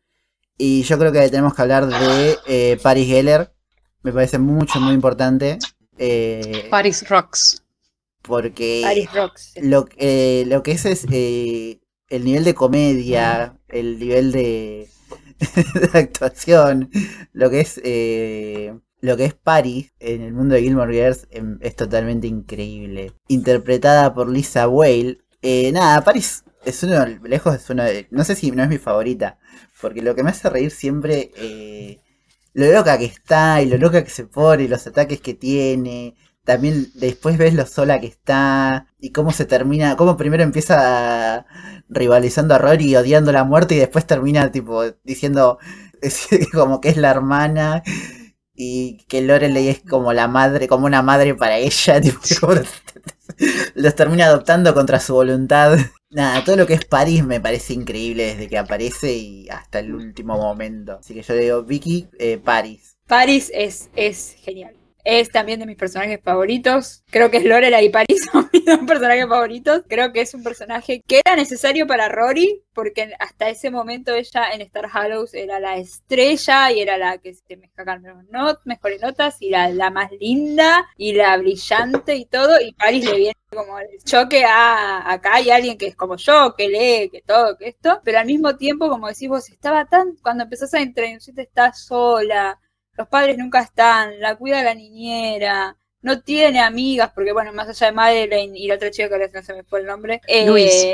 Y 0.57 0.83
yo 0.83 0.97
creo 0.99 1.11
que 1.11 1.29
tenemos 1.29 1.53
que 1.53 1.61
hablar 1.61 1.87
de 1.87 2.37
eh, 2.47 2.77
Paris 2.81 3.07
Geller. 3.07 3.53
Me 4.03 4.11
parece 4.11 4.37
mucho, 4.37 4.79
muy 4.79 4.93
importante. 4.93 5.57
Eh, 5.97 6.67
Paris 6.69 7.07
Rocks. 7.09 7.63
Porque 8.21 8.81
Paris 8.83 9.13
Rocks. 9.13 9.53
Lo, 9.61 9.87
eh, 9.97 10.45
lo 10.47 10.63
que 10.63 10.71
es 10.73 10.85
es 10.85 11.05
eh, 11.11 11.81
el 12.09 12.25
nivel 12.25 12.43
de 12.43 12.53
comedia, 12.53 13.57
el 13.67 13.99
nivel 13.99 14.31
de, 14.31 14.87
de 15.93 15.99
actuación, 15.99 16.89
lo 17.33 17.49
que 17.49 17.59
es 17.61 17.77
lo 19.01 19.17
que 19.17 19.25
es 19.25 19.33
Paris 19.33 19.91
en 19.99 20.21
el 20.21 20.31
mundo 20.31 20.55
de 20.55 20.61
Gilmore 20.61 20.93
Girls 20.93 21.27
em, 21.31 21.57
es 21.61 21.75
totalmente 21.75 22.27
increíble. 22.27 23.11
Interpretada 23.27 24.13
por 24.13 24.29
Lisa 24.29 24.69
Whale. 24.69 25.17
nada, 25.73 26.01
Paris 26.03 26.45
es 26.65 26.83
uno, 26.83 27.05
lejos 27.23 27.55
es 27.55 27.69
uno 27.69 27.83
de, 27.83 28.07
no 28.11 28.23
sé 28.23 28.35
si 28.35 28.51
no 28.51 28.63
es 28.63 28.69
mi 28.69 28.77
favorita, 28.77 29.39
porque 29.81 30.01
lo 30.01 30.15
que 30.15 30.23
me 30.23 30.31
hace 30.31 30.49
reír 30.49 30.71
siempre, 30.71 31.31
eh, 31.37 32.01
lo 32.53 32.71
loca 32.71 32.97
que 32.97 33.05
está 33.05 33.61
y 33.61 33.65
lo 33.67 33.77
loca 33.77 34.03
que 34.03 34.09
se 34.09 34.25
pone 34.25 34.63
y 34.63 34.67
los 34.67 34.85
ataques 34.87 35.21
que 35.21 35.33
tiene. 35.33 36.15
También 36.43 36.87
después 36.95 37.37
ves 37.37 37.53
lo 37.53 37.65
sola 37.65 38.01
que 38.01 38.07
está 38.07 38.87
y 38.99 39.11
cómo 39.11 39.31
se 39.31 39.45
termina, 39.45 39.95
cómo 39.95 40.17
primero 40.17 40.43
empieza 40.43 41.45
rivalizando 41.89 42.55
a 42.55 42.57
Rory 42.57 42.95
odiando 42.95 43.31
la 43.31 43.43
muerte 43.45 43.75
y 43.75 43.79
después 43.79 44.05
termina 44.05 44.51
tipo 44.51 44.83
diciendo 45.03 45.57
como 46.53 46.81
que 46.81 46.89
es 46.89 46.97
la 46.97 47.11
hermana 47.11 47.83
y 48.55 48.97
que 49.07 49.21
Lorelei 49.21 49.69
es 49.69 49.81
como 49.81 50.13
la 50.13 50.27
madre, 50.27 50.67
como 50.67 50.85
una 50.85 51.01
madre 51.01 51.35
para 51.35 51.57
ella, 51.57 51.99
tipo, 52.01 52.19
los 53.75 53.95
termina 53.95 54.25
adoptando 54.25 54.73
contra 54.73 54.99
su 54.99 55.13
voluntad. 55.13 55.77
Nada, 56.09 56.43
todo 56.43 56.55
lo 56.55 56.67
que 56.67 56.75
es 56.75 56.85
París 56.85 57.25
me 57.25 57.41
parece 57.41 57.73
increíble 57.73 58.25
desde 58.25 58.47
que 58.47 58.57
aparece 58.57 59.13
y 59.13 59.49
hasta 59.49 59.79
el 59.79 59.93
último 59.95 60.37
momento. 60.37 60.97
Así 60.99 61.13
que 61.13 61.23
yo 61.23 61.33
le 61.33 61.41
digo, 61.41 61.63
Vicky, 61.63 62.07
eh, 62.19 62.37
París. 62.37 62.97
París 63.07 63.51
es, 63.53 63.89
es 63.95 64.35
genial 64.39 64.75
es 65.03 65.31
también 65.31 65.59
de 65.59 65.65
mis 65.65 65.77
personajes 65.77 66.19
favoritos. 66.23 67.03
Creo 67.09 67.29
que 67.29 67.37
es 67.37 67.45
Lorelai 67.45 67.85
y 67.85 67.89
Paris 67.89 68.25
son 68.31 68.49
mis 68.51 68.65
dos 68.65 68.79
personajes 68.79 69.27
favoritos. 69.27 69.83
Creo 69.87 70.11
que 70.13 70.21
es 70.21 70.33
un 70.33 70.43
personaje 70.43 71.03
que 71.05 71.21
era 71.25 71.35
necesario 71.35 71.87
para 71.87 72.09
Rory, 72.09 72.63
porque 72.73 73.13
hasta 73.19 73.49
ese 73.49 73.69
momento 73.69 74.13
ella 74.13 74.51
en 74.53 74.61
Star 74.61 74.89
Hallows 74.91 75.33
era 75.33 75.59
la 75.59 75.77
estrella 75.77 76.71
y 76.71 76.81
era 76.81 76.97
la 76.97 77.17
que 77.17 77.33
se 77.33 77.57
me 77.57 77.69
not, 78.31 78.61
mejores 78.65 79.01
notas 79.01 79.37
y 79.39 79.49
la, 79.49 79.69
la 79.69 79.89
más 79.89 80.11
linda 80.19 80.87
y 80.97 81.13
la 81.13 81.37
brillante 81.37 82.15
y 82.15 82.25
todo. 82.25 82.59
Y 82.61 82.73
Paris 82.73 83.05
le 83.05 83.17
viene 83.17 83.33
como 83.53 83.77
el 83.79 84.03
choque 84.03 84.43
a 84.45 85.11
acá 85.11 85.35
hay 85.35 85.51
alguien 85.51 85.77
que 85.77 85.87
es 85.87 85.95
como 85.95 86.17
yo, 86.17 86.55
que 86.57 86.67
lee, 86.67 87.09
que 87.09 87.21
todo, 87.21 87.57
que 87.57 87.67
esto, 87.69 88.01
pero 88.03 88.19
al 88.19 88.25
mismo 88.25 88.55
tiempo, 88.55 88.89
como 88.89 89.07
decís 89.07 89.29
vos, 89.29 89.49
estaba 89.49 89.85
tan, 89.85 90.15
cuando 90.21 90.43
empezás 90.43 90.73
a 90.73 90.81
introducirte, 90.81 91.43
estás 91.43 91.85
sola, 91.85 92.59
los 92.95 93.07
padres 93.07 93.37
nunca 93.37 93.61
están, 93.61 94.19
la 94.19 94.35
cuida 94.35 94.63
la 94.63 94.73
niñera, 94.73 95.77
no 96.01 96.21
tiene 96.21 96.59
amigas, 96.59 97.11
porque 97.15 97.31
bueno, 97.31 97.53
más 97.53 97.69
allá 97.69 97.87
de 97.87 97.93
Madeleine 97.93 98.59
y 98.59 98.67
la 98.67 98.75
otra 98.75 98.91
chica 98.91 99.09
que 99.09 99.29
no 99.33 99.41
se 99.41 99.53
me 99.53 99.63
fue 99.63 99.79
el 99.79 99.85
nombre, 99.85 100.21
eh, 100.27 100.45
Luis. 100.45 100.85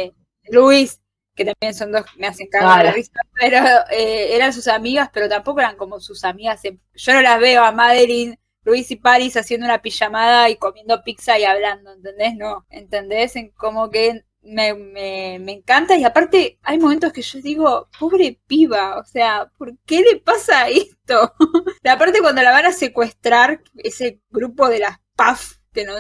Luis, 0.52 1.02
que 1.36 1.46
también 1.46 1.74
son 1.74 1.92
dos, 1.92 2.06
me 2.18 2.28
hacen 2.28 2.48
cagar 2.48 2.86
la 2.86 2.92
risa, 2.92 3.12
pero 3.40 3.58
eh, 3.92 4.36
eran 4.36 4.54
sus 4.54 4.68
amigas, 4.68 5.10
pero 5.14 5.28
tampoco 5.28 5.60
eran 5.60 5.78
como 5.78 6.00
sus 6.00 6.24
amigas. 6.24 6.62
Yo 6.64 7.14
no 7.14 7.22
las 7.22 7.40
veo 7.40 7.64
a 7.64 7.72
Madeline, 7.72 8.40
Luis 8.64 8.92
y 8.92 8.98
Paris 8.98 9.38
haciendo 9.38 9.66
una 9.66 9.82
pijamada 9.82 10.50
y 10.50 10.58
comiendo 10.58 11.04
pizza 11.04 11.40
y 11.40 11.46
hablando, 11.46 11.94
¿entendés? 11.94 12.36
No, 12.36 12.66
¿entendés? 12.70 13.36
En 13.36 13.50
como 13.52 13.90
que 13.90 14.24
me, 14.50 14.74
me, 14.74 15.40
me, 15.40 15.52
encanta 15.54 15.96
y 15.96 16.04
aparte 16.04 16.60
hay 16.64 16.80
momentos 16.80 17.14
que 17.14 17.22
yo 17.22 17.40
digo, 17.40 17.90
pobre 17.98 18.40
piba, 18.48 18.98
o 19.00 19.06
sea, 19.06 19.52
¿por 19.58 19.78
qué 19.86 20.02
le 20.02 20.18
pasa 20.18 20.68
esto? 20.70 21.34
aparte 21.90 22.20
cuando 22.22 22.42
la 22.42 22.52
van 22.52 22.66
a 22.66 22.74
secuestrar, 22.74 23.62
ese 23.76 24.20
grupo 24.30 24.68
de 24.68 24.80
las 24.80 24.98
PAF, 25.16 25.60
¿viste? 25.74 25.86
¿No? 25.86 25.94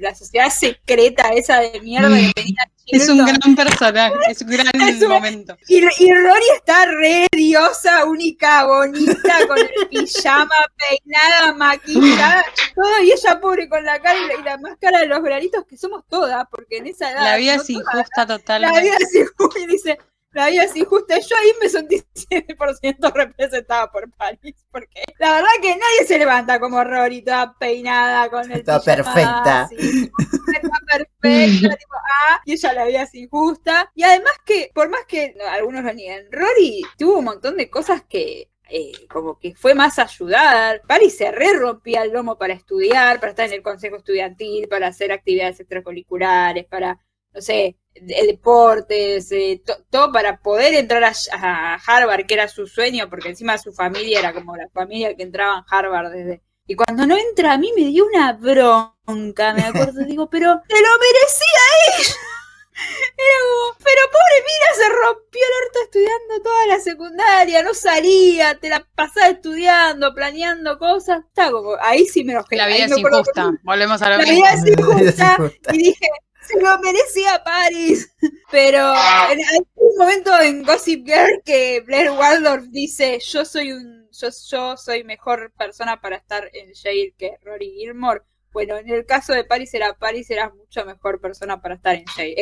la 0.00 0.14
sociedad 0.14 0.50
secreta 0.50 1.30
esa 1.30 1.60
de 1.60 1.80
mierda 1.80 2.08
que 2.08 2.32
tenía 2.34 2.70
es 2.86 3.08
un 3.08 3.24
gran 3.24 3.56
personaje, 3.56 4.14
es 4.28 4.40
un 4.42 4.48
gran 4.48 4.66
momento. 5.08 5.56
Y, 5.68 5.78
y, 5.78 6.12
Rory 6.12 6.44
está 6.56 6.86
re 6.86 7.26
diosa, 7.32 8.04
única, 8.04 8.64
bonita, 8.66 9.46
con 9.46 9.58
el 9.58 9.88
pijama, 9.90 10.54
peinada, 10.76 11.54
maquillada, 11.54 12.44
todo, 12.74 13.02
y 13.02 13.12
ella 13.12 13.40
pobre 13.40 13.68
con 13.68 13.84
la 13.84 14.00
cara 14.00 14.18
y 14.18 14.42
la, 14.42 14.58
máscara 14.58 15.00
de 15.00 15.06
los 15.06 15.22
granitos, 15.22 15.64
que 15.66 15.76
somos 15.76 16.04
todas, 16.08 16.44
porque 16.50 16.78
en 16.78 16.86
esa 16.88 17.10
edad. 17.10 17.22
La 17.22 17.36
vida 17.36 17.54
es 17.54 17.70
injusta 17.70 18.26
totalmente. 18.26 18.76
La 18.76 18.82
vida 18.82 18.96
es 18.98 19.14
injusta, 19.14 19.60
y 19.60 19.66
dice, 19.66 19.98
la 20.34 20.48
vida 20.48 20.64
es 20.64 20.76
injusta. 20.76 21.18
Yo 21.18 21.36
ahí 21.36 21.52
me 21.60 21.68
sentí 21.68 22.02
100% 22.14 23.12
representada 23.12 23.90
por 23.90 24.10
Paris, 24.12 24.54
porque 24.70 25.02
la 25.18 25.34
verdad 25.34 25.48
que 25.62 25.70
nadie 25.70 26.06
se 26.06 26.18
levanta 26.18 26.60
como 26.60 26.82
Rory, 26.82 27.22
toda 27.22 27.56
peinada, 27.58 28.28
con 28.28 28.50
el 28.50 28.58
Está 28.58 28.80
perfecta. 28.80 29.68
está 29.70 30.78
perfecta, 30.86 31.76
tipo, 31.76 31.94
ah, 32.28 32.40
y 32.44 32.52
ella 32.52 32.72
la 32.72 32.84
vida 32.84 33.02
es 33.02 33.14
injusta. 33.14 33.90
Y 33.94 34.02
además 34.02 34.34
que, 34.44 34.70
por 34.74 34.88
más 34.88 35.04
que 35.06 35.34
algunos 35.50 35.84
lo 35.84 35.92
nieguen, 35.92 36.26
Rory 36.30 36.82
tuvo 36.98 37.18
un 37.18 37.24
montón 37.24 37.56
de 37.56 37.70
cosas 37.70 38.02
que 38.02 38.50
eh, 38.70 38.92
como 39.08 39.38
que 39.38 39.54
fue 39.54 39.74
más 39.74 39.98
ayudada. 39.98 40.80
Paris 40.86 41.16
se 41.16 41.30
re 41.30 41.52
rompía 41.52 42.02
el 42.02 42.12
lomo 42.12 42.38
para 42.38 42.54
estudiar, 42.54 43.20
para 43.20 43.30
estar 43.30 43.46
en 43.46 43.52
el 43.52 43.62
consejo 43.62 43.96
estudiantil, 43.96 44.68
para 44.68 44.88
hacer 44.88 45.12
actividades 45.12 45.60
extracurriculares, 45.60 46.66
para, 46.66 46.98
no 47.32 47.40
sé, 47.40 47.76
deportes, 48.00 49.30
eh, 49.32 49.62
todo 49.90 50.12
para 50.12 50.38
poder 50.38 50.74
entrar 50.74 51.04
a, 51.04 51.74
Harvard, 51.74 52.26
que 52.26 52.34
era 52.34 52.48
su 52.48 52.66
sueño, 52.66 53.08
porque 53.08 53.28
encima 53.28 53.58
su 53.58 53.72
familia 53.72 54.18
era 54.18 54.32
como 54.32 54.56
la 54.56 54.68
familia 54.68 55.14
que 55.16 55.22
entraba 55.22 55.58
en 55.58 55.64
Harvard 55.68 56.12
desde... 56.12 56.42
Y 56.66 56.76
cuando 56.76 57.06
no 57.06 57.16
entra 57.16 57.52
a 57.52 57.58
mí 57.58 57.72
me 57.76 57.84
dio 57.84 58.06
una 58.06 58.32
bronca, 58.32 59.52
me 59.52 59.62
acuerdo, 59.62 60.04
digo, 60.06 60.28
pero 60.30 60.60
te 60.66 60.76
lo 60.80 60.88
merecía 60.98 61.98
ella. 61.98 62.14
Era 62.76 63.38
como, 63.40 63.78
pero 63.84 64.00
pobre 64.10 64.44
Mira, 64.44 64.74
se 64.74 64.88
rompió 64.88 65.40
el 65.40 65.66
orto 65.66 65.78
estudiando 65.84 66.42
toda 66.42 66.66
la 66.66 66.80
secundaria, 66.80 67.62
no 67.62 67.72
salía, 67.72 68.58
te 68.58 68.68
la 68.68 68.84
pasaba 68.96 69.28
estudiando, 69.28 70.12
planeando 70.12 70.76
cosas. 70.76 71.20
Está 71.28 71.52
como, 71.52 71.76
ahí 71.80 72.04
sí 72.06 72.24
me 72.24 72.34
lo 72.34 72.44
La 72.50 72.66
vida 72.66 72.86
es 72.86 72.98
injusta, 72.98 73.52
volvemos 73.62 74.02
a 74.02 74.10
la, 74.10 74.18
la 74.18 74.24
vida 74.24 74.54
es 74.54 74.66
injusta. 74.66 75.38
Y 75.72 75.78
dije, 75.78 76.08
se 76.46 76.60
lo 76.60 76.78
merecía 76.78 77.42
Paris. 77.44 78.14
Pero 78.50 78.78
en 79.30 79.38
algún 79.44 79.96
momento 79.98 80.40
en 80.40 80.62
Gossip 80.62 81.04
Girl 81.06 81.42
que 81.44 81.80
Blair 81.80 82.10
Waldorf 82.10 82.64
dice, 82.70 83.18
yo 83.20 83.44
soy 83.44 83.72
un, 83.72 84.08
yo, 84.12 84.28
yo 84.48 84.76
soy 84.76 85.04
mejor 85.04 85.52
persona 85.56 86.00
para 86.00 86.16
estar 86.16 86.50
en 86.52 86.72
Yale 86.72 87.14
que 87.18 87.38
Rory 87.42 87.72
Gilmore. 87.78 88.22
Bueno, 88.52 88.76
en 88.76 88.88
el 88.88 89.04
caso 89.04 89.32
de 89.32 89.42
Paris 89.42 89.74
era 89.74 89.94
Paris 89.94 90.30
era 90.30 90.48
mucho 90.50 90.84
mejor 90.84 91.20
persona 91.20 91.60
para 91.60 91.74
estar 91.74 91.96
en, 91.96 92.04
Yale, 92.16 92.34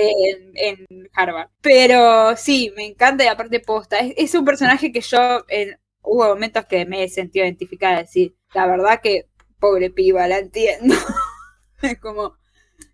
en, 0.55 0.87
Harvard. 1.15 1.49
Pero 1.63 2.37
sí, 2.37 2.73
me 2.77 2.85
encanta 2.85 3.25
y 3.25 3.29
aparte 3.29 3.61
posta. 3.61 3.99
Es, 4.01 4.35
un 4.35 4.45
personaje 4.45 4.93
que 4.93 5.01
yo 5.01 5.45
en, 5.49 5.79
hubo 6.03 6.27
momentos 6.27 6.67
que 6.67 6.85
me 6.85 7.05
he 7.05 7.09
sentido 7.09 7.47
identificada, 7.47 8.01
decir, 8.01 8.37
la 8.53 8.67
verdad 8.67 9.01
que 9.03 9.29
pobre 9.59 9.91
piba, 9.91 10.29
la 10.29 10.39
entiendo. 10.39 10.95
es 11.83 11.99
como, 11.99 12.37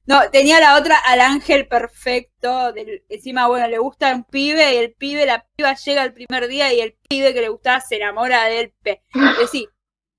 no, 0.08 0.30
tenía 0.30 0.58
la 0.58 0.78
otra 0.78 0.96
al 0.96 1.20
ángel 1.20 1.68
perfecto. 1.68 2.72
Del, 2.72 3.04
encima, 3.10 3.46
bueno, 3.46 3.68
le 3.68 3.76
gusta 3.76 4.14
un 4.14 4.24
pibe 4.24 4.74
y 4.74 4.78
el 4.78 4.94
pibe, 4.94 5.26
la 5.26 5.46
piba 5.54 5.74
llega 5.74 6.02
el 6.02 6.14
primer 6.14 6.48
día 6.48 6.72
y 6.72 6.80
el 6.80 6.96
pibe 7.10 7.34
que 7.34 7.42
le 7.42 7.50
gustaba 7.50 7.82
se 7.82 7.96
enamora 7.96 8.44
de 8.44 8.60
él. 8.60 8.74
Es 8.84 9.38
decir, 9.38 9.68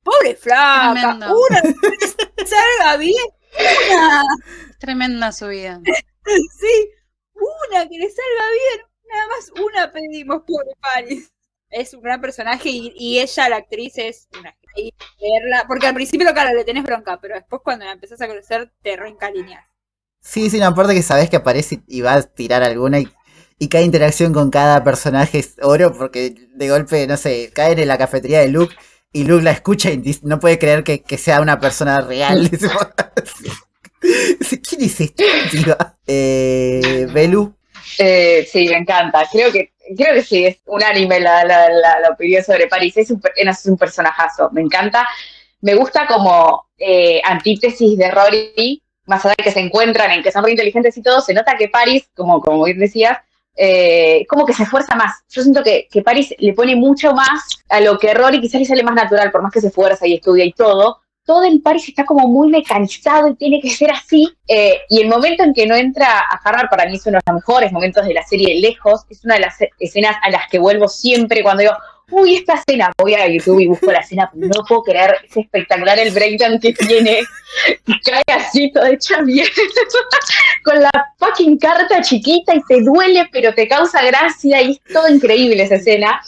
pobre 0.03 0.36
flaca, 0.36 0.94
Tremendo. 0.94 1.36
una 1.40 1.61
que 1.61 2.45
salga 2.45 2.98
bien, 2.98 3.26
una. 3.90 4.24
Tremenda 4.80 5.32
su 5.32 5.48
vida. 5.48 5.82
sí, 6.24 6.91
una 7.34 7.90
que 7.90 7.98
le 7.98 8.11
salga 8.11 8.52
bien, 8.52 8.88
nada 9.11 9.28
más 9.28 9.52
una 9.60 9.91
pedimos, 9.91 10.44
pobre 10.45 10.70
Paris. 10.80 11.34
Es 11.72 11.95
un 11.95 12.02
gran 12.02 12.22
personaje 12.22 12.70
y, 12.72 13.20
ella, 13.20 13.49
la 13.49 13.56
actriz, 13.57 13.98
es 13.98 14.28
una 14.40 14.56
verla, 15.20 15.66
porque 15.68 15.88
al 15.88 15.95
principio, 15.95 16.32
claro, 16.32 16.56
le 16.56 16.64
tenés 16.64 16.84
bronca, 16.84 17.20
pero 17.20 17.36
después 17.36 17.61
cuando 17.64 17.86
la 17.86 17.91
empezás 17.91 18.22
a 18.22 18.28
conocer, 18.28 18.72
te 18.84 18.95
reencariñas. 18.95 19.70
Sí, 20.21 20.49
sí, 20.49 20.59
no, 20.59 20.67
aparte 20.67 20.93
que 20.93 21.01
sabes 21.01 21.29
que 21.29 21.37
aparece 21.37 21.81
y 21.87 22.01
va 22.01 22.13
a 22.15 22.21
tirar 22.21 22.63
alguna 22.63 22.99
y, 22.99 23.07
y 23.57 23.67
cada 23.67 23.83
interacción 23.83 24.33
con 24.33 24.51
cada 24.51 24.83
personaje 24.83 25.39
es 25.39 25.55
oro 25.61 25.93
porque 25.93 26.35
de 26.53 26.69
golpe, 26.69 27.07
no 27.07 27.17
sé, 27.17 27.51
caen 27.53 27.79
en 27.79 27.87
la 27.87 27.97
cafetería 27.97 28.39
de 28.39 28.49
Luke 28.49 28.75
y 29.11 29.23
Luke 29.23 29.43
la 29.43 29.51
escucha 29.51 29.91
y 29.91 30.19
no 30.23 30.39
puede 30.39 30.59
creer 30.59 30.83
que, 30.83 31.17
sea 31.17 31.41
una 31.41 31.59
persona 31.59 32.01
real. 32.01 32.49
¿Quién 33.99 34.81
es 34.81 35.01
este? 35.01 35.25
Eh, 36.07 37.07
Belu. 37.11 37.55
Eh, 37.97 38.47
sí, 38.49 38.67
me 38.67 38.77
encanta. 38.77 39.27
Creo 39.31 39.51
que 39.51 39.73
creo 39.97 40.13
que 40.13 40.23
sí, 40.23 40.45
es 40.45 40.57
unánime 40.65 41.19
la, 41.19 41.43
la, 41.43 41.69
la, 41.69 42.09
opinión 42.09 42.43
sobre 42.43 42.67
París. 42.67 42.95
Es 42.97 43.11
un, 43.11 43.21
es 43.35 43.65
un 43.65 43.77
personajazo, 43.77 44.49
me 44.51 44.61
encanta. 44.61 45.07
Me 45.61 45.75
gusta 45.75 46.07
como 46.07 46.69
eh, 46.77 47.21
antítesis 47.23 47.97
de 47.97 48.11
Rory, 48.11 48.81
más 49.10 49.26
allá 49.26 49.36
de 49.38 49.44
que 49.44 49.52
se 49.52 49.60
encuentran 49.60 50.11
en 50.11 50.23
que 50.23 50.31
son 50.31 50.44
muy 50.44 50.52
inteligentes 50.52 50.95
y 50.95 51.02
todo, 51.02 51.19
se 51.19 51.34
nota 51.34 51.57
que 51.57 51.68
Paris, 51.68 52.10
como, 52.15 52.40
como 52.40 52.64
bien 52.64 52.80
decías, 52.80 53.18
eh, 53.57 54.26
como 54.30 54.45
que 54.45 54.53
se 54.53 54.64
esfuerza 54.64 54.95
más. 54.95 55.23
Yo 55.30 55.41
siento 55.41 55.64
que, 55.64 55.88
que 55.91 56.02
Paris 56.02 56.34
le 56.38 56.53
pone 56.53 56.76
mucho 56.76 57.11
más 57.14 57.41
a 57.68 57.81
lo 57.81 57.98
que 57.98 58.14
Rory 58.14 58.40
quizás 58.40 58.61
le 58.61 58.68
sale 58.68 58.84
más 58.84 58.95
natural, 58.95 59.31
por 59.31 59.41
más 59.41 59.52
que 59.52 59.60
se 59.60 59.68
esfuerza 59.68 60.07
y 60.07 60.14
estudia 60.14 60.45
y 60.45 60.53
todo. 60.53 60.99
Todo 61.26 61.44
en 61.44 61.61
Paris 61.61 61.90
está 61.90 62.06
como 62.06 62.27
muy 62.27 62.49
mecanizado 62.49 63.27
y 63.27 63.36
tiene 63.36 63.60
que 63.60 63.69
ser 63.69 63.91
así. 63.91 64.30
Eh, 64.48 64.80
y 64.90 65.02
el 65.02 65.10
momento 65.10 65.44
en 65.44 65.53
que 65.53 65.68
no 65.68 65.76
entra 65.76 66.19
a 66.19 66.40
Harvard 66.44 66.69
para 66.69 66.86
mí 66.86 66.95
es 66.95 67.06
uno 67.06 67.18
de 67.18 67.23
los 67.27 67.36
mejores 67.36 67.72
momentos 67.72 68.06
de 68.06 68.14
la 68.14 68.26
serie 68.26 68.60
lejos. 68.61 69.06
Es 69.10 69.26
una 69.26 69.36
de 69.36 69.41
las 69.41 69.57
escenas 69.80 70.15
a 70.23 70.30
las 70.30 70.48
que 70.49 70.60
vuelvo 70.60 70.88
siempre 70.88 71.44
cuando 71.44 71.61
digo, 71.61 71.73
uy, 72.11 72.36
esta 72.36 72.56
escena, 72.56 72.91
voy 72.98 73.14
a 73.14 73.27
YouTube 73.27 73.60
y 73.60 73.68
busco 73.68 73.91
la 73.91 73.99
escena, 73.99 74.30
no 74.34 74.64
puedo 74.68 74.84
creer, 74.84 75.15
es 75.23 75.38
espectacular 75.38 75.99
el 75.99 76.11
breakdown 76.11 76.60
que 76.60 76.73
tiene, 76.73 77.22
y 77.86 77.99
cae 78.02 78.23
así 78.27 78.72
todo 78.72 78.86
hecha 78.86 79.22
bien, 79.22 79.48
con 80.64 80.81
la 80.81 80.91
fucking 81.18 81.57
carta 81.57 82.02
chiquita 82.02 82.56
y 82.56 82.61
te 82.64 82.81
duele, 82.81 83.27
pero 83.31 83.53
te 83.53 83.68
causa 83.68 84.03
gracia 84.03 84.61
y 84.61 84.72
es 84.72 84.94
todo 84.94 85.07
increíble 85.07 85.64
esa 85.64 85.76
escena. 85.76 86.22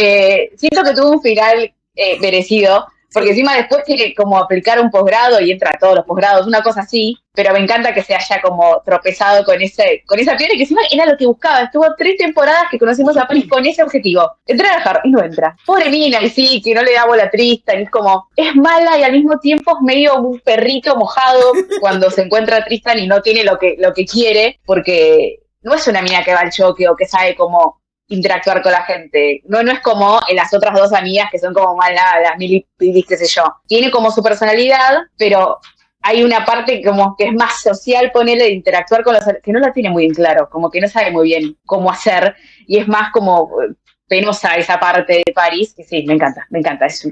Eh, 0.00 0.50
siento 0.56 0.82
que 0.82 0.94
tuvo 0.94 1.12
un 1.12 1.22
final 1.22 1.72
eh, 1.94 2.18
merecido, 2.20 2.86
porque 3.12 3.30
encima 3.30 3.54
después 3.54 3.82
quiere 3.84 4.14
como 4.14 4.38
aplicar 4.38 4.80
un 4.80 4.90
posgrado 4.90 5.40
y 5.40 5.50
entra 5.50 5.70
a 5.70 5.78
todos 5.78 5.96
los 5.96 6.04
posgrados, 6.04 6.46
una 6.46 6.62
cosa 6.62 6.80
así, 6.80 7.16
pero 7.32 7.52
me 7.52 7.60
encanta 7.60 7.94
que 7.94 8.02
se 8.02 8.14
haya 8.14 8.40
como 8.42 8.82
tropezado 8.84 9.44
con 9.44 9.60
ese, 9.62 10.02
con 10.06 10.18
esa 10.18 10.36
piedra 10.36 10.54
que 10.56 10.62
encima 10.62 10.82
era 10.90 11.06
lo 11.06 11.16
que 11.16 11.26
buscaba. 11.26 11.62
Estuvo 11.62 11.86
tres 11.96 12.16
temporadas 12.18 12.64
que 12.70 12.78
conocimos 12.78 13.16
a 13.16 13.26
Paris 13.26 13.46
con 13.48 13.64
ese 13.64 13.82
objetivo. 13.82 14.30
Entrar 14.46 14.86
a 14.86 15.00
y 15.04 15.10
no 15.10 15.22
entra. 15.22 15.56
Pobre 15.64 15.88
Mina, 15.88 16.20
y 16.20 16.30
sí, 16.30 16.60
que 16.62 16.74
no 16.74 16.82
le 16.82 16.92
da 16.92 17.06
bola 17.06 17.30
triste, 17.30 17.78
y 17.78 17.82
es 17.84 17.90
como, 17.90 18.28
es 18.36 18.54
mala 18.54 18.98
y 18.98 19.04
al 19.04 19.12
mismo 19.12 19.38
tiempo 19.38 19.72
es 19.72 19.82
medio 19.82 20.16
un 20.16 20.40
perrito 20.40 20.96
mojado 20.96 21.52
cuando 21.80 22.10
se 22.10 22.22
encuentra 22.22 22.64
Tristan 22.64 22.98
y 22.98 23.06
no 23.06 23.22
tiene 23.22 23.44
lo 23.44 23.58
que, 23.58 23.76
lo 23.78 23.94
que 23.94 24.04
quiere, 24.04 24.60
porque 24.66 25.40
no 25.62 25.74
es 25.74 25.86
una 25.86 26.02
mina 26.02 26.22
que 26.24 26.34
va 26.34 26.40
al 26.40 26.50
choque 26.50 26.88
o 26.88 26.96
que 26.96 27.06
sabe 27.06 27.34
cómo 27.34 27.77
interactuar 28.08 28.62
con 28.62 28.72
la 28.72 28.82
gente. 28.82 29.42
No, 29.46 29.62
no 29.62 29.72
es 29.72 29.80
como 29.80 30.20
las 30.32 30.52
otras 30.52 30.74
dos 30.74 30.92
amigas 30.92 31.28
que 31.30 31.38
son 31.38 31.54
como 31.54 31.76
más 31.76 31.90
las 31.92 32.36
mil 32.38 32.66
qué 32.78 33.16
sé 33.16 33.26
yo. 33.26 33.44
Tiene 33.66 33.90
como 33.90 34.10
su 34.10 34.22
personalidad, 34.22 34.98
pero 35.16 35.58
hay 36.00 36.22
una 36.22 36.44
parte 36.44 36.82
como 36.82 37.14
que 37.16 37.26
es 37.26 37.34
más 37.34 37.60
social, 37.60 38.10
ponerle 38.12 38.44
de 38.44 38.52
interactuar 38.52 39.02
con 39.02 39.14
los 39.14 39.24
que 39.42 39.52
no 39.52 39.58
la 39.58 39.72
tiene 39.72 39.90
muy 39.90 40.04
bien 40.04 40.14
claro, 40.14 40.48
como 40.48 40.70
que 40.70 40.80
no 40.80 40.88
sabe 40.88 41.10
muy 41.10 41.28
bien 41.28 41.56
cómo 41.66 41.90
hacer, 41.90 42.34
y 42.66 42.78
es 42.78 42.88
más 42.88 43.10
como 43.12 43.50
penosa 44.08 44.54
esa 44.56 44.80
parte 44.80 45.22
de 45.24 45.32
París, 45.32 45.74
que 45.76 45.84
sí, 45.84 46.02
me 46.06 46.14
encanta, 46.14 46.46
me 46.50 46.58
encanta, 46.58 46.86
es, 46.86 47.04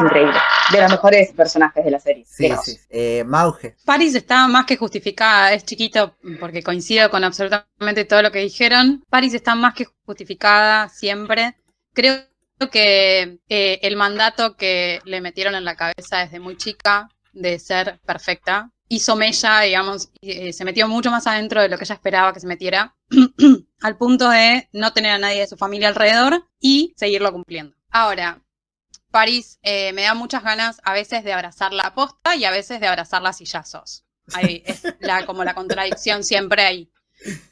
increíble. 0.00 0.38
De 0.72 0.80
los 0.80 0.90
mejores 0.90 1.32
personajes 1.32 1.84
de 1.84 1.90
la 1.90 1.98
serie. 1.98 2.24
Sí, 2.26 2.50
sí. 2.64 2.78
Eh, 2.88 3.24
Mauge. 3.26 3.76
París 3.84 4.14
está 4.14 4.46
más 4.46 4.64
que 4.64 4.76
justificada, 4.76 5.52
es 5.52 5.64
chiquito 5.64 6.16
porque 6.40 6.62
coincido 6.62 7.10
con 7.10 7.24
absolutamente 7.24 8.04
todo 8.04 8.22
lo 8.22 8.30
que 8.30 8.38
dijeron. 8.38 9.04
París 9.10 9.34
está 9.34 9.54
más 9.54 9.74
que 9.74 9.86
justificada 10.06 10.88
siempre. 10.88 11.56
Creo 11.92 12.22
que 12.70 13.38
eh, 13.48 13.80
el 13.82 13.96
mandato 13.96 14.56
que 14.56 15.00
le 15.04 15.20
metieron 15.20 15.54
en 15.54 15.64
la 15.64 15.76
cabeza 15.76 16.18
desde 16.18 16.40
muy 16.40 16.56
chica 16.56 17.08
de 17.32 17.58
ser 17.58 18.00
perfecta 18.06 18.70
hizo 18.88 19.16
mella, 19.16 19.60
digamos, 19.60 20.10
eh, 20.22 20.52
se 20.52 20.64
metió 20.64 20.88
mucho 20.88 21.10
más 21.10 21.26
adentro 21.26 21.60
de 21.60 21.68
lo 21.68 21.76
que 21.76 21.84
ella 21.84 21.94
esperaba 21.94 22.32
que 22.32 22.40
se 22.40 22.46
metiera, 22.46 22.95
al 23.80 23.96
punto 23.96 24.28
de 24.28 24.68
no 24.72 24.92
tener 24.92 25.12
a 25.12 25.18
nadie 25.18 25.40
de 25.40 25.46
su 25.46 25.56
familia 25.56 25.88
alrededor 25.88 26.48
y 26.60 26.94
seguirlo 26.96 27.32
cumpliendo. 27.32 27.76
Ahora, 27.90 28.42
París 29.10 29.58
eh, 29.62 29.92
me 29.92 30.02
da 30.02 30.14
muchas 30.14 30.42
ganas 30.42 30.80
a 30.84 30.92
veces 30.92 31.24
de 31.24 31.32
abrazar 31.32 31.72
la 31.72 31.94
posta 31.94 32.36
y 32.36 32.44
a 32.44 32.50
veces 32.50 32.80
de 32.80 32.86
abrazar 32.86 33.22
las 33.22 33.38
sillazos. 33.38 34.04
Ahí 34.34 34.62
es 34.66 34.82
la, 35.00 35.24
como 35.24 35.44
la 35.44 35.54
contradicción 35.54 36.24
siempre 36.24 36.62
ahí. 36.62 36.90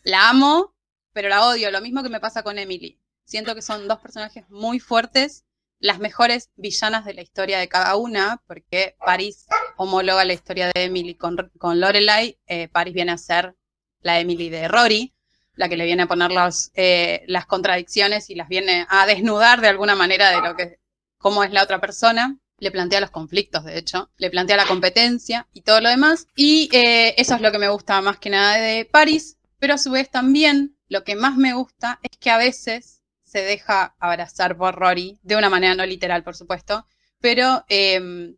La 0.02 0.28
amo, 0.28 0.74
pero 1.12 1.28
la 1.28 1.46
odio. 1.46 1.70
Lo 1.70 1.80
mismo 1.80 2.02
que 2.02 2.10
me 2.10 2.20
pasa 2.20 2.42
con 2.42 2.58
Emily. 2.58 3.00
Siento 3.24 3.54
que 3.54 3.62
son 3.62 3.88
dos 3.88 4.00
personajes 4.00 4.44
muy 4.50 4.80
fuertes 4.80 5.44
las 5.78 5.98
mejores 5.98 6.50
villanas 6.56 7.04
de 7.04 7.14
la 7.14 7.22
historia 7.22 7.58
de 7.58 7.68
cada 7.68 7.96
una, 7.96 8.42
porque 8.46 8.96
Paris 9.04 9.46
homologa 9.76 10.24
la 10.24 10.32
historia 10.32 10.70
de 10.72 10.84
Emily 10.84 11.14
con, 11.14 11.36
con 11.58 11.80
Lorelai, 11.80 12.38
eh, 12.46 12.68
Paris 12.68 12.94
viene 12.94 13.12
a 13.12 13.18
ser 13.18 13.54
la 14.00 14.18
Emily 14.18 14.48
de 14.48 14.68
Rory, 14.68 15.13
la 15.56 15.68
que 15.68 15.76
le 15.76 15.84
viene 15.84 16.04
a 16.04 16.08
poner 16.08 16.30
eh, 16.74 17.22
las 17.26 17.46
contradicciones 17.46 18.30
y 18.30 18.34
las 18.34 18.48
viene 18.48 18.86
a 18.88 19.06
desnudar 19.06 19.60
de 19.60 19.68
alguna 19.68 19.94
manera 19.94 20.30
de 20.30 20.46
lo 20.46 20.56
que, 20.56 20.78
cómo 21.18 21.44
es 21.44 21.52
la 21.52 21.62
otra 21.62 21.80
persona. 21.80 22.38
Le 22.58 22.70
plantea 22.70 23.00
los 23.00 23.10
conflictos, 23.10 23.64
de 23.64 23.78
hecho, 23.78 24.10
le 24.16 24.30
plantea 24.30 24.56
la 24.56 24.66
competencia 24.66 25.48
y 25.52 25.62
todo 25.62 25.80
lo 25.80 25.88
demás. 25.88 26.28
Y 26.36 26.68
eh, 26.72 27.14
eso 27.18 27.34
es 27.34 27.40
lo 27.40 27.50
que 27.52 27.58
me 27.58 27.68
gusta 27.68 28.00
más 28.00 28.18
que 28.18 28.30
nada 28.30 28.56
de 28.56 28.84
Paris, 28.84 29.36
pero 29.58 29.74
a 29.74 29.78
su 29.78 29.90
vez 29.90 30.10
también 30.10 30.76
lo 30.88 31.04
que 31.04 31.16
más 31.16 31.36
me 31.36 31.52
gusta 31.54 31.98
es 32.02 32.16
que 32.18 32.30
a 32.30 32.38
veces 32.38 33.02
se 33.24 33.42
deja 33.42 33.96
abrazar 33.98 34.56
por 34.56 34.76
Rory, 34.76 35.18
de 35.22 35.36
una 35.36 35.50
manera 35.50 35.74
no 35.74 35.84
literal, 35.84 36.22
por 36.22 36.36
supuesto, 36.36 36.86
pero 37.20 37.64
em, 37.68 38.36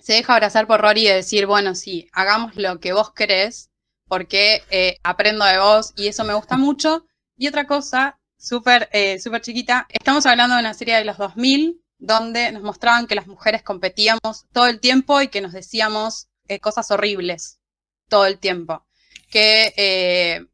se 0.00 0.14
deja 0.14 0.34
abrazar 0.34 0.66
por 0.66 0.80
Rory 0.80 1.06
y 1.06 1.12
decir, 1.12 1.46
bueno, 1.46 1.74
sí, 1.74 2.08
hagamos 2.12 2.56
lo 2.56 2.80
que 2.80 2.92
vos 2.92 3.12
querés, 3.12 3.69
porque 4.10 4.64
eh, 4.70 4.98
aprendo 5.04 5.44
de 5.46 5.58
vos 5.58 5.94
y 5.96 6.08
eso 6.08 6.24
me 6.24 6.34
gusta 6.34 6.56
mucho. 6.58 7.06
Y 7.38 7.48
otra 7.48 7.66
cosa, 7.66 8.18
súper 8.36 8.90
eh, 8.92 9.18
súper 9.18 9.40
chiquita, 9.40 9.86
estamos 9.88 10.26
hablando 10.26 10.56
de 10.56 10.60
una 10.60 10.74
serie 10.74 10.96
de 10.96 11.04
los 11.04 11.16
2000, 11.16 11.80
donde 11.98 12.52
nos 12.52 12.62
mostraban 12.62 13.06
que 13.06 13.14
las 13.14 13.26
mujeres 13.26 13.62
competíamos 13.62 14.46
todo 14.52 14.66
el 14.66 14.80
tiempo 14.80 15.22
y 15.22 15.28
que 15.28 15.40
nos 15.40 15.52
decíamos 15.52 16.28
eh, 16.48 16.58
cosas 16.58 16.90
horribles 16.90 17.60
todo 18.08 18.26
el 18.26 18.38
tiempo, 18.38 18.84
que 19.30 20.44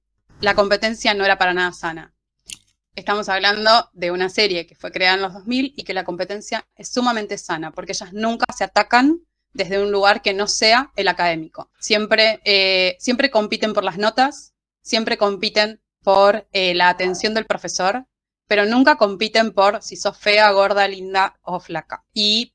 la 0.40 0.54
competencia 0.54 1.14
no 1.14 1.24
era 1.24 1.38
para 1.38 1.54
nada 1.54 1.72
sana 1.72 2.14
estamos 2.96 3.28
hablando 3.28 3.90
de 3.92 4.10
una 4.10 4.28
serie 4.28 4.66
que 4.66 4.74
fue 4.74 4.90
creada 4.90 5.16
en 5.16 5.22
los 5.22 5.34
2000 5.34 5.74
y 5.76 5.84
que 5.84 5.94
la 5.94 6.04
competencia 6.04 6.66
es 6.74 6.88
sumamente 6.88 7.38
sana, 7.38 7.70
porque 7.70 7.92
ellas 7.92 8.12
nunca 8.12 8.46
se 8.56 8.64
atacan 8.64 9.20
desde 9.56 9.82
un 9.82 9.90
lugar 9.90 10.22
que 10.22 10.34
no 10.34 10.46
sea 10.46 10.92
el 10.96 11.08
académico. 11.08 11.70
Siempre, 11.78 12.40
eh, 12.44 12.96
siempre 13.00 13.30
compiten 13.30 13.72
por 13.72 13.84
las 13.84 13.98
notas, 13.98 14.54
siempre 14.82 15.16
compiten 15.16 15.80
por 16.02 16.46
eh, 16.52 16.74
la 16.74 16.88
atención 16.88 17.34
del 17.34 17.46
profesor, 17.46 18.06
pero 18.46 18.64
nunca 18.64 18.96
compiten 18.96 19.52
por 19.52 19.82
si 19.82 19.96
sos 19.96 20.16
fea, 20.18 20.50
gorda, 20.52 20.86
linda 20.86 21.38
o 21.42 21.58
flaca. 21.58 22.04
Y 22.12 22.54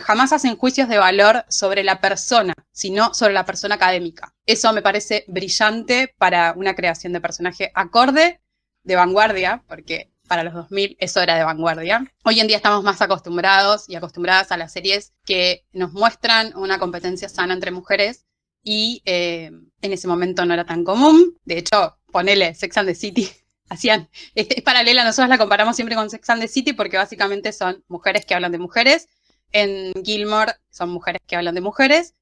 jamás 0.00 0.32
hacen 0.32 0.56
juicios 0.56 0.88
de 0.88 0.98
valor 0.98 1.44
sobre 1.48 1.84
la 1.84 2.00
persona, 2.00 2.54
sino 2.72 3.14
sobre 3.14 3.32
la 3.32 3.46
persona 3.46 3.76
académica. 3.76 4.34
Eso 4.46 4.72
me 4.72 4.82
parece 4.82 5.24
brillante 5.28 6.14
para 6.18 6.54
una 6.56 6.74
creación 6.74 7.12
de 7.12 7.20
personaje 7.20 7.70
acorde 7.74 8.40
de 8.82 8.96
vanguardia, 8.96 9.62
porque 9.68 10.11
para 10.32 10.44
los 10.44 10.54
2000 10.54 10.96
eso 10.98 11.20
era 11.20 11.36
de 11.36 11.44
vanguardia. 11.44 12.10
Hoy 12.24 12.40
en 12.40 12.46
día 12.46 12.56
estamos 12.56 12.82
más 12.82 13.02
acostumbrados 13.02 13.86
y 13.86 13.96
acostumbradas 13.96 14.50
a 14.50 14.56
las 14.56 14.72
series 14.72 15.12
que 15.26 15.66
nos 15.74 15.92
muestran 15.92 16.56
una 16.56 16.78
competencia 16.78 17.28
sana 17.28 17.52
entre 17.52 17.70
mujeres 17.70 18.24
y 18.64 19.02
eh, 19.04 19.50
en 19.82 19.92
ese 19.92 20.08
momento 20.08 20.46
no 20.46 20.54
era 20.54 20.64
tan 20.64 20.84
común. 20.84 21.38
De 21.44 21.58
hecho, 21.58 21.98
ponele 22.10 22.54
Sex 22.54 22.78
and 22.78 22.88
the 22.88 22.94
City. 22.94 23.28
Hacían, 23.68 24.08
es, 24.34 24.46
es 24.48 24.62
paralela, 24.62 25.04
nosotros 25.04 25.28
la 25.28 25.36
comparamos 25.36 25.76
siempre 25.76 25.96
con 25.96 26.08
Sex 26.08 26.30
and 26.30 26.40
the 26.40 26.48
City 26.48 26.72
porque 26.72 26.96
básicamente 26.96 27.52
son 27.52 27.84
mujeres 27.88 28.24
que 28.24 28.34
hablan 28.34 28.52
de 28.52 28.58
mujeres. 28.58 29.08
En 29.50 29.92
Gilmore 30.02 30.54
son 30.70 30.88
mujeres 30.88 31.20
que 31.26 31.36
hablan 31.36 31.54
de 31.54 31.60
mujeres 31.60 32.14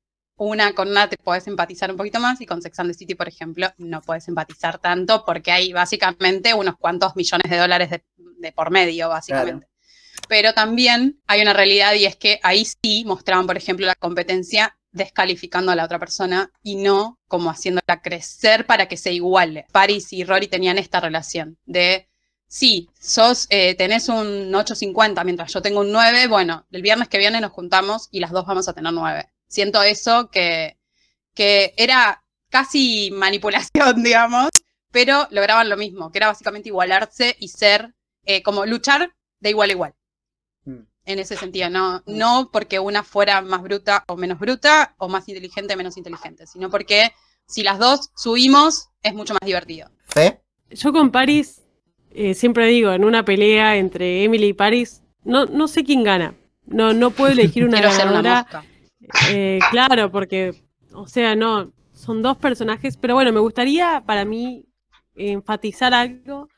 una 0.44 0.72
con 0.72 0.88
una 0.88 1.08
te 1.08 1.16
puedes 1.16 1.46
empatizar 1.46 1.90
un 1.90 1.96
poquito 1.96 2.18
más 2.18 2.40
y 2.40 2.46
con 2.46 2.62
Sex 2.62 2.78
and 2.80 2.90
the 2.90 2.94
City, 2.98 3.14
por 3.14 3.28
ejemplo, 3.28 3.68
no 3.76 4.00
puedes 4.00 4.26
empatizar 4.28 4.78
tanto 4.78 5.24
porque 5.24 5.52
hay 5.52 5.72
básicamente 5.72 6.54
unos 6.54 6.76
cuantos 6.78 7.14
millones 7.14 7.50
de 7.50 7.58
dólares 7.58 7.90
de, 7.90 8.52
por 8.52 8.70
medio, 8.70 9.08
básicamente. 9.08 9.68
Pero 10.28 10.54
también 10.54 11.20
hay 11.26 11.42
una 11.42 11.52
realidad 11.52 11.94
y 11.94 12.06
es 12.06 12.16
que 12.16 12.40
ahí 12.42 12.64
sí 12.64 13.04
mostraban, 13.06 13.46
por 13.46 13.56
ejemplo, 13.56 13.86
la 13.86 13.94
competencia 13.94 14.76
descalificando 14.92 15.72
a 15.72 15.76
la 15.76 15.84
otra 15.84 15.98
persona 15.98 16.50
y 16.62 16.76
no 16.76 17.18
como 17.28 17.50
haciéndola 17.50 18.00
crecer 18.02 18.66
para 18.66 18.86
que 18.86 18.96
se 18.96 19.12
iguale. 19.12 19.66
Paris 19.72 20.12
y 20.12 20.24
Rory 20.24 20.48
tenían 20.48 20.78
esta 20.78 21.00
relación 21.00 21.58
de, 21.64 22.08
sí, 22.48 22.88
sos, 22.98 23.46
eh, 23.50 23.74
tenés 23.74 24.08
un 24.08 24.52
8.50 24.52 25.24
mientras 25.24 25.52
yo 25.52 25.60
tengo 25.62 25.80
un 25.80 25.92
9, 25.92 26.26
bueno, 26.28 26.66
el 26.70 26.82
viernes 26.82 27.08
que 27.08 27.18
viene 27.18 27.40
nos 27.40 27.52
juntamos 27.52 28.08
y 28.10 28.20
las 28.20 28.30
dos 28.30 28.46
vamos 28.46 28.68
a 28.68 28.72
tener 28.72 28.92
9 28.92 29.28
siento 29.50 29.82
eso 29.82 30.30
que, 30.30 30.78
que 31.34 31.74
era 31.76 32.22
casi 32.48 33.10
manipulación, 33.10 34.02
digamos, 34.02 34.48
pero 34.90 35.26
lograban 35.30 35.68
lo 35.68 35.76
mismo, 35.76 36.10
que 36.10 36.18
era 36.18 36.28
básicamente 36.28 36.70
igualarse 36.70 37.36
y 37.38 37.48
ser 37.48 37.94
eh, 38.24 38.42
como 38.42 38.64
luchar 38.64 39.14
de 39.40 39.50
igual 39.50 39.70
a 39.70 39.72
igual. 39.72 39.94
Mm. 40.64 40.80
En 41.04 41.18
ese 41.18 41.36
sentido, 41.36 41.68
no, 41.68 42.02
mm. 42.06 42.16
no 42.18 42.50
porque 42.52 42.78
una 42.78 43.02
fuera 43.02 43.42
más 43.42 43.62
bruta 43.62 44.04
o 44.08 44.16
menos 44.16 44.38
bruta, 44.38 44.94
o 44.98 45.08
más 45.08 45.28
inteligente 45.28 45.74
o 45.74 45.76
menos 45.76 45.96
inteligente, 45.96 46.46
sino 46.46 46.70
porque 46.70 47.12
si 47.46 47.62
las 47.62 47.78
dos 47.78 48.10
subimos, 48.16 48.88
es 49.02 49.12
mucho 49.14 49.34
más 49.34 49.44
divertido. 49.44 49.90
¿Fe? 50.04 50.40
Yo 50.70 50.92
con 50.92 51.10
Paris, 51.10 51.62
eh, 52.10 52.34
siempre 52.34 52.66
digo, 52.66 52.92
en 52.92 53.04
una 53.04 53.24
pelea 53.24 53.76
entre 53.76 54.22
Emily 54.22 54.48
y 54.48 54.52
Paris, 54.52 55.02
no, 55.24 55.46
no 55.46 55.66
sé 55.66 55.84
quién 55.84 56.04
gana. 56.04 56.34
No, 56.64 56.92
no 56.92 57.10
puedo 57.10 57.32
elegir 57.32 57.64
una 57.68 57.80
ganadora. 57.80 58.46
Eh, 59.30 59.58
claro, 59.70 60.10
porque, 60.10 60.54
o 60.92 61.06
sea, 61.06 61.34
no, 61.34 61.72
son 61.92 62.22
dos 62.22 62.36
personajes, 62.36 62.96
pero 62.96 63.14
bueno, 63.14 63.32
me 63.32 63.40
gustaría 63.40 64.02
para 64.06 64.24
mí 64.24 64.64
enfatizar 65.14 65.92
algo, 65.94 66.48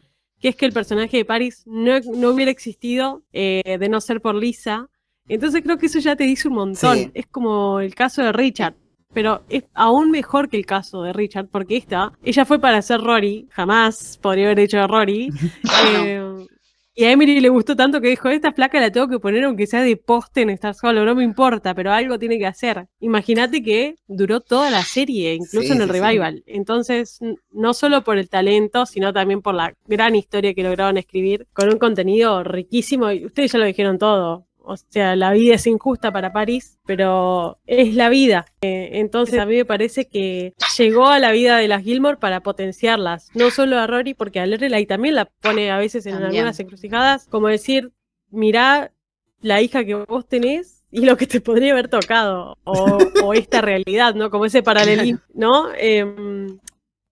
que 0.40 0.48
es 0.48 0.56
que 0.56 0.66
el 0.66 0.72
personaje 0.72 1.16
de 1.16 1.24
Paris 1.24 1.62
no, 1.66 1.96
hubiera 2.30 2.50
existido 2.50 3.22
eh, 3.32 3.76
de 3.78 3.88
no 3.88 4.00
ser 4.00 4.20
por 4.20 4.34
Lisa. 4.34 4.88
Entonces 5.28 5.62
creo 5.62 5.78
que 5.78 5.86
eso 5.86 5.98
ya 5.98 6.16
te 6.16 6.24
dice 6.24 6.48
un 6.48 6.54
montón. 6.54 7.10
Es 7.14 7.26
como 7.26 7.80
el 7.80 7.94
caso 7.94 8.22
de 8.22 8.32
Richard. 8.32 8.74
Pero 9.12 9.42
es 9.48 9.64
aún 9.74 10.10
mejor 10.10 10.48
que 10.48 10.56
el 10.56 10.64
caso 10.64 11.02
de 11.02 11.12
Richard, 11.12 11.48
porque 11.48 11.76
esta, 11.76 12.12
ella 12.22 12.46
fue 12.46 12.58
para 12.58 12.80
ser 12.80 13.00
Rory, 13.02 13.46
jamás 13.50 14.18
podría 14.22 14.46
haber 14.46 14.60
hecho 14.60 14.80
a 14.80 14.86
Rory. 14.86 15.28
eh, 15.86 16.46
y 16.94 17.04
a 17.04 17.12
Emily 17.12 17.40
le 17.40 17.48
gustó 17.48 17.74
tanto 17.74 18.00
que 18.00 18.08
dijo, 18.08 18.28
esta 18.28 18.52
placa 18.52 18.80
la 18.80 18.90
tengo 18.90 19.08
que 19.08 19.18
poner 19.18 19.44
aunque 19.44 19.66
sea 19.66 19.82
de 19.82 19.96
poste 19.96 20.42
en 20.42 20.50
estar 20.50 20.74
solo, 20.74 21.04
no 21.04 21.14
me 21.14 21.24
importa, 21.24 21.74
pero 21.74 21.92
algo 21.92 22.18
tiene 22.18 22.38
que 22.38 22.46
hacer. 22.46 22.86
Imagínate 23.00 23.62
que 23.62 23.96
duró 24.06 24.40
toda 24.40 24.70
la 24.70 24.82
serie, 24.82 25.34
incluso 25.34 25.72
en 25.72 25.80
el 25.80 25.88
revival. 25.88 26.42
Entonces, 26.46 27.18
no 27.50 27.74
solo 27.74 28.04
por 28.04 28.18
el 28.18 28.28
talento, 28.28 28.84
sino 28.84 29.12
también 29.12 29.40
por 29.40 29.54
la 29.54 29.74
gran 29.86 30.14
historia 30.14 30.54
que 30.54 30.62
lograron 30.62 30.98
escribir, 30.98 31.46
con 31.52 31.68
un 31.70 31.78
contenido 31.78 32.44
riquísimo, 32.44 33.10
y 33.10 33.24
ustedes 33.24 33.52
ya 33.52 33.58
lo 33.58 33.64
dijeron 33.64 33.98
todo. 33.98 34.46
O 34.64 34.76
sea, 34.76 35.16
la 35.16 35.32
vida 35.32 35.54
es 35.54 35.66
injusta 35.66 36.12
para 36.12 36.32
París, 36.32 36.78
pero 36.86 37.58
es 37.66 37.94
la 37.94 38.08
vida. 38.08 38.46
Eh, 38.60 38.90
entonces 38.94 39.38
a 39.38 39.46
mí 39.46 39.56
me 39.56 39.64
parece 39.64 40.06
que 40.06 40.54
llegó 40.78 41.06
a 41.08 41.18
la 41.18 41.32
vida 41.32 41.56
de 41.58 41.68
las 41.68 41.82
Gilmore 41.82 42.18
para 42.18 42.40
potenciarlas. 42.40 43.30
No 43.34 43.50
solo 43.50 43.78
a 43.78 43.86
Rory, 43.86 44.14
porque 44.14 44.40
a 44.40 44.46
Lorelai 44.46 44.86
también 44.86 45.14
la 45.14 45.26
pone 45.26 45.70
a 45.70 45.78
veces 45.78 46.06
en 46.06 46.14
algunas 46.14 46.58
encrucijadas, 46.60 47.26
como 47.28 47.48
decir, 47.48 47.92
mirá 48.30 48.92
la 49.40 49.60
hija 49.60 49.84
que 49.84 49.94
vos 49.94 50.26
tenés 50.26 50.84
y 50.90 51.04
lo 51.04 51.16
que 51.16 51.26
te 51.26 51.40
podría 51.40 51.72
haber 51.72 51.88
tocado, 51.88 52.58
o, 52.64 53.32
esta 53.34 53.60
realidad, 53.60 54.14
¿no? 54.14 54.30
Como 54.30 54.44
ese 54.44 54.62
paralelismo, 54.62 55.20
¿no? 55.34 55.68
Em, 55.76 56.58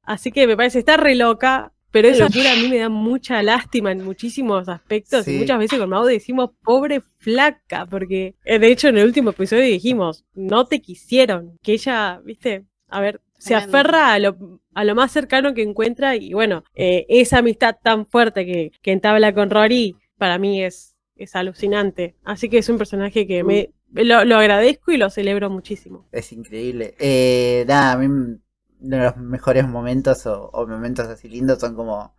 así 0.03 0.31
que 0.31 0.47
me 0.47 0.57
parece, 0.57 0.79
está 0.79 0.97
re 0.97 1.15
loca, 1.15 1.73
pero 1.91 2.09
esa 2.09 2.25
locura 2.25 2.53
a 2.53 2.57
mí 2.57 2.69
me 2.69 2.79
da 2.79 2.89
mucha 2.89 3.43
lástima 3.43 3.93
en 3.93 4.05
muchísimos 4.05 4.69
aspectos 4.69 5.27
y 5.29 5.39
muchas 5.39 5.59
veces 5.59 5.79
con 5.79 5.89
Mau 5.89 6.05
decimos 6.05 6.51
pobre 6.63 7.03
flaca, 7.19 7.87
porque 7.87 8.35
eh, 8.45 8.59
de 8.59 8.69
hecho 8.69 8.89
en 8.89 8.99
el 8.99 9.07
último 9.07 9.31
episodio 9.31 9.65
dijimos, 9.65 10.25
no 10.35 10.67
te 10.67 10.81
quisieron, 10.81 11.59
que 11.63 11.73
ella, 11.73 12.21
viste, 12.25 12.65
a 12.89 13.01
ver, 13.01 13.21
se 13.39 13.55
aferra 13.55 14.13
a 14.13 14.19
lo, 14.19 14.61
a 14.75 14.85
lo 14.85 14.95
más 14.95 15.13
cercano 15.13 15.55
que 15.55 15.63
encuentra 15.63 16.15
y 16.15 16.33
bueno, 16.33 16.63
eh, 16.75 17.07
esa 17.09 17.39
amistad 17.39 17.77
tan 17.83 18.07
fuerte 18.07 18.45
que, 18.45 18.73
que 18.83 18.93
entabla 18.93 19.33
con 19.33 19.51
Rory 19.51 19.97
para 20.19 20.39
mí 20.39 20.63
es, 20.63 20.95
es 21.17 21.35
alucinante. 21.35 22.15
Así 22.25 22.49
que 22.49 22.59
es 22.59 22.69
un 22.69 22.77
personaje 22.77 23.27
que 23.27 23.43
me, 23.43 23.71
lo, 23.93 24.25
lo 24.25 24.37
agradezco 24.37 24.93
y 24.93 24.99
lo 24.99 25.09
celebro 25.09 25.49
muchísimo. 25.49 26.07
Es 26.13 26.33
increíble. 26.33 26.95
Eh, 26.99 27.65
nada, 27.67 27.93
a 27.93 27.97
mí 27.97 28.39
los 28.83 29.17
mejores 29.17 29.67
momentos 29.67 30.27
o, 30.27 30.67
momentos 30.67 31.09
así 31.09 31.29
lindos 31.29 31.59
son 31.59 31.75
como 31.75 32.15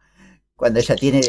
cuando 0.56 0.80
ella 0.80 0.96
tiene 0.96 1.22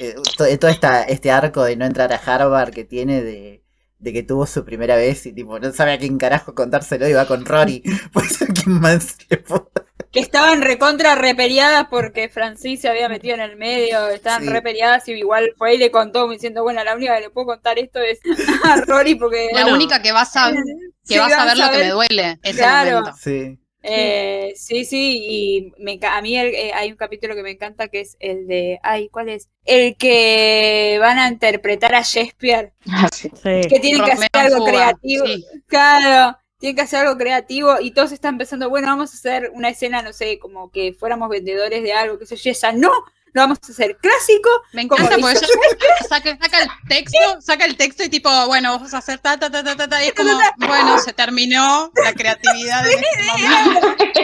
eh, 0.00 0.16
todo 0.36 0.68
esta, 0.68 1.04
este 1.04 1.30
arco 1.30 1.62
de 1.62 1.76
no 1.76 1.84
entrar 1.84 2.12
a 2.12 2.16
Harvard 2.16 2.72
que 2.72 2.84
tiene 2.84 3.22
de, 3.22 3.62
que 4.02 4.22
tuvo 4.24 4.46
su 4.46 4.64
primera 4.64 4.96
vez 4.96 5.26
y 5.26 5.32
tipo 5.32 5.60
no 5.60 5.72
sabe 5.72 5.92
a 5.92 5.98
quién 5.98 6.18
carajo 6.18 6.54
contárselo 6.56 7.08
y 7.08 7.12
va 7.12 7.26
con 7.26 7.44
Rory. 7.44 7.84
Pues 8.12 8.42
a 8.42 8.46
quién 8.46 8.80
más 8.80 9.16
Que 10.10 10.18
estaban 10.18 10.62
recontra 10.62 11.14
reperiadas 11.14 11.86
porque 11.88 12.28
Francis 12.28 12.80
se 12.80 12.88
había 12.88 13.08
metido 13.08 13.34
en 13.34 13.42
el 13.42 13.56
medio, 13.56 14.08
estaban 14.08 14.48
reperiadas 14.48 15.06
y 15.06 15.12
igual 15.12 15.52
fue 15.56 15.76
y 15.76 15.78
le 15.78 15.92
contó 15.92 16.28
diciendo, 16.28 16.64
bueno, 16.64 16.82
la 16.82 16.96
única 16.96 17.14
que 17.14 17.20
le 17.20 17.30
puedo 17.30 17.46
contar 17.46 17.78
esto 17.78 18.00
es 18.00 18.18
a 18.64 18.76
Rory 18.80 19.14
porque... 19.14 19.50
La 19.52 19.72
única 19.72 20.02
que 20.02 20.10
va 20.10 20.22
a 20.22 20.24
saber, 20.24 20.64
que 21.06 21.18
va 21.20 21.26
a 21.26 21.30
saber 21.30 21.58
lo 21.58 21.70
que 21.70 21.78
me 21.78 21.90
duele 21.90 22.40
ese 22.42 22.58
claro. 22.58 22.98
momento. 22.98 23.18
Sí. 23.20 23.60
Eh, 23.82 24.52
sí, 24.56 24.84
sí, 24.84 25.24
y 25.26 25.72
me, 25.82 25.98
a 26.06 26.20
mí 26.20 26.36
eh, 26.38 26.72
hay 26.74 26.90
un 26.90 26.96
capítulo 26.96 27.34
que 27.34 27.42
me 27.42 27.52
encanta 27.52 27.88
que 27.88 28.00
es 28.00 28.16
el 28.20 28.46
de, 28.46 28.78
ay, 28.82 29.08
¿cuál 29.08 29.30
es? 29.30 29.48
El 29.64 29.96
que 29.96 30.98
van 31.00 31.18
a 31.18 31.28
interpretar 31.28 31.94
a 31.94 32.02
Shakespeare. 32.02 32.72
Ah, 32.88 33.08
sí. 33.12 33.30
Que 33.42 33.80
tienen 33.80 34.04
que 34.04 34.12
hacer 34.12 34.28
algo 34.32 34.64
creativo. 34.64 35.24
Claro, 35.66 36.38
tienen 36.58 36.76
que 36.76 36.82
hacer 36.82 37.00
algo 37.00 37.16
creativo 37.16 37.80
y 37.80 37.92
todos 37.92 38.12
están 38.12 38.36
pensando, 38.36 38.68
bueno, 38.68 38.88
vamos 38.88 39.12
a 39.12 39.16
hacer 39.16 39.50
una 39.54 39.70
escena, 39.70 40.02
no 40.02 40.12
sé, 40.12 40.38
como 40.38 40.70
que 40.70 40.92
fuéramos 40.92 41.30
vendedores 41.30 41.82
de 41.82 41.92
algo, 41.94 42.18
que 42.18 42.26
se 42.26 42.36
yo, 42.36 42.50
esa 42.50 42.72
no, 42.72 42.90
lo 43.32 43.42
vamos 43.42 43.58
a 43.66 43.72
hacer 43.72 43.96
clásico. 43.96 44.50
Me 44.72 44.82
encanta 44.82 45.16
porque 45.18 45.36
saca, 46.08 46.30
el 46.30 46.68
texto, 46.88 47.40
saca 47.40 47.64
el 47.64 47.76
texto 47.76 48.02
y 48.04 48.08
tipo, 48.08 48.30
bueno, 48.46 48.72
vamos 48.72 48.92
a 48.94 48.98
hacer 48.98 49.18
ta, 49.18 49.38
ta, 49.38 49.50
ta, 49.50 49.62
ta, 49.62 49.76
ta, 49.76 49.88
ta 49.88 50.04
y 50.04 50.08
es 50.08 50.14
como, 50.14 50.30
bueno, 50.58 50.98
se 50.98 51.12
terminó 51.12 51.92
la 52.02 52.12
creatividad 52.12 52.84
de 52.84 52.92
este 52.92 53.06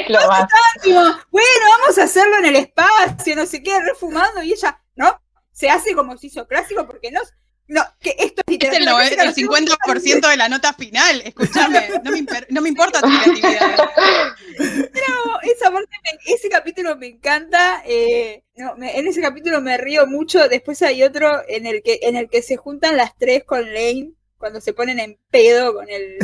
bueno, 1.31 1.67
vamos 1.79 1.99
a 1.99 2.03
hacerlo 2.05 2.39
en 2.39 2.47
el 2.47 2.57
espacio, 2.57 3.37
no 3.37 3.47
sé 3.47 3.63
qué, 3.63 3.79
refumando, 3.81 4.43
y 4.43 4.53
ella, 4.53 4.81
¿no? 4.95 5.21
Se 5.53 5.71
hace 5.71 5.95
como 5.95 6.17
si 6.19 6.27
hizo 6.29 6.47
clásico 6.47 6.87
porque 6.87 7.11
no, 7.11 7.21
no, 7.69 7.83
que 8.01 8.15
esto 8.19 8.43
es 8.47 8.59
Es 8.63 8.79
el, 8.79 8.89
el 8.89 9.35
50% 9.35 10.31
de 10.31 10.37
la 10.37 10.49
nota 10.49 10.73
final, 10.73 11.21
escúchame, 11.25 11.91
no 12.05 12.13
me, 12.13 12.27
no 12.51 12.61
me 12.61 12.69
importa 12.69 13.01
tu 13.01 13.09
creatividad. 13.09 13.77
No, 14.59 15.41
esa 15.43 15.71
parte, 15.71 15.91
ese 16.25 16.49
capítulo 16.49 16.97
me 16.97 17.09
encanta, 17.09 17.83
eh, 17.85 18.45
no, 18.55 18.75
en 18.81 19.07
ese 19.07 19.21
capítulo 19.21 19.61
me 19.61 19.77
río 19.77 20.07
mucho, 20.07 20.49
después 20.49 20.81
hay 20.83 21.03
otro 21.03 21.43
en 21.49 21.67
el 21.67 21.83
que, 21.83 21.99
en 22.03 22.17
el 22.17 22.29
que 22.31 22.41
se 22.43 22.57
juntan 22.57 22.97
las 22.97 23.17
tres 23.19 23.45
con 23.45 23.65
Lane, 23.75 24.13
cuando 24.39 24.61
se 24.61 24.73
ponen 24.73 25.01
en 25.01 25.19
pedo 25.31 25.75
con 25.75 25.89
el, 25.91 26.19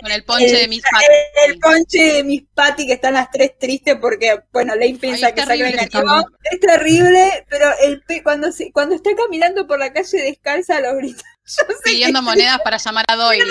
con 0.00 0.10
el 0.10 0.24
ponche 0.24 0.56
de 0.56 0.68
Miss 0.68 0.82
Patty. 0.90 1.06
El 1.46 1.58
ponche 1.58 2.02
de 2.14 2.24
Miss 2.24 2.44
Patty, 2.54 2.86
que 2.86 2.92
están 2.94 3.14
las 3.14 3.30
tres 3.30 3.58
tristes 3.58 3.96
porque, 4.00 4.40
bueno, 4.52 4.74
Lane 4.74 4.98
piensa 5.00 5.32
que 5.32 5.40
saca 5.40 5.54
el 5.54 5.74
Es 5.74 6.60
terrible, 6.60 7.46
pero 7.48 7.70
el 7.82 8.02
cuando, 8.22 8.52
se, 8.52 8.72
cuando 8.72 8.94
está 8.94 9.10
caminando 9.16 9.66
por 9.66 9.78
la 9.78 9.92
calle 9.92 10.22
descalza 10.22 10.80
los 10.80 10.94
gritos. 10.96 11.24
Pidiendo 11.84 12.22
monedas 12.22 12.60
para 12.62 12.76
llamar 12.76 13.04
a 13.08 13.16
Doyle. 13.16 13.44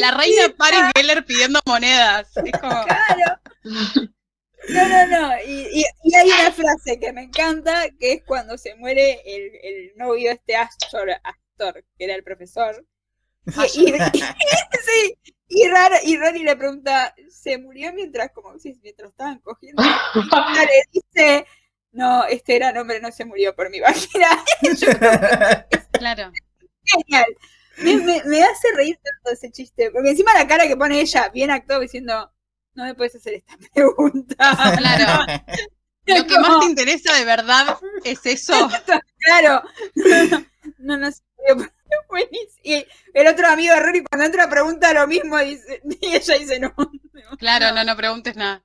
la 0.00 0.10
reina 0.12 0.54
Paris 0.56 0.80
Geller 0.94 1.24
pidiendo 1.24 1.60
monedas. 1.66 2.28
Es 2.36 2.52
como... 2.60 2.84
Claro. 3.64 4.02
No, 4.68 4.88
no, 4.88 5.06
no. 5.06 5.32
Y, 5.44 5.84
y, 6.04 6.14
hay 6.14 6.30
una 6.30 6.52
frase 6.52 7.00
que 7.00 7.12
me 7.12 7.24
encanta, 7.24 7.88
que 7.98 8.12
es 8.12 8.22
cuando 8.24 8.56
se 8.56 8.74
muere 8.76 9.20
el, 9.24 9.50
el 9.62 9.92
novio 9.96 10.30
este 10.30 10.54
Astor, 10.56 11.10
Que 11.56 12.04
era 12.04 12.14
el 12.14 12.24
profesor. 12.24 12.86
Y, 13.74 13.90
y, 13.90 13.92
sí, 14.84 15.18
y, 15.48 15.68
Rara, 15.68 15.96
y 16.04 16.16
Ronnie 16.16 16.44
le 16.44 16.54
pregunta, 16.56 17.12
¿se 17.28 17.58
murió 17.58 17.92
mientras 17.92 18.30
como 18.30 18.56
si 18.58 18.78
mientras 18.82 19.10
estaban 19.10 19.40
cogiendo? 19.40 19.82
Y 20.14 20.58
le 20.58 20.82
dice, 20.92 21.46
no, 21.90 22.24
este 22.24 22.54
gran 22.54 22.76
hombre 22.78 23.00
no 23.00 23.10
se 23.10 23.24
murió 23.24 23.54
por 23.54 23.68
mi 23.70 23.80
vagina. 23.80 24.28
claro. 25.92 26.30
Genial. 26.84 27.26
Me, 27.78 27.96
me, 27.96 28.22
me, 28.24 28.42
hace 28.44 28.68
reír 28.76 28.98
tanto 29.02 29.30
ese 29.32 29.50
chiste, 29.50 29.90
porque 29.90 30.10
encima 30.10 30.34
la 30.34 30.46
cara 30.46 30.68
que 30.68 30.76
pone 30.76 31.00
ella, 31.00 31.28
bien 31.30 31.50
actuado, 31.50 31.80
diciendo, 31.80 32.32
no 32.74 32.84
me 32.84 32.94
puedes 32.94 33.16
hacer 33.16 33.34
esta 33.34 33.56
pregunta. 33.74 34.36
Claro. 34.76 35.42
Lo 36.04 36.26
que 36.26 36.38
más 36.38 36.60
te 36.60 36.66
interesa 36.66 37.14
de 37.14 37.24
verdad 37.24 37.78
es 38.04 38.24
eso. 38.26 38.68
claro. 39.18 39.62
No, 40.78 40.96
no, 40.96 41.10
sé. 41.10 41.22
Y 42.64 42.86
el 43.14 43.26
otro 43.26 43.48
amigo 43.48 43.74
de 43.74 43.80
Rory 43.80 44.04
cuando 44.04 44.26
entra 44.26 44.48
pregunta 44.48 44.92
lo 44.92 45.06
mismo 45.06 45.40
y, 45.42 45.58
ella 46.00 46.38
dice 46.38 46.60
no. 46.60 46.74
Claro, 47.38 47.74
no, 47.74 47.84
no 47.84 47.96
preguntes 47.96 48.36
nada. 48.36 48.62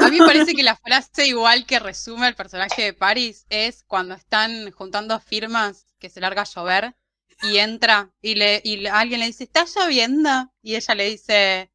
A 0.00 0.08
mí 0.08 0.20
me 0.20 0.26
parece 0.26 0.54
que 0.54 0.62
la 0.62 0.76
frase 0.76 1.26
igual 1.26 1.66
que 1.66 1.78
resume 1.78 2.28
el 2.28 2.34
personaje 2.34 2.82
de 2.82 2.92
Paris 2.94 3.46
es 3.50 3.84
cuando 3.84 4.14
están 4.14 4.70
juntando 4.70 5.18
firmas 5.20 5.86
que 5.98 6.08
se 6.08 6.20
larga 6.20 6.42
a 6.42 6.46
llover 6.46 6.94
y 7.42 7.58
entra 7.58 8.10
y, 8.22 8.36
le, 8.36 8.62
y 8.64 8.86
alguien 8.86 9.20
le 9.20 9.26
dice, 9.26 9.44
¿está 9.44 9.64
lloviendo? 9.66 10.50
Y 10.62 10.76
ella 10.76 10.94
le 10.94 11.10
dice, 11.10 11.70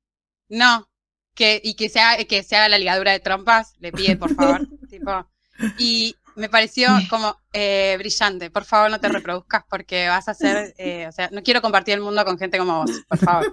no, 0.50 0.90
que, 1.36 1.62
y 1.64 1.76
que 1.76 1.90
se, 1.90 2.00
haga, 2.00 2.24
que 2.24 2.42
se 2.42 2.56
haga 2.56 2.70
la 2.70 2.80
ligadura 2.80 3.12
de 3.12 3.20
trompas, 3.20 3.76
le 3.80 3.92
pide 3.92 4.16
por 4.18 4.34
favor. 4.34 4.68
tipo, 4.90 5.30
y 5.78 6.16
me 6.38 6.50
pareció 6.50 6.90
como 7.10 7.36
eh, 7.52 7.96
brillante. 7.98 8.50
Por 8.50 8.64
favor, 8.64 8.90
no 8.92 9.00
te 9.00 9.10
reproduzcas 9.10 9.64
porque 9.70 10.08
vas 10.08 10.28
a 10.30 10.34
ser, 10.34 10.74
eh, 10.78 11.08
o 11.08 11.12
sea, 11.12 11.30
no 11.32 11.44
quiero 11.44 11.62
compartir 11.62 11.96
el 11.96 12.02
mundo 12.02 12.24
con 12.24 12.38
gente 12.38 12.58
como 12.58 12.82
vos, 12.82 12.92
por 13.08 13.18
favor. 13.18 13.52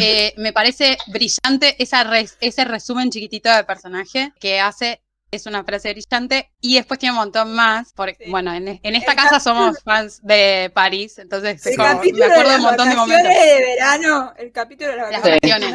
Eh, 0.00 0.34
me 0.36 0.52
parece 0.52 0.98
brillante 1.06 1.82
esa 1.82 2.06
ese 2.40 2.64
resumen 2.64 3.10
chiquitito 3.10 3.50
de 3.50 3.64
personaje 3.64 4.32
que 4.38 4.60
hace 4.60 5.02
es 5.30 5.46
una 5.46 5.64
frase 5.64 5.92
brillante 5.92 6.50
y 6.60 6.76
después 6.76 6.98
tiene 6.98 7.12
un 7.12 7.18
montón 7.18 7.54
más. 7.54 7.92
Porque, 7.94 8.26
Bueno, 8.28 8.52
en, 8.52 8.68
esta 8.82 9.14
casa 9.14 9.40
somos 9.40 9.82
fans 9.82 10.20
de 10.22 10.70
París, 10.74 11.18
entonces 11.18 11.62
me 11.76 11.84
acuerdo 11.84 12.50
de 12.50 12.56
un 12.56 12.62
montón 12.62 12.88
de 12.88 12.96
momentos. 12.96 13.28
de 13.28 13.60
verano, 13.60 14.32
el 14.36 14.52
capítulo 14.52 14.90
de 14.90 14.96
las 14.96 15.22
vacaciones. 15.22 15.74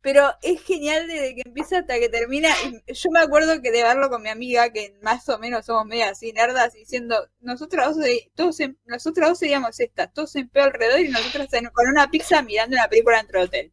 pero 0.00 0.32
es 0.42 0.62
genial 0.62 1.06
desde 1.06 1.34
que 1.34 1.42
empieza 1.44 1.78
hasta 1.78 1.98
que 1.98 2.08
termina. 2.08 2.48
Y 2.86 2.94
yo 2.94 3.10
me 3.10 3.20
acuerdo 3.20 3.60
que 3.60 3.70
de 3.70 3.82
verlo 3.82 4.08
con 4.10 4.22
mi 4.22 4.28
amiga, 4.28 4.70
que 4.70 4.96
más 5.02 5.28
o 5.28 5.38
menos 5.38 5.66
somos 5.66 5.86
medio 5.86 6.06
así 6.06 6.32
nerdas, 6.32 6.72
diciendo, 6.72 7.28
nosotros 7.40 7.96
dos, 7.96 8.06
todos 8.34 8.58
nosotros 8.84 9.28
dos 9.28 9.38
seríamos 9.38 9.78
estas, 9.80 10.12
todos 10.12 10.34
en 10.36 10.48
pedo 10.48 10.64
alrededor 10.64 11.00
y 11.00 11.08
nosotros 11.08 11.48
con 11.72 11.88
una 11.88 12.10
pizza 12.10 12.42
mirando 12.42 12.76
una 12.76 12.88
película 12.88 13.18
dentro 13.18 13.40
del 13.40 13.48
hotel. 13.48 13.72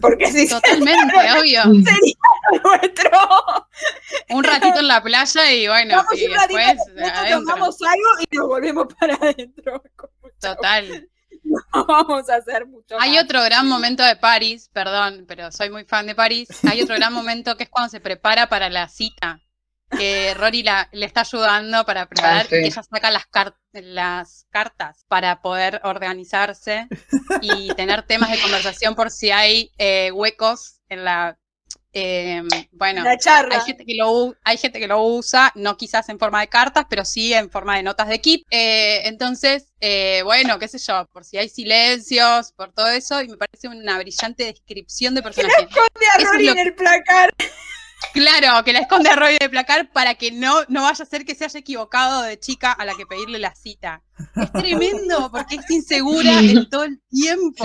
Porque 0.00 0.26
si 0.32 0.48
Totalmente, 0.48 1.14
obvio. 1.38 1.62
Sería 1.62 2.16
nuestro. 2.64 3.10
Un 4.30 4.44
ratito 4.44 4.80
en 4.80 4.88
la 4.88 5.02
playa 5.02 5.52
y 5.52 5.68
bueno, 5.68 6.04
y 6.14 6.26
después 6.26 6.76
tomamos 7.30 7.82
algo 7.82 8.08
y 8.20 8.36
nos 8.36 8.46
volvemos 8.46 8.86
para 8.98 9.14
adentro. 9.14 9.82
Total. 10.40 11.08
No 11.72 11.86
vamos 11.86 12.28
a 12.28 12.34
hacer 12.34 12.66
mucho. 12.66 12.96
Hay 12.98 13.18
otro 13.18 13.40
gran 13.44 13.68
momento 13.68 14.02
de 14.02 14.16
París, 14.16 14.68
perdón, 14.72 15.26
pero 15.28 15.52
soy 15.52 15.70
muy 15.70 15.84
fan 15.84 16.04
de 16.08 16.16
París. 16.16 16.48
Hay 16.68 16.82
otro 16.82 16.96
gran 16.96 17.12
momento 17.12 17.56
que 17.56 17.62
es 17.62 17.70
cuando 17.70 17.88
se 17.88 18.00
prepara 18.00 18.48
para 18.48 18.68
la 18.68 18.88
cita 18.88 19.40
que 19.90 20.34
Rory 20.34 20.62
la, 20.62 20.88
le 20.92 21.06
está 21.06 21.20
ayudando 21.20 21.84
para 21.84 22.06
preparar 22.06 22.46
ah, 22.46 22.48
que 22.48 22.66
ella 22.66 22.82
saca 22.82 23.10
las, 23.10 23.26
las 23.72 24.46
cartas 24.50 25.04
para 25.08 25.40
poder 25.40 25.80
organizarse 25.84 26.88
y 27.40 27.72
tener 27.74 28.02
temas 28.02 28.30
de 28.30 28.40
conversación 28.40 28.94
por 28.94 29.10
si 29.10 29.30
hay 29.30 29.72
eh, 29.78 30.10
huecos 30.12 30.80
en 30.88 31.04
la 31.04 31.38
eh, 31.98 32.42
bueno, 32.72 33.04
Hay, 33.06 33.60
gente 33.64 33.86
que 33.86 33.94
lo, 33.94 34.34
hay 34.44 34.58
gente 34.58 34.78
que 34.78 34.86
lo 34.86 35.02
usa, 35.02 35.50
no 35.54 35.78
quizás 35.78 36.06
en 36.10 36.18
forma 36.18 36.42
de 36.42 36.48
cartas, 36.48 36.84
pero 36.90 37.06
sí 37.06 37.32
en 37.32 37.50
forma 37.50 37.74
de 37.76 37.82
notas 37.82 38.08
de 38.08 38.16
equipo. 38.16 38.44
Eh, 38.50 39.08
entonces, 39.08 39.72
bueno, 40.22 40.58
qué 40.58 40.68
sé 40.68 40.76
yo, 40.76 41.08
por 41.10 41.24
si 41.24 41.38
hay 41.38 41.48
silencios, 41.48 42.52
por 42.52 42.74
todo 42.74 42.88
eso, 42.88 43.22
y 43.22 43.28
me 43.28 43.38
parece 43.38 43.68
una 43.68 43.96
brillante 43.96 44.44
descripción 44.44 45.14
de 45.14 45.22
personaje. 45.22 45.68
a 46.14 46.18
Rory 46.18 46.48
en 46.48 46.58
el 46.58 46.74
placar. 46.74 47.32
Claro, 48.16 48.64
que 48.64 48.72
la 48.72 48.78
esconde 48.78 49.10
a 49.10 49.16
Roy 49.16 49.36
de 49.38 49.50
placar 49.50 49.90
para 49.92 50.14
que 50.14 50.32
no, 50.32 50.62
no 50.68 50.82
vaya 50.82 51.02
a 51.02 51.06
ser 51.06 51.26
que 51.26 51.34
se 51.34 51.44
haya 51.44 51.60
equivocado 51.60 52.22
de 52.22 52.40
chica 52.40 52.72
a 52.72 52.86
la 52.86 52.94
que 52.94 53.04
pedirle 53.04 53.38
la 53.38 53.54
cita. 53.54 54.02
Es 54.34 54.52
tremendo 54.52 55.30
porque 55.30 55.56
es 55.56 55.70
insegura 55.70 56.40
en 56.40 56.68
todo 56.70 56.84
el 56.84 57.00
tiempo. 57.08 57.64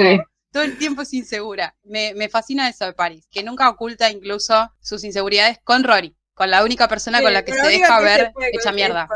Todo 0.52 0.64
el 0.64 0.78
tiempo 0.78 1.04
es 1.04 1.14
insegura. 1.14 1.78
Me, 1.84 2.14
me, 2.16 2.28
fascina 2.28 2.68
eso 2.68 2.84
de 2.84 2.92
Paris, 2.92 3.26
que 3.32 3.44
nunca 3.44 3.70
oculta 3.70 4.12
incluso 4.12 4.70
sus 4.82 5.06
inseguridades 5.06 5.60
con 5.64 5.86
Rory, 5.86 6.18
con 6.34 6.52
la 6.52 6.66
única 6.66 6.90
persona 6.90 7.22
con 7.22 7.32
la 7.32 7.46
que 7.46 7.54
se 7.54 7.68
deja 7.68 8.02
ver 8.02 8.34
hecha 8.52 8.74
mierda. 8.74 9.08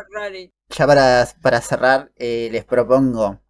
Ya 0.69 0.87
para, 0.87 1.27
para 1.41 1.59
cerrar, 1.59 2.13
eh, 2.15 2.47
les 2.49 2.63
propongo 2.63 3.41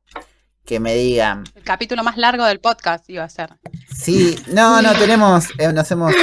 que 0.65 0.79
me 0.79 0.95
digan. 0.95 1.43
El 1.55 1.63
capítulo 1.63 2.03
más 2.03 2.17
largo 2.17 2.45
del 2.45 2.59
podcast 2.59 3.09
iba 3.09 3.23
a 3.23 3.29
ser. 3.29 3.51
Sí, 3.95 4.35
no, 4.47 4.81
no, 4.81 4.93
tenemos, 4.93 5.45
eh, 5.57 5.71
nos 5.71 5.89
hemos 5.91 6.13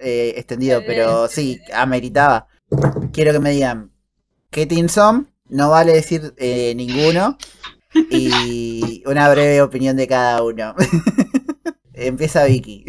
eh, 0.00 0.34
extendido, 0.36 0.82
pero 0.86 1.28
sí, 1.28 1.60
ameritaba. 1.74 2.46
Quiero 3.12 3.32
que 3.32 3.40
me 3.40 3.50
digan 3.50 3.92
qué 4.50 4.66
team 4.66 4.88
son, 4.88 5.32
no 5.48 5.70
vale 5.70 5.92
decir 5.92 6.34
eh, 6.38 6.74
ninguno, 6.76 7.36
y 8.10 9.02
una 9.06 9.28
breve 9.30 9.60
opinión 9.62 9.96
de 9.96 10.06
cada 10.06 10.42
uno. 10.42 10.74
Empieza 11.92 12.44
Vicky. 12.44 12.84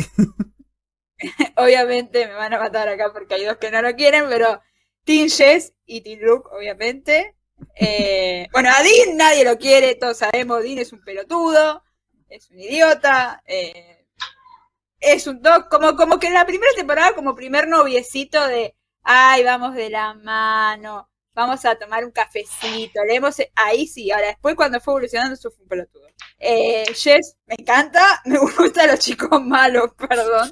Obviamente 1.57 2.27
me 2.27 2.33
van 2.33 2.53
a 2.53 2.59
matar 2.59 2.87
acá 2.87 3.11
porque 3.11 3.33
hay 3.35 3.45
dos 3.45 3.57
que 3.57 3.71
no 3.71 3.81
lo 3.81 3.95
quieren, 3.95 4.25
pero 4.29 4.61
Team 5.03 5.27
Jess 5.29 5.73
y 5.85 6.01
Team 6.01 6.19
Luke, 6.21 6.47
obviamente. 6.55 7.35
Eh, 7.75 8.47
bueno, 8.51 8.69
a 8.69 8.83
Dean 8.83 9.17
nadie 9.17 9.43
lo 9.45 9.57
quiere, 9.57 9.95
todos 9.95 10.17
sabemos, 10.17 10.63
Dean 10.63 10.79
es 10.79 10.91
un 10.93 11.03
pelotudo, 11.03 11.83
es 12.29 12.49
un 12.51 12.59
idiota, 12.59 13.41
eh, 13.45 14.05
es 14.99 15.27
un 15.27 15.41
doc, 15.41 15.69
como, 15.69 15.95
como 15.95 16.19
que 16.19 16.27
en 16.27 16.33
la 16.33 16.45
primera 16.45 16.71
temporada, 16.75 17.13
como 17.13 17.35
primer 17.35 17.67
noviecito 17.67 18.45
de, 18.47 18.75
ay, 19.03 19.43
vamos 19.43 19.75
de 19.75 19.89
la 19.89 20.13
mano, 20.13 21.09
vamos 21.39 21.63
a 21.65 21.75
tomar 21.75 22.03
un 22.03 22.11
cafecito, 22.11 23.03
leemos, 23.05 23.37
ahí 23.55 23.87
sí, 23.87 24.11
ahora 24.11 24.27
después 24.27 24.55
cuando 24.55 24.79
fue 24.79 24.93
evolucionando 24.93 25.35
eso 25.35 25.49
fue 25.49 25.63
un 25.63 25.69
pelotudo. 25.69 26.07
Eh, 26.37 26.85
Jess, 26.93 27.37
me 27.45 27.55
encanta, 27.57 28.21
me 28.25 28.37
gustan 28.37 28.87
los 28.87 28.99
chicos 28.99 29.41
malos, 29.41 29.91
perdón. 29.97 30.51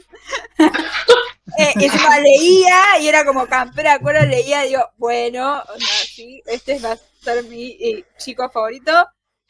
eh, 0.57 1.73
encima 1.75 2.19
leía 2.19 2.99
y 3.01 3.07
era 3.07 3.25
como 3.25 3.47
campera, 3.47 3.93
acuerdo, 3.93 4.25
leía 4.25 4.65
y 4.65 4.69
digo, 4.69 4.83
bueno, 4.97 5.61
sí, 5.77 6.41
este 6.45 6.79
va 6.79 6.93
a 6.93 6.97
ser 6.97 7.43
mi 7.45 7.77
eh, 7.79 8.05
chico 8.17 8.49
favorito. 8.49 8.91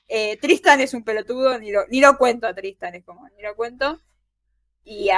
Eh, 0.07 0.37
Tristan 0.37 0.81
es 0.81 0.93
un 0.93 1.03
pelotudo, 1.03 1.59
ni 1.59 1.71
lo, 1.71 1.85
ni 1.87 1.99
lo 2.01 2.17
cuento 2.17 2.47
a 2.47 2.53
Tristan, 2.53 2.95
es 2.95 3.05
como, 3.05 3.27
ni 3.29 3.43
lo 3.43 3.55
cuento. 3.55 4.01
Y 4.83 5.09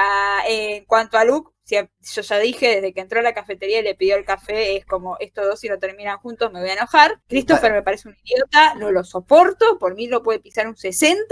en 0.47 0.83
cuanto 0.85 1.17
a 1.19 1.23
Luke, 1.23 1.51
yo 1.69 2.21
ya 2.21 2.39
dije, 2.39 2.75
desde 2.75 2.93
que 2.93 3.01
entró 3.01 3.19
a 3.19 3.23
la 3.23 3.33
cafetería 3.33 3.79
y 3.79 3.83
le 3.83 3.95
pidió 3.95 4.15
el 4.15 4.25
café, 4.25 4.77
es 4.77 4.85
como, 4.85 5.17
estos 5.19 5.45
dos 5.45 5.59
si 5.59 5.69
no 5.69 5.79
terminan 5.79 6.17
juntos 6.17 6.51
me 6.51 6.59
voy 6.59 6.69
a 6.69 6.73
enojar. 6.73 7.19
Christopher 7.27 7.71
me 7.71 7.83
parece 7.83 8.09
un 8.09 8.15
idiota, 8.23 8.75
no 8.75 8.91
lo 8.91 9.03
soporto, 9.03 9.77
por 9.79 9.95
mí 9.95 10.07
lo 10.07 10.23
puede 10.23 10.39
pisar 10.39 10.67
un 10.67 10.75
60 10.75 11.23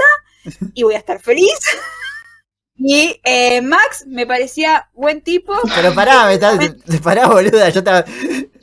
y 0.74 0.84
voy 0.84 0.96
a 0.96 1.00
estar 1.00 1.20
feliz. 1.20 1.60
Y 2.80 3.20
eh, 3.24 3.60
Max 3.62 4.06
me 4.06 4.28
parecía 4.28 4.88
buen 4.94 5.22
tipo. 5.22 5.52
Pero 5.76 5.96
pará, 5.96 6.28
me 6.28 7.00
pará, 7.04 7.28
boluda. 7.28 7.70
Yo 7.70 7.80
estaba. 7.80 8.06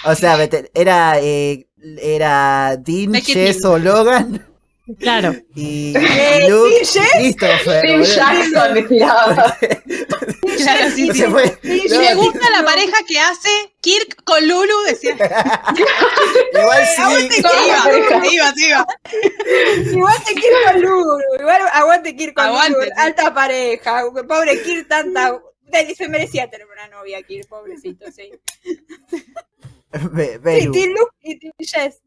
O 0.04 0.14
sea, 0.14 0.38
era. 0.72 1.20
Eh, 1.20 1.66
era 2.00 2.76
Dean, 2.78 3.12
Chess 3.14 3.64
o 3.64 3.76
Logan. 3.76 4.53
Claro. 4.98 5.34
Y, 5.54 5.94
eh, 5.96 6.46
Luke, 6.48 6.82
Christopher. 7.14 7.80
Tim 7.80 8.02
Jackson 8.02 8.74
me 8.74 8.82
tiraba. 8.82 9.56
Claro, 10.56 10.90
sí, 10.94 11.10
sí. 11.10 11.24
y 11.62 11.98
me 11.98 12.14
gusta 12.14 12.50
la 12.50 12.62
pareja 12.64 12.96
que 13.08 13.18
hace 13.18 13.48
Kirk 13.80 14.22
con 14.24 14.46
Lulu, 14.46 14.74
decía. 14.86 15.14
Igual 16.52 16.86
sí. 16.86 17.02
Aguante 17.02 17.34
Kirk, 17.36 18.24
iba, 18.30 18.52
iba, 18.56 18.86
Igual 19.90 20.16
te 20.24 20.34
Kirk 20.34 20.54
con 20.70 20.82
Lulu, 20.82 21.18
igual 21.40 21.62
aguante 21.72 22.14
Kirk 22.16 22.34
con 22.34 22.44
aguante, 22.44 22.78
Lulu, 22.78 22.90
alta 22.96 23.32
pareja. 23.32 24.02
Pobre 24.28 24.62
Kirk, 24.62 24.86
tanta. 24.86 25.40
Se 25.96 26.08
merecía 26.08 26.48
tener 26.50 26.66
una 26.66 26.88
novia, 26.88 27.22
Kirk, 27.22 27.48
pobrecito, 27.48 28.12
sí. 28.12 28.30
sí, 29.92 30.68
Tim 30.72 30.90
Luke 30.92 31.16
y 31.22 31.38
Tim 31.38 31.52
Jess. 31.58 32.00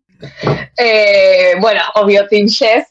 Eh, 0.78 1.56
bueno, 1.60 1.82
obvio, 1.96 2.28
Team 2.28 2.48
Chess. 2.48 2.86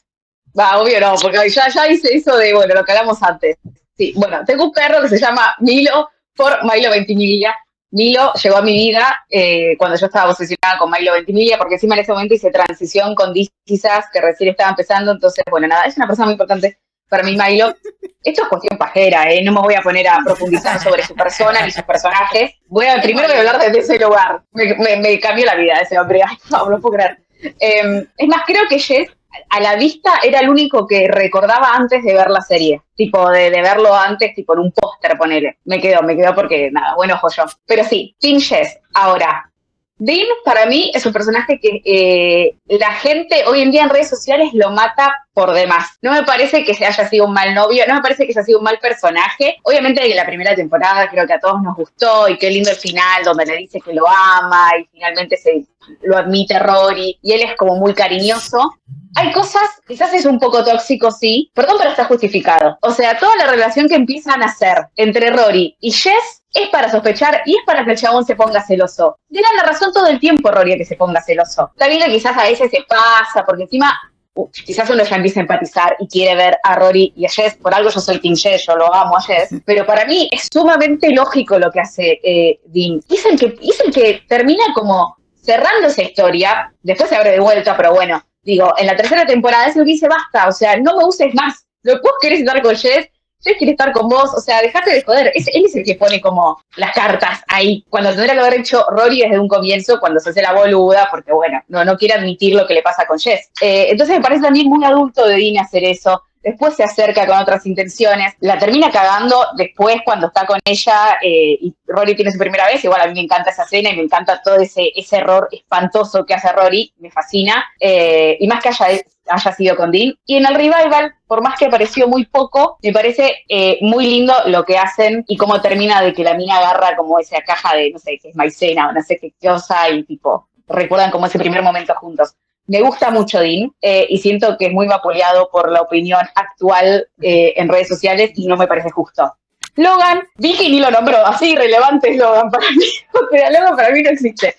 Va, 0.57 0.79
obvio 0.79 0.99
no, 0.99 1.15
porque 1.21 1.49
ya, 1.49 1.69
ya 1.69 1.87
hice 1.87 2.15
eso 2.15 2.35
de, 2.35 2.53
bueno, 2.53 2.73
lo 2.73 2.83
que 2.83 2.91
hablamos 2.91 3.21
antes. 3.21 3.57
Sí, 3.95 4.13
bueno, 4.15 4.43
tengo 4.45 4.65
un 4.65 4.71
perro 4.71 5.01
que 5.01 5.09
se 5.09 5.19
llama 5.19 5.55
Milo 5.59 6.09
por 6.35 6.63
Milo 6.63 6.89
Ventimiglia. 6.89 7.55
Milo 7.91 8.33
llegó 8.33 8.57
a 8.57 8.61
mi 8.61 8.73
vida 8.73 9.23
eh, 9.29 9.75
cuando 9.77 9.97
yo 9.97 10.07
estaba 10.07 10.31
obsesionada 10.31 10.77
con 10.77 10.91
Milo 10.91 11.13
Ventimiglia, 11.13 11.57
porque 11.57 11.75
encima 11.75 11.95
en 11.95 12.01
ese 12.01 12.11
momento 12.11 12.33
hice 12.33 12.51
transición 12.51 13.15
con 13.15 13.33
quizás 13.63 14.05
que 14.11 14.19
recién 14.19 14.49
estaba 14.49 14.71
empezando, 14.71 15.11
entonces, 15.11 15.43
bueno, 15.49 15.67
nada, 15.67 15.85
es 15.85 15.95
una 15.97 16.07
persona 16.07 16.25
muy 16.25 16.33
importante 16.33 16.79
para 17.09 17.23
mí 17.23 17.37
Milo. 17.37 17.75
Esto 18.23 18.43
es 18.43 18.49
cuestión 18.49 18.77
pajera, 18.77 19.31
¿eh? 19.31 19.41
no 19.43 19.53
me 19.53 19.61
voy 19.61 19.75
a 19.75 19.81
poner 19.81 20.07
a 20.07 20.19
profundizar 20.23 20.79
sobre 20.83 21.03
su 21.03 21.15
persona 21.15 21.65
ni 21.65 21.71
sus 21.71 21.83
personajes. 21.83 22.51
Voy 22.67 22.85
a, 22.85 23.01
primero 23.01 23.27
voy 23.27 23.37
a 23.37 23.39
hablar 23.39 23.59
desde 23.59 23.79
ese 23.79 23.99
lugar. 23.99 24.41
Me, 24.51 25.19
cambió 25.19 25.45
la 25.45 25.55
vida 25.55 25.79
ese 25.79 25.97
hombre, 25.97 26.21
Ay, 26.27 26.37
no, 26.51 26.69
no 26.69 26.79
puedo 26.79 26.97
creer. 26.97 27.19
Em, 27.59 28.05
es 28.17 28.27
más, 28.27 28.43
creo 28.45 28.63
que 28.67 28.79
Jess 28.79 29.09
a 29.49 29.59
la 29.59 29.75
vista 29.75 30.11
era 30.23 30.39
el 30.39 30.49
único 30.49 30.87
que 30.87 31.07
recordaba 31.07 31.73
antes 31.73 32.03
de 32.03 32.13
ver 32.13 32.29
la 32.29 32.41
serie. 32.41 32.81
Tipo, 32.95 33.29
de, 33.29 33.49
verlo 33.49 33.93
antes, 33.93 34.33
tipo 34.33 34.53
en 34.53 34.59
un 34.59 34.71
póster, 34.71 35.17
ponele. 35.17 35.59
Me 35.65 35.79
quedó, 35.79 36.01
me 36.01 36.15
quedó 36.15 36.33
porque, 36.33 36.69
nada, 36.71 36.95
bueno 36.95 37.15
ojo 37.15 37.29
yo. 37.29 37.45
Pero 37.65 37.83
sí, 37.83 38.15
Team 38.19 38.39
Jess. 38.39 38.79
Ahora, 38.93 39.51
Dean 39.99 40.27
para 40.45 40.67
mí 40.67 40.91
es 40.93 41.05
un 41.07 41.13
personaje 41.13 41.59
que 41.59 41.81
eh, 41.83 42.55
la 42.67 42.91
gente 42.91 43.45
hoy 43.47 43.61
en 43.61 43.71
día 43.71 43.83
en 43.83 43.89
redes 43.89 44.09
sociales 44.09 44.51
lo 44.53 44.69
mata 44.69 45.11
por 45.33 45.51
demás. 45.53 45.97
No 46.03 46.11
me 46.11 46.23
parece 46.23 46.63
que 46.63 46.75
se 46.75 46.85
haya 46.85 47.07
sido 47.09 47.25
un 47.25 47.33
mal 47.33 47.55
novio, 47.55 47.83
no 47.87 47.95
me 47.95 48.01
parece 48.01 48.25
que 48.25 48.31
haya 48.31 48.43
sido 48.43 48.59
un 48.59 48.63
mal 48.63 48.77
personaje. 48.79 49.57
Obviamente 49.63 50.07
en 50.07 50.15
la 50.15 50.25
primera 50.25 50.55
temporada 50.55 51.09
creo 51.09 51.25
que 51.25 51.33
a 51.33 51.39
todos 51.39 51.61
nos 51.63 51.75
gustó 51.75 52.29
y 52.29 52.37
qué 52.37 52.51
lindo 52.51 52.69
el 52.69 52.75
final 52.75 53.23
donde 53.23 53.45
le 53.47 53.57
dice 53.57 53.79
que 53.81 53.93
lo 53.93 54.07
ama 54.07 54.69
y 54.79 54.85
finalmente 54.91 55.35
se 55.35 55.65
lo 56.03 56.17
admite 56.17 56.59
Rory 56.59 57.17
y 57.21 57.33
él 57.33 57.41
es 57.41 57.55
como 57.55 57.75
muy 57.77 57.93
cariñoso. 57.95 58.77
Hay 59.15 59.31
cosas, 59.31 59.63
quizás 59.87 60.13
es 60.13 60.25
un 60.25 60.39
poco 60.39 60.63
tóxico, 60.63 61.11
sí, 61.11 61.51
perdón, 61.53 61.77
pero 61.79 61.91
está 61.91 62.05
justificado. 62.05 62.77
O 62.81 62.91
sea, 62.91 63.17
toda 63.17 63.35
la 63.37 63.47
relación 63.47 63.87
que 63.87 63.95
empiezan 63.95 64.41
a 64.41 64.47
hacer 64.47 64.87
entre 64.95 65.29
Rory 65.31 65.75
y 65.79 65.91
Jess 65.91 66.43
es 66.53 66.69
para 66.69 66.89
sospechar 66.91 67.41
y 67.45 67.57
es 67.57 67.63
para 67.65 67.85
que 67.85 67.91
el 67.91 67.97
chabón 67.97 68.25
se 68.25 68.35
ponga 68.35 68.63
celoso. 68.65 69.17
Tiene 69.29 69.47
la 69.55 69.63
razón 69.63 69.91
todo 69.93 70.07
el 70.07 70.19
tiempo, 70.19 70.51
Rory, 70.51 70.73
a 70.73 70.77
que 70.77 70.85
se 70.85 70.95
ponga 70.95 71.21
celoso. 71.21 71.71
Está 71.73 71.87
bien 71.87 72.01
que 72.01 72.11
quizás 72.11 72.37
a 72.37 72.43
veces 72.43 72.71
se 72.71 72.85
pasa, 72.87 73.45
porque 73.45 73.63
encima 73.63 73.97
uh, 74.33 74.49
quizás 74.51 74.89
uno 74.89 75.03
ya 75.03 75.15
empieza 75.15 75.39
a 75.39 75.43
empatizar 75.43 75.95
y 75.99 76.07
quiere 76.07 76.35
ver 76.35 76.57
a 76.63 76.75
Rory 76.75 77.13
y 77.15 77.25
a 77.25 77.29
Jess. 77.29 77.55
Por 77.55 77.73
algo 77.73 77.89
yo 77.89 77.99
soy 77.99 78.19
Team 78.19 78.35
Jess, 78.35 78.65
yo 78.65 78.75
lo 78.75 78.93
amo 78.93 79.17
a 79.17 79.21
Jess. 79.21 79.49
Pero 79.65 79.85
para 79.85 80.05
mí 80.05 80.29
es 80.31 80.47
sumamente 80.51 81.11
lógico 81.11 81.59
lo 81.59 81.71
que 81.71 81.79
hace 81.79 82.19
eh, 82.23 82.59
Dean. 82.65 83.01
es 83.09 83.25
el 83.25 83.39
que, 83.39 83.57
es 83.61 83.79
el 83.81 83.93
que 83.93 84.23
termina 84.27 84.63
como 84.73 85.17
cerrando 85.41 85.87
esa 85.87 86.01
historia. 86.01 86.73
Después 86.81 87.09
se 87.09 87.15
abre 87.15 87.31
de 87.31 87.39
vuelta, 87.39 87.77
pero 87.77 87.93
bueno, 87.93 88.21
digo, 88.47 88.73
en 88.77 88.87
la 88.87 88.95
tercera 88.95 89.25
temporada 89.25 89.67
es 89.67 89.75
lo 89.75 89.83
que 89.83 89.91
dice 89.91 90.07
basta. 90.07 90.47
O 90.47 90.51
sea, 90.51 90.77
no 90.77 90.97
me 90.97 91.03
uses 91.03 91.33
más. 91.35 91.67
Lo 91.83 91.95
que 91.95 92.01
vos 92.01 92.13
querés 92.21 92.39
estar 92.39 92.61
con 92.61 92.75
Jess 92.75 93.09
yo 93.45 93.53
quiero 93.57 93.71
estar 93.71 93.91
con 93.91 94.09
vos, 94.09 94.33
o 94.35 94.41
sea, 94.41 94.61
dejate 94.61 94.91
de 94.91 95.03
joder. 95.03 95.31
Es, 95.33 95.47
él 95.53 95.65
es 95.65 95.75
el 95.75 95.83
que 95.83 95.95
pone 95.95 96.19
como 96.19 96.59
las 96.75 96.91
cartas 96.93 97.41
ahí, 97.47 97.85
cuando 97.89 98.09
tendría 98.09 98.33
que 98.33 98.39
haber 98.39 98.59
hecho 98.59 98.83
Rory 98.89 99.21
desde 99.21 99.39
un 99.39 99.47
comienzo, 99.47 99.99
cuando 99.99 100.19
se 100.19 100.31
hace 100.31 100.41
la 100.41 100.53
boluda, 100.53 101.07
porque 101.11 101.31
bueno, 101.31 101.61
no, 101.67 101.85
no 101.85 101.97
quiere 101.97 102.15
admitir 102.15 102.55
lo 102.55 102.65
que 102.65 102.73
le 102.73 102.81
pasa 102.81 103.05
con 103.05 103.19
Jess. 103.19 103.49
Eh, 103.61 103.87
entonces 103.89 104.17
me 104.17 104.23
parece 104.23 104.41
también 104.41 104.67
muy 104.67 104.83
adulto 104.83 105.25
de 105.27 105.37
Dean 105.37 105.63
hacer 105.63 105.83
eso. 105.83 106.23
Después 106.41 106.75
se 106.75 106.83
acerca 106.83 107.25
con 107.25 107.37
otras 107.37 107.65
intenciones, 107.65 108.33
la 108.39 108.57
termina 108.57 108.91
cagando 108.91 109.47
después 109.55 109.97
cuando 110.05 110.27
está 110.27 110.45
con 110.45 110.59
ella 110.63 111.17
eh, 111.21 111.57
y 111.59 111.75
Rory 111.85 112.15
tiene 112.15 112.31
su 112.31 112.37
primera 112.37 112.65
vez. 112.65 112.83
Igual 112.83 113.01
a 113.01 113.07
mí 113.07 113.13
me 113.13 113.21
encanta 113.21 113.49
esa 113.49 113.63
escena 113.63 113.89
y 113.89 113.95
me 113.95 114.03
encanta 114.03 114.41
todo 114.41 114.55
ese, 114.57 114.91
ese 114.95 115.17
error 115.17 115.47
espantoso 115.51 116.25
que 116.25 116.33
hace 116.33 116.51
Rory, 116.51 116.93
me 116.99 117.11
fascina. 117.11 117.65
Eh, 117.79 118.37
y 118.39 118.47
más 118.47 118.61
que 118.61 118.69
haya 118.69 118.87
haya 119.29 119.51
sido 119.51 119.75
con 119.75 119.91
Dean. 119.91 120.13
Y 120.25 120.37
en 120.37 120.45
el 120.45 120.55
revival, 120.55 121.15
por 121.27 121.41
más 121.41 121.57
que 121.57 121.65
apareció 121.65 122.07
muy 122.07 122.25
poco, 122.25 122.77
me 122.81 122.91
parece 122.91 123.43
eh, 123.47 123.77
muy 123.81 124.07
lindo 124.07 124.33
lo 124.45 124.63
que 124.63 124.77
hacen 124.77 125.23
y 125.27 125.37
cómo 125.37 125.61
termina 125.61 126.01
de 126.01 126.13
que 126.13 126.23
la 126.23 126.35
mina 126.35 126.57
agarra 126.57 126.95
como 126.95 127.19
esa 127.19 127.41
caja 127.41 127.75
de, 127.75 127.91
no 127.91 127.99
sé, 127.99 128.17
que 128.21 128.29
es 128.29 128.35
maicena 128.35 128.89
o 128.89 128.93
no 128.93 129.01
sé 129.01 129.17
qué 129.19 129.33
cosa 129.41 129.89
y 129.89 130.03
tipo, 130.03 130.47
recuerdan 130.67 131.11
como 131.11 131.25
ese 131.25 131.39
primer 131.39 131.61
momento 131.61 131.93
juntos. 131.95 132.35
Me 132.67 132.81
gusta 132.81 133.11
mucho 133.11 133.39
Dean 133.39 133.71
eh, 133.81 134.05
y 134.09 134.17
siento 134.17 134.57
que 134.57 134.67
es 134.67 134.73
muy 134.73 134.87
vapuleado 134.87 135.49
por 135.49 135.71
la 135.71 135.81
opinión 135.81 136.21
actual 136.35 137.07
eh, 137.21 137.53
en 137.55 137.69
redes 137.69 137.87
sociales 137.87 138.31
y 138.35 138.45
no 138.47 138.57
me 138.57 138.67
parece 138.67 138.91
justo. 138.91 139.33
Logan, 139.75 140.23
Vicky 140.35 140.69
ni 140.69 140.79
lo 140.79 140.89
nombró, 140.89 141.25
así 141.25 141.55
relevante 141.55 142.09
es 142.09 142.17
Logan 142.17 142.49
para 142.49 142.69
mí, 142.71 142.85
pero 143.31 143.49
Logan 143.51 143.75
para 143.75 143.91
mí 143.91 144.01
no 144.01 144.09
existe. 144.09 144.55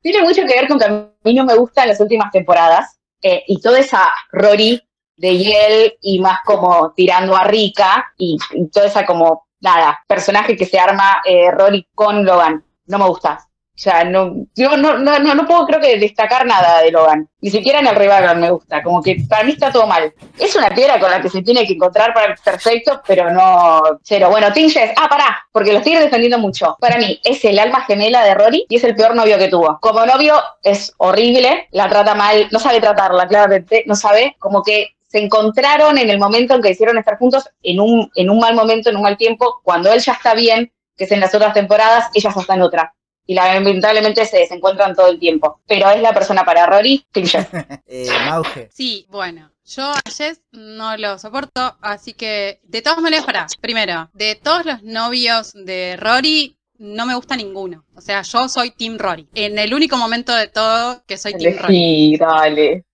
Tiene 0.00 0.22
mucho 0.22 0.42
que 0.46 0.54
ver 0.54 0.66
con 0.66 0.78
que 0.78 0.86
a 0.86 1.08
mí 1.22 1.34
no 1.34 1.44
me 1.44 1.54
gustan 1.54 1.88
las 1.88 2.00
últimas 2.00 2.30
temporadas, 2.32 2.98
eh, 3.22 3.44
y 3.46 3.60
toda 3.60 3.78
esa 3.78 4.10
Rory 4.32 4.82
de 5.16 5.38
Yale 5.38 5.98
y 6.00 6.18
más 6.18 6.40
como 6.44 6.92
tirando 6.96 7.36
a 7.36 7.44
Rica 7.44 8.12
y, 8.18 8.36
toda 8.72 8.86
esa 8.86 9.06
como, 9.06 9.46
nada, 9.60 10.02
personaje 10.08 10.56
que 10.56 10.66
se 10.66 10.78
arma 10.78 11.22
eh, 11.24 11.50
Rory 11.52 11.86
con 11.94 12.24
Logan. 12.24 12.64
No 12.86 12.98
me 12.98 13.06
gusta. 13.06 13.48
O 13.82 13.84
sea, 13.84 14.04
no, 14.04 14.46
yo 14.54 14.76
no, 14.76 14.96
no, 14.98 15.18
no, 15.18 15.44
puedo 15.44 15.66
creo 15.66 15.80
que 15.80 15.98
destacar 15.98 16.46
nada 16.46 16.82
de 16.82 16.92
Logan. 16.92 17.28
Ni 17.40 17.50
siquiera 17.50 17.80
en 17.80 17.88
el 17.88 17.96
rival 17.96 18.38
me 18.38 18.48
gusta. 18.48 18.80
Como 18.80 19.02
que 19.02 19.16
para 19.28 19.42
mí 19.42 19.50
está 19.50 19.72
todo 19.72 19.88
mal. 19.88 20.14
Es 20.38 20.54
una 20.54 20.68
piedra 20.68 21.00
con 21.00 21.10
la 21.10 21.20
que 21.20 21.28
se 21.28 21.42
tiene 21.42 21.66
que 21.66 21.72
encontrar 21.72 22.14
para 22.14 22.26
el 22.26 22.38
perfecto, 22.38 23.02
pero 23.04 23.32
no 23.32 23.82
cero. 24.04 24.28
Bueno, 24.30 24.52
Tinges, 24.52 24.92
ah, 24.96 25.08
pará, 25.08 25.36
porque 25.50 25.72
lo 25.72 25.78
estoy 25.78 25.96
defendiendo 25.96 26.38
mucho. 26.38 26.76
Para 26.78 26.96
mí 26.96 27.20
es 27.24 27.44
el 27.44 27.58
alma 27.58 27.80
gemela 27.84 28.22
de 28.24 28.34
Rory 28.34 28.66
y 28.68 28.76
es 28.76 28.84
el 28.84 28.94
peor 28.94 29.16
novio 29.16 29.36
que 29.36 29.48
tuvo. 29.48 29.80
Como 29.80 30.06
novio 30.06 30.36
es 30.62 30.94
horrible, 30.98 31.66
la 31.72 31.88
trata 31.88 32.14
mal, 32.14 32.46
no 32.52 32.60
sabe 32.60 32.80
tratarla, 32.80 33.26
claramente, 33.26 33.82
no 33.88 33.96
sabe, 33.96 34.36
como 34.38 34.62
que 34.62 34.90
se 35.08 35.18
encontraron 35.18 35.98
en 35.98 36.08
el 36.08 36.20
momento 36.20 36.54
en 36.54 36.62
que 36.62 36.70
hicieron 36.70 36.98
estar 36.98 37.18
juntos 37.18 37.50
en 37.64 37.80
un, 37.80 38.08
en 38.14 38.30
un 38.30 38.38
mal 38.38 38.54
momento, 38.54 38.90
en 38.90 38.96
un 38.96 39.02
mal 39.02 39.16
tiempo, 39.16 39.60
cuando 39.64 39.92
él 39.92 39.98
ya 39.98 40.12
está 40.12 40.34
bien, 40.34 40.70
que 40.96 41.02
es 41.02 41.10
en 41.10 41.18
las 41.18 41.34
otras 41.34 41.52
temporadas, 41.52 42.10
ella 42.14 42.30
ya 42.32 42.40
está 42.40 42.54
en 42.54 42.62
otra 42.62 42.94
y 43.26 43.34
lamentablemente 43.34 44.24
se 44.26 44.38
desencuentran 44.38 44.94
todo 44.94 45.08
el 45.08 45.18
tiempo. 45.18 45.60
Pero 45.66 45.90
es 45.90 46.00
la 46.00 46.12
persona 46.12 46.44
para 46.44 46.66
Rory, 46.66 47.04
Tim 47.12 47.26
eh, 47.86 48.08
Mauge. 48.26 48.68
Sí, 48.72 49.06
bueno. 49.10 49.50
Yo 49.64 49.84
a 49.84 50.02
Jess 50.10 50.40
no 50.50 50.96
lo 50.96 51.18
soporto, 51.18 51.76
así 51.80 52.14
que 52.14 52.60
de 52.64 52.82
todas 52.82 52.98
maneras, 52.98 53.24
para, 53.24 53.46
primero, 53.60 54.10
de 54.12 54.34
todos 54.34 54.66
los 54.66 54.82
novios 54.82 55.52
de 55.54 55.96
Rory, 55.96 56.58
no 56.78 57.06
me 57.06 57.14
gusta 57.14 57.36
ninguno. 57.36 57.84
O 57.94 58.00
sea, 58.00 58.22
yo 58.22 58.48
soy 58.48 58.72
Team 58.72 58.98
Rory. 58.98 59.28
En 59.34 59.58
el 59.58 59.72
único 59.72 59.96
momento 59.96 60.34
de 60.34 60.48
todo 60.48 61.02
que 61.06 61.16
soy 61.16 61.34
Team 61.34 61.58
Rory. 61.58 61.74
Sí, 61.74 62.16
dale. 62.18 62.84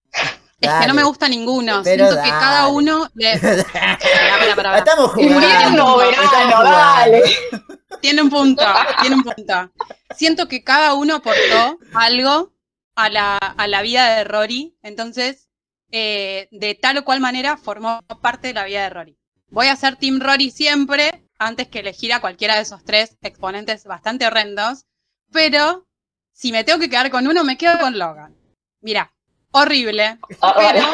Es 0.60 0.70
que 0.72 0.86
no 0.88 0.94
me 0.94 1.04
gusta 1.04 1.28
ninguno. 1.28 1.84
Siento 1.84 2.16
que 2.22 2.28
cada 2.28 2.68
uno 2.68 3.08
le. 3.14 3.32
Estamos 4.76 5.12
jugando. 5.12 5.96
verano, 5.98 6.62
dale. 6.64 7.22
Tiene 8.00 8.22
un 8.22 8.30
punto, 8.30 8.62
tiene 9.00 9.16
un 9.16 9.22
punto. 9.22 9.72
Siento 10.14 10.48
que 10.48 10.62
cada 10.62 10.94
uno 10.94 11.16
aportó 11.16 11.78
algo 11.94 12.52
a 12.94 13.08
la, 13.08 13.36
a 13.36 13.66
la 13.66 13.82
vida 13.82 14.16
de 14.16 14.24
Rory, 14.24 14.76
entonces 14.82 15.48
eh, 15.90 16.48
de 16.50 16.74
tal 16.74 16.98
o 16.98 17.04
cual 17.04 17.20
manera 17.20 17.56
formó 17.56 18.00
parte 18.20 18.48
de 18.48 18.54
la 18.54 18.64
vida 18.64 18.82
de 18.82 18.90
Rory. 18.90 19.18
Voy 19.50 19.68
a 19.68 19.76
ser 19.76 19.96
Team 19.96 20.20
Rory 20.20 20.50
siempre, 20.50 21.24
antes 21.38 21.68
que 21.68 21.80
elegir 21.80 22.12
a 22.12 22.20
cualquiera 22.20 22.56
de 22.56 22.62
esos 22.62 22.84
tres 22.84 23.16
exponentes 23.22 23.84
bastante 23.84 24.26
horrendos, 24.26 24.84
pero 25.32 25.86
si 26.32 26.52
me 26.52 26.64
tengo 26.64 26.78
que 26.78 26.90
quedar 26.90 27.10
con 27.10 27.26
uno, 27.26 27.44
me 27.44 27.56
quedo 27.56 27.78
con 27.78 27.98
Logan. 27.98 28.36
Mira, 28.80 29.12
horrible, 29.50 30.18
Ah, 30.42 30.54
pero 30.56 30.86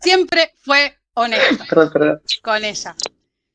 siempre 0.00 0.52
fue 0.58 0.98
honesto 1.14 1.64
con 2.42 2.64
ella. 2.64 2.94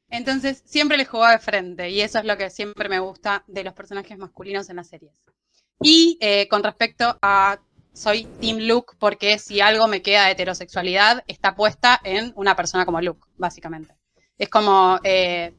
Entonces, 0.10 0.62
siempre 0.66 0.98
le 0.98 1.06
jugó 1.06 1.28
de 1.28 1.40
frente 1.40 1.90
y 1.90 2.02
eso 2.02 2.20
es 2.20 2.26
lo 2.26 2.38
que 2.38 2.50
siempre 2.50 2.90
me 2.90 3.00
gusta 3.00 3.44
de 3.48 3.64
los 3.64 3.74
personajes 3.74 4.18
masculinos 4.18 4.70
en 4.70 4.78
las 4.78 4.88
series. 4.88 5.22
Y 5.82 6.18
eh, 6.22 6.48
con 6.48 6.64
respecto 6.64 7.18
a 7.22 7.60
soy 7.96 8.26
Team 8.42 8.58
Luke 8.60 8.96
porque 9.00 9.40
si 9.40 9.62
algo 9.62 9.88
me 9.88 10.02
queda 10.02 10.26
de 10.26 10.32
heterosexualidad 10.32 11.24
está 11.28 11.56
puesta 11.56 12.00
en 12.04 12.34
una 12.36 12.56
persona 12.56 12.86
como 12.86 13.02
Luke, 13.02 13.28
básicamente. 13.38 13.96
Es 14.38 14.50
como, 14.50 15.00
eh, 15.04 15.56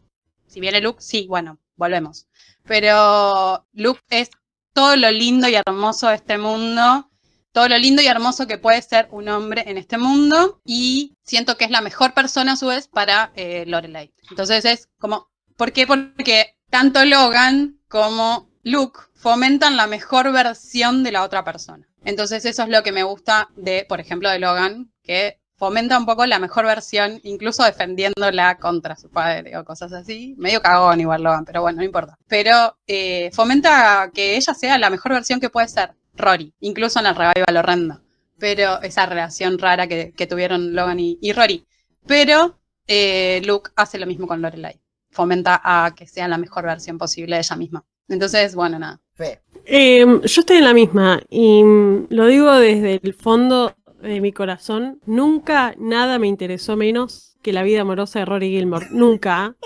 si 0.46 0.60
viene 0.60 0.80
Luke, 0.80 1.00
sí, 1.00 1.26
bueno, 1.28 1.58
volvemos. 1.76 2.28
Pero 2.64 3.66
Luke 3.72 4.02
es 4.10 4.30
todo 4.72 4.96
lo 4.96 5.10
lindo 5.10 5.48
y 5.48 5.54
hermoso 5.54 6.08
de 6.08 6.16
este 6.16 6.36
mundo, 6.36 7.10
todo 7.56 7.70
lo 7.70 7.78
lindo 7.78 8.02
y 8.02 8.06
hermoso 8.06 8.46
que 8.46 8.58
puede 8.58 8.82
ser 8.82 9.08
un 9.10 9.30
hombre 9.30 9.64
en 9.66 9.78
este 9.78 9.96
mundo 9.96 10.60
y 10.62 11.16
siento 11.22 11.56
que 11.56 11.64
es 11.64 11.70
la 11.70 11.80
mejor 11.80 12.12
persona 12.12 12.52
a 12.52 12.56
su 12.56 12.66
vez 12.66 12.86
para 12.86 13.32
eh, 13.34 13.64
Lorelai. 13.66 14.12
Entonces 14.28 14.66
es 14.66 14.90
como, 14.98 15.30
¿por 15.56 15.72
qué? 15.72 15.86
Porque 15.86 16.54
tanto 16.68 17.02
Logan 17.06 17.80
como 17.88 18.50
Luke 18.62 19.00
fomentan 19.14 19.78
la 19.78 19.86
mejor 19.86 20.32
versión 20.32 21.02
de 21.02 21.12
la 21.12 21.22
otra 21.22 21.44
persona. 21.44 21.88
Entonces 22.04 22.44
eso 22.44 22.62
es 22.62 22.68
lo 22.68 22.82
que 22.82 22.92
me 22.92 23.04
gusta 23.04 23.48
de, 23.56 23.86
por 23.88 24.00
ejemplo, 24.00 24.28
de 24.28 24.38
Logan, 24.38 24.92
que 25.02 25.40
fomenta 25.56 25.96
un 25.96 26.04
poco 26.04 26.26
la 26.26 26.38
mejor 26.38 26.66
versión, 26.66 27.20
incluso 27.22 27.64
defendiéndola 27.64 28.58
contra 28.58 28.96
su 28.96 29.08
padre 29.08 29.56
o 29.56 29.64
cosas 29.64 29.94
así. 29.94 30.34
Medio 30.36 30.60
cagón 30.60 31.00
igual 31.00 31.22
Logan, 31.22 31.46
pero 31.46 31.62
bueno, 31.62 31.78
no 31.78 31.84
importa. 31.84 32.18
Pero 32.28 32.76
eh, 32.86 33.30
fomenta 33.32 34.10
que 34.12 34.36
ella 34.36 34.52
sea 34.52 34.76
la 34.76 34.90
mejor 34.90 35.12
versión 35.12 35.40
que 35.40 35.48
puede 35.48 35.68
ser 35.68 35.94
Rory, 36.16 36.54
incluso 36.60 37.00
en 37.00 37.06
el 37.06 37.14
revival 37.14 37.56
horrendo. 37.56 38.00
Pero 38.38 38.82
esa 38.82 39.06
relación 39.06 39.58
rara 39.58 39.86
que, 39.86 40.12
que 40.12 40.26
tuvieron 40.26 40.74
Logan 40.74 41.00
y, 41.00 41.18
y 41.20 41.32
Rory. 41.32 41.66
Pero 42.06 42.58
eh, 42.86 43.42
Luke 43.44 43.70
hace 43.76 43.98
lo 43.98 44.06
mismo 44.06 44.26
con 44.26 44.40
Lorelai. 44.40 44.80
Fomenta 45.10 45.60
a 45.64 45.94
que 45.94 46.06
sea 46.06 46.28
la 46.28 46.38
mejor 46.38 46.64
versión 46.64 46.98
posible 46.98 47.36
de 47.36 47.42
ella 47.42 47.56
misma. 47.56 47.84
Entonces, 48.08 48.54
bueno, 48.54 48.78
nada. 48.78 49.00
Fe. 49.14 49.40
Eh, 49.64 50.04
yo 50.04 50.40
estoy 50.40 50.58
en 50.58 50.64
la 50.64 50.74
misma 50.74 51.20
y 51.28 51.64
mm, 51.64 52.06
lo 52.10 52.26
digo 52.26 52.52
desde 52.54 53.00
el 53.02 53.14
fondo 53.14 53.74
de 54.00 54.20
mi 54.20 54.32
corazón. 54.32 55.00
Nunca 55.06 55.74
nada 55.78 56.18
me 56.18 56.28
interesó 56.28 56.76
menos 56.76 57.36
que 57.42 57.52
la 57.52 57.62
vida 57.62 57.80
amorosa 57.80 58.20
de 58.20 58.24
Rory 58.26 58.50
Gilmore. 58.50 58.86
Nunca. 58.90 59.56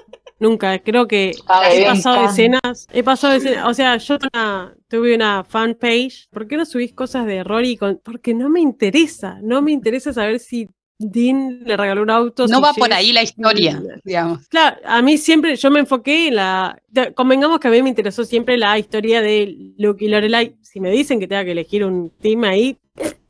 Nunca. 0.41 0.79
Creo 0.81 1.07
que 1.07 1.33
Ah, 1.47 1.69
he 1.71 1.79
bien. 1.79 1.89
pasado 1.91 2.25
escenas. 2.29 2.87
He 2.93 3.03
pasado 3.03 3.35
escenas. 3.35 3.67
O 3.69 3.75
sea, 3.75 3.97
yo 3.99 4.17
una- 4.33 4.75
tuve 4.89 5.15
una 5.15 5.45
fan 5.45 5.75
page. 5.75 6.27
¿Por 6.31 6.49
qué 6.49 6.57
no 6.57 6.65
subís 6.65 6.93
cosas 6.95 7.27
de 7.27 7.45
Rory? 7.45 7.77
con- 7.77 8.01
porque 8.03 8.35
no 8.35 8.49
me 8.49 8.61
interesa. 8.61 9.39
No 9.43 9.61
me 9.63 9.71
interesa 9.73 10.13
saber 10.13 10.41
si 10.41 10.69
Dean 10.99 11.61
le 11.65 11.77
regaló 11.77 12.03
un 12.03 12.11
auto. 12.11 12.47
No 12.47 12.57
si 12.57 12.63
va 12.63 12.73
por 12.75 12.93
ahí 12.93 13.13
la 13.13 13.23
historia, 13.23 13.81
digamos. 14.05 14.47
Claro, 14.49 14.77
a 14.85 15.01
mí 15.01 15.17
siempre, 15.19 15.57
yo 15.57 15.71
me 15.71 15.81
enfoqué 15.81 16.29
en 16.29 16.37
la. 16.37 16.79
Convengamos 17.15 17.59
que 17.61 17.69
a 17.69 17.71
mí 17.71 17.83
me 17.83 17.89
interesó 17.89 18.25
siempre 18.25 18.57
la 18.59 18.79
historia 18.79 19.23
de 19.23 19.73
Luke 19.79 20.05
y 20.05 20.09
Lorelai. 20.09 20.57
Si 20.63 20.79
me 20.81 20.91
dicen 20.91 21.19
que 21.21 21.27
tenga 21.29 21.45
que 21.45 21.53
elegir 21.53 21.85
un 21.85 22.11
team 22.21 22.45
ahí, 22.45 22.77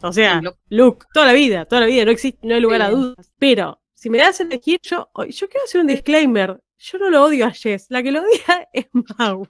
o 0.03 0.13
sea, 0.13 0.41
Luke. 0.69 1.07
Toda 1.15 1.27
la 1.27 1.33
vida, 1.33 1.65
toda 1.65 1.83
la 1.83 1.87
vida, 1.87 2.05
no 2.05 2.11
existe, 2.11 2.39
no 2.47 2.55
hay 2.57 2.61
lugar 2.61 2.83
a 2.83 2.91
dudas. 2.91 3.33
Pero, 3.39 3.81
si 3.95 4.11
me 4.11 4.19
das 4.19 4.41
a 4.41 4.43
elegir, 4.43 4.81
yo, 4.83 5.09
yo 5.29 5.49
quiero 5.49 5.65
hacer 5.65 5.81
un 5.81 5.87
disclaimer. 5.87 6.61
Yo 6.81 6.99
no 6.99 7.11
lo 7.11 7.25
odio 7.25 7.47
a 7.47 7.51
Jess, 7.51 7.87
la 7.91 8.03
que 8.03 8.11
lo 8.11 8.21
odia 8.21 8.69
es 8.73 8.87
Mau. 9.19 9.47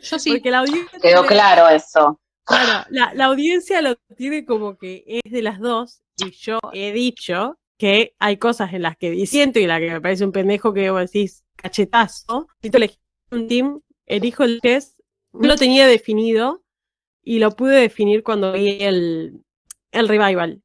Yo 0.00 0.18
sí. 0.18 0.30
Porque 0.30 0.50
la 0.50 0.60
audiencia. 0.60 0.98
Quedó 1.00 1.26
claro 1.26 1.68
eso. 1.68 2.20
Claro, 2.44 2.86
la, 2.88 3.12
la 3.12 3.26
audiencia 3.26 3.82
lo 3.82 3.96
tiene 4.16 4.46
como 4.46 4.78
que 4.78 5.04
es 5.06 5.30
de 5.30 5.42
las 5.42 5.60
dos, 5.60 6.00
y 6.16 6.30
yo 6.30 6.58
he 6.72 6.92
dicho 6.92 7.58
que 7.78 8.14
hay 8.18 8.38
cosas 8.38 8.72
en 8.72 8.82
las 8.82 8.96
que 8.96 9.10
disiento 9.10 9.58
y 9.58 9.66
las 9.66 9.80
que 9.80 9.90
me 9.90 10.00
parece 10.00 10.24
un 10.24 10.32
pendejo 10.32 10.72
que 10.72 10.90
vos 10.90 11.00
decís 11.00 11.44
cachetazo. 11.56 12.48
Si 12.62 12.70
tú 12.70 12.78
un 13.30 13.46
team, 13.46 13.80
elijo 14.06 14.44
el 14.44 14.60
test, 14.60 14.98
no 15.32 15.48
lo 15.48 15.56
tenía 15.56 15.86
definido 15.86 16.64
y 17.22 17.38
lo 17.38 17.50
pude 17.50 17.76
definir 17.76 18.22
cuando 18.22 18.52
vi 18.52 18.82
el, 18.82 19.44
el 19.92 20.08
revival. 20.08 20.62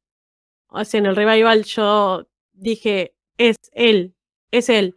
O 0.68 0.84
sea, 0.84 0.98
en 0.98 1.06
el 1.06 1.16
revival 1.16 1.64
yo 1.64 2.26
dije, 2.52 3.14
es 3.36 3.56
él, 3.72 4.14
es 4.50 4.68
él. 4.68 4.96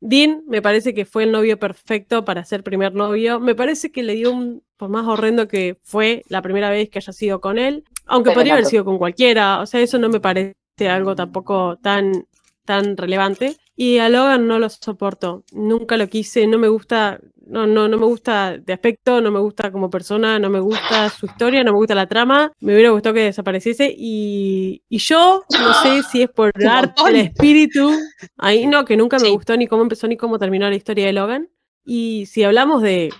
Dean 0.00 0.42
me 0.46 0.62
parece 0.62 0.94
que 0.94 1.04
fue 1.04 1.24
el 1.24 1.32
novio 1.32 1.58
perfecto 1.58 2.24
para 2.24 2.44
ser 2.44 2.62
primer 2.62 2.94
novio. 2.94 3.40
Me 3.40 3.54
parece 3.54 3.90
que 3.90 4.02
le 4.02 4.14
dio 4.14 4.32
un, 4.32 4.62
por 4.76 4.88
más 4.88 5.06
horrendo 5.06 5.48
que 5.48 5.78
fue 5.82 6.22
la 6.28 6.42
primera 6.42 6.70
vez 6.70 6.88
que 6.88 6.98
haya 6.98 7.12
sido 7.12 7.40
con 7.40 7.58
él, 7.58 7.84
aunque 8.06 8.30
Pero 8.30 8.36
podría 8.36 8.52
haber 8.54 8.66
sido 8.66 8.84
con 8.84 8.98
cualquiera, 8.98 9.60
o 9.60 9.66
sea, 9.66 9.80
eso 9.80 9.98
no 9.98 10.08
me 10.08 10.20
parece 10.20 10.54
algo 10.88 11.16
tampoco 11.16 11.78
tan, 11.82 12.26
tan 12.64 12.96
relevante. 12.96 13.56
Y 13.80 13.98
a 13.98 14.08
Logan 14.08 14.48
no 14.48 14.58
lo 14.58 14.68
soporto, 14.68 15.44
nunca 15.52 15.96
lo 15.96 16.08
quise, 16.08 16.48
no 16.48 16.58
me 16.58 16.66
gusta, 16.66 17.20
no, 17.46 17.64
no, 17.64 17.86
no 17.86 17.96
me 17.96 18.06
gusta 18.06 18.58
de 18.58 18.72
aspecto, 18.72 19.20
no 19.20 19.30
me 19.30 19.38
gusta 19.38 19.70
como 19.70 19.88
persona, 19.88 20.40
no 20.40 20.50
me 20.50 20.58
gusta 20.58 21.08
su 21.10 21.26
historia, 21.26 21.62
no 21.62 21.70
me 21.70 21.78
gusta 21.78 21.94
la 21.94 22.08
trama, 22.08 22.50
me 22.58 22.72
hubiera 22.74 22.90
gustado 22.90 23.14
que 23.14 23.20
desapareciese. 23.22 23.94
Y, 23.96 24.82
y 24.88 24.98
yo 24.98 25.44
no 25.60 25.72
sé 25.74 26.02
si 26.02 26.22
es 26.22 26.28
por 26.28 26.50
arte, 26.68 27.00
el 27.08 27.16
espíritu, 27.16 27.88
ahí 28.36 28.66
no, 28.66 28.84
que 28.84 28.96
nunca 28.96 29.16
me 29.20 29.26
Sí. 29.26 29.30
gustó 29.30 29.56
ni 29.56 29.68
cómo 29.68 29.82
empezó 29.82 30.08
ni 30.08 30.16
cómo 30.16 30.40
terminó 30.40 30.68
la 30.68 30.74
historia 30.74 31.06
de 31.06 31.12
Logan. 31.12 31.48
Y 31.84 32.26
si 32.26 32.42
hablamos 32.42 32.82
de, 32.82 33.10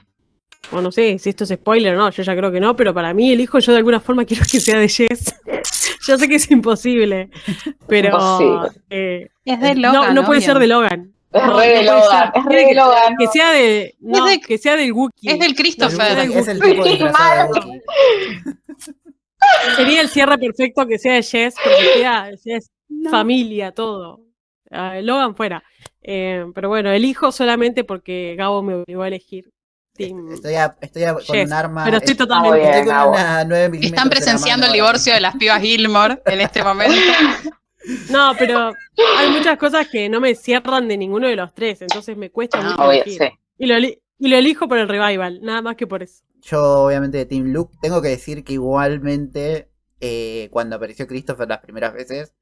o 0.73 0.81
no 0.83 0.93
sé 0.93 1.19
si 1.19 1.31
esto 1.31 1.45
es 1.45 1.51
spoiler 1.51 1.95
o 1.95 1.99
no, 1.99 2.11
yo 2.11 2.23
ya 2.23 2.37
creo 2.37 2.53
que 2.53 2.61
no, 2.61 2.77
pero 2.77 2.93
para 2.93 3.15
mí 3.15 3.33
el 3.33 3.41
hijo 3.41 3.59
yo 3.59 3.73
de 3.73 3.79
alguna 3.79 4.01
forma 4.01 4.25
quiero 4.27 4.45
que 4.51 4.61
sea 4.61 4.79
de 4.79 4.89
Jess. 4.89 5.35
yo 6.07 6.19
sé 6.19 6.29
que 6.29 6.37
es 6.37 6.51
imposible, 6.51 7.31
pero 7.87 8.09
Imposible. 8.15 8.69
eh, 8.91 9.29
Es 9.45 9.61
de 9.61 9.75
no, 9.75 9.93
Logan, 9.93 10.15
no 10.15 10.25
puede 10.25 10.41
ser 10.41 10.59
de 10.59 10.67
Logan. 10.67 11.13
Es 11.31 11.43
No, 11.43 11.59
re 11.59 11.69
de 11.69 11.83
no 11.85 11.93
Logan. 11.97 12.33
ser. 12.33 12.41
Es 12.41 12.45
re 12.47 12.57
de 12.57 12.67
que- 12.69 12.75
Logan. 12.75 13.17
Que 13.19 13.27
sea 13.29 13.53
de, 13.53 13.95
no, 14.01 14.25
de- 14.27 14.41
que 14.41 14.59
sea 14.59 14.77
del 14.77 14.93
Wookiee. 14.93 15.33
Es 15.33 15.39
del 15.39 15.51
El 15.51 15.57
Christopher. 15.57 16.17
Wookiee 16.29 16.39
es 16.41 16.49
el 16.49 16.61
tipo 16.61 16.85
disfrazado 16.85 17.53
de 17.53 17.61
Wookiee. 17.61 17.83
Sería 19.77 20.01
el 20.01 20.09
cierre 20.09 20.39
perfecto 20.39 20.87
que 20.87 20.99
sea 20.99 21.15
de 21.15 21.23
Jess, 21.23 21.55
porque 21.63 21.99
sea, 22.01 22.31
Jess 22.43 22.71
No. 22.89 23.11
familia, 23.11 23.73
todo. 23.73 24.21
Ah, 24.71 24.97
Logan 25.01 25.35
fuera. 25.37 25.63
Eh, 26.03 26.45
pero 26.55 26.69
bueno, 26.69 26.91
elijo 26.91 27.31
solamente 27.33 27.85
porque 27.85 28.35
Gabo 28.37 28.63
me 28.63 28.75
obligó 28.75 29.03
a 29.03 29.09
elegir. 29.09 29.51
Team 30.07 30.33
Estoy, 30.33 30.55
a- 30.55 30.77
estoy 30.81 31.05
a- 31.05 31.15
con 31.15 31.39
un 31.39 31.53
arma. 31.53 31.85
Pero 31.85 31.97
estoy 31.99 32.13
estoy 32.13 32.27
totalmente. 32.27 32.71
bien, 32.71 32.85
con 32.87 33.09
una 33.09 33.45
9 33.45 33.69
milímetros 33.69 33.93
Están 33.99 34.09
presenciando 34.11 34.67
el 34.67 34.73
divorcio 34.73 35.13
de 35.15 35.21
las 35.21 35.37
pibas 35.37 35.61
Gilmore 35.61 36.23
en 36.27 36.41
este 36.41 36.63
momento. 36.63 36.97
No, 38.11 38.33
pero 38.39 38.75
hay 39.17 39.31
muchas 39.31 39.57
cosas 39.57 39.87
que 39.89 40.09
no 40.09 40.21
me 40.21 40.35
cierran 40.35 40.89
de 40.89 40.99
ninguno 40.99 41.27
de 41.27 41.37
los 41.37 41.55
tres, 41.55 41.81
entonces 41.81 42.17
me 42.17 42.31
cuesta 42.31 42.59
Ah, 42.61 42.71
mucho 42.71 42.83
Obvio, 42.83 43.03
elegir. 43.03 43.23
sí. 43.23 43.29
Y 43.57 43.67
lo, 43.67 43.77
eli- 43.77 44.03
y 44.19 44.29
lo 44.29 44.37
elijo 44.37 44.69
por 44.69 44.79
el 44.79 44.89
revival, 44.89 45.41
nada 45.43 45.63
más 45.63 45.77
que 45.77 45.87
por 45.87 46.03
eso. 46.03 46.23
Yo, 46.43 46.61
obviamente, 46.85 47.19
de 47.19 47.25
Team 47.27 47.47
Luke. 47.53 47.77
Tengo 47.81 48.03
que 48.03 48.09
decir 48.09 48.45
que 48.45 48.55
igualmente, 48.55 49.71
eh, 50.01 50.49
cuando 50.51 50.77
apareció 50.77 51.07
Christopher 51.07 51.49
las 51.49 51.61
primeras 51.61 51.95
veces, 51.95 52.35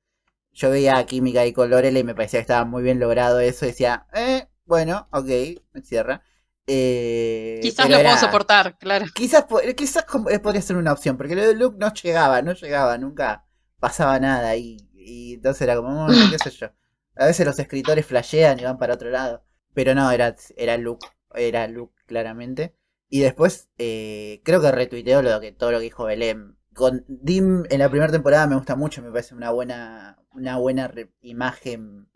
yo 0.52 0.70
veía 0.70 0.96
a 0.96 1.06
Química 1.06 1.46
y 1.46 1.52
con 1.52 1.70
Lorelai 1.70 2.00
y 2.00 2.04
me 2.04 2.14
parecía 2.14 2.38
que 2.40 2.42
estaba 2.42 2.64
muy 2.64 2.82
bien 2.82 2.98
logrado 2.98 3.38
eso. 3.38 3.66
Decía, 3.66 4.06
eh, 4.14 4.48
bueno, 4.64 5.06
ok, 5.12 5.28
me 5.72 5.82
cierra. 5.82 6.22
Eh, 6.66 7.58
Quizás 7.62 7.88
lo 7.88 7.96
puedo 7.96 8.08
era- 8.08 8.18
soportar, 8.20 8.76
claro. 8.78 9.06
Quizás, 9.14 9.46
quizás 9.76 10.04
eh, 10.30 10.38
podría 10.40 10.62
ser 10.62 10.76
una 10.76 10.92
opción, 10.92 11.16
porque 11.16 11.36
lo 11.36 11.42
de 11.46 11.54
Luke 11.54 11.76
no 11.78 11.92
llegaba, 11.94 12.42
no 12.42 12.52
llegaba, 12.54 12.98
nunca 12.98 13.44
pasaba 13.78 14.18
nada. 14.18 14.56
Y, 14.56 14.78
y 14.92 15.34
entonces 15.34 15.62
era 15.62 15.76
como, 15.76 16.06
"Mm, 16.06 16.28
qué 16.28 16.38
sé 16.38 16.50
yo. 16.50 16.68
A 17.16 17.26
veces 17.26 17.46
los 17.46 17.58
escritores 17.58 18.04
flashean 18.06 18.58
y 18.60 18.64
van 18.64 18.78
para 18.78 18.94
otro 18.94 19.10
lado. 19.10 19.44
Pero 19.74 19.94
no, 19.94 20.10
era, 20.10 20.34
era 20.56 20.76
Luke, 20.76 21.06
era 21.34 21.66
Luke 21.68 21.94
claramente. 22.06 22.74
Y 23.08 23.20
después, 23.20 23.68
eh, 23.78 24.40
creo 24.44 24.60
que 24.60 24.72
retuiteo 24.72 25.22
lo 25.22 25.40
que, 25.40 25.52
todo 25.52 25.70
lo 25.72 25.78
que 25.78 25.84
dijo 25.84 26.04
Belén. 26.04 26.56
Con 26.74 27.04
Dim 27.08 27.64
en 27.70 27.78
la 27.78 27.88
primera 27.88 28.12
temporada 28.12 28.46
me 28.46 28.56
gusta 28.56 28.76
mucho, 28.76 29.02
me 29.02 29.10
parece 29.10 29.34
una 29.34 29.50
buena, 29.50 30.18
una 30.32 30.58
buena 30.58 30.92
imagen 31.22 32.08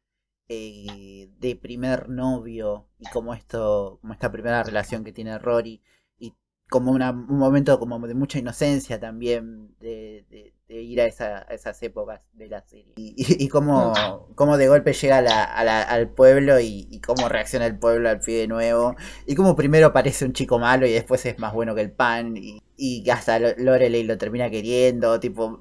eh, 0.53 1.29
de 1.39 1.57
primer 1.57 2.09
novio 2.09 2.89
y 2.99 3.07
como 3.11 3.35
esto, 3.35 3.99
como 4.01 4.13
esta 4.15 4.33
primera 4.33 4.65
relación 4.65 5.05
que 5.05 5.13
tiene 5.13 5.39
Rory 5.39 5.81
y 6.19 6.35
como 6.69 6.91
una- 6.93 7.11
un 7.13 7.39
momento 7.39 7.79
como 7.79 8.01
de 8.07 8.15
mucha 8.15 8.39
inocencia 8.41 8.99
también 8.99 9.77
de, 9.81 10.25
de- 10.29 10.53
de 10.69 10.83
ir 10.83 11.01
a, 11.01 11.07
esa- 11.07 11.39
a 11.49 11.55
esas 11.55 11.81
épocas 11.85 12.21
de 12.33 12.49
la 12.49 12.63
serie. 12.63 12.93
Y, 12.97 13.15
y, 13.17 13.45
y 13.45 13.49
cómo, 13.49 14.27
cómo 14.35 14.57
de 14.57 14.67
golpe 14.69 14.93
llega 14.93 15.19
a 15.19 15.23
la- 15.23 15.45
a 15.45 15.65
la- 15.65 15.83
al 15.83 16.11
pueblo 16.11 16.59
y, 16.61 16.89
y 16.91 17.01
cómo 17.01 17.29
reacciona 17.29 17.67
el 17.67 17.79
pueblo 17.79 18.09
al 18.09 18.19
pie 18.21 18.39
de 18.41 18.49
nuevo. 18.49 18.97
Y 19.27 19.37
cómo 19.37 19.55
primero 19.57 19.93
parece 19.93 20.25
un 20.25 20.33
chico 20.33 20.59
malo 20.59 20.87
y 20.87 20.93
después 20.93 21.25
es 21.27 21.39
más 21.39 21.53
bueno 21.55 21.75
que 21.77 21.81
el 21.83 21.93
pan 21.93 22.37
y, 22.37 22.61
y 22.77 23.09
hasta 23.11 23.39
Lorelei 23.39 24.03
lo 24.05 24.19
termina 24.19 24.51
queriendo, 24.51 25.21
tipo, 25.21 25.59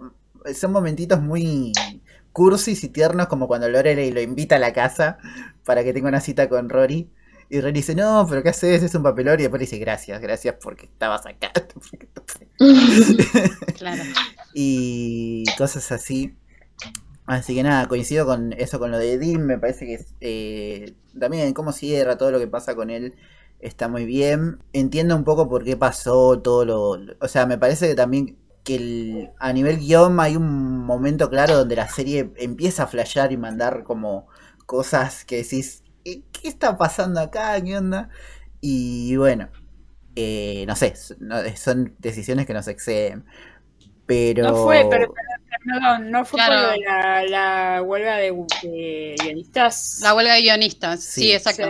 son 0.53 0.71
momentitos 0.71 1.21
muy 1.21 1.71
cursis 2.31 2.83
y 2.83 2.89
tiernos 2.89 3.27
como 3.27 3.47
cuando 3.47 3.69
Lorelei 3.69 4.11
lo 4.11 4.21
invita 4.21 4.55
a 4.55 4.59
la 4.59 4.73
casa 4.73 5.17
para 5.65 5.83
que 5.83 5.93
tenga 5.93 6.09
una 6.09 6.21
cita 6.21 6.49
con 6.49 6.69
Rory. 6.69 7.09
Y 7.49 7.61
Rory 7.61 7.73
dice, 7.73 7.95
no, 7.95 8.25
pero 8.29 8.43
¿qué 8.43 8.49
haces? 8.49 8.83
Es 8.83 8.95
un 8.95 9.03
papelón. 9.03 9.39
Y 9.39 9.43
después 9.43 9.59
dice, 9.59 9.77
gracias, 9.77 10.21
gracias 10.21 10.55
porque 10.61 10.85
estabas 10.85 11.25
acá. 11.25 11.51
claro. 13.77 14.03
Y 14.53 15.43
cosas 15.57 15.91
así. 15.91 16.35
Así 17.25 17.53
que 17.55 17.63
nada, 17.63 17.87
coincido 17.87 18.25
con 18.25 18.53
eso, 18.53 18.79
con 18.79 18.91
lo 18.91 18.97
de 18.97 19.17
Dean. 19.17 19.45
Me 19.45 19.57
parece 19.57 19.85
que 19.85 20.05
eh, 20.21 20.95
también 21.19 21.53
cómo 21.53 21.71
cierra 21.71 22.17
todo 22.17 22.31
lo 22.31 22.39
que 22.39 22.47
pasa 22.47 22.75
con 22.75 22.89
él 22.89 23.15
está 23.59 23.87
muy 23.87 24.05
bien. 24.05 24.59
Entiendo 24.73 25.15
un 25.15 25.23
poco 25.23 25.49
por 25.49 25.63
qué 25.63 25.77
pasó 25.77 26.39
todo 26.39 26.65
lo... 26.65 27.15
O 27.19 27.27
sea, 27.27 27.45
me 27.45 27.57
parece 27.57 27.87
que 27.87 27.95
también 27.95 28.37
que 28.69 29.31
a 29.39 29.51
nivel 29.51 29.79
guion 29.79 30.19
hay 30.19 30.35
un 30.35 30.85
momento 30.85 31.27
claro 31.29 31.57
donde 31.57 31.75
la 31.75 31.89
serie 31.89 32.31
empieza 32.37 32.83
a 32.83 32.87
flashear 32.87 33.31
y 33.31 33.37
mandar 33.37 33.83
como 33.83 34.27
cosas 34.67 35.25
que 35.25 35.37
decís, 35.37 35.83
¿qué 36.03 36.21
está 36.43 36.77
pasando 36.77 37.19
acá? 37.19 37.59
¿Qué 37.61 37.75
onda? 37.75 38.09
Y 38.61 39.15
bueno, 39.15 39.49
eh, 40.15 40.65
no 40.67 40.75
sé, 40.75 40.93
son 41.55 41.95
decisiones 41.97 42.45
que 42.45 42.53
nos 42.53 42.67
exceden. 42.67 43.25
Pero... 44.05 44.43
No 44.43 44.63
fue, 44.63 44.85
pero, 44.87 45.13
no 46.01 46.23
fue 46.25 46.39
por 46.39 46.53
la, 47.29 47.81
huelga 47.83 48.17
de, 48.17 48.31
guionistas. 49.19 49.99
La 50.03 50.13
huelga 50.13 50.35
de 50.35 50.41
guionistas, 50.41 51.03
sí, 51.03 51.31
exacto. 51.31 51.69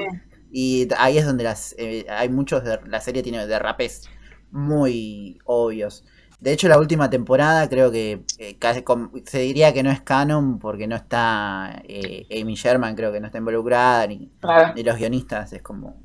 Y 0.51 0.89
ahí 0.97 1.17
es 1.17 1.25
donde 1.25 1.45
las 1.45 1.75
eh, 1.77 2.05
hay 2.09 2.27
muchos 2.27 2.65
de, 2.65 2.79
la 2.87 2.99
serie 2.99 3.23
tiene 3.23 3.47
derrapes 3.47 4.09
muy 4.51 5.39
obvios. 5.45 6.03
De 6.39 6.53
hecho, 6.53 6.69
la 6.69 6.79
última 6.79 7.09
temporada 7.09 7.67
creo 7.67 7.91
que 7.91 8.23
eh, 8.37 8.57
casi, 8.57 8.83
se 9.25 9.39
diría 9.39 9.73
que 9.73 9.83
no 9.83 9.91
es 9.91 10.01
canon 10.01 10.57
porque 10.57 10.87
no 10.87 10.95
está 10.95 11.81
eh, 11.83 12.27
Amy 12.41 12.55
Sherman, 12.55 12.95
creo 12.95 13.11
que 13.11 13.19
no 13.19 13.25
está 13.25 13.39
involucrada, 13.39 14.07
ni, 14.07 14.31
los 14.83 14.97
guionistas. 14.97 15.51
Es 15.51 15.61
como. 15.61 16.01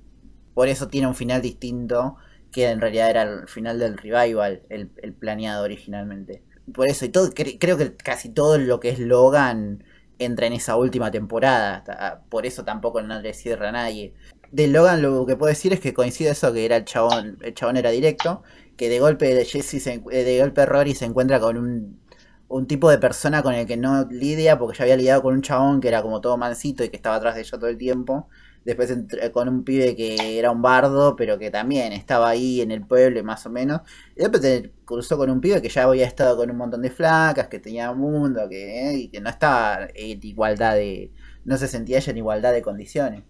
Por 0.53 0.69
eso 0.69 0.89
tiene 0.89 1.07
un 1.07 1.15
final 1.15 1.41
distinto 1.41 2.17
que 2.51 2.69
en 2.69 2.81
realidad 2.81 3.11
era 3.11 3.23
el 3.23 3.49
final 3.49 3.79
del 3.79 3.97
revival, 3.97 4.63
el, 4.69 4.89
planeado 5.19 5.65
originalmente. 5.65 6.43
Por 6.73 6.89
eso, 6.89 7.05
y 7.05 7.11
todo, 7.11 7.31
creo 7.33 7.77
que 7.77 7.97
casi 7.97 8.29
todo 8.29 8.59
lo 8.59 8.81
que 8.81 8.89
es 8.91 8.99
Logan 8.99 9.85
entra 10.19 10.47
en 10.47 10.53
esa 10.53 10.77
última 10.77 11.11
temporada. 11.11 12.23
Por 12.29 12.47
eso 12.47 12.65
tampoco 12.65 13.03
no 13.03 13.21
le 13.21 13.35
cierra 13.35 13.69
a 13.69 13.73
nadie. 13.73 14.15
De 14.51 14.69
Logan 14.69 15.03
lo 15.03 15.27
que 15.27 15.37
puedo 15.37 15.51
decir 15.51 15.73
es 15.73 15.81
que 15.81 15.95
coincide 15.95 16.31
eso 16.31 16.53
que 16.53 16.65
era 16.65 16.77
el 16.77 16.85
chabón, 16.85 17.39
el 17.43 17.55
chabón 17.55 17.77
era 17.77 17.91
directo 17.91 18.43
que 18.77 18.89
de 18.89 19.01
golpe 19.01 19.35
de 19.35 19.45
Jesse 19.45 19.87
eh, 19.87 20.01
de 20.25 20.41
golpe 20.41 20.67
Rory 20.67 20.95
se 20.95 21.05
encuentra 21.05 21.41
con 21.41 21.57
un, 21.57 22.01
un 22.49 22.67
tipo 22.67 22.91
de 22.91 22.99
persona 22.99 23.43
con 23.43 23.55
el 23.55 23.67
que 23.67 23.77
no 23.77 24.07
lidia 24.11 24.59
porque 24.59 24.79
ya 24.79 24.85
había 24.85 24.97
lidiado 24.97 25.23
con 25.23 25.35
un 25.35 25.43
chabón 25.43 25.81
que 25.81 25.89
era 25.89 26.03
como 26.03 26.21
todo 26.21 26.37
mansito 26.37 26.85
y 26.85 26.89
que 26.89 26.97
estaba 26.97 27.17
atrás 27.17 27.35
de 27.35 27.43
ella 27.43 27.59
todo 27.59 27.69
el 27.69 27.79
tiempo. 27.79 28.29
Después 28.65 28.97
con 29.33 29.49
un 29.49 29.63
pibe 29.63 29.95
que 29.95 30.39
era 30.39 30.51
un 30.51 30.63
bardo, 30.63 31.17
pero 31.17 31.39
que 31.39 31.51
también 31.51 31.93
estaba 31.93 32.31
ahí 32.31 32.63
en 32.63 32.71
el 32.71 32.87
pueblo 32.87 33.23
más 33.23 33.45
o 33.45 33.51
menos. 33.51 33.83
Y 34.17 34.21
después 34.21 34.43
se 34.43 34.73
cruzó 34.87 35.19
con 35.19 35.29
un 35.31 35.41
pibe 35.41 35.61
que 35.61 35.69
ya 35.69 35.83
había 35.83 36.07
estado 36.07 36.37
con 36.37 36.51
un 36.51 36.57
montón 36.57 36.81
de 36.81 36.91
flacas, 36.91 37.49
que 37.49 37.59
tenía 37.59 37.93
mundo, 37.93 38.49
que, 38.49 38.91
eh, 38.91 38.95
y 38.95 39.09
que 39.09 39.21
no 39.21 39.29
estaba 39.29 39.89
en 39.95 40.19
igualdad 40.25 40.77
de. 40.77 41.13
no 41.45 41.59
se 41.59 41.69
sentía 41.69 41.99
ella 41.99 42.13
en 42.13 42.19
igualdad 42.19 42.53
de 42.55 42.63
condiciones. 42.63 43.25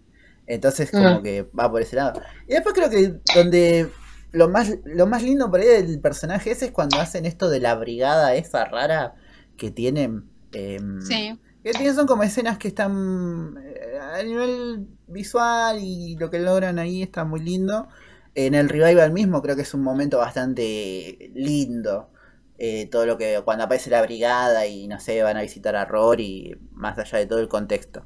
Entonces 0.47 0.91
como 0.91 1.19
mm. 1.19 1.23
que 1.23 1.49
va 1.57 1.69
por 1.69 1.81
ese 1.81 1.97
lado. 1.97 2.21
Y 2.47 2.53
después 2.53 2.73
creo 2.73 2.89
que 2.89 3.19
donde 3.35 3.89
lo 4.35 4.49
más, 4.49 4.73
lo 4.83 5.07
más 5.07 5.23
lindo 5.23 5.49
por 5.49 5.61
ahí 5.61 5.67
del 5.67 5.99
personaje 6.01 6.51
ese 6.51 6.65
es 6.65 6.71
cuando 6.71 6.99
hacen 6.99 7.25
esto 7.25 7.49
de 7.49 7.61
la 7.61 7.73
brigada 7.75 8.35
esa 8.35 8.65
rara 8.65 9.15
que 9.55 9.71
tienen. 9.71 10.29
Em, 10.51 11.01
sí. 11.01 11.39
Que 11.63 11.71
tienen, 11.71 11.95
son 11.95 12.05
como 12.05 12.23
escenas 12.23 12.57
que 12.57 12.67
están 12.67 13.57
eh, 13.63 13.97
a 13.97 14.21
nivel 14.23 14.87
visual 15.07 15.79
y 15.81 16.17
lo 16.17 16.29
que 16.29 16.39
logran 16.39 16.79
ahí 16.79 17.01
está 17.01 17.23
muy 17.23 17.39
lindo. 17.39 17.87
En 18.35 18.53
el 18.53 18.67
revival 18.67 19.13
mismo 19.13 19.41
creo 19.41 19.55
que 19.55 19.61
es 19.61 19.73
un 19.73 19.81
momento 19.81 20.17
bastante 20.17 21.31
lindo. 21.33 22.09
Eh, 22.57 22.87
todo 22.87 23.05
lo 23.05 23.17
que 23.17 23.41
cuando 23.45 23.63
aparece 23.63 23.89
la 23.89 24.01
brigada 24.01 24.67
y 24.67 24.87
no 24.87 24.99
sé, 24.99 25.23
van 25.23 25.37
a 25.37 25.41
visitar 25.41 25.77
a 25.77 25.85
Rory, 25.85 26.57
más 26.71 26.97
allá 26.99 27.19
de 27.19 27.25
todo 27.25 27.39
el 27.39 27.47
contexto. 27.47 28.05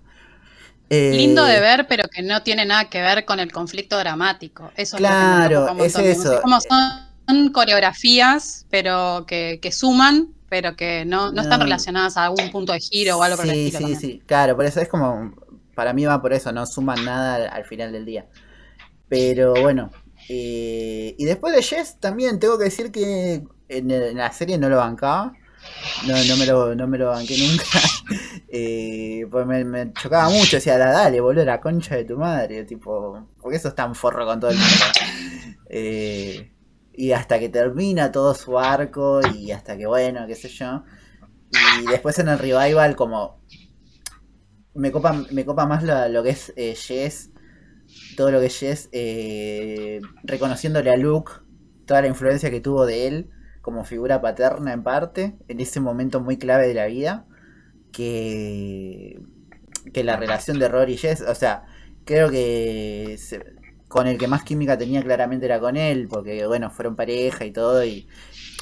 Lindo 0.89 1.45
de 1.45 1.57
eh, 1.57 1.59
ver, 1.59 1.87
pero 1.87 2.07
que 2.07 2.23
no 2.23 2.41
tiene 2.41 2.65
nada 2.65 2.89
que 2.89 3.01
ver 3.01 3.25
con 3.25 3.39
el 3.39 3.51
conflicto 3.51 3.97
dramático. 3.97 4.71
Eso 4.75 4.97
claro, 4.97 5.75
es, 5.83 5.95
eso. 5.95 6.41
Como 6.41 6.59
son 6.59 7.51
coreografías, 7.51 8.65
pero 8.71 9.25
que, 9.27 9.59
suman, 9.71 10.29
pero 10.49 10.75
que 10.75 11.05
no, 11.05 11.29
están 11.29 11.61
relacionadas 11.61 12.17
a 12.17 12.25
algún 12.25 12.49
punto 12.51 12.73
de 12.73 12.79
giro 12.79 13.17
o 13.17 13.23
algo 13.23 13.37
por 13.37 13.45
el 13.45 13.67
estilo. 13.67 13.87
Sí, 13.87 13.95
sí, 13.95 14.01
sí, 14.01 14.23
claro, 14.25 14.55
por 14.55 14.65
eso 14.65 14.81
es 14.81 14.87
como, 14.87 15.35
para 15.75 15.93
mí 15.93 16.05
va 16.05 16.21
por 16.21 16.33
eso, 16.33 16.51
no 16.51 16.65
suman 16.65 17.05
nada 17.05 17.49
al, 17.49 17.65
final 17.65 17.91
del 17.91 18.05
día. 18.05 18.25
Pero 19.07 19.53
bueno, 19.61 19.91
eh, 20.27 21.15
y 21.17 21.25
después 21.25 21.55
de 21.55 21.61
Jess 21.61 21.99
también 21.99 22.39
tengo 22.39 22.57
que 22.57 22.65
decir 22.65 22.91
que 22.91 23.43
en 23.67 24.17
la 24.17 24.31
serie 24.31 24.57
no 24.57 24.69
lo 24.69 24.77
bancaba. 24.77 25.33
No, 26.07 26.15
no 26.23 26.37
me 26.37 26.45
lo, 26.45 26.75
no 26.75 26.87
me 26.87 26.97
lo 26.97 27.09
banqué 27.09 27.35
nunca. 27.37 27.65
eh, 28.47 29.25
pues 29.29 29.45
me, 29.45 29.93
chocaba 29.93 30.29
mucho, 30.29 30.57
decía, 30.57 30.77
dale, 30.77 31.19
boludo, 31.21 31.45
la 31.45 31.59
concha 31.59 31.95
de 31.95 32.05
tu 32.05 32.17
madre, 32.17 32.63
tipo, 32.63 33.27
porque 33.41 33.57
eso 33.57 33.69
es 33.69 33.75
tan 33.75 33.95
forro 33.95 34.25
con 34.25 34.39
todo 34.39 34.51
el 34.51 34.57
mundo. 34.57 34.85
Eh, 35.69 36.51
y 36.93 37.11
hasta 37.11 37.39
que 37.39 37.49
termina 37.49 38.11
todo 38.11 38.33
su 38.33 38.57
arco 38.57 39.21
y 39.35 39.51
hasta 39.51 39.77
que, 39.77 39.85
bueno, 39.85 40.25
qué 40.27 40.35
sé 40.35 40.49
yo. 40.49 40.83
Y 41.81 41.85
después 41.87 42.17
en 42.19 42.29
el 42.29 42.39
revival, 42.39 42.95
como 42.95 43.41
me 44.73 44.91
copa, 44.91 45.13
me 45.31 45.45
copa 45.45 45.65
más 45.65 45.83
lo, 45.83 46.23
que 46.23 46.29
es 46.29 46.53
eh, 46.55 46.75
Jess, 46.75 47.31
todo 48.15 48.31
lo 48.31 48.39
que 48.39 48.47
es 48.47 48.59
Jess, 48.59 48.89
reconociéndole 50.23 50.89
a 50.91 50.97
Luke 50.97 51.31
toda 51.85 52.01
la 52.01 52.07
influencia 52.07 52.51
que 52.51 52.61
tuvo 52.61 52.85
de 52.85 53.07
él 53.07 53.29
como 53.69 53.83
figura 53.83 54.19
paterna 54.19 54.73
en 54.73 54.81
parte, 54.81 55.35
en 55.47 55.59
ese 55.59 55.79
momento 55.79 56.19
muy 56.21 56.37
clave 56.37 56.67
de 56.67 56.73
la 56.73 56.87
vida, 56.87 57.27
que, 57.91 59.19
que 59.93 60.03
la 60.03 60.17
relación 60.17 60.57
de 60.57 60.67
Rory 60.67 60.93
y 60.93 60.97
Jess, 60.97 61.21
o 61.21 61.35
sea, 61.35 61.65
creo 62.03 62.31
que 62.31 63.15
con 63.87 64.07
el 64.07 64.17
que 64.17 64.27
más 64.27 64.43
química 64.43 64.75
tenía 64.75 65.03
claramente 65.03 65.45
era 65.45 65.59
con 65.59 65.77
él, 65.77 66.07
porque 66.09 66.47
bueno, 66.47 66.71
fueron 66.71 66.95
pareja 66.95 67.45
y 67.45 67.51
todo, 67.51 67.85
y 67.85 68.07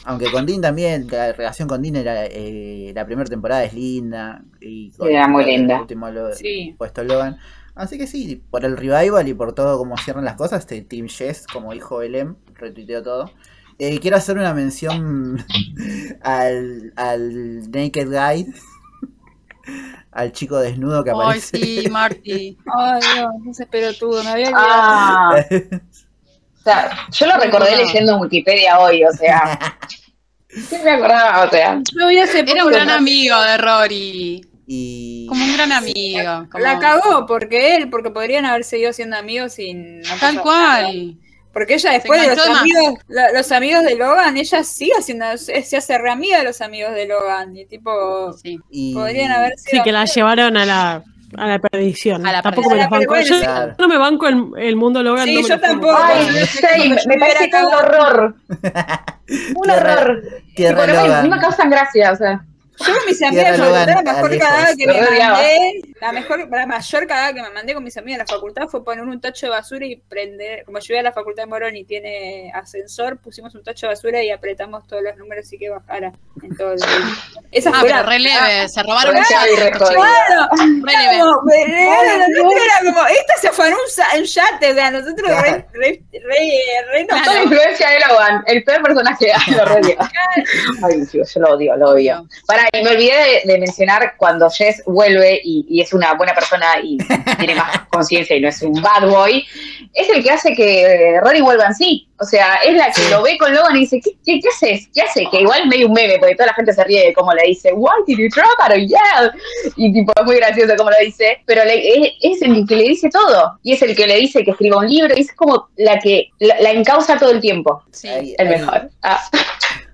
aunque 0.04 0.30
con 0.30 0.46
Dean 0.46 0.60
también, 0.60 1.08
la 1.10 1.32
relación 1.32 1.70
con 1.70 1.82
Dean 1.82 1.96
era, 1.96 2.26
eh, 2.26 2.92
la 2.94 3.06
primera 3.06 3.30
temporada 3.30 3.64
es 3.64 3.74
linda, 3.74 4.44
y 4.60 4.92
era 5.00 5.30
muy 5.30 5.46
linda. 5.46 5.80
último 5.80 6.08
puesto 6.78 7.02
Logan. 7.06 7.38
Así 7.76 7.98
que 7.98 8.08
sí, 8.08 8.44
por 8.52 8.66
el 8.66 8.76
revival 8.76 9.26
y 9.26 9.34
por 9.34 9.54
todo 9.54 9.78
como 9.78 9.96
cierran 9.98 10.26
las 10.26 10.36
cosas, 10.36 10.60
este 10.60 10.82
Team 10.82 11.08
Jess, 11.08 11.48
como 11.48 11.72
dijo 11.72 12.00
Belém, 12.00 12.36
retuiteó 12.56 13.02
todo. 13.02 13.32
Eh, 13.80 14.00
quiero 14.00 14.18
hacer 14.18 14.38
una 14.38 14.54
mención 14.54 15.46
al, 16.22 16.94
al 16.96 17.72
Naked 17.72 18.08
Guy. 18.08 18.54
al 20.12 20.32
chico 20.32 20.58
desnudo 20.60 21.04
que 21.04 21.12
aparece. 21.12 21.58
Ay, 21.58 21.82
sí, 21.84 21.90
Marty. 21.90 22.58
Ay, 22.78 23.02
Dios, 23.14 23.32
ese 23.52 23.66
pelotudo, 23.68 24.24
me 24.24 24.30
había 24.32 24.52
ah. 24.56 25.36
o 25.40 26.64
sea, 26.64 27.08
yo 27.12 27.28
lo 27.28 27.38
recordé 27.38 27.78
leyendo 27.78 28.18
Wikipedia 28.18 28.80
hoy, 28.80 29.04
o 29.06 29.12
sea. 29.12 29.78
Sí 30.50 30.76
me 30.84 30.92
acordaba, 30.92 31.46
o 31.46 31.50
sea. 31.50 31.82
Era 32.36 32.66
un 32.66 32.72
gran 32.72 32.90
amigo 32.90 33.40
de 33.40 33.58
Rory. 33.58 34.42
Y... 34.66 35.28
Como 35.30 35.46
un 35.46 35.54
gran 35.54 35.72
amigo. 35.72 36.48
La 36.60 36.80
cagó 36.80 37.26
porque 37.26 37.76
él, 37.76 37.90
porque 37.90 38.10
podrían 38.10 38.46
haber 38.46 38.64
seguido 38.64 38.92
siendo 38.92 39.18
amigos 39.18 39.54
sin. 39.54 40.02
Tal 40.20 40.42
cual. 40.42 41.18
Porque 41.58 41.74
ella 41.74 41.94
después 41.94 42.22
de 42.22 42.36
los 42.36 42.48
amigos, 42.48 43.00
los 43.08 43.52
amigos 43.52 43.84
de 43.84 43.96
Logan, 43.96 44.38
ella 44.38 44.64
sigue 44.64 44.92
haciendo, 44.96 45.26
se 45.38 45.76
hace 45.76 45.98
reamiga 45.98 46.38
de 46.38 46.44
los 46.44 46.62
amigos 46.62 46.94
de 46.94 47.08
Logan. 47.08 47.58
Y 47.58 47.66
tipo, 47.66 48.32
sí. 48.34 48.60
podrían 48.94 49.32
haber 49.32 49.58
sido. 49.58 49.72
Sí, 49.72 49.84
que 49.84 49.92
la 49.92 50.06
llevaron 50.06 50.56
a 50.56 50.66
la, 50.66 51.04
a 51.36 51.48
la 51.48 51.58
perdición. 51.58 52.22
tampoco 52.44 52.70
me 52.70 52.78
los 52.78 52.90
banco. 52.92 53.16
Yo 53.22 53.36
no 53.80 53.88
me 53.88 53.98
banco 53.98 54.28
el, 54.28 54.52
el 54.56 54.76
mundo 54.76 55.02
Logan. 55.02 55.26
Sí, 55.26 55.42
yo 55.50 55.60
tampoco. 55.60 55.98
Ay, 56.00 56.28
sí, 56.46 56.94
me 57.08 57.18
parece 57.18 57.50
que 57.50 57.58
un 57.66 57.74
horror. 57.74 58.36
un 59.56 59.72
horror. 59.72 60.24
Tierra 60.56 60.86
Logan. 60.86 61.28
No 61.28 61.36
me 61.38 61.42
causan 61.42 61.72
gracia, 61.72 62.12
o 62.12 62.16
sea. 62.18 62.46
Yo 62.80 62.94
con 62.94 63.06
mis 63.06 63.22
amigas, 63.22 63.58
la, 63.58 63.86
la 63.86 64.04
mejor 64.04 64.38
cagada 64.38 64.76
que 64.76 64.88
me 64.88 65.02
mandé, 65.02 65.82
la 66.00 66.12
mejor, 66.12 66.50
la 66.50 66.66
mayor 66.68 67.08
cagada 67.08 67.34
que 67.34 67.42
me 67.42 67.50
mandé 67.50 67.74
con 67.74 67.84
mis 67.84 67.98
amigas 67.98 68.20
en 68.20 68.26
la 68.28 68.34
facultad 68.34 68.68
fue 68.68 68.84
poner 68.84 69.04
un 69.04 69.20
tacho 69.20 69.48
de 69.48 69.52
basura 69.52 69.86
y 69.86 69.96
prender, 69.96 70.64
como 70.64 70.80
yo 70.80 70.94
iba 70.94 71.00
a 71.00 71.04
la 71.04 71.12
facultad 71.12 71.44
de 71.44 71.48
Morón 71.48 71.76
y 71.76 71.86
tiene 71.86 72.52
ascensor, 72.54 73.18
pusimos 73.18 73.56
un 73.56 73.64
tacho 73.64 73.88
de 73.88 73.94
basura 73.94 74.22
y 74.22 74.30
apretamos 74.30 74.86
todos 74.88 75.02
los 75.02 75.18
números 75.18 75.52
y 75.52 75.58
que 75.58 75.70
bajara 75.70 76.14
en 76.44 76.56
todo 76.56 76.74
el 76.74 76.80
Esa 77.52 77.72
ah, 77.74 77.80
pero 77.82 78.04
releve, 78.04 78.70
se 78.70 78.84
robaron 78.84 79.16
un 79.16 79.24
Claro, 79.24 79.50
releve. 80.84 81.18
Era 81.18 82.80
como, 82.84 83.08
esta 83.08 83.38
se 83.42 83.52
fue 83.52 83.70
en 83.70 83.74
un 83.74 84.24
yate, 84.24 84.72
o 84.72 84.76
sea, 84.76 84.92
nosotros 84.92 85.30
re, 85.30 85.66
re, 85.74 86.04
re, 86.12 86.62
re 86.92 87.08
no. 87.10 87.24
Toda 87.24 87.44
influencia 87.44 87.90
de 87.90 88.00
Logan, 88.08 88.44
el 88.48 88.64
peor 88.64 88.84
personaje 88.84 89.26
de 89.26 89.34
Ay, 90.84 91.04
yo 91.12 91.42
lo 91.42 91.54
odio, 91.54 91.76
lo 91.76 91.90
odio. 91.92 92.28
Para, 92.46 92.67
y 92.74 92.84
me 92.84 92.90
olvidé 92.92 93.42
de, 93.46 93.58
mencionar 93.58 94.14
cuando 94.18 94.50
Jess 94.50 94.84
vuelve 94.86 95.40
y, 95.44 95.82
es 95.82 95.94
una 95.94 96.14
buena 96.14 96.34
persona 96.34 96.66
y 96.84 96.98
tiene 97.38 97.56
más 97.56 97.80
conciencia 97.90 98.36
y 98.36 98.42
no 98.42 98.50
es 98.50 98.62
un 98.62 98.82
bad 98.82 99.08
boy, 99.08 99.46
es 99.94 100.10
el 100.10 100.24
que 100.24 100.32
hace 100.32 100.54
que 100.54 101.20
Rory 101.24 101.42
vuelva 101.42 101.68
en 101.68 101.76
sí. 101.76 102.08
O 102.20 102.26
sea, 102.26 102.56
es 102.66 102.76
la 102.76 102.92
que 102.92 103.08
lo 103.12 103.22
ve 103.22 103.38
con 103.38 103.54
Logan 103.54 103.76
y 103.76 103.82
dice, 103.82 104.02
¿qué, 104.04 104.40
qué, 104.40 104.50
haces? 104.50 104.90
¿Qué 104.92 105.02
hace? 105.04 105.28
Que 105.30 105.42
igual 105.42 105.68
medio 105.68 105.88
un 105.88 105.94
meme, 105.94 106.18
porque 106.18 106.34
toda 106.34 106.48
la 106.48 106.54
gente 106.56 106.74
se 106.74 106.84
ríe 106.84 107.06
de 107.06 107.14
cómo 107.14 107.32
le 107.32 107.44
dice, 107.44 107.72
why 107.74 107.92
did 108.08 108.18
you 108.18 108.28
drop 108.34 108.60
out 108.60 108.76
yeah? 108.76 109.32
Y 109.76 109.94
tipo, 109.94 110.14
es 110.20 110.26
muy 110.26 110.38
gracioso 110.38 110.74
cómo 110.78 110.90
lo 110.90 110.98
dice, 111.00 111.40
pero 111.46 111.62
es, 111.62 112.42
el 112.42 112.66
que 112.68 112.76
le 112.76 112.84
dice 112.86 113.10
todo. 113.12 113.60
Y 113.62 113.74
es 113.74 113.82
el 113.84 113.96
que 113.96 114.08
le 114.08 114.16
dice 114.16 114.44
que 114.44 114.52
escriba 114.52 114.78
un 114.78 114.90
libro, 114.90 115.16
y 115.16 115.22
es 115.22 115.32
como 115.34 115.70
la 115.78 116.00
que 116.00 116.30
la, 116.40 116.72
encausa 116.72 117.20
todo 117.20 117.30
el 117.30 117.40
tiempo. 117.40 117.84
Sí. 117.92 118.36
el 118.38 118.50
mejor. 118.50 118.90
Ah 119.04 119.22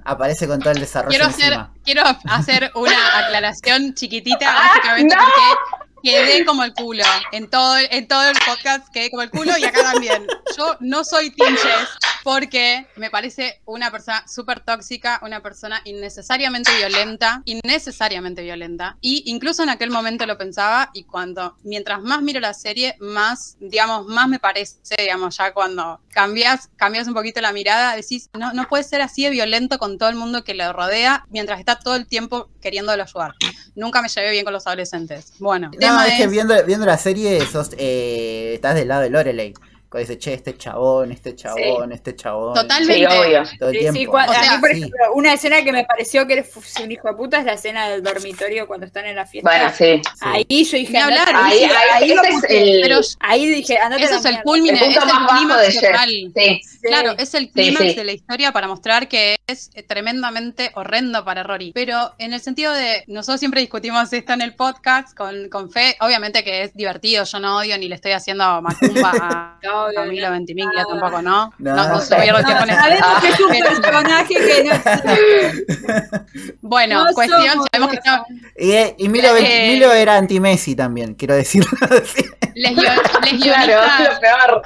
aparece 0.06 0.48
con 0.48 0.60
todo 0.60 0.72
el 0.72 0.80
desarrollo. 0.80 1.10
Quiero 1.10 1.26
hacer, 1.26 1.58
quiero 1.84 2.04
hacer 2.30 2.72
una 2.76 3.20
aclaración 3.20 3.94
chiquitita, 3.94 4.54
básicamente 4.54 5.16
porque 5.16 5.86
quedé 6.04 6.46
como 6.46 6.64
el 6.64 6.74
culo. 6.74 7.04
En 7.32 7.50
todo, 7.50 7.78
en 7.78 8.08
todo 8.08 8.30
el 8.30 8.38
podcast 8.46 8.88
quedé 8.94 9.10
como 9.10 9.24
el 9.24 9.32
culo 9.32 9.58
y 9.58 9.64
acá 9.64 9.92
también. 9.94 10.28
Yo 10.58 10.78
no 10.82 11.04
soy 11.04 11.32
Tinches 11.32 11.90
porque 12.24 12.88
me 12.96 13.10
parece 13.10 13.62
una 13.66 13.92
persona 13.92 14.26
súper 14.28 14.62
tóxica, 14.62 15.20
una 15.24 15.42
persona 15.42 15.82
innecesariamente 15.84 16.76
violenta, 16.78 17.42
innecesariamente 17.46 18.42
violenta. 18.44 18.98
Y 19.02 19.24
incluso 19.28 19.64
en 19.64 19.70
aquel 19.70 19.90
momento 19.90 20.26
lo 20.26 20.38
pensaba 20.38 20.90
y 20.94 21.04
cuando, 21.04 21.58
mientras 21.64 22.02
más 22.02 22.22
miro 22.22 22.40
la 22.40 22.54
serie, 22.54 22.96
más, 23.00 23.58
digamos, 23.60 24.06
más 24.08 24.28
me 24.28 24.40
parece, 24.40 24.78
digamos, 24.98 25.38
ya 25.38 25.54
cuando 25.54 26.02
cambias, 26.10 26.70
cambias 26.76 27.08
un 27.08 27.14
poquito 27.14 27.42
la 27.42 27.52
mirada, 27.52 27.96
decís, 27.96 28.30
no, 28.34 28.54
no 28.54 28.68
puede 28.68 28.84
ser 28.84 29.02
así 29.02 29.24
de 29.24 29.30
violento 29.30 29.78
con 29.78 29.98
todo 29.98 30.10
el 30.10 30.16
mundo 30.16 30.44
que 30.44 30.54
le 30.54 30.72
rodea 30.72 31.26
mientras 31.30 31.60
está 31.60 31.78
todo 31.80 31.96
el 31.96 32.08
tiempo 32.08 32.50
queriéndolo 32.62 33.04
ayudar. 33.04 33.34
Nunca 33.76 34.02
me 34.02 34.08
llevé 34.08 34.32
bien 34.32 34.44
con 34.44 34.54
los 34.54 34.68
adolescentes. 34.68 35.34
Bueno, 35.40 35.72
no, 35.94 36.04
es, 36.04 36.14
que 36.14 36.28
viendo, 36.28 36.56
viendo 36.66 36.86
la 36.86 36.98
serie 36.98 37.40
sos, 37.46 37.72
eh, 37.78 38.52
estás 38.56 38.76
del 38.76 38.88
lado 38.88 39.02
de 39.02 39.10
Lorelei 39.10 39.54
dice, 40.00 40.18
che, 40.18 40.34
este 40.34 40.58
chabón, 40.58 41.12
este 41.12 41.36
chabón, 41.36 41.92
este 41.92 42.16
chabón. 42.16 42.54
Totalmente. 42.54 43.08
obvio. 43.08 43.44
Todo 43.60 43.70
el 43.70 43.80
tiempo. 43.80 44.18
o 44.18 44.34
sea, 44.34 44.58
por 44.60 44.72
ejemplo, 44.72 45.00
una 45.14 45.34
escena 45.34 45.64
que 45.64 45.72
me 45.72 45.86
pareció 45.86 46.26
que 46.26 46.34
eres 46.34 46.52
un 46.82 46.92
hijo 46.92 47.08
de 47.08 47.16
puta 47.16 47.40
es 47.40 47.46
la 47.46 47.54
escena 47.54 47.90
del 47.90 48.02
dormitorio 48.02 48.68
cuando 48.68 48.86
están 48.86 49.06
en 49.06 49.16
la 49.16 49.26
fiesta. 49.26 49.50
Bueno, 49.50 49.72
sí. 49.76 50.02
Ahí 50.22 50.64
yo 50.64 50.78
dije, 50.78 50.98
hablar, 50.98 51.30
ahí, 51.34 51.64
ahí, 51.64 51.72
ahí, 51.94 52.12
es 52.12 52.44
el, 52.50 52.82
pero 52.82 53.00
ahí 53.20 53.46
dije, 53.48 53.78
andate 53.78 54.04
Eso 54.04 54.16
es 54.16 54.26
el 54.26 54.42
culmine, 54.42 54.78
es 54.78 54.82
el 54.82 55.04
clímax 55.38 55.80
Sí. 56.36 56.62
Claro, 56.84 57.16
es 57.18 57.34
el 57.34 57.50
clímax 57.50 57.96
de 57.96 58.04
la 58.04 58.12
historia 58.12 58.52
para 58.52 58.68
mostrar 58.68 59.08
que 59.08 59.38
es 59.48 59.72
tremendamente 59.88 60.72
horrendo 60.76 61.24
para 61.24 61.44
Rory. 61.44 61.72
Pero 61.74 62.14
en 62.18 62.34
el 62.34 62.42
sentido 62.42 62.74
de, 62.74 63.04
nosotros 63.08 63.40
siempre 63.40 63.62
discutimos 63.62 64.12
esto 64.12 64.34
en 64.34 64.42
el 64.42 64.54
podcast 64.54 65.16
con, 65.16 65.50
con 65.50 65.72
Fe, 65.72 65.96
obviamente 66.02 66.44
que 66.44 66.64
es 66.64 66.74
divertido, 66.74 67.24
yo 67.24 67.40
no 67.40 67.58
odio 67.58 67.78
ni 67.78 67.88
le 67.88 67.96
estoy 67.96 68.12
haciendo 68.12 68.62
macumba 68.62 69.12
a, 69.22 69.60
Camilo 69.96 70.32
Ventimiglia 70.32 70.86
tampoco, 70.88 71.22
¿no? 71.22 71.54
No, 71.58 71.76
no, 71.76 71.88
no 71.88 72.02
se 72.02 72.16
pierde 72.16 72.40
el 72.40 72.46
tiempo 72.46 72.66
Sabemos 72.66 73.22
que 73.22 73.30
es 73.30 73.40
un 73.40 73.82
personaje 73.82 74.34
que 74.34 74.64
no 74.64 74.74
Bueno, 76.62 77.06
cuestión, 77.14 77.60
sabemos 77.72 77.92
que 77.92 78.10
no. 78.10 78.26
Y, 78.58 78.72
eh, 78.72 78.96
y 78.98 79.10
Milo, 79.10 79.36
eh, 79.38 79.70
Milo 79.70 79.92
era 79.92 80.18
anti-Messi 80.18 80.76
también, 80.76 81.16
quiero 81.16 81.36
decirlo 81.36 81.72
así. 81.82 82.26
Les, 82.56 82.76
les 82.76 83.42
guionistas, 83.42 84.20
claro, 84.20 84.62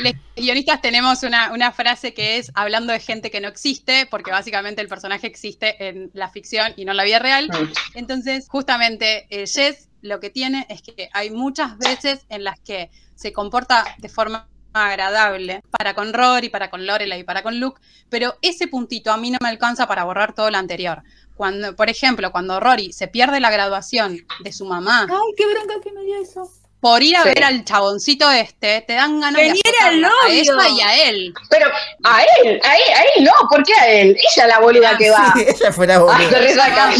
les 0.00 0.14
guionistas 0.36 0.80
tenemos 0.80 1.22
una, 1.22 1.52
una, 1.52 1.72
frase 1.72 2.14
que 2.14 2.38
es 2.38 2.52
hablando 2.54 2.92
de 2.92 3.00
gente 3.00 3.30
que 3.30 3.40
no 3.40 3.48
existe, 3.48 4.06
porque 4.10 4.30
básicamente 4.30 4.80
el 4.80 4.88
personaje 4.88 5.26
existe 5.26 5.88
en 5.88 6.10
la 6.14 6.28
ficción 6.28 6.72
y 6.76 6.84
no 6.84 6.92
en 6.92 6.96
la 6.96 7.04
vida 7.04 7.18
real. 7.18 7.50
Entonces, 7.94 8.46
justamente, 8.48 9.26
eh, 9.30 9.46
Jess 9.46 9.88
lo 10.00 10.20
que 10.20 10.30
tiene 10.30 10.66
es 10.68 10.82
que 10.82 11.08
hay 11.12 11.30
muchas 11.30 11.76
veces 11.78 12.24
en 12.28 12.44
las 12.44 12.60
que 12.60 12.90
se 13.16 13.32
comporta 13.32 13.84
de 13.98 14.08
forma 14.08 14.48
agradable 14.72 15.62
para 15.70 15.94
con 15.94 16.12
Rory, 16.12 16.50
para 16.50 16.70
con 16.70 16.86
Lorelai 16.86 17.20
y 17.20 17.24
para 17.24 17.42
con 17.42 17.58
Luke, 17.58 17.80
pero 18.08 18.36
ese 18.42 18.68
puntito 18.68 19.10
a 19.10 19.16
mí 19.16 19.30
no 19.30 19.38
me 19.40 19.48
alcanza 19.48 19.88
para 19.88 20.04
borrar 20.04 20.34
todo 20.34 20.50
lo 20.50 20.58
anterior. 20.58 21.02
Cuando, 21.34 21.74
por 21.74 21.88
ejemplo, 21.88 22.32
cuando 22.32 22.60
Rory 22.60 22.92
se 22.92 23.08
pierde 23.08 23.40
la 23.40 23.50
graduación 23.50 24.18
de 24.42 24.52
su 24.52 24.66
mamá. 24.66 25.06
Ay, 25.08 25.34
qué 25.36 25.46
bronca 25.46 25.74
que 25.82 25.92
me 25.92 26.04
dio 26.04 26.20
eso. 26.20 26.50
Por 26.80 27.02
ir 27.02 27.16
a 27.16 27.24
ver 27.24 27.42
al 27.42 27.64
chaboncito 27.64 28.30
este, 28.30 28.82
te 28.82 28.92
dan 28.92 29.20
ganas 29.20 29.42
de 29.42 29.60
al 29.82 30.00
novio. 30.00 30.12
a 30.24 30.30
ella 30.30 30.68
y 30.68 30.80
a 30.80 31.08
él. 31.08 31.34
Pero 31.50 31.66
a 32.04 32.22
él, 32.22 32.60
a 32.62 32.76
él, 32.76 32.82
a 32.94 33.02
él 33.02 33.24
no, 33.24 33.32
¿por 33.48 33.64
qué 33.64 33.74
a 33.74 33.88
él? 33.88 34.10
Ella 34.10 34.42
es 34.44 34.48
la 34.48 34.60
boluda 34.60 34.96
que 34.96 35.10
va. 35.10 35.32
Sí, 35.34 35.44
ella 35.48 35.72
fue 35.72 35.86
la 35.88 35.98
boluda. 35.98 36.92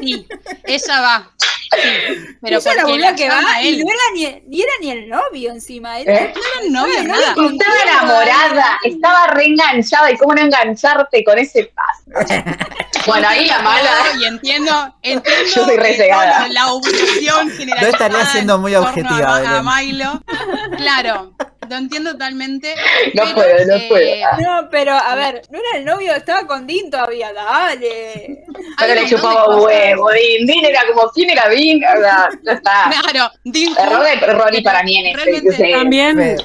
sí, 0.00 0.26
ella 0.64 1.00
va. 1.00 1.32
pero 2.42 2.58
ella 2.58 2.74
la 2.74 2.84
volvió 2.84 3.16
que 3.16 3.28
va 3.30 3.62
y 3.62 3.82
no 3.82 3.90
era 3.90 4.02
ni, 4.14 4.42
ni, 4.48 4.60
era 4.60 4.72
ni 4.80 4.90
el 4.90 5.08
novio 5.08 5.50
encima. 5.50 5.98
Era, 5.98 6.24
¿Eh? 6.24 6.34
No 6.34 6.40
era 6.42 6.60
el 6.60 6.72
novio, 6.72 7.04
nada. 7.04 7.30
Estaba 7.30 7.82
enamorada, 7.84 8.78
estaba 8.84 9.26
reenganchada. 9.28 10.10
¿Y 10.12 10.18
cómo 10.18 10.34
no 10.34 10.42
engancharte 10.42 11.24
con 11.24 11.38
ese 11.38 11.72
paso? 11.74 12.34
bueno, 13.06 13.28
ahí 13.28 13.46
la 13.46 13.62
mala. 13.62 13.90
Y 14.18 14.24
entiendo, 14.24 14.94
entiendo 15.02 15.50
Yo 15.54 15.64
soy 15.64 15.76
la, 15.76 16.48
la 16.48 16.72
obsesión 16.72 17.50
general. 17.50 17.82
No 17.82 17.88
estaría 17.88 18.26
siendo 18.26 18.58
muy 18.58 18.74
objetiva. 18.74 19.36
A, 19.36 19.58
a 19.58 19.62
Milo. 19.62 20.22
Claro, 20.76 21.34
lo 21.68 21.76
entiendo 21.76 22.12
totalmente. 22.12 22.74
No 23.14 23.22
puedo, 23.34 23.66
no 23.66 23.88
puedo. 23.88 24.02
Eh, 24.02 24.22
no, 24.40 24.68
pero 24.70 24.92
a 24.92 25.14
ver, 25.14 25.42
no 25.50 25.58
era 25.58 25.78
el 25.78 25.84
novio, 25.84 26.14
estaba 26.14 26.46
con 26.46 26.66
Dean 26.66 26.90
todavía, 26.90 27.32
dale. 27.32 28.44
Pero 28.78 28.94
le 28.94 29.08
chupaba 29.08 29.56
huevo, 29.60 30.10
Dean. 30.10 30.46
Dean 30.46 30.64
era 30.64 30.80
como, 30.86 31.08
¿quién 31.10 31.30
era 31.30 31.48
Dean? 31.48 31.78
O 31.78 32.00
sea, 32.00 32.28
ya 32.44 32.52
está. 32.52 32.90
Claro, 33.02 33.30
Dean. 33.44 33.74
Error 33.78 34.04
de 34.04 34.26
Ronnie 34.26 34.62
para 34.62 34.82
mí 34.82 34.98
en 34.98 35.18
este. 35.18 35.72
También, 35.72 36.36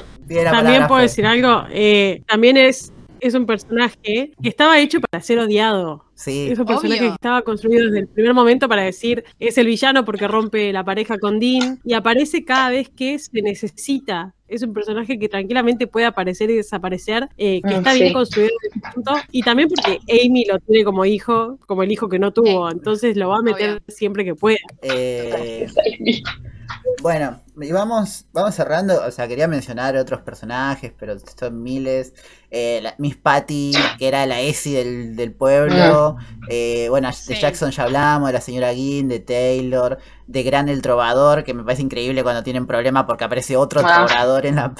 también 0.50 0.86
puedo 0.86 1.02
decir 1.02 1.26
algo, 1.26 1.66
eh, 1.70 2.22
también 2.26 2.56
es, 2.56 2.92
es 3.20 3.34
un 3.34 3.46
personaje 3.46 4.32
que 4.42 4.48
estaba 4.48 4.78
hecho 4.78 5.00
para 5.00 5.22
ser 5.22 5.38
odiado. 5.38 6.07
Sí. 6.18 6.48
Es 6.50 6.58
un 6.58 6.66
personaje 6.66 6.98
que 6.98 7.06
estaba 7.06 7.42
construido 7.42 7.84
desde 7.84 8.00
el 8.00 8.08
primer 8.08 8.34
momento 8.34 8.68
para 8.68 8.82
decir 8.82 9.22
es 9.38 9.56
el 9.56 9.66
villano 9.66 10.04
porque 10.04 10.26
rompe 10.26 10.72
la 10.72 10.82
pareja 10.82 11.16
con 11.16 11.38
Dean 11.38 11.78
y 11.84 11.92
aparece 11.92 12.44
cada 12.44 12.70
vez 12.70 12.88
que 12.88 13.20
se 13.20 13.40
necesita. 13.40 14.34
Es 14.48 14.64
un 14.64 14.72
personaje 14.72 15.16
que 15.16 15.28
tranquilamente 15.28 15.86
puede 15.86 16.06
aparecer 16.06 16.50
y 16.50 16.56
desaparecer, 16.56 17.28
eh, 17.38 17.60
que 17.62 17.72
mm, 17.72 17.78
está 17.78 17.92
bien 17.94 18.12
construido 18.12 18.50
desde 18.64 18.80
ese 18.80 18.94
punto. 18.94 19.12
Y 19.30 19.42
también 19.42 19.68
porque 19.68 20.00
Amy 20.08 20.44
lo 20.46 20.58
tiene 20.58 20.82
como 20.82 21.04
hijo, 21.04 21.56
como 21.66 21.84
el 21.84 21.92
hijo 21.92 22.08
que 22.08 22.18
no 22.18 22.32
tuvo. 22.32 22.68
Entonces 22.68 23.16
lo 23.16 23.28
va 23.28 23.38
a 23.38 23.42
meter 23.42 23.80
siempre 23.86 24.24
que 24.24 24.34
pueda. 24.34 24.58
Eh, 24.82 25.68
bueno, 27.02 27.40
y 27.60 27.72
vamos, 27.72 28.26
vamos 28.32 28.54
cerrando. 28.54 29.04
O 29.06 29.10
sea, 29.10 29.28
quería 29.28 29.48
mencionar 29.48 29.96
otros 29.96 30.20
personajes, 30.22 30.92
pero 30.98 31.16
son 31.18 31.62
miles. 31.62 32.12
Eh, 32.50 32.82
Miss 32.98 33.16
Patty, 33.16 33.72
que 33.98 34.08
era 34.08 34.26
la 34.26 34.40
ESI 34.40 34.72
del, 34.72 35.16
del 35.16 35.32
pueblo. 35.32 36.16
Eh, 36.48 36.86
bueno, 36.88 37.10
de 37.26 37.34
Jackson 37.34 37.70
ya 37.70 37.84
hablamos, 37.84 38.28
de 38.28 38.32
la 38.32 38.40
señora 38.40 38.72
Ginn, 38.72 39.08
de 39.08 39.20
Taylor, 39.20 39.98
de 40.26 40.42
Gran 40.42 40.68
el 40.68 40.82
Trovador, 40.82 41.44
que 41.44 41.54
me 41.54 41.62
parece 41.62 41.82
increíble 41.82 42.22
cuando 42.22 42.42
tienen 42.42 42.66
problema 42.66 43.06
porque 43.06 43.24
aparece 43.24 43.56
otro 43.56 43.80
ah. 43.84 44.06
trovador 44.06 44.46
en, 44.46 44.56
la, 44.56 44.72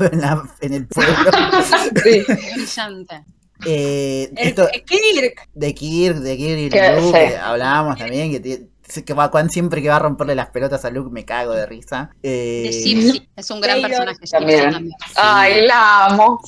en, 0.60 0.72
el 0.72 0.86
pueblo. 0.86 1.14
sí. 2.04 2.24
Brillante. 2.26 3.24
Eh, 3.66 4.30
de 4.32 4.84
Kirk. 4.84 5.48
De 5.54 5.74
Kirk, 5.74 6.16
de 6.18 6.36
Kirk 6.36 6.74
y 6.74 7.00
Luke, 7.00 7.36
hablábamos 7.36 7.98
también, 7.98 8.30
que 8.30 8.68
que 9.04 9.14
va, 9.14 9.30
siempre 9.48 9.82
que 9.82 9.88
va 9.88 9.96
a 9.96 10.00
romperle 10.00 10.34
las 10.34 10.50
pelotas 10.50 10.84
a 10.84 10.90
Luke 10.90 11.10
me 11.12 11.24
cago 11.24 11.52
de 11.52 11.66
risa. 11.66 12.10
Eh... 12.22 12.70
De 12.72 13.28
es 13.36 13.50
un 13.50 13.60
gran 13.60 13.82
personaje. 13.82 14.26
También. 14.30 14.90
Ay, 15.16 15.66
la 15.66 16.06
amo. 16.06 16.40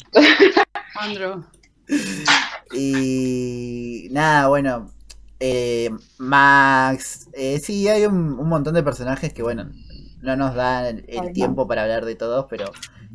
Andrew. 0.94 1.44
Y 2.72 4.08
nada, 4.10 4.48
bueno. 4.48 4.90
Eh, 5.38 5.90
Max. 6.18 7.28
Eh, 7.32 7.60
sí, 7.62 7.88
hay 7.88 8.06
un, 8.06 8.36
montón 8.48 8.74
de 8.74 8.82
personajes 8.82 9.32
que, 9.32 9.42
bueno, 9.42 9.70
no 10.20 10.36
nos 10.36 10.54
dan 10.54 11.04
el, 11.08 11.32
tiempo 11.32 11.66
para 11.66 11.82
hablar 11.82 12.04
de 12.04 12.14
todos, 12.14 12.46
pero 12.48 12.70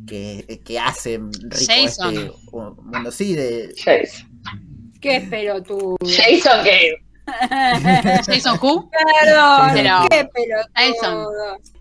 que, 0.08 0.62
que 0.66 0.80
hacen 0.80 1.32
rico 1.32 1.74
este 1.86 2.32
mundo. 2.52 3.12
Sí, 3.12 3.36
de. 3.36 3.74
¿Qué 5.00 5.18
espero 5.18 5.62
tú? 5.62 5.96
Jason, 6.02 6.64
que 6.64 7.05
Jason 8.26 8.58
Who. 8.62 8.90
Perdón, 8.90 9.70
Pero- 9.74 9.96
qué 10.10 10.26
pelotudo. 10.34 10.70
Jason. 10.76 11.26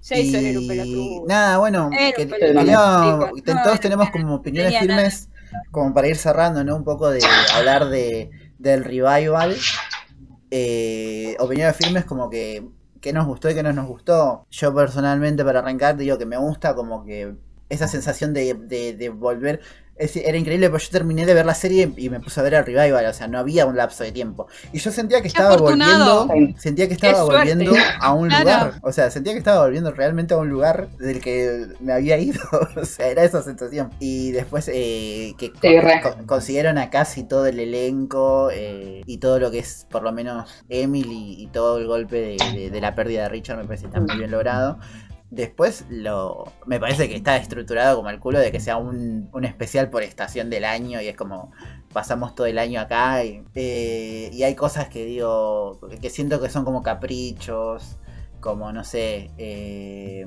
Jason 0.02 0.46
era 0.46 0.58
un 0.58 0.68
pelotudo. 0.68 1.26
Nada, 1.26 1.58
bueno, 1.58 1.90
que- 2.16 2.26
pelotudo, 2.26 2.62
No, 2.64 3.30
todos 3.44 3.74
no, 3.74 3.78
tenemos 3.80 4.10
como 4.10 4.34
opiniones 4.36 4.72
tenía 4.72 4.80
firmes, 4.82 5.28
como 5.70 5.92
para 5.94 6.08
ir 6.08 6.16
cerrando, 6.16 6.64
¿no? 6.64 6.76
Un 6.76 6.84
poco 6.84 7.10
de 7.10 7.20
hablar 7.56 7.88
de, 7.88 8.30
del 8.58 8.84
revival. 8.84 9.56
Eh, 10.50 11.36
opiniones 11.40 11.76
firmes 11.76 12.04
como 12.04 12.30
que 12.30 12.68
qué 13.00 13.12
nos 13.12 13.26
gustó 13.26 13.50
y 13.50 13.54
qué 13.54 13.62
no 13.62 13.72
nos 13.72 13.86
gustó. 13.86 14.46
Yo 14.50 14.74
personalmente, 14.74 15.44
para 15.44 15.58
arrancar, 15.60 15.96
digo 15.96 16.16
que 16.18 16.26
me 16.26 16.36
gusta 16.36 16.74
como 16.74 17.04
que 17.04 17.34
esa 17.68 17.88
sensación 17.88 18.32
de, 18.34 18.54
de- 18.54 18.94
de 18.94 19.08
volver. 19.08 19.60
Es- 19.96 20.16
era 20.16 20.36
increíble, 20.36 20.70
porque 20.70 20.86
yo 20.86 20.90
terminé 20.90 21.24
de 21.26 21.34
ver 21.34 21.46
la 21.46 21.54
serie 21.54 21.92
y 21.96 22.10
me 22.10 22.20
puse 22.20 22.40
a 22.40 22.42
ver 22.42 22.54
el 22.54 22.64
revival, 22.66 23.06
o 23.06 23.12
sea, 23.12 23.28
no 23.28 23.38
había 23.38 23.66
un 23.66 23.76
lapso 23.76 24.04
de 24.04 24.12
tiempo. 24.12 24.46
Y 24.72 24.78
yo 24.78 24.90
sentía 24.90 25.18
que 25.18 25.22
¡Qué 25.24 25.28
estaba 25.28 25.56
volviendo, 25.56 26.28
sentía 26.58 26.88
que 26.88 26.94
estaba 26.94 27.24
volviendo 27.24 27.72
a 28.00 28.12
un 28.14 28.28
Claro. 28.28 28.42
lugar. 28.44 28.72
O 28.82 28.92
sea, 28.92 29.10
sentía 29.10 29.32
que 29.32 29.38
estaba 29.38 29.64
volviendo 29.64 29.90
realmente 29.92 30.34
a 30.34 30.38
un 30.38 30.48
lugar 30.48 30.88
del 30.98 31.20
que 31.20 31.68
me 31.80 31.92
había 31.92 32.18
ido. 32.18 32.40
O 32.76 32.84
sea, 32.84 33.08
era 33.08 33.24
esa 33.24 33.42
sensación. 33.42 33.90
Y 34.00 34.32
después 34.32 34.68
eh, 34.72 35.34
que 35.38 35.52
con- 36.02 36.26
consiguieron 36.26 36.78
a 36.78 36.90
casi 36.90 37.22
todo 37.24 37.46
el 37.46 37.58
elenco 37.60 38.50
eh, 38.52 39.02
y 39.06 39.18
todo 39.18 39.38
lo 39.38 39.50
que 39.50 39.60
es, 39.60 39.86
por 39.90 40.02
lo 40.02 40.12
menos, 40.12 40.50
Emily 40.68 41.36
y 41.38 41.46
todo 41.48 41.78
el 41.78 41.86
golpe 41.86 42.16
de, 42.16 42.36
de- 42.52 42.70
de 42.70 42.80
la 42.80 42.94
pérdida 42.94 43.22
de 43.24 43.28
Richard 43.28 43.58
me 43.58 43.64
parece 43.64 43.82
que 43.82 43.88
está 43.88 44.00
muy 44.00 44.16
bien 44.16 44.30
logrado. 44.30 44.78
Después 45.30 45.84
lo 45.88 46.52
me 46.66 46.78
parece 46.78 47.08
que 47.08 47.16
está 47.16 47.36
estructurado 47.36 47.96
como 47.96 48.10
el 48.10 48.20
culo 48.20 48.38
de 48.38 48.52
que 48.52 48.60
sea 48.60 48.76
un, 48.76 49.28
un 49.32 49.44
especial 49.44 49.90
por 49.90 50.02
estación 50.02 50.48
del 50.50 50.64
año 50.64 51.00
y 51.00 51.08
es 51.08 51.16
como 51.16 51.50
pasamos 51.92 52.34
todo 52.34 52.46
el 52.46 52.58
año 52.58 52.80
acá 52.80 53.24
y, 53.24 53.42
eh, 53.54 54.30
y 54.32 54.42
hay 54.42 54.54
cosas 54.54 54.88
que 54.88 55.04
digo 55.04 55.80
que 56.00 56.10
siento 56.10 56.40
que 56.40 56.50
son 56.50 56.64
como 56.64 56.82
caprichos, 56.82 57.96
como 58.40 58.70
no 58.72 58.84
sé, 58.84 59.30
eh, 59.38 60.26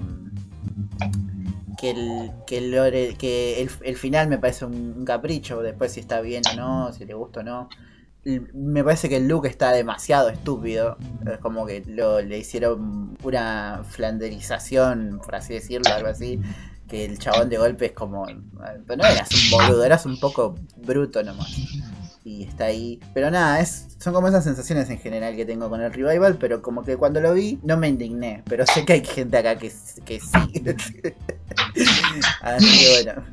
que 1.78 1.92
el, 1.92 2.32
que 2.48 3.62
el, 3.62 3.96
final 3.96 4.28
me 4.28 4.40
parece 4.40 4.66
un, 4.66 4.96
un 4.98 5.06
capricho, 5.06 5.62
después 5.62 5.94
si 5.94 6.00
está 6.00 6.20
bien 6.22 6.42
o 6.52 6.56
no, 6.56 6.94
si 6.94 7.06
le 7.06 7.14
gusta 7.14 7.42
o 7.42 7.44
no. 7.44 7.70
Me 8.24 8.84
parece 8.84 9.08
que 9.08 9.18
el 9.18 9.28
look 9.28 9.46
está 9.46 9.72
demasiado 9.72 10.30
estúpido. 10.30 10.98
Es 11.32 11.38
como 11.38 11.66
que 11.66 11.84
lo, 11.86 12.22
le 12.22 12.38
hicieron 12.38 13.16
una 13.24 13.84
flanderización, 13.90 15.22
por 15.24 15.36
así 15.36 15.54
decirlo, 15.54 15.94
algo 15.94 16.10
así. 16.10 16.42
Que 16.90 17.06
el 17.06 17.20
chabón 17.20 17.50
de 17.50 17.58
golpe 17.58 17.88
es 17.88 17.92
como. 17.94 18.26
Pero 18.26 18.98
no 18.98 19.08
eras 19.08 19.30
un 19.32 19.52
boludo, 19.52 19.84
eras 19.84 20.06
un 20.06 20.20
poco 20.20 20.56
bruto 20.78 21.24
nomás. 21.24 21.56
Y 22.28 22.44
está 22.44 22.66
ahí. 22.66 23.00
Pero 23.14 23.32
nada, 23.32 23.62
es, 23.62 23.96
son 24.00 24.14
como 24.14 24.28
esas 24.28 24.44
sensaciones 24.44 24.90
en 24.90 25.00
general 25.00 25.34
que 25.38 25.46
tengo 25.46 25.70
con 25.70 25.80
el 25.80 25.94
revival. 25.94 26.38
Pero 26.38 26.62
como 26.62 26.84
que 26.84 26.98
cuando 26.98 27.22
lo 27.22 27.34
vi, 27.34 27.58
no 27.64 27.78
me 27.78 27.88
indigné. 27.88 28.44
Pero 28.50 28.66
sé 28.66 28.84
que 28.84 28.92
hay 28.94 29.06
gente 29.06 29.38
acá 29.38 29.58
que, 29.58 29.72
que 30.04 30.20
sí. 30.20 30.28
Así 32.42 32.80
que 32.80 33.04
bueno. 33.04 33.24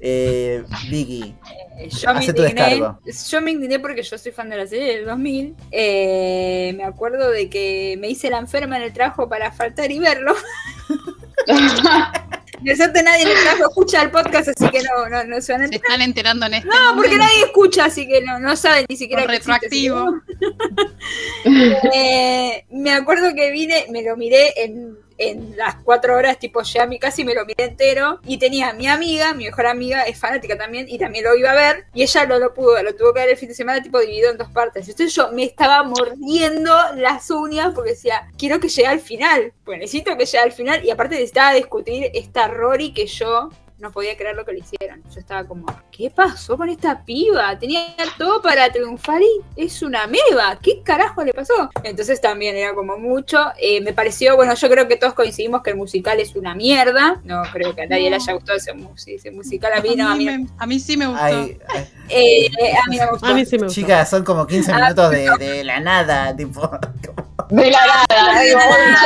Eh, 0.00 0.64
Vicky, 0.90 1.34
Eh, 1.78 1.90
Yo 1.90 2.14
me, 2.14 2.20
Hace 2.20 2.32
tu 2.32 2.40
indigné, 2.42 2.62
descargo. 2.70 2.98
yo 3.30 3.40
me 3.42 3.50
indigné 3.50 3.78
porque 3.80 4.02
yo 4.02 4.16
soy 4.16 4.32
fan 4.32 4.48
de 4.48 4.56
la 4.56 4.66
serie 4.66 4.96
del 4.96 5.04
2000. 5.04 5.54
Eh, 5.70 6.72
me 6.74 6.84
acuerdo 6.84 7.30
de 7.30 7.50
que 7.50 7.96
me 8.00 8.08
hice 8.08 8.30
la 8.30 8.38
enferma 8.38 8.78
en 8.78 8.84
el 8.84 8.94
trabajo 8.94 9.28
para 9.28 9.52
faltar 9.52 9.90
y 9.92 9.98
verlo. 9.98 10.34
De 12.60 12.76
suerte 12.76 13.02
nadie 13.02 13.22
en 13.22 13.28
el 13.28 13.42
trabajo 13.42 13.68
escucha 13.68 14.02
el 14.02 14.10
podcast, 14.10 14.48
así 14.48 14.68
que 14.70 14.82
no, 14.82 15.08
no, 15.08 15.24
no 15.24 15.40
se 15.40 15.52
van 15.52 15.62
a 15.62 15.68
Se 15.68 15.74
enterar. 15.74 15.92
están 15.92 16.02
enterando 16.02 16.46
en 16.46 16.54
este 16.54 16.68
No, 16.68 16.96
porque 16.96 17.16
nadie 17.16 17.44
escucha, 17.44 17.84
así 17.86 18.06
que 18.08 18.20
no, 18.22 18.38
no 18.38 18.56
saben 18.56 18.86
ni 18.88 18.96
siquiera 18.96 19.22
existe, 19.22 19.38
retroactivo. 19.52 20.20
Eh, 21.94 22.64
me 22.70 22.92
acuerdo 22.92 23.34
que 23.34 23.50
vine, 23.50 23.86
me 23.90 24.02
lo 24.02 24.16
miré 24.16 24.52
en, 24.62 24.96
en 25.18 25.56
las 25.56 25.76
cuatro 25.76 26.16
horas, 26.16 26.38
tipo 26.38 26.62
ya 26.62 26.86
mi 26.86 26.98
casi 26.98 27.24
me 27.24 27.34
lo 27.34 27.44
miré 27.44 27.64
entero. 27.64 28.20
Y 28.24 28.38
tenía 28.38 28.72
mi 28.72 28.86
amiga, 28.86 29.34
mi 29.34 29.44
mejor 29.44 29.66
amiga, 29.66 30.02
es 30.02 30.18
fanática 30.18 30.56
también, 30.56 30.86
y 30.88 30.98
también 30.98 31.24
lo 31.24 31.36
iba 31.36 31.50
a 31.50 31.54
ver. 31.54 31.86
Y 31.92 32.02
ella 32.02 32.26
no 32.26 32.38
lo 32.38 32.54
pudo, 32.54 32.82
lo 32.82 32.94
tuvo 32.94 33.12
que 33.12 33.20
ver 33.20 33.30
el 33.30 33.36
fin 33.36 33.48
de 33.48 33.54
semana, 33.54 33.82
tipo 33.82 33.98
dividido 33.98 34.30
en 34.30 34.38
dos 34.38 34.50
partes. 34.50 34.88
Entonces 34.88 35.14
yo 35.14 35.30
me 35.32 35.44
estaba 35.44 35.82
mordiendo 35.82 36.74
las 36.96 37.30
uñas 37.30 37.74
porque 37.74 37.90
decía, 37.90 38.28
quiero 38.38 38.60
que 38.60 38.68
llegue 38.68 38.88
al 38.88 39.00
final. 39.00 39.52
Pues 39.64 39.78
necesito 39.78 40.16
que 40.16 40.24
llegue 40.24 40.38
al 40.38 40.52
final. 40.52 40.84
Y 40.84 40.90
aparte 40.90 41.16
necesitaba 41.16 41.52
discutir 41.52 42.10
esta 42.14 42.48
Rory 42.48 42.92
que 42.92 43.06
yo 43.06 43.50
no 43.78 43.92
podía 43.92 44.16
creer 44.16 44.34
lo 44.34 44.44
que 44.44 44.52
le 44.52 44.58
hicieron. 44.58 45.02
Yo 45.14 45.20
estaba 45.20 45.44
como, 45.44 45.66
¿qué 45.92 46.10
pasó 46.10 46.56
con 46.56 46.68
esta 46.68 47.04
piba? 47.04 47.56
Tenía 47.58 47.80
todo 48.16 48.42
para 48.42 48.70
triunfar 48.70 49.22
y 49.22 49.40
es 49.64 49.82
una 49.82 50.06
meba. 50.06 50.58
¿Qué 50.60 50.82
carajo 50.82 51.22
le 51.22 51.32
pasó? 51.32 51.70
Entonces 51.84 52.20
también 52.20 52.56
era 52.56 52.74
como 52.74 52.98
mucho. 52.98 53.38
Eh, 53.60 53.80
me 53.80 53.92
pareció, 53.92 54.34
bueno, 54.36 54.54
yo 54.54 54.68
creo 54.68 54.88
que 54.88 54.96
todos 54.96 55.14
coincidimos 55.14 55.62
que 55.62 55.70
el 55.70 55.76
musical 55.76 56.18
es 56.18 56.34
una 56.34 56.54
mierda. 56.54 57.20
No 57.24 57.42
creo 57.52 57.74
que 57.74 57.82
a 57.82 57.86
nadie 57.86 58.10
le 58.10 58.16
haya 58.16 58.32
gustado 58.32 58.58
ese, 58.58 58.72
mus- 58.74 59.06
ese 59.06 59.30
musical. 59.30 59.72
A 59.72 59.80
mí 59.80 59.94
no, 59.94 60.08
a 60.10 60.14
mí, 60.16 60.24
me, 60.24 60.46
a 60.58 60.66
mí 60.66 60.80
sí 60.80 60.96
me 60.96 61.06
gustó. 61.06 61.22
ay, 61.22 61.58
ay, 61.68 61.86
eh, 62.08 62.46
eh, 62.46 62.72
a 62.84 62.90
mí 62.90 62.98
me 62.98 63.06
gustó. 63.06 63.26
A 63.26 63.34
mí 63.34 63.44
sí 63.46 63.58
me 63.58 63.66
gustó. 63.66 63.80
chicas, 63.80 64.10
son 64.10 64.24
como 64.24 64.46
15 64.46 64.72
minutos 64.74 65.10
de, 65.12 65.30
de 65.38 65.62
la 65.64 65.78
nada, 65.80 66.34
tipo. 66.36 66.68
De 67.50 67.70
la 67.70 67.78
nada, 68.10 68.42
digo, 68.42 68.58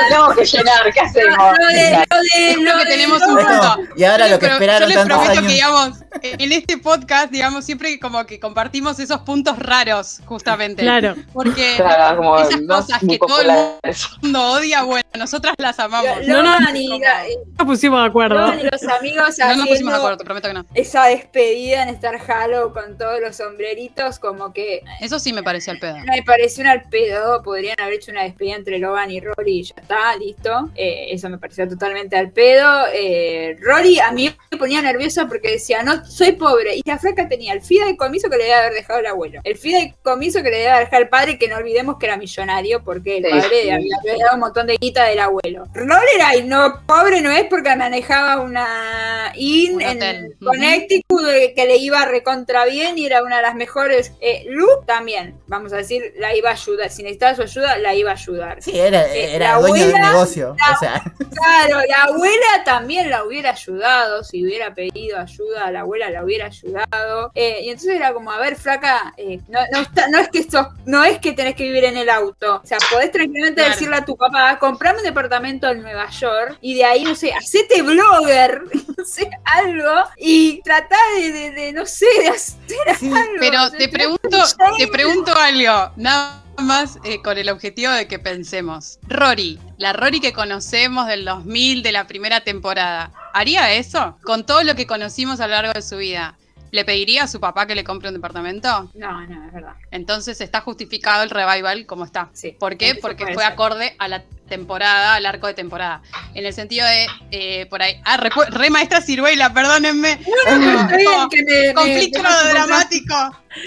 tenemos 0.09 0.35
que 0.37 0.45
llenar, 0.45 0.93
¿qué 0.93 0.99
hacemos? 1.01 1.37
Lo 1.59 1.67
de, 1.69 1.91
lo 1.93 2.17
de, 2.17 2.55
Creo 2.55 2.73
lo 2.77 2.79
que 2.79 2.85
de- 2.87 2.91
tenemos 2.91 3.23
un 3.23 3.37
punto. 3.37 3.77
y 3.97 4.03
ahora 4.03 4.27
lo 4.27 4.39
que 4.41 4.49
esperaron 4.63 4.83
Yo 4.83 4.87
les 4.89 4.97
tantos 4.97 5.17
prometo 5.19 5.33
años. 5.41 5.47
que, 5.47 5.53
digamos, 5.55 5.99
en 6.41 6.53
este 6.53 6.79
podcast, 6.79 7.31
digamos, 7.31 7.65
siempre 7.65 7.99
como 7.99 8.25
que 8.27 8.39
compartimos 8.41 8.99
esos 8.99 9.21
puntos 9.21 9.59
raros, 9.59 10.21
justamente. 10.27 10.83
Claro. 10.83 11.15
Porque 11.33 11.75
Claro, 11.77 12.17
como 12.19 12.39
esas 12.39 12.61
no 12.63 12.77
cosas 12.77 13.01
que 13.01 13.19
todo 13.19 13.41
el 13.41 13.95
mundo 14.23 14.43
odia, 14.53 14.83
bueno, 14.85 15.03
nosotras 15.19 15.55
las 15.59 15.79
amamos. 15.79 16.27
No, 16.27 16.43
no, 16.43 16.55
como- 16.57 16.69
eh, 17.05 17.37
Nos 17.59 17.67
pusimos 17.67 18.01
de 18.03 18.09
acuerdo. 18.09 18.55
Y 18.55 18.63
los 18.65 18.83
amigos 18.85 19.39
No 19.39 19.57
nos 19.57 19.67
pusimos 19.69 19.93
de 19.93 19.99
acuerdo, 19.99 20.17
te 20.19 20.25
prometo 20.25 20.49
que 20.49 20.55
no. 20.55 20.65
esa 20.75 21.05
despedida 21.07 21.83
en 21.83 21.89
Star 21.91 22.19
Halo 22.31 22.73
con 22.73 22.97
todos 22.99 23.21
los 23.21 23.37
sombreritos, 23.37 24.19
como 24.19 24.53
que 24.53 24.83
Eso 25.01 25.19
sí 25.19 25.33
me 25.33 25.43
pareció 25.43 25.73
al 25.73 25.79
pedo. 25.79 25.97
me 26.07 26.23
pareció 26.23 26.63
un 26.63 26.69
al 26.69 26.83
pedo. 26.85 27.43
Podrían 27.43 27.77
haber 27.81 27.95
hecho 27.95 28.11
una 28.13 28.23
despedida 28.23 28.57
entre 28.57 28.79
Logan 28.79 29.11
y 29.11 29.21
Rory 29.21 29.59
y 29.61 29.63
ya 29.65 29.75
está, 29.81 30.17
listo. 30.17 30.71
Eh, 30.75 31.09
eso 31.11 31.29
me 31.29 31.39
pareció 31.39 31.69
totalmente 31.69 32.17
al 32.17 32.31
pedo. 32.31 32.85
Eh, 32.95 33.57
Rory 33.61 33.99
a 34.01 34.11
mí 34.13 34.35
me 34.53 34.59
ponía 34.59 34.83
nerviosa 34.83 35.27
porque 35.27 35.53
decía, 35.53 35.83
no, 35.83 36.05
soy 36.05 36.33
pobre. 36.33 36.77
Y 36.77 36.83
la 36.85 36.99
flaca 36.99 37.27
tenía 37.29 37.55
el 37.55 37.63
fideicomiso 37.63 38.29
que 38.29 38.37
le 38.37 38.45
debe 38.45 38.55
haber 38.57 38.75
dejado 38.75 39.01
el 39.01 39.07
abuelo, 39.07 39.41
el 39.45 39.57
fideicomiso 39.57 40.43
que 40.43 40.51
le 40.51 40.59
debe 40.59 40.71
haber 40.71 40.85
dejado 40.85 41.03
el 41.03 41.09
padre, 41.09 41.39
que 41.39 41.49
no 41.49 41.57
olvidemos 41.57 41.97
que 41.99 42.07
era 42.07 42.17
millonario 42.17 42.85
porque 42.85 43.19
el 43.19 43.25
Sí, 43.25 43.31
padre 43.31 43.63
sí. 43.63 43.71
había, 43.71 43.97
dado 44.25 44.35
un 44.35 44.41
montón 44.41 44.67
de 44.67 44.77
guita 44.77 45.05
del 45.05 45.21
abuelo. 45.21 45.65
Rory 45.73 46.07
era, 46.17 46.37
y 46.37 46.43
no, 46.45 46.83
pobre 46.87 47.21
no 47.23 47.31
es 47.31 47.45
porque 47.45 47.75
manejaba 47.77 48.41
una 48.43 49.33
IN 49.35 49.77
Un 49.77 49.83
en. 49.83 50.33
Connecticut 50.45 51.23
eh, 51.29 51.55
que 51.57 51.67
le 51.67 51.77
iba 51.77 52.05
recontra 52.05 52.67
bien 52.67 52.99
y 52.99 53.07
era 53.07 53.23
una 53.23 53.37
de 53.37 53.43
las 53.43 53.55
mejores. 53.55 54.13
Eh, 54.21 54.45
Luke 54.49 54.85
también, 54.87 55.35
vamos 55.47 55.73
a 55.73 55.77
decir, 55.77 56.13
la 56.19 56.37
iba 56.37 56.51
a 56.51 56.53
ayudar. 56.53 56.91
Si 56.91 57.03
necesitaba 57.03 57.35
su 57.37 57.43
ayuda, 57.43 57.79
la 57.79 57.95
iba 57.95 58.11
a 58.11 58.15
ayudar. 58.15 58.63
Sí, 58.63 58.79
era, 58.79 59.07
Eh, 59.15 59.35
era 59.37 59.53
la 59.55 59.61
dueño 59.61 59.87
del 59.87 59.95
abuela- 59.95 60.11
negocio. 60.13 60.57
O 60.75 60.79
sea, 60.79 61.03
Claro, 61.33 61.81
la 61.89 62.03
abuela 62.05 62.65
también 62.65 63.09
la 63.11 63.25
hubiera 63.25 63.51
ayudado. 63.51 64.23
Si 64.25 64.42
hubiera 64.45 64.75
pedido 64.75 65.19
ayuda, 65.19 65.71
la 65.71 65.81
abuela 65.81 66.11
la 66.11 66.25
hubiera 66.25 66.47
ayudado. 66.47 67.31
Eh, 67.35 67.61
y 67.65 67.69
entonces 67.71 67.97
era 67.97 68.13
como, 68.13 68.31
a 68.31 68.39
ver, 68.39 68.57
flaca, 68.57 69.15
eh, 69.17 69.41
no, 69.49 69.61
no, 69.73 69.81
está- 69.81 70.09
no 70.09 70.19
es 70.19 70.29
que 70.29 70.43
sos- 70.45 70.69
no 70.87 71.05
es 71.05 71.19
que 71.19 71.33
tenés 71.33 71.55
que 71.55 71.65
vivir 71.65 71.85
en 71.85 71.97
el 71.97 72.09
auto. 72.09 72.61
O 72.63 72.67
sea, 72.67 72.79
podés 72.91 73.11
tranquilamente 73.13 73.61
Claro. 73.61 73.71
decirle 73.73 73.97
a 73.97 74.05
tu 74.05 74.17
papá, 74.17 74.59
comprame 74.59 74.99
un 74.99 75.05
departamento 75.05 75.69
en 75.71 75.83
Nueva 75.83 76.09
York 76.11 76.59
y 76.61 76.75
de 76.75 76.85
ahí, 76.85 77.05
no 77.05 77.15
sé, 77.15 77.33
hacete 77.33 77.83
blogger, 77.83 78.63
no 78.97 79.05
sé, 79.05 79.31
algo, 79.45 79.91
y 80.17 80.61
tratá 80.63 80.97
de, 81.17 81.33
de- 81.33 81.51
de, 81.51 81.73
no 81.73 81.87
sé, 81.87 82.07
de 82.21 82.29
hacer 82.29 82.59
sí, 82.99 83.07
algo. 83.07 83.35
Pero 83.41 83.65
O 83.65 83.69
sea, 83.69 83.79
te 83.79 83.89
pregunto, 83.89 84.39
un 84.71 84.77
te 84.79 84.87
pregunto 84.89 85.33
algo, 85.37 85.93
nada 85.97 86.42
más 86.59 86.99
eh, 87.05 87.23
con 87.23 87.39
el 87.39 87.49
objetivo 87.49 87.93
de 87.93 88.07
que 88.07 88.19
pensemos. 88.19 88.99
Rory, 89.09 89.59
la 89.79 89.93
Rory 89.93 90.21
que 90.21 90.33
conocemos 90.33 91.07
del 91.07 91.25
2000, 91.25 91.83
de 91.83 91.93
la 91.93 92.07
primera 92.07 92.43
temporada, 92.43 93.13
¿haría 93.33 93.73
eso? 93.73 94.19
Con 94.23 94.45
todo 94.45 94.63
lo 94.63 94.75
que 94.75 94.87
conocimos 94.87 95.41
a 95.41 95.47
lo 95.47 95.55
largo 95.55 95.73
de 95.73 95.83
su 95.83 95.97
vida, 95.97 96.37
¿le 96.71 96.85
pediría 96.85 97.25
a 97.25 97.29
su 97.29 97.41
papá 97.41 97.67
que 97.67 97.75
le 97.75 97.85
compre 97.85 98.09
un 98.09 98.15
departamento? 98.15 98.91
No, 98.95 99.27
no, 99.27 99.47
es 99.47 99.53
verdad. 99.53 99.75
Entonces 99.91 100.41
está 100.41 100.61
justificado 100.61 101.23
el 101.23 101.31
revival 101.31 101.87
como 101.87 102.05
está. 102.05 102.31
Sí. 102.33 102.57
¿Por 102.59 102.77
qué? 102.77 102.95
Porque 102.95 103.33
fue 103.35 103.45
acorde 103.45 103.95
a 103.99 104.09
la 104.09 104.25
temporada, 104.57 105.15
al 105.15 105.25
arco 105.27 105.47
de 105.47 105.55
temporada. 105.55 106.03
en 106.35 106.45
el 106.45 106.53
sentido 106.53 106.87
de, 106.87 107.07
eh, 107.31 107.67
por 107.67 107.81
ahí, 107.83 108.01
ah, 108.05 108.17
re, 108.19 108.31
re 108.51 108.69
maestra 108.71 109.01
ciruela, 109.01 109.53
perdónenme. 109.53 110.19
No, 110.47 110.59
no, 110.59 110.81
está 110.83 110.97
bien 110.97 111.29
que 111.31 111.43
me, 111.45 111.75
conflicto 111.75 112.23
me- 112.23 112.51
dramático. 112.51 113.15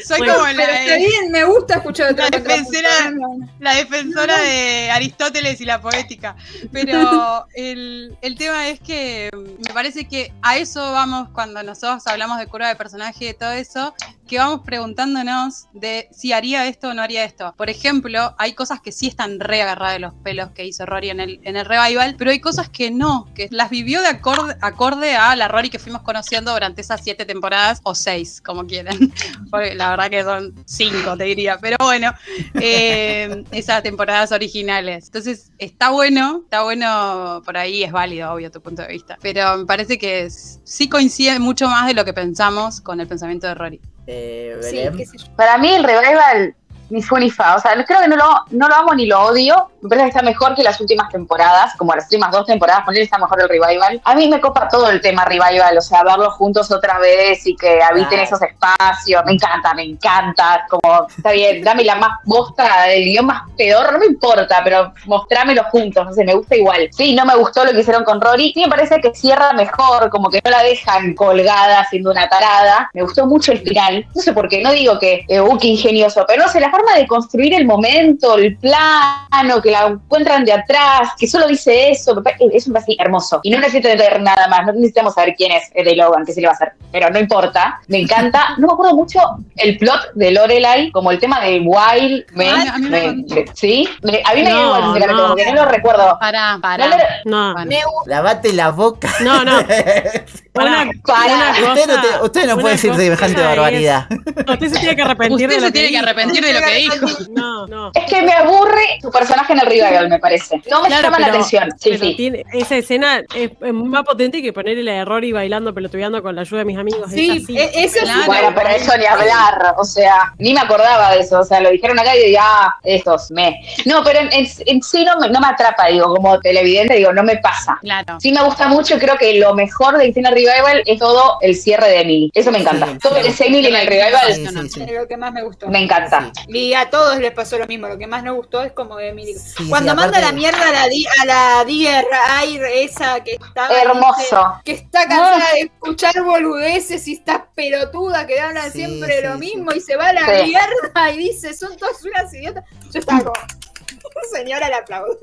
Soy 0.04 0.18
Bueno, 0.18 0.34
como 0.36 0.48
la, 0.48 0.64
está 0.82 0.96
bien, 0.98 1.32
me 1.32 1.44
gusta 1.44 1.76
escuchar 1.76 2.16
la 2.18 2.30
defensora, 2.32 3.14
la 3.60 3.76
defensora 3.76 4.40
de 4.40 4.90
Aristóteles 4.92 5.62
y 5.62 5.66
la 5.66 5.80
poética. 5.80 6.36
Pero 6.72 7.46
el, 7.54 8.18
el 8.22 8.36
tema 8.36 8.68
es 8.68 8.80
que 8.80 9.30
me 9.34 9.74
parece 9.76 10.08
que 10.08 10.34
a 10.42 10.58
eso 10.58 10.92
vamos 10.92 11.30
cuando 11.34 11.62
nosotros 11.62 12.06
hablamos 12.08 12.40
de 12.40 12.48
curva 12.48 12.68
de 12.70 12.76
personaje 12.76 13.30
y 13.30 13.34
todo 13.36 13.52
eso, 13.52 13.94
que 14.28 14.40
vamos 14.40 14.62
preguntándonos 14.66 15.68
de 15.74 16.10
si 16.12 16.34
haría 16.34 16.66
esto 16.66 16.90
o 16.90 16.94
no 16.96 17.04
haría 17.04 17.24
esto. 17.24 17.54
Por 17.56 17.70
ejemplo, 17.70 18.34
hay 18.40 18.54
cosas 18.54 18.82
que 18.82 18.92
sí 18.92 19.06
están 19.06 19.40
re 19.40 19.62
agarradas 19.62 19.94
de 19.94 20.00
los 20.00 20.14
pelos 20.16 20.50
que 20.56 20.66
hizo 20.66 20.75
Rory 20.84 21.12
en 21.12 21.20
el, 21.20 21.40
en 21.44 21.56
el 21.56 21.66
revival, 21.66 22.16
pero 22.18 22.32
hay 22.32 22.40
cosas 22.40 22.68
que 22.70 22.90
no, 22.92 23.28
que 23.36 23.48
las 23.52 23.70
vivió 23.70 24.02
de 24.02 24.08
acorde, 24.08 24.56
acorde 24.62 25.16
a 25.16 25.36
la 25.36 25.48
Rory 25.48 25.70
que 25.70 25.78
fuimos 25.80 26.02
conociendo 26.02 26.52
durante 26.54 26.82
esas 26.82 27.02
siete 27.04 27.26
temporadas, 27.26 27.80
o 27.84 27.94
seis, 27.94 28.42
como 28.42 28.66
quieran. 28.66 28.98
Porque 29.52 29.76
la 29.76 29.92
verdad 29.92 30.10
que 30.10 30.24
son 30.24 30.54
cinco, 30.66 31.16
te 31.16 31.26
diría. 31.26 31.58
Pero 31.62 31.78
bueno, 31.80 32.12
eh, 32.56 33.44
esas 33.52 33.84
temporadas 33.84 34.32
originales. 34.32 35.06
Entonces, 35.06 35.52
está 35.60 35.92
bueno, 35.92 36.42
está 36.44 36.64
bueno, 36.64 37.42
por 37.46 37.58
ahí 37.58 37.84
es 37.84 37.92
válido, 37.92 38.32
obvio, 38.34 38.50
tu 38.52 38.62
punto 38.62 38.82
de 38.82 38.88
vista. 38.90 39.18
Pero 39.22 39.58
me 39.58 39.66
parece 39.66 39.98
que 39.98 40.24
es- 40.24 40.60
sí 40.64 40.90
coincide 40.90 41.40
mucho 41.40 41.68
más 41.68 41.88
de 41.88 41.94
lo 41.94 42.04
que 42.06 42.14
pensamos 42.14 42.82
con 42.82 43.00
el 43.00 43.08
pensamiento 43.08 43.48
de 43.48 43.54
Rory. 43.56 43.82
Eh, 44.08 44.58
Sí. 44.62 45.20
Para 45.36 45.58
mí 45.58 45.70
el 45.70 45.84
revival 45.84 46.56
ni 46.90 47.02
fue 47.02 47.20
ni 47.20 47.30
fa. 47.30 47.56
O 47.56 47.60
sea, 47.60 47.74
creo 47.86 48.00
que 48.02 48.08
no 48.08 48.16
lo, 48.16 48.46
no 48.52 48.68
lo 48.68 48.76
amo 48.76 48.94
ni 48.96 49.06
lo 49.06 49.22
odio. 49.24 49.70
Me 49.82 49.90
parece 49.90 50.06
que 50.06 50.10
está 50.10 50.22
mejor 50.24 50.56
que 50.56 50.64
las 50.64 50.80
últimas 50.82 51.10
temporadas, 51.10 51.74
como 51.78 51.94
las 51.94 52.06
últimas 52.06 52.32
dos 52.32 52.46
temporadas, 52.46 52.86
con 52.86 52.96
él 52.96 53.04
está 53.04 53.18
mejor 53.18 53.42
el 53.42 53.50
revival. 53.50 54.02
A 54.04 54.16
mí 54.16 54.28
me 54.28 54.42
copa 54.42 54.68
todo 54.68 54.90
el 54.90 55.00
tema 55.02 55.26
revival, 55.26 55.78
o 55.78 55.82
sea, 55.82 56.04
verlos 56.04 56.34
juntos 56.34 56.72
otra 56.72 56.98
vez 57.00 57.46
y 57.46 57.56
que 57.56 57.82
habiten 57.84 58.10
Claro. 58.10 58.24
esos 58.24 58.42
espacios. 58.42 59.24
Me 59.26 59.34
encanta, 59.34 59.74
me 59.74 59.84
encanta. 59.84 60.66
Como, 60.70 61.08
está 61.08 61.32
bien, 61.32 61.64
dame 61.64 61.84
la 61.84 61.96
más 61.96 62.20
bosta, 62.24 62.92
el 62.92 63.04
guion 63.06 63.26
más 63.26 63.44
peor, 63.58 63.92
no 63.94 64.00
me 64.00 64.06
importa, 64.08 64.62
pero 64.64 64.94
mostrámelo 65.06 65.64
juntos, 65.66 66.06
no 66.06 66.14
sé, 66.14 66.24
me 66.24 66.34
gusta 66.34 66.56
igual. 66.56 66.90
Sí, 66.92 67.14
no 67.14 67.26
me 67.26 67.36
gustó 67.36 67.64
lo 67.64 67.72
que 67.72 67.80
hicieron 67.82 68.04
con 68.04 68.20
Rory. 68.22 68.52
Sí, 68.54 68.62
me 68.62 68.70
parece 68.70 69.00
que 69.02 69.14
cierra 69.14 69.54
mejor, 69.54 70.10
como 70.10 70.30
que 70.30 70.42
no 70.44 70.52
la 70.52 70.64
dejan 70.64 71.14
colgada 71.16 71.86
siendo 71.90 72.12
una 72.12 72.28
tarada. 72.28 72.90
Me 72.94 73.02
gustó 73.04 73.26
mucho 73.26 73.52
el 73.52 73.60
final. 73.60 74.06
No 74.16 74.22
sé 74.22 74.34
por 74.34 74.48
qué, 74.50 74.62
no 74.62 74.72
digo 74.72 74.98
que, 75.00 75.26
eh, 75.28 75.42
uh, 75.42 75.58
qué 75.58 75.68
ingenioso, 75.68 76.26
pero 76.28 76.44
no 76.44 76.50
sé, 76.50 76.60
la 76.60 76.72
forma 76.76 76.96
de 76.98 77.08
construir 77.08 77.54
el 77.54 77.66
momento, 77.66 78.38
el 78.38 78.58
plano, 78.58 79.62
que 79.62 79.72
la 79.72 79.88
encuentran 79.88 80.44
de 80.46 80.54
atrás, 80.54 81.10
que 81.18 81.28
solo 81.28 81.48
dice 81.48 81.90
eso, 81.92 82.22
es 82.52 82.68
un 82.68 82.78
así 82.78 82.98
hermoso. 83.00 83.40
Y 83.44 83.50
no 83.52 83.60
necesito 83.60 83.88
ver 83.90 84.22
nada 84.22 84.48
más, 84.48 84.66
no 84.66 84.74
necesitamos 84.74 85.14
saber 85.14 85.36
quién 85.38 85.52
es 85.52 85.72
de 85.74 85.96
Logan, 85.96 86.26
qué 86.26 86.34
se 86.34 86.42
le 86.42 86.48
va 86.48 86.54
a 86.54 86.56
hacer, 86.56 86.74
pero 86.92 87.10
no 87.10 87.20
importa. 87.20 87.80
Me 87.88 88.00
encanta. 88.00 88.56
No 88.58 88.68
me 88.68 88.74
acuerdo 88.74 88.96
mucho 88.96 89.20
el 89.58 89.78
plot 89.78 90.14
de 90.16 90.32
Lorelai, 90.32 90.92
como 90.92 91.12
el 91.12 91.20
tema 91.20 91.40
de 91.42 91.60
Wild, 91.60 92.26
me, 92.34 92.50
Ay, 92.50 92.68
a 92.68 92.78
mí 92.78 92.90
me 92.90 93.12
me- 93.12 93.24
me- 93.36 93.46
¿sí? 93.54 93.88
Me- 94.04 94.22
a 94.26 94.34
mí 94.34 94.44
me 94.44 94.50
No, 94.50 94.66
igual, 94.66 94.84
sinceramente, 94.84 95.14
no. 95.14 95.24
como 95.24 95.36
que 95.36 95.46
no 95.52 95.54
lo 95.54 95.66
recuerdo. 95.66 96.18
Pará, 96.20 96.58
pará. 96.62 96.88
No 97.26 97.48
No, 97.48 97.54
Bueno. 97.54 97.70
Me. 97.70 97.80
Lavate 98.08 98.54
la 98.54 98.72
boca. 98.72 99.10
no, 99.22 99.44
no. 99.44 99.60
Una, 100.56 100.90
Para. 101.04 101.36
una 101.36 101.50
cosa- 101.54 101.74
usted 101.74 101.88
no, 101.88 102.02
te- 102.02 102.24
usted 102.24 102.48
no 102.48 102.58
puede 102.58 102.76
decir 102.76 102.96
semejante 102.96 103.42
es- 103.42 103.48
barbaridad. 103.48 104.08
Usted 104.48 104.70
se 104.70 104.80
tiene 104.80 104.96
que 104.96 105.02
arrepentir 105.02 105.48
Usted 105.48 105.50
de 105.56 105.62
lo 105.62 105.68
se 105.68 105.72
tiene 105.74 105.90
que 105.90 105.98
arrepentir 105.98 106.46
de 106.46 106.54
lo 106.54 106.65
que 106.66 106.76
dijo. 106.76 107.06
No, 107.32 107.68
no. 107.68 107.92
Es 107.94 108.04
que 108.06 108.22
me 108.22 108.32
aburre 108.34 109.00
su 109.02 109.12
personaje 109.12 109.54
en 109.54 109.60
el 109.60 109.66
revival, 109.66 110.10
me 110.10 110.20
parece. 110.20 110.62
No 110.70 110.82
me 110.82 110.88
Claro, 110.88 111.04
llama 111.04 111.20
la 111.20 111.28
atención. 111.28 111.70
Sí, 111.80 111.90
pero 111.92 112.06
sí. 112.06 112.14
tiene- 112.16 112.44
esa 112.54 112.76
escena 112.78 113.22
es, 113.36 113.52
es 113.62 113.74
más 113.74 114.04
potente 114.04 114.42
que 114.42 114.54
ponerle 114.54 114.84
la 114.84 114.94
de 114.94 115.06
Rory 115.06 115.32
bailando, 115.32 115.74
pelotudeando 115.74 116.22
con 116.22 116.36
la 116.36 116.42
ayuda 116.42 116.60
de 116.60 116.66
mis 116.66 116.78
amigos. 116.78 117.10
Sí, 117.12 117.32
es 117.38 117.44
así. 117.44 117.58
e- 117.58 117.84
ese 117.86 118.00
es 118.00 118.04
Claro. 118.06 118.24
Bueno, 118.28 118.52
pero 118.56 118.70
eso 118.70 118.98
ni 118.98 119.06
hablar, 119.06 119.76
o 119.78 119.84
sea, 119.84 120.34
ni 120.38 120.54
me 120.54 120.60
acordaba 120.62 121.12
de 121.12 121.20
eso, 121.22 121.40
o 121.40 121.44
sea, 121.44 121.60
lo 121.60 121.70
dijeron 121.70 121.98
acá 122.00 122.16
y 122.16 122.28
digo, 122.28 122.40
ah, 122.42 122.76
estos, 122.84 123.32
me. 123.32 123.60
No, 123.86 124.04
pero 124.04 124.20
en, 124.20 124.32
en- 124.34 124.48
en 124.66 124.82
sí 124.84 125.04
no 125.06 125.18
me, 125.20 125.30
no 125.30 125.40
me 125.40 125.48
atrapa, 125.48 125.88
digo, 125.88 126.14
como 126.16 126.40
televidente, 126.40 126.96
digo, 126.96 127.14
no 127.14 127.24
me 127.24 127.38
pasa. 127.38 127.78
Claro. 127.82 128.18
Sí 128.20 128.32
me 128.32 128.44
gusta 128.44 128.68
mucho, 128.68 128.98
creo 129.00 129.18
que 129.18 129.40
lo 129.40 129.54
mejor 129.56 129.98
de 129.98 130.12
Tina 130.12 130.30
Revival 130.32 130.84
es 130.86 131.00
todo 131.00 131.38
el 131.42 131.56
cierre 131.56 131.88
de 131.90 132.02
Emily, 132.02 132.32
eso 132.34 132.52
me 132.52 132.60
encanta. 132.60 132.88
Sí, 132.88 132.98
todo 133.02 133.18
el 133.18 133.28
Emily 133.40 133.68
en 133.68 133.76
el 133.76 133.88
Revival 133.88 134.34
Sí, 134.34 134.46
sí, 134.48 134.70
sí. 134.70 134.84
es 134.84 134.92
lo 134.94 135.08
que 135.08 135.18
más 135.18 135.32
me 135.34 135.44
gustó. 135.44 135.68
me 135.68 135.80
encanta. 135.84 136.32
Y 136.56 136.74
a 136.74 136.90
todos 136.90 137.18
les 137.20 137.32
pasó 137.34 137.58
lo 137.58 137.66
mismo. 137.68 137.88
Lo 137.88 137.98
que 137.98 138.08
más 138.08 138.24
nos 138.24 138.36
gustó 138.36 138.64
es 138.64 138.72
como 138.72 139.00
Emily. 139.00 139.34
Sí, 139.34 139.68
Cuando 139.70 139.92
sí, 139.92 139.96
manda 139.98 140.20
la 140.20 140.32
mierda 140.32 140.68
a 140.70 140.72
la, 140.72 140.88
di- 140.88 141.08
a 141.08 141.26
la 141.26 142.44
Air, 142.44 142.64
esa 142.64 143.22
que 143.24 143.34
está. 143.34 143.68
Hermoso. 143.82 144.62
Que 144.64 144.72
está 144.74 145.08
cansada 145.08 145.54
de 145.54 145.62
escuchar 145.62 146.22
boludeces 146.24 147.08
y 147.08 147.14
está 147.14 147.48
pelotuda 147.56 148.26
que 148.26 148.40
hablan 148.40 148.72
Sí, 148.72 148.80
siempre 148.80 149.18
sí, 149.18 149.24
lo 149.26 149.34
sí. 149.34 149.40
mismo 149.40 149.72
y 149.74 149.82
se 149.82 149.96
va 149.96 150.10
a 150.10 150.14
la 150.14 150.26
Sí. 150.26 150.44
mierda 150.46 151.12
y 151.12 151.18
dice, 151.18 151.54
son 151.54 151.76
todas 151.78 152.04
unas 152.06 152.34
idiotas. 152.34 152.64
Yo 152.94 153.00
estaba 153.00 153.20
como, 153.24 153.34
señora, 154.34 154.70
le 154.70 154.76
aplaudo. 154.76 155.18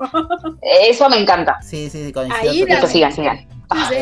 Eso 0.61 1.09
me 1.09 1.17
encanta. 1.19 1.59
Sí, 1.61 1.89
sí, 1.89 2.11
sí. 2.11 2.13
Ahí 2.31 2.59
sigan, 2.87 3.11
sigan. 3.13 3.47
Sí, 3.89 3.95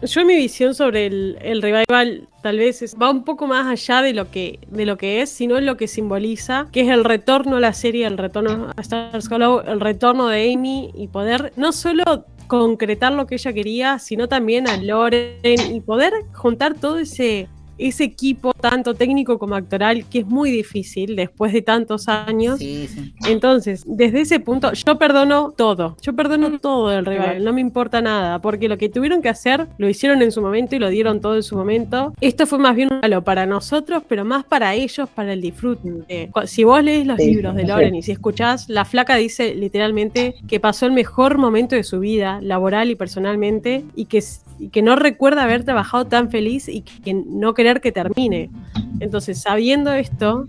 sí. 0.00 0.06
Yo 0.06 0.24
mi 0.24 0.36
visión 0.36 0.74
sobre 0.74 1.06
el, 1.06 1.38
el 1.42 1.62
revival 1.62 2.28
tal 2.42 2.58
vez 2.58 2.82
es- 2.82 2.96
va 3.00 3.10
un 3.10 3.24
poco 3.24 3.46
más 3.46 3.66
allá 3.66 4.02
de 4.02 4.12
lo 4.14 4.30
que 4.30 4.58
de 4.68 4.86
lo 4.86 4.96
que 4.96 5.22
es, 5.22 5.30
sino 5.30 5.56
en 5.58 5.66
lo 5.66 5.76
que 5.76 5.88
simboliza, 5.88 6.68
que 6.72 6.82
es 6.82 6.88
el 6.88 7.04
retorno 7.04 7.56
a 7.56 7.60
la 7.60 7.72
serie, 7.72 8.06
el 8.06 8.18
retorno 8.18 8.70
a 8.76 8.80
Stars 8.80 9.30
Hollow, 9.30 9.62
el 9.66 9.80
retorno 9.80 10.28
de 10.28 10.52
Amy 10.52 10.90
y 10.94 11.08
poder 11.08 11.52
no 11.56 11.72
solo 11.72 12.24
concretar 12.46 13.12
lo 13.12 13.26
que 13.26 13.34
ella 13.34 13.52
quería, 13.52 13.98
sino 13.98 14.26
también 14.28 14.68
a 14.68 14.76
Loren 14.78 15.74
y 15.74 15.80
poder 15.80 16.12
juntar 16.32 16.74
todo 16.74 16.98
ese 16.98 17.48
ese 17.78 18.04
equipo 18.04 18.52
tanto 18.52 18.94
técnico 18.94 19.38
como 19.38 19.54
actoral 19.54 20.04
que 20.06 20.20
es 20.20 20.26
muy 20.26 20.50
difícil 20.50 21.16
después 21.16 21.52
de 21.52 21.62
tantos 21.62 22.08
años. 22.08 22.58
Sí, 22.58 22.88
sí. 22.88 23.14
Entonces, 23.26 23.84
desde 23.86 24.20
ese 24.22 24.40
punto, 24.40 24.72
yo 24.72 24.98
perdono 24.98 25.52
todo. 25.56 25.96
Yo 26.02 26.14
perdono 26.14 26.58
todo 26.58 26.88
del 26.88 27.06
revival. 27.06 27.44
No 27.44 27.52
me 27.52 27.60
importa 27.60 28.00
nada. 28.02 28.40
Porque 28.40 28.68
lo 28.68 28.78
que 28.78 28.88
tuvieron 28.88 29.22
que 29.22 29.28
hacer, 29.28 29.66
lo 29.78 29.88
hicieron 29.88 30.22
en 30.22 30.32
su 30.32 30.42
momento 30.42 30.76
y 30.76 30.78
lo 30.78 30.88
dieron 30.88 31.20
todo 31.20 31.36
en 31.36 31.42
su 31.42 31.56
momento. 31.56 32.12
Esto 32.20 32.46
fue 32.46 32.58
más 32.58 32.74
bien 32.74 32.88
un 32.92 33.00
malo 33.00 33.22
para 33.22 33.46
nosotros, 33.46 34.02
pero 34.08 34.24
más 34.24 34.44
para 34.44 34.74
ellos, 34.74 35.08
para 35.08 35.32
el 35.32 35.40
disfrute. 35.40 35.88
Eh, 36.08 36.30
Si 36.46 36.64
vos 36.64 36.82
lees 36.82 37.06
los 37.06 37.18
Sí, 37.18 37.26
libros 37.26 37.54
de 37.54 37.62
sí. 37.62 37.68
Loren 37.68 37.94
y 37.94 38.02
si 38.02 38.12
escuchás, 38.12 38.68
la 38.68 38.84
flaca 38.84 39.16
dice 39.16 39.54
literalmente 39.54 40.34
que 40.46 40.60
pasó 40.60 40.86
el 40.86 40.92
mejor 40.92 41.38
momento 41.38 41.76
de 41.76 41.82
su 41.84 42.00
vida, 42.00 42.40
laboral 42.42 42.90
y 42.90 42.94
personalmente, 42.94 43.84
y 43.94 44.06
que, 44.06 44.22
y 44.58 44.68
que 44.68 44.82
no 44.82 44.96
recuerda 44.96 45.44
haber 45.44 45.64
trabajado 45.64 46.06
tan 46.06 46.30
feliz 46.30 46.68
y 46.68 46.82
que 46.82 47.14
no 47.14 47.54
que 47.76 47.92
termine. 47.92 48.50
Entonces, 49.00 49.40
sabiendo 49.40 49.92
esto, 49.92 50.46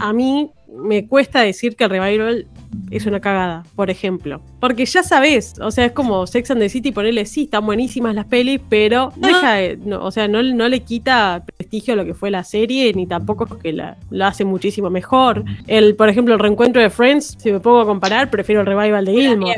a 0.00 0.12
mí 0.12 0.50
me 0.68 1.06
cuesta 1.06 1.40
decir 1.40 1.76
que 1.76 1.84
el 1.84 1.90
revival 1.90 2.46
es 2.90 3.06
una 3.06 3.20
cagada, 3.20 3.64
por 3.74 3.90
ejemplo. 3.90 4.40
Porque 4.60 4.84
ya 4.86 5.02
sabes, 5.02 5.54
o 5.60 5.70
sea, 5.70 5.86
es 5.86 5.92
como 5.92 6.26
Sex 6.26 6.50
and 6.50 6.60
the 6.60 6.68
City, 6.68 6.92
ponerle 6.92 7.26
sí, 7.26 7.44
están 7.44 7.66
buenísimas 7.66 8.14
las 8.14 8.26
pelis, 8.26 8.60
pero 8.68 9.12
no 9.16 9.28
deja 9.28 9.52
de- 9.54 9.76
no, 9.84 10.04
o 10.04 10.10
sea, 10.10 10.28
no, 10.28 10.42
no 10.42 10.68
le 10.68 10.80
quita 10.80 11.44
prestigio 11.56 11.94
a 11.94 11.96
lo 11.96 12.04
que 12.04 12.14
fue 12.14 12.30
la 12.30 12.44
serie, 12.44 12.92
ni 12.94 13.06
tampoco 13.06 13.44
es 13.44 13.52
que 13.62 13.72
la, 13.72 13.96
la 14.10 14.28
hace 14.28 14.44
muchísimo 14.44 14.90
mejor. 14.90 15.44
El, 15.66 15.94
por 15.96 16.08
ejemplo, 16.08 16.34
el 16.34 16.40
reencuentro 16.40 16.80
de 16.80 16.90
Friends, 16.90 17.36
si 17.38 17.52
me 17.52 17.60
pongo 17.60 17.80
a 17.80 17.84
comparar, 17.86 18.30
prefiero 18.30 18.60
el 18.60 18.66
revival 18.66 19.04
de 19.04 19.12
Gilmore. 19.12 19.56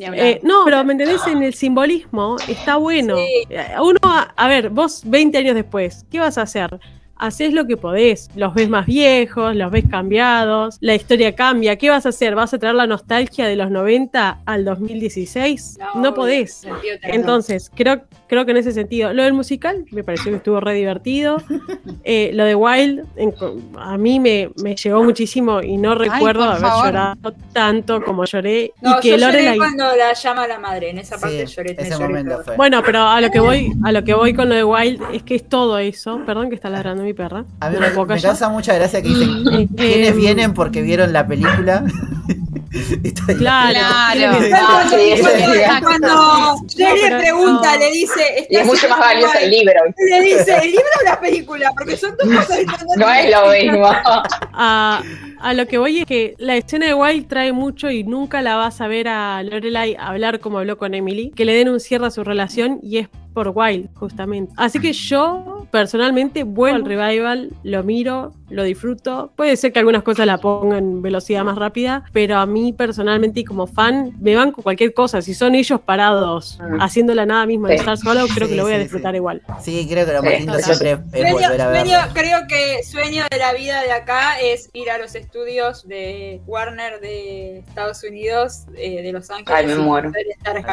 Eh, 0.00 0.40
no, 0.44 0.62
pero 0.64 0.84
¿me 0.84 0.92
entendés? 0.92 1.26
En 1.26 1.42
el 1.42 1.54
simbolismo 1.54 2.36
está 2.46 2.76
bueno. 2.76 3.16
Sí. 3.16 3.44
Eh, 3.50 3.66
Uno, 3.80 3.98
a, 4.04 4.32
a 4.36 4.48
ver, 4.48 4.70
vos 4.70 5.02
20 5.04 5.36
años 5.38 5.54
después, 5.54 6.04
¿qué 6.10 6.20
vas 6.20 6.38
a 6.38 6.42
hacer? 6.42 6.78
Haces 7.18 7.52
lo 7.52 7.66
que 7.66 7.76
podés, 7.76 8.30
los 8.36 8.54
ves 8.54 8.68
más 8.68 8.86
viejos, 8.86 9.56
los 9.56 9.70
ves 9.70 9.84
cambiados, 9.90 10.78
la 10.80 10.94
historia 10.94 11.34
cambia. 11.34 11.76
¿Qué 11.76 11.90
vas 11.90 12.06
a 12.06 12.10
hacer? 12.10 12.34
¿Vas 12.34 12.54
a 12.54 12.58
traer 12.58 12.76
la 12.76 12.86
nostalgia 12.86 13.46
de 13.46 13.56
los 13.56 13.70
90 13.70 14.40
al 14.46 14.64
2016? 14.64 15.78
No, 15.96 16.14
podés. 16.14 16.52
sentido 16.54 16.98
tenés. 17.00 17.16
Entonces, 17.16 17.70
creo, 17.74 18.02
creo 18.28 18.44
que 18.44 18.50
en 18.52 18.58
ese 18.58 18.72
sentido, 18.72 19.12
lo 19.12 19.22
del 19.22 19.32
musical 19.32 19.84
me 19.90 20.04
pareció 20.04 20.30
que 20.30 20.36
estuvo 20.38 20.60
re 20.60 20.74
divertido. 20.74 21.42
Eh, 22.10 22.30
lo 22.32 22.44
de 22.44 22.54
Wild, 22.54 23.04
en 23.16 23.32
co- 23.32 23.56
a 23.78 23.98
mí 23.98 24.18
me, 24.18 24.50
me 24.62 24.74
llegó 24.76 25.04
muchísimo 25.04 25.60
y 25.60 25.76
no 25.76 25.94
recuerdo 25.94 26.44
haber 26.44 26.60
favor. 26.62 26.86
llorado 26.86 27.34
tanto 27.52 28.02
como 28.02 28.24
lloré. 28.24 28.72
No, 28.80 28.96
y 28.96 29.00
que 29.00 29.10
yo 29.10 29.16
lloré 29.18 29.42
Lorelai- 29.42 29.56
cuando 29.58 29.84
la 29.94 30.14
llama 30.14 30.46
la 30.46 30.58
madre. 30.58 30.90
En 30.90 30.98
esa 30.98 31.18
parte 31.18 31.46
Sí, 31.46 31.54
lloré. 31.56 31.72
ese 31.78 31.90
lloré 31.90 32.04
momento 32.06 32.40
fue. 32.44 32.56
Bueno, 32.56 32.82
pero 32.84 33.02
a 33.02 33.20
lo 33.20 33.30
que 33.30 33.40
voy, 33.40 33.72
a 33.84 33.92
lo 33.92 34.04
que 34.04 34.14
voy 34.14 34.32
con 34.32 34.48
lo 34.48 34.54
de 34.54 34.64
Wild 34.64 35.02
es 35.12 35.22
que 35.22 35.34
es 35.34 35.46
todo 35.48 35.76
eso. 35.78 36.20
Perdón 36.24 36.48
que 36.48 36.54
está 36.54 36.70
ladrando 36.70 37.02
mi 37.02 37.12
perra. 37.12 37.44
A 37.60 37.68
mí 37.68 37.76
¿Me 37.78 37.88
me, 37.90 38.20
causa 38.22 38.48
mucha 38.48 38.72
gracia 38.74 39.02
que 39.02 39.08
dicen 39.08 39.28
Eh, 39.52 39.68
quiénes 39.76 40.16
vienen 40.16 40.54
porque 40.54 40.80
vieron 40.80 41.12
la 41.12 41.26
película. 41.26 41.84
Claro. 43.38 43.72
Claro. 43.72 44.38
¿quiénes- 44.38 44.52
Ah, 44.54 44.84
sí, 44.90 45.20
Cuando- 45.20 45.52
sí. 45.54 45.60
Cuando 45.82 46.56
Jerry 46.76 47.14
pregunta, 47.18 47.72
no. 47.74 47.78
le 47.78 47.90
dice. 47.90 48.46
Y 48.50 48.56
es 48.56 48.66
mucho 48.66 48.88
más 48.88 48.98
valioso 48.98 49.38
el 49.38 49.50
libro. 49.50 49.74
Le 49.96 50.20
dice, 50.20 50.56
¿el 50.62 50.70
libro 50.70 50.86
o 51.00 51.04
la 51.04 51.20
película? 51.20 51.72
Porque 51.76 51.96
son 51.96 52.16
dos 52.16 52.28
cosas 52.28 52.58
diferentes. 52.58 52.86
No 52.96 53.10
es 53.10 53.30
lo 53.30 53.50
mismo. 53.50 53.86
a, 53.86 55.02
A 55.40 55.54
lo 55.54 55.66
que 55.66 55.78
voy 55.78 55.98
es 56.00 56.06
que 56.06 56.34
la 56.38 56.56
escena 56.56 56.86
de 56.86 56.94
Wild 56.94 57.28
trae 57.28 57.52
mucho 57.52 57.90
y 57.90 58.04
nunca 58.04 58.42
la 58.42 58.56
vas 58.56 58.80
a 58.80 58.88
ver 58.88 59.08
a 59.08 59.42
Lorelai 59.42 59.96
hablar 59.98 60.40
como 60.40 60.58
habló 60.58 60.78
con 60.78 60.94
Emily, 60.94 61.30
que 61.34 61.44
le 61.44 61.54
den 61.54 61.68
un 61.68 61.80
cierre 61.80 62.06
a 62.06 62.10
su 62.10 62.24
relación 62.24 62.80
y 62.82 62.98
es 62.98 63.08
por 63.34 63.52
Wild, 63.54 63.90
justamente. 63.94 64.52
Así 64.56 64.80
que 64.80 64.92
yo, 64.92 65.66
personalmente, 65.70 66.42
vuelvo 66.42 66.76
al 66.76 66.84
revival, 66.84 67.50
lo 67.62 67.84
miro, 67.84 68.32
lo 68.50 68.64
disfruto. 68.64 69.32
Puede 69.36 69.56
ser 69.56 69.72
que 69.72 69.78
algunas 69.78 70.02
cosas 70.02 70.26
la 70.26 70.38
pongan 70.38 70.78
en 70.78 71.02
velocidad 71.02 71.44
más 71.44 71.56
rápida, 71.56 72.02
pero 72.12 72.38
a 72.38 72.46
mí 72.46 72.72
personalmente 72.72 73.40
y 73.40 73.44
como 73.44 73.68
fan, 73.68 74.12
me 74.20 74.34
van 74.34 74.50
con 74.50 74.64
cualquier 74.64 74.92
cosa. 74.92 75.22
Si 75.22 75.34
son 75.34 75.54
ellos 75.54 75.80
parados, 75.80 76.58
Mm. 76.60 76.80
haciendo 76.80 77.14
la 77.14 77.26
nada 77.26 77.46
misma 77.46 77.68
de 77.68 77.76
estar 77.76 77.96
solo, 77.96 78.26
creo 78.34 78.48
Sí, 78.48 78.54
que 78.54 78.56
lo 78.56 78.64
voy 78.64 78.72
a 78.72 78.78
disfrutar 78.78 79.12
sí. 79.12 79.16
igual. 79.18 79.42
Sí, 79.60 79.86
creo 79.88 80.04
que 80.04 80.12
lo 80.14 80.22
más 80.22 80.32
lindo 80.32 80.58
siempre 80.58 80.92
es, 80.92 80.98
Sueño, 81.12 81.32
volver 81.34 81.60
a 81.94 82.08
creo 82.12 82.38
que 82.48 82.82
sueño 82.82 83.22
de 83.30 83.38
la 83.38 83.52
vida 83.52 83.82
de 83.82 83.92
acá 83.92 84.40
es 84.40 84.68
ir 84.72 84.90
a 84.90 84.98
los 84.98 85.14
estudios 85.14 85.27
de 85.32 86.40
Warner 86.46 87.00
de 87.00 87.58
Estados 87.58 88.02
Unidos, 88.02 88.62
eh, 88.76 89.02
de 89.02 89.12
Los 89.12 89.30
Ángeles. 89.30 89.52
Ay, 89.54 89.66
me 89.66 89.76
muero. 89.76 90.10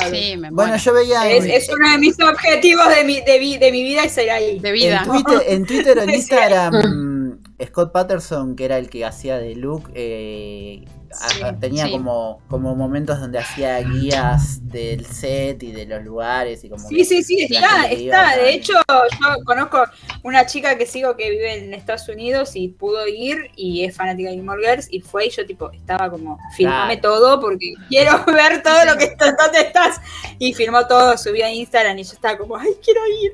Sí, 0.09 0.37
me 0.37 0.49
Bueno, 0.51 0.77
yo 0.77 0.93
veía 0.93 1.29
Es, 1.29 1.45
en, 1.45 1.51
es 1.51 1.69
uno 1.69 1.91
de 1.91 1.97
mis 1.97 2.19
objetivos 2.19 2.87
de 2.95 3.03
mi, 3.03 3.21
de, 3.21 3.39
vi- 3.39 3.57
de 3.57 3.71
mi 3.71 3.83
vida 3.83 4.03
es 4.03 4.17
ir 4.17 4.31
ahí. 4.31 4.59
de 4.59 4.71
vida. 4.71 5.03
en 5.05 5.11
Twitter, 5.11 5.41
en 5.47 5.65
Twitter 5.65 5.97
o 5.99 6.01
en. 6.03 6.09
Instagram, 6.15 7.39
Scott 7.65 7.91
Patterson, 7.91 8.55
que 8.55 8.65
era 8.65 8.77
el 8.77 8.89
que 8.89 9.05
hacía 9.05 9.37
de 9.37 9.55
Luke, 9.55 9.91
eh, 9.95 10.83
Sí, 11.29 11.41
tenía 11.59 11.85
sí. 11.85 11.91
como, 11.91 12.41
como 12.47 12.75
momentos 12.75 13.19
donde 13.19 13.39
hacía 13.39 13.79
guías 13.79 14.59
del 14.69 15.05
set 15.05 15.61
y 15.63 15.71
de 15.71 15.85
los 15.85 16.03
lugares 16.03 16.63
y 16.63 16.69
como 16.69 16.87
Sí, 16.87 16.95
que 16.97 17.05
sí, 17.05 17.23
sí, 17.23 17.47
está, 17.49 17.85
está. 17.89 18.37
De 18.37 18.53
hecho, 18.53 18.73
yo 18.87 19.43
conozco 19.45 19.83
una 20.23 20.45
chica 20.45 20.77
que 20.77 20.85
sigo 20.85 21.15
que 21.15 21.29
vive 21.29 21.55
en 21.55 21.73
Estados 21.73 22.07
Unidos 22.09 22.55
y 22.55 22.69
pudo 22.69 23.07
ir 23.07 23.51
y 23.55 23.83
es 23.83 23.95
fanática 23.95 24.29
de 24.29 24.35
Gilmore 24.35 24.61
Girls 24.67 24.87
y 24.91 25.01
fue 25.01 25.27
y 25.27 25.29
yo 25.29 25.45
tipo 25.45 25.71
estaba 25.71 26.09
como, 26.09 26.37
filmame 26.55 26.99
Claro. 26.99 27.19
todo 27.19 27.39
porque 27.41 27.73
quiero 27.89 28.23
ver 28.25 28.61
todo 28.61 28.85
lo 28.85 28.97
que 28.97 29.05
está, 29.05 29.31
dónde 29.33 29.61
estás. 29.61 30.01
Y 30.39 30.53
filmó 30.53 30.85
todo, 30.87 31.17
subió 31.17 31.45
a 31.45 31.51
Instagram 31.51 31.97
y 31.99 32.03
yo 32.03 32.13
estaba 32.13 32.37
como, 32.37 32.57
ay, 32.57 32.71
quiero 32.83 33.01
ir. 33.23 33.33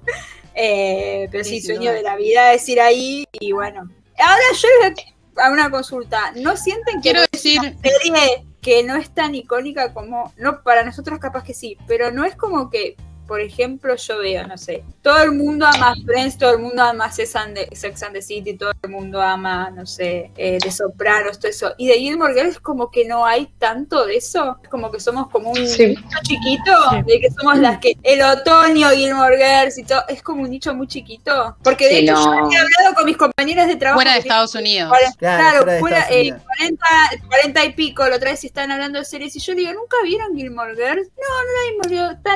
Eh, 0.54 1.28
pero 1.32 1.44
sí, 1.44 1.62
sueño 1.62 1.92
de 1.94 2.04
la 2.04 2.16
vida 2.18 2.54
es 2.54 2.68
ir 2.68 2.82
ahí 2.82 3.26
y 3.32 3.52
bueno. 3.54 3.90
Ahora 4.20 4.44
yo 4.62 4.68
hago 5.38 5.54
una 5.54 5.70
consulta. 5.70 6.32
¿No 6.36 6.58
sienten 6.58 7.02
que 7.02 7.12
Quiero 7.12 7.22
no 7.22 7.28
decir, 7.32 7.60
serie 7.82 8.46
que 8.62 8.84
no 8.84 8.96
es 8.96 9.10
tan 9.14 9.34
icónica 9.36 9.94
como, 9.94 10.34
no, 10.38 10.62
para 10.62 10.84
nosotros 10.84 11.20
capaz 11.20 11.44
que 11.44 11.54
sí, 11.54 11.78
pero 11.88 12.12
no 12.12 12.26
es 12.26 12.36
como 12.36 12.70
que, 12.70 12.96
por 13.28 13.40
ejemplo, 13.42 13.96
yo 13.96 14.18
veo, 14.20 14.46
no 14.48 14.58
sé, 14.58 14.84
todo 15.02 15.22
el 15.24 15.32
mundo 15.32 15.66
ama 15.66 15.94
Friends, 16.06 16.38
todo 16.38 16.52
el 16.52 16.60
mundo 16.60 16.84
ama 16.84 17.12
Sex 17.12 17.36
and 17.36 17.56
the, 17.56 17.76
Sex 17.76 18.04
and 18.04 18.14
the 18.14 18.22
City, 18.22 18.56
todo 18.58 18.72
el 18.82 18.90
mundo 18.90 19.22
ama, 19.22 19.70
no 19.72 19.86
sé, 19.86 20.32
eh, 20.38 20.58
The 20.62 20.72
Sopranos, 20.72 21.40
todo 21.40 21.50
eso. 21.50 21.74
Y 21.78 21.88
de 21.88 21.96
Gilmore 21.96 22.34
Girls 22.34 22.60
como 22.60 22.92
que 22.92 23.06
no 23.06 23.26
hay 23.26 23.48
tanto 23.58 24.06
de 24.06 24.18
eso, 24.18 24.58
es 24.62 24.70
como 24.70 24.92
que 24.92 25.00
somos 25.00 25.30
como 25.30 25.52
un 25.52 25.68
Sí. 25.68 25.88
nicho 25.88 26.18
chiquito, 26.24 26.72
Sí. 26.92 26.98
de 27.08 27.20
que 27.20 27.30
somos 27.32 27.58
las 27.58 27.80
que, 27.80 27.96
el 28.04 28.22
otoño, 28.22 28.90
Gilmore 28.90 29.38
Girls 29.38 29.78
y 29.78 29.84
todo, 29.84 30.04
es 30.08 30.22
como 30.22 30.44
un 30.44 30.50
nicho 30.50 30.74
muy 30.74 30.88
chiquito. 30.88 31.56
Porque 31.64 31.86
de 31.88 31.92
Sí, 32.00 32.04
hecho 32.04 32.14
no. 32.16 32.52
yo 32.52 32.58
he 32.58 32.62
hablado 32.62 32.96
con 32.96 33.06
mis 33.06 33.18
compañeras 33.18 33.68
de 33.68 33.76
trabajo. 33.78 33.98
fuera 33.98 34.14
de 34.14 34.20
Estados 34.20 34.56
Unidos. 34.56 34.92
Claro, 35.18 35.42
Claro, 35.42 35.58
fuera 35.62 35.74
de 35.74 35.80
fuera, 35.80 36.00
Estados 36.00 36.16
eh, 36.18 36.22
Unidos. 36.22 36.42
40, 36.46 36.86
40 37.28 37.66
y 37.66 37.74
pico, 37.74 38.08
la 38.08 38.16
otra 38.18 38.32
vez 38.32 38.44
están 38.44 38.72
hablando 38.72 39.00
de 39.00 39.06
series 39.06 39.36
y 39.36 39.40
yo 39.40 39.56
digo, 39.56 39.72
¿nunca 39.74 39.98
vieron 40.04 40.36
Gilmore 40.36 40.76
Girls? 40.76 41.08
No, 41.18 41.44
no 41.44 41.52
la 41.52 41.72
vimos, 41.72 41.88
digo, 41.88 42.06
está 42.18 42.34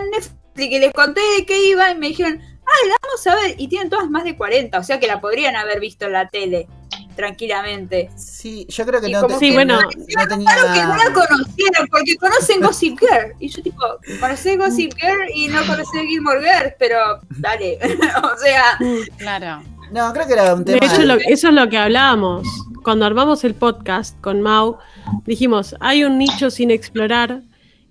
Netflix 0.56 0.76
y 0.76 0.80
les 0.80 0.94
conté 0.94 1.22
de 1.38 1.46
qué 1.46 1.68
iba 1.68 1.92
y 1.92 1.96
me 1.96 2.08
dijeron, 2.08 2.40
ah, 2.42 2.88
la 2.88 2.96
vamos 3.04 3.28
a 3.28 3.36
ver 3.36 3.56
y 3.58 3.68
tienen 3.68 3.90
todas 3.90 4.10
más 4.10 4.24
de 4.24 4.36
40, 4.36 4.80
o 4.80 4.84
sea 4.84 5.00
que 5.00 5.08
la 5.08 5.20
podrían 5.22 5.56
haber 5.56 5.80
visto 5.80 6.06
en 6.06 6.14
la 6.14 6.28
tele 6.30 6.68
tranquilamente. 7.16 8.10
Sí, 8.18 8.66
yo 8.70 8.86
creo 8.86 9.00
que 9.00 9.08
Y 9.08 9.12
no, 9.14 9.22
como 9.22 9.34
te- 9.36 9.40
Sí, 9.40 9.50
que 9.50 9.54
bueno. 9.56 9.82
no, 9.82 9.88
no 9.90 10.28
tenía... 10.28 10.52
Claro 10.54 10.74
que 10.74 10.82
no 10.82 10.96
la 10.98 11.14
conocieron 11.14 11.88
porque 11.90 12.16
conocen 12.18 12.62
Gossip 12.62 13.00
Girl 13.00 13.34
y 13.40 13.48
yo 13.50 13.62
tipo, 13.64 13.82
conocés 14.20 14.58
Gossip 14.58 14.94
Girl 15.00 15.30
y 15.34 15.48
no 15.48 15.66
conocés 15.66 16.02
Gilmore 16.08 16.42
Girls, 16.42 16.74
pero 16.78 16.98
dale, 17.38 17.78
o 18.34 18.38
sea, 18.38 18.78
Claro. 19.18 19.64
No, 19.92 20.12
creo 20.14 20.28
que 20.28 20.34
era 20.34 20.54
un 20.56 20.66
De 20.66 20.78
tema... 20.80 20.92
hecho, 20.94 21.04
lo- 21.04 21.16
eso 21.16 21.48
es 21.50 21.54
lo 21.54 21.70
que 21.70 21.78
hablábamos. 21.78 22.46
Cuando 22.84 23.06
armamos 23.06 23.44
el 23.46 23.56
podcast 23.56 24.20
con 24.20 24.42
Mau, 24.42 24.78
dijimos, 25.26 25.76
hay 25.80 26.04
un 26.04 26.18
nicho 26.18 26.50
sin 26.52 26.70
explorar 26.70 27.42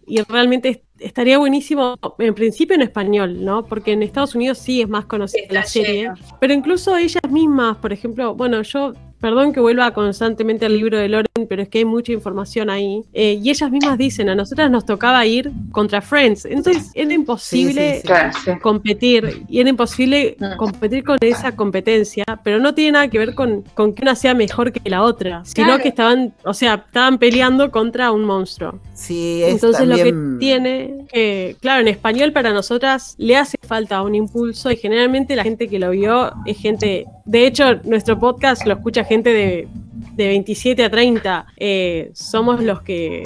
y 0.06 0.20
realmente 0.22 0.68
est- 0.68 0.85
estaría 0.98 1.39
buenísimo, 1.39 1.97
en 2.18 2.35
principio 2.35 2.74
en 2.76 2.82
español, 2.82 3.44
¿no? 3.44 3.64
Porque 3.66 3.93
en 3.93 4.02
Estados 4.02 4.35
Unidos 4.35 4.59
sí 4.59 4.81
es 4.82 4.89
más 4.89 5.05
conocida 5.06 5.43
Está 5.43 5.55
la 5.55 5.62
serie. 5.66 5.94
lleno. 6.02 6.14
Pero 6.40 6.52
incluso 6.55 6.97
ellas 6.97 7.22
mismas, 7.31 7.76
por 7.78 7.93
ejemplo, 7.93 8.35
bueno, 8.35 8.62
yo, 8.62 8.93
perdón 9.24 9.55
que 9.55 9.60
vuelva 9.60 9.90
constantemente 9.94 10.66
al 10.66 10.76
libro 10.76 10.98
de 10.98 11.09
Loren, 11.09 11.46
pero 11.48 11.62
es 11.62 11.68
que 11.70 11.78
hay 11.78 11.86
mucha 11.86 12.12
información 12.12 12.68
ahí. 12.68 13.02
eh, 13.14 13.40
y 13.42 13.48
ellas 13.48 13.70
mismas 13.70 13.96
dicen, 13.96 14.28
a 14.28 14.34
nosotras 14.34 14.70
nos 14.70 14.84
tocaba 14.84 15.24
ir 15.24 15.51
contra 15.72 16.02
Friends. 16.02 16.44
Entonces 16.44 16.90
era 16.92 17.10
imposible 17.14 17.72
Sí, 17.82 17.94
sí, 17.94 18.01
sí. 18.02 18.06
Claro, 18.06 18.32
sí. 18.44 18.51
competir 18.60 19.44
y 19.48 19.60
era 19.60 19.70
imposible 19.70 20.36
Mm. 20.38 20.56
competir 20.59 21.05
con 21.05 21.16
esa 21.22 21.56
competencia, 21.56 22.24
pero 22.44 22.59
no 22.59 22.74
tiene 22.74 22.92
nada 22.92 23.09
que 23.09 23.18
ver 23.18 23.34
con, 23.34 23.62
con 23.72 23.94
que 23.94 24.02
una 24.02 24.14
sea 24.14 24.34
mejor 24.34 24.72
que 24.72 24.90
la 24.90 25.02
otra, 25.02 25.42
sino 25.46 25.68
Claro. 25.68 25.82
que 25.82 25.88
estaban, 25.88 26.34
o 26.44 26.52
sea, 26.52 26.74
estaban 26.86 27.16
peleando 27.16 27.70
contra 27.70 28.12
un 28.12 28.24
monstruo. 28.26 28.78
Sí, 28.92 29.42
es 29.42 29.55
Entonces 29.55 29.86
lo 29.88 29.96
que 29.96 30.14
tiene, 30.38 31.06
que 31.10 31.56
claro, 31.62 31.80
en 31.80 31.88
español 31.88 32.32
para 32.32 32.52
nosotras 32.52 33.14
le 33.16 33.36
hace 33.38 33.56
falta 33.66 34.02
un 34.02 34.14
impulso 34.14 34.70
y 34.70 34.76
generalmente 34.76 35.34
la 35.34 35.44
gente 35.44 35.68
que 35.68 35.78
lo 35.78 35.90
vio 35.90 36.30
es 36.44 36.59
gente, 36.59 37.06
de 37.24 37.46
hecho 37.46 37.76
nuestro 37.84 38.18
podcast 38.18 38.66
lo 38.66 38.74
escucha 38.74 39.05
gente 39.05 39.32
de, 39.32 39.68
de 40.14 40.28
27 40.28 40.84
a 40.84 40.90
30, 40.90 41.46
eh, 41.56 42.10
somos 42.14 42.62
los 42.62 42.82
que... 42.82 43.22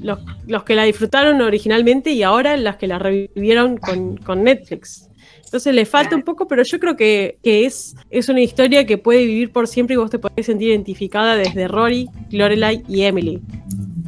Los, 0.00 0.18
los 0.48 0.64
que 0.64 0.74
la 0.74 0.82
disfrutaron 0.82 1.40
originalmente 1.40 2.10
y 2.10 2.24
ahora 2.24 2.56
las 2.56 2.74
que 2.74 2.88
la 2.88 2.98
revivieron 2.98 3.76
con, 3.76 4.16
con 4.16 4.42
Netflix. 4.42 5.08
Entonces 5.44 5.74
le 5.74 5.84
falta 5.84 6.16
un 6.16 6.22
poco, 6.22 6.48
pero 6.48 6.62
yo 6.62 6.80
creo 6.80 6.96
que, 6.96 7.38
que 7.42 7.66
es, 7.66 7.94
es 8.10 8.28
una 8.28 8.40
historia 8.40 8.86
que 8.86 8.98
puede 8.98 9.24
vivir 9.24 9.52
por 9.52 9.68
siempre 9.68 9.94
y 9.94 9.98
vos 9.98 10.10
te 10.10 10.18
podés 10.18 10.46
sentir 10.46 10.70
identificada 10.70 11.36
desde 11.36 11.68
Rory, 11.68 12.08
Lorelai 12.30 12.82
y 12.88 13.02
Emily. 13.02 13.40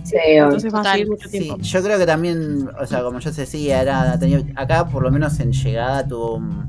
Sí, 0.05 0.17
obvio. 0.17 0.45
Entonces 0.45 0.73
va 0.75 0.79
a 0.79 0.83
Total. 0.83 0.93
seguir 0.93 1.09
mucho 1.11 1.29
Sí, 1.29 1.39
tiempo. 1.41 1.63
yo 1.63 1.83
creo 1.83 1.99
que 1.99 2.07
también, 2.07 2.69
o 2.81 2.87
sea, 2.87 3.03
como 3.03 3.19
yo 3.21 3.31
decía, 3.33 3.83
era, 3.83 4.19
acá 4.57 4.87
por 4.87 5.03
lo 5.03 5.11
menos 5.11 5.41
en 5.41 5.53
llegada 5.53 6.07
tuvo 6.07 6.37
un- 6.37 6.65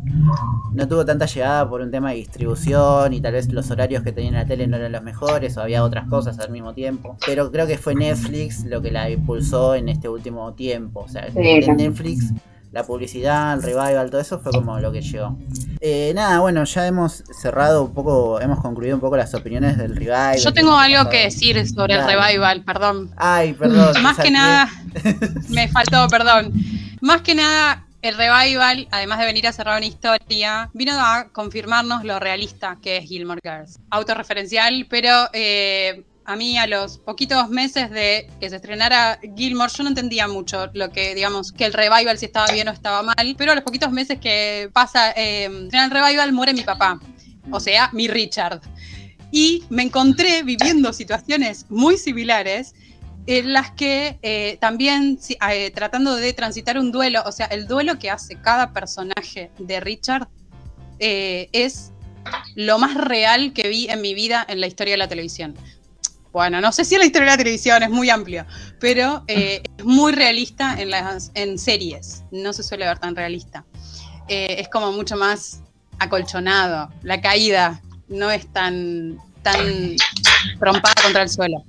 no 0.73 0.87
tuvo 0.87 1.05
tanta 1.05 1.25
llegada 1.25 1.69
por 1.69 1.81
un 1.81 1.91
tema 1.91 2.11
de 2.11 2.15
distribución 2.17 3.13
y 3.13 3.21
tal 3.21 3.33
vez 3.33 3.51
los 3.51 3.69
horarios 3.71 4.03
que 4.03 4.11
tenía 4.11 4.29
en 4.29 4.35
la 4.35 4.45
tele 4.45 4.67
no 4.67 4.77
eran 4.77 4.91
los 4.93 5.03
mejores 5.03 5.55
o 5.57 5.61
había 5.61 5.83
otras 5.83 6.07
cosas 6.07 6.39
al 6.39 6.49
mismo 6.51 6.73
tiempo. 6.73 7.17
Pero 7.25 7.51
creo 7.51 7.67
que 7.67 7.77
fue 7.77 7.93
Netflix 7.95 8.63
lo 8.65 8.81
que 8.81 8.91
la 8.91 9.09
impulsó 9.09 9.75
en 9.75 9.89
este 9.89 10.07
último 10.09 10.53
tiempo. 10.53 11.01
O 11.01 11.07
sea, 11.07 11.29
Sí, 11.31 11.37
en 11.39 11.61
claro. 11.63 11.77
Netflix 11.77 12.33
la 12.75 12.83
publicidad, 12.83 13.53
el 13.53 13.63
revival, 13.63 14.09
todo 14.09 14.19
eso 14.19 14.37
fue 14.37 14.51
como 14.51 14.77
lo 14.81 14.91
que 14.91 15.01
llegó. 15.01 15.37
Eh, 15.79 16.11
nada, 16.13 16.41
bueno, 16.41 16.65
ya 16.65 16.85
hemos 16.85 17.23
cerrado 17.31 17.85
un 17.85 17.93
poco, 17.93 18.41
hemos 18.41 18.59
concluido 18.59 18.95
un 18.95 18.99
poco 18.99 19.15
las 19.15 19.33
opiniones 19.33 19.77
del 19.77 19.95
revival. 19.95 20.37
Yo 20.37 20.51
tengo 20.51 20.75
algo 20.75 21.09
que 21.09 21.23
decir 21.23 21.65
sobre 21.69 21.93
el 21.93 22.05
revival, 22.05 22.65
perdón. 22.65 23.11
Ay, 23.15 23.53
perdón. 23.53 23.93
Más 24.03 24.17
que 24.17 24.29
nada, 24.29 24.69
me 25.49 25.69
faltó, 25.69 26.05
perdón. 26.09 26.51
Más 26.99 27.21
que 27.21 27.33
nada, 27.33 27.85
el 28.01 28.17
revival, 28.17 28.89
además 28.91 29.19
de 29.19 29.25
venir 29.25 29.47
a 29.47 29.53
cerrar 29.53 29.77
una 29.77 29.85
historia, 29.85 30.69
vino 30.73 30.91
a 30.99 31.29
confirmarnos 31.31 32.03
lo 32.03 32.19
realista 32.19 32.77
que 32.81 32.97
es 32.97 33.05
Gilmore 33.05 33.39
Girls. 33.41 33.79
Autorreferencial, 33.89 34.85
pero 34.89 35.29
eh, 35.31 36.03
a 36.25 36.35
mí 36.35 36.57
a 36.57 36.67
los 36.67 36.97
poquitos 36.97 37.49
meses 37.49 37.91
de 37.91 38.29
que 38.39 38.49
se 38.49 38.57
estrenara 38.57 39.19
Gilmore, 39.35 39.71
yo 39.75 39.83
no 39.83 39.89
entendía 39.89 40.27
mucho 40.27 40.69
lo 40.73 40.91
que, 40.91 41.13
digamos, 41.15 41.51
que 41.51 41.65
el 41.65 41.73
revival 41.73 42.17
si 42.17 42.25
estaba 42.25 42.47
bien 42.51 42.67
o 42.67 42.71
estaba 42.71 43.03
mal, 43.03 43.35
pero 43.37 43.51
a 43.51 43.55
los 43.55 43.63
poquitos 43.63 43.91
meses 43.91 44.19
que 44.19 44.69
pasa, 44.73 45.11
eh, 45.11 45.45
el 45.45 45.91
revival, 45.91 46.33
muere 46.33 46.53
mi 46.53 46.63
papá. 46.63 46.99
O 47.51 47.59
sea, 47.59 47.89
mi 47.93 48.07
Richard. 48.07 48.61
Y 49.31 49.63
me 49.69 49.83
encontré 49.83 50.43
viviendo 50.43 50.93
situaciones 50.93 51.65
muy 51.69 51.97
similares 51.97 52.73
en 53.27 53.53
las 53.53 53.71
que 53.71 54.19
eh, 54.21 54.57
también 54.61 55.19
eh, 55.49 55.71
tratando 55.71 56.15
de 56.15 56.33
transitar 56.33 56.77
un 56.77 56.91
duelo, 56.91 57.23
o 57.25 57.31
sea, 57.31 57.47
el 57.47 57.67
duelo 57.67 57.97
que 57.97 58.09
hace 58.09 58.35
cada 58.35 58.71
personaje 58.71 59.51
de 59.57 59.79
Richard 59.79 60.27
eh, 60.99 61.49
es 61.51 61.91
lo 62.55 62.79
más 62.79 62.95
real 62.95 63.53
que 63.53 63.67
vi 63.67 63.87
en 63.89 64.01
mi 64.01 64.13
vida 64.13 64.45
en 64.47 64.59
la 64.59 64.67
historia 64.67 64.93
de 64.93 64.97
la 64.97 65.07
televisión. 65.07 65.55
Bueno, 66.35 66.59
no 66.59 66.73
sé 66.73 66.83
si 66.83 66.97
la 66.97 67.05
historia 67.05 67.27
de 67.27 67.31
la 67.31 67.37
televisión 67.37 67.81
es 67.81 67.89
muy 67.89 68.09
amplio, 68.09 68.45
pero 68.81 69.23
eh, 69.29 69.63
es 69.77 69.85
muy 69.85 70.11
realista 70.11 70.75
en, 70.77 70.89
las, 70.89 71.31
en 71.33 71.57
series, 71.57 72.25
no 72.29 72.51
se 72.51 72.61
suele 72.61 72.85
ver 72.85 72.99
tan 72.99 73.15
realista. 73.15 73.63
Eh, 74.27 74.57
es 74.59 74.67
como 74.67 74.91
mucho 74.91 75.15
más 75.15 75.61
acolchonado, 75.97 76.89
la 77.03 77.21
caída 77.21 77.81
no 78.09 78.31
es 78.31 78.51
tan, 78.51 79.17
tan 79.43 79.95
trompada 80.59 80.93
contra 81.01 81.21
el 81.21 81.29
suelo. 81.29 81.63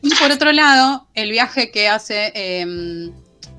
Y 0.00 0.14
por 0.14 0.30
otro 0.30 0.52
lado, 0.52 1.06
el 1.12 1.30
viaje 1.30 1.70
que 1.70 1.86
hace 1.86 2.32
eh, 2.34 3.10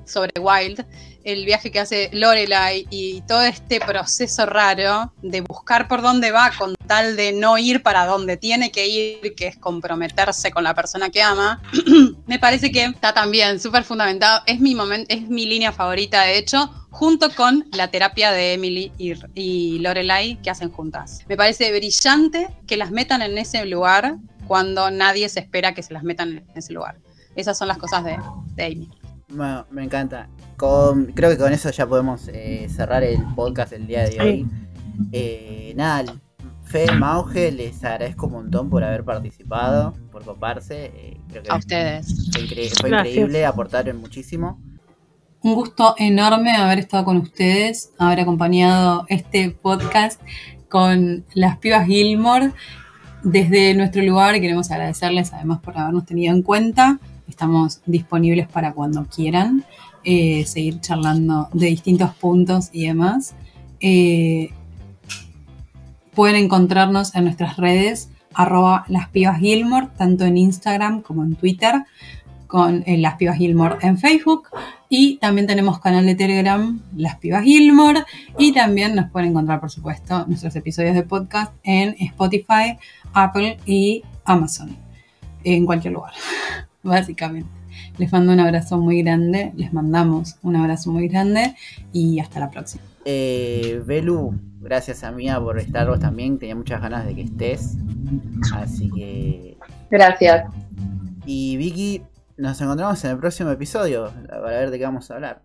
sobre 0.03 0.31
Wild 0.39 0.83
el 1.27 1.43
viaje 1.43 1.71
que 1.71 1.79
hace 1.81 2.09
Lorelai 2.13 2.87
y 2.89 3.21
todo 3.27 3.41
este 3.41 3.81
proceso 3.81 4.45
raro 4.45 5.11
de 5.21 5.41
buscar 5.41 5.89
por 5.89 6.01
dónde 6.01 6.31
va 6.31 6.53
con 6.57 6.73
tal 6.87 7.17
de 7.17 7.33
no 7.33 7.57
ir 7.57 7.83
para 7.83 8.05
donde 8.05 8.37
tiene 8.37 8.71
que 8.71 8.87
ir, 8.87 9.35
que 9.35 9.47
es 9.47 9.57
comprometerse 9.57 10.51
con 10.51 10.63
la 10.63 10.73
persona 10.73 11.09
que 11.09 11.21
ama, 11.21 11.61
me 12.27 12.39
parece 12.39 12.71
que 12.71 12.85
está 12.85 13.13
también 13.13 13.59
súper 13.59 13.83
fundamentado. 13.83 14.41
Es 14.45 14.61
mi, 14.61 14.73
es 15.09 15.27
mi 15.27 15.45
línea 15.45 15.73
favorita, 15.73 16.21
de 16.21 16.37
hecho, 16.37 16.69
junto 16.91 17.29
con 17.35 17.67
la 17.73 17.89
terapia 17.89 18.31
de 18.31 18.53
Emily 18.53 18.93
y, 18.97 19.13
y 19.35 19.79
Lorelai 19.79 20.41
que 20.41 20.49
hacen 20.49 20.71
juntas. 20.71 21.25
Me 21.27 21.35
parece 21.35 21.77
brillante 21.77 22.47
que 22.65 22.77
las 22.77 22.91
metan 22.91 23.21
en 23.21 23.37
ese 23.37 23.65
lugar 23.65 24.15
cuando 24.47 24.89
nadie 24.91 25.27
se 25.27 25.41
espera 25.41 25.73
que 25.73 25.83
se 25.83 25.93
las 25.93 26.03
metan 26.03 26.37
en 26.37 26.45
ese 26.55 26.71
lugar. 26.71 26.95
Esas 27.35 27.57
son 27.57 27.67
las 27.67 27.77
cosas 27.77 28.05
de, 28.05 28.17
de 28.55 28.65
Amy. 28.65 28.89
Bueno, 29.29 29.65
me 29.71 29.83
encanta. 29.83 30.29
Con, 30.55 31.07
creo 31.07 31.29
que 31.29 31.37
con 31.37 31.51
eso 31.51 31.69
ya 31.69 31.85
podemos 31.85 32.29
eh, 32.29 32.67
cerrar 32.69 33.03
el 33.03 33.21
podcast 33.35 33.71
del 33.71 33.85
día 33.85 34.07
de 34.07 34.19
hoy. 34.21 34.47
Eh, 35.11 35.73
nada, 35.75 36.15
Fe, 36.63 36.91
Mauge, 36.91 37.51
les 37.51 37.83
agradezco 37.83 38.27
un 38.27 38.33
montón 38.33 38.69
por 38.69 38.83
haber 38.83 39.03
participado, 39.03 39.93
por 40.11 40.23
coparse. 40.23 40.91
Eh, 40.93 41.17
creo 41.29 41.43
que 41.43 41.51
A 41.51 41.55
ustedes. 41.55 42.31
Fue, 42.31 42.41
incre 42.41 42.69
fue 42.69 42.89
increíble, 42.89 43.45
aportaron 43.45 43.97
muchísimo. 43.97 44.61
Un 45.41 45.55
gusto 45.55 45.95
enorme 45.97 46.55
haber 46.55 46.79
estado 46.79 47.05
con 47.05 47.17
ustedes, 47.17 47.91
haber 47.97 48.21
acompañado 48.21 49.05
este 49.07 49.51
podcast 49.51 50.21
con 50.69 51.25
las 51.33 51.57
pibas 51.57 51.85
Gilmore. 51.85 52.51
Desde 53.23 53.73
nuestro 53.73 54.01
lugar 54.03 54.39
queremos 54.39 54.71
agradecerles 54.71 55.33
además 55.33 55.59
por 55.59 55.77
habernos 55.77 56.05
tenido 56.05 56.33
en 56.33 56.41
cuenta. 56.41 56.99
Estamos 57.27 57.81
disponibles 57.85 58.47
para 58.47 58.73
cuando 58.73 59.05
quieran 59.05 59.65
eh, 60.03 60.45
seguir 60.45 60.79
charlando 60.79 61.49
de 61.53 61.67
distintos 61.67 62.13
puntos 62.15 62.69
y 62.71 62.87
demás. 62.87 63.35
Eh, 63.79 64.51
pueden 66.13 66.35
encontrarnos 66.35 67.13
en 67.15 67.25
nuestras 67.25 67.57
redes 67.57 68.09
arroba 68.37 68.85
las 68.87 69.09
tanto 69.97 70.23
en 70.25 70.37
Instagram 70.37 71.01
como 71.01 71.23
en 71.23 71.35
Twitter, 71.35 71.83
con 72.45 72.83
eh, 72.85 72.97
las 72.97 73.15
pibas 73.15 73.37
en 73.81 73.97
Facebook. 73.97 74.49
Y 74.89 75.17
también 75.17 75.47
tenemos 75.47 75.79
canal 75.79 76.05
de 76.05 76.15
Telegram, 76.15 76.79
Las 76.95 77.17
Pibas 77.17 77.43
Gilmore. 77.43 78.03
Y 78.37 78.53
también 78.53 78.95
nos 78.95 79.09
pueden 79.09 79.31
encontrar, 79.31 79.59
por 79.59 79.71
supuesto, 79.71 80.25
nuestros 80.27 80.55
episodios 80.55 80.95
de 80.95 81.03
podcast 81.03 81.51
en 81.63 81.95
Spotify, 81.99 82.77
Apple 83.11 83.57
y 83.65 84.03
Amazon. 84.23 84.77
En 85.43 85.65
cualquier 85.65 85.93
lugar, 85.93 86.13
básicamente. 86.83 87.49
Les 87.97 88.11
mando 88.11 88.33
un 88.33 88.39
abrazo 88.39 88.77
muy 88.77 89.01
grande. 89.01 89.51
Les 89.55 89.73
mandamos 89.73 90.37
un 90.43 90.55
abrazo 90.55 90.91
muy 90.91 91.07
grande. 91.07 91.55
Y 91.91 92.19
hasta 92.19 92.39
la 92.39 92.49
próxima. 92.49 92.83
Eh, 93.05 93.81
Belu, 93.85 94.39
gracias 94.59 95.03
a 95.03 95.11
Mía 95.11 95.39
por 95.39 95.59
estar 95.59 95.87
vos 95.87 95.99
también. 95.99 96.39
Tenía 96.39 96.55
muchas 96.55 96.81
ganas 96.81 97.05
de 97.05 97.15
que 97.15 97.21
estés. 97.21 97.77
Así 98.53 98.89
que. 98.91 99.57
Gracias. 99.89 100.45
Y 101.25 101.57
Vicky, 101.57 102.03
nos 102.37 102.59
encontramos 102.61 103.03
en 103.03 103.11
el 103.11 103.17
próximo 103.17 103.51
episodio 103.51 104.11
para 104.27 104.41
ver 104.41 104.71
de 104.71 104.77
qué 104.77 104.85
vamos 104.85 105.09
a 105.11 105.15
hablar. 105.15 105.41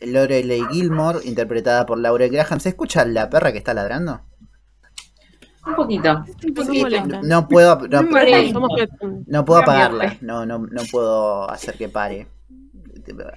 Lorelei 0.00 0.62
Gilmore, 0.70 1.20
interpretada 1.24 1.86
por 1.86 1.98
Laura 1.98 2.26
Graham. 2.28 2.60
¿Se 2.60 2.70
escucha 2.70 3.04
la 3.04 3.28
perra 3.30 3.52
que 3.52 3.58
está 3.58 3.74
ladrando? 3.74 4.20
Un 5.66 5.74
poquito. 5.76 6.24
Un 6.56 6.66
Sí, 6.66 6.80
molesta. 6.82 7.20
No 7.22 7.46
puedo, 7.46 7.76
no, 9.26 9.44
puedo 9.44 9.60
apagarla, 9.60 10.16
no, 10.22 10.46
no, 10.46 10.58
no 10.58 10.82
puedo 10.90 11.50
hacer 11.50 11.74
que 11.76 11.88
pare. 11.88 12.26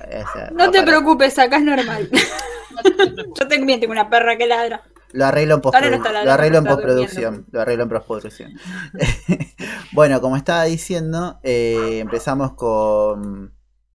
Esa- 0.09 0.51
No 0.51 0.71
te 0.71 0.83
preocupes, 0.83 1.37
acá 1.39 1.57
es 1.57 1.63
normal. 1.63 2.09
Yo 3.39 3.47
también 3.47 3.79
tengo 3.79 3.91
una 3.91 4.09
perra 4.09 4.37
que 4.37 4.45
ladra. 4.47 4.81
Lo 5.11 5.25
arreglo 5.25 5.55
en, 5.55 5.61
Ahora 5.63 5.79
no 5.81 5.97
postprodu- 5.97 5.97
está 5.97 6.11
ladrando, 6.11 6.25
lo 6.25 6.31
arreglo 6.33 6.57
en 6.57 6.63
postproducción. 6.65 7.45
Lo 7.51 7.61
arreglo 7.61 7.83
en 7.83 7.89
postproducción. 7.89 8.51
bueno, 9.93 10.21
como 10.21 10.37
estaba 10.37 10.63
diciendo, 10.63 11.39
eh, 11.43 11.99
empezamos 11.99 12.53
con 12.53 13.53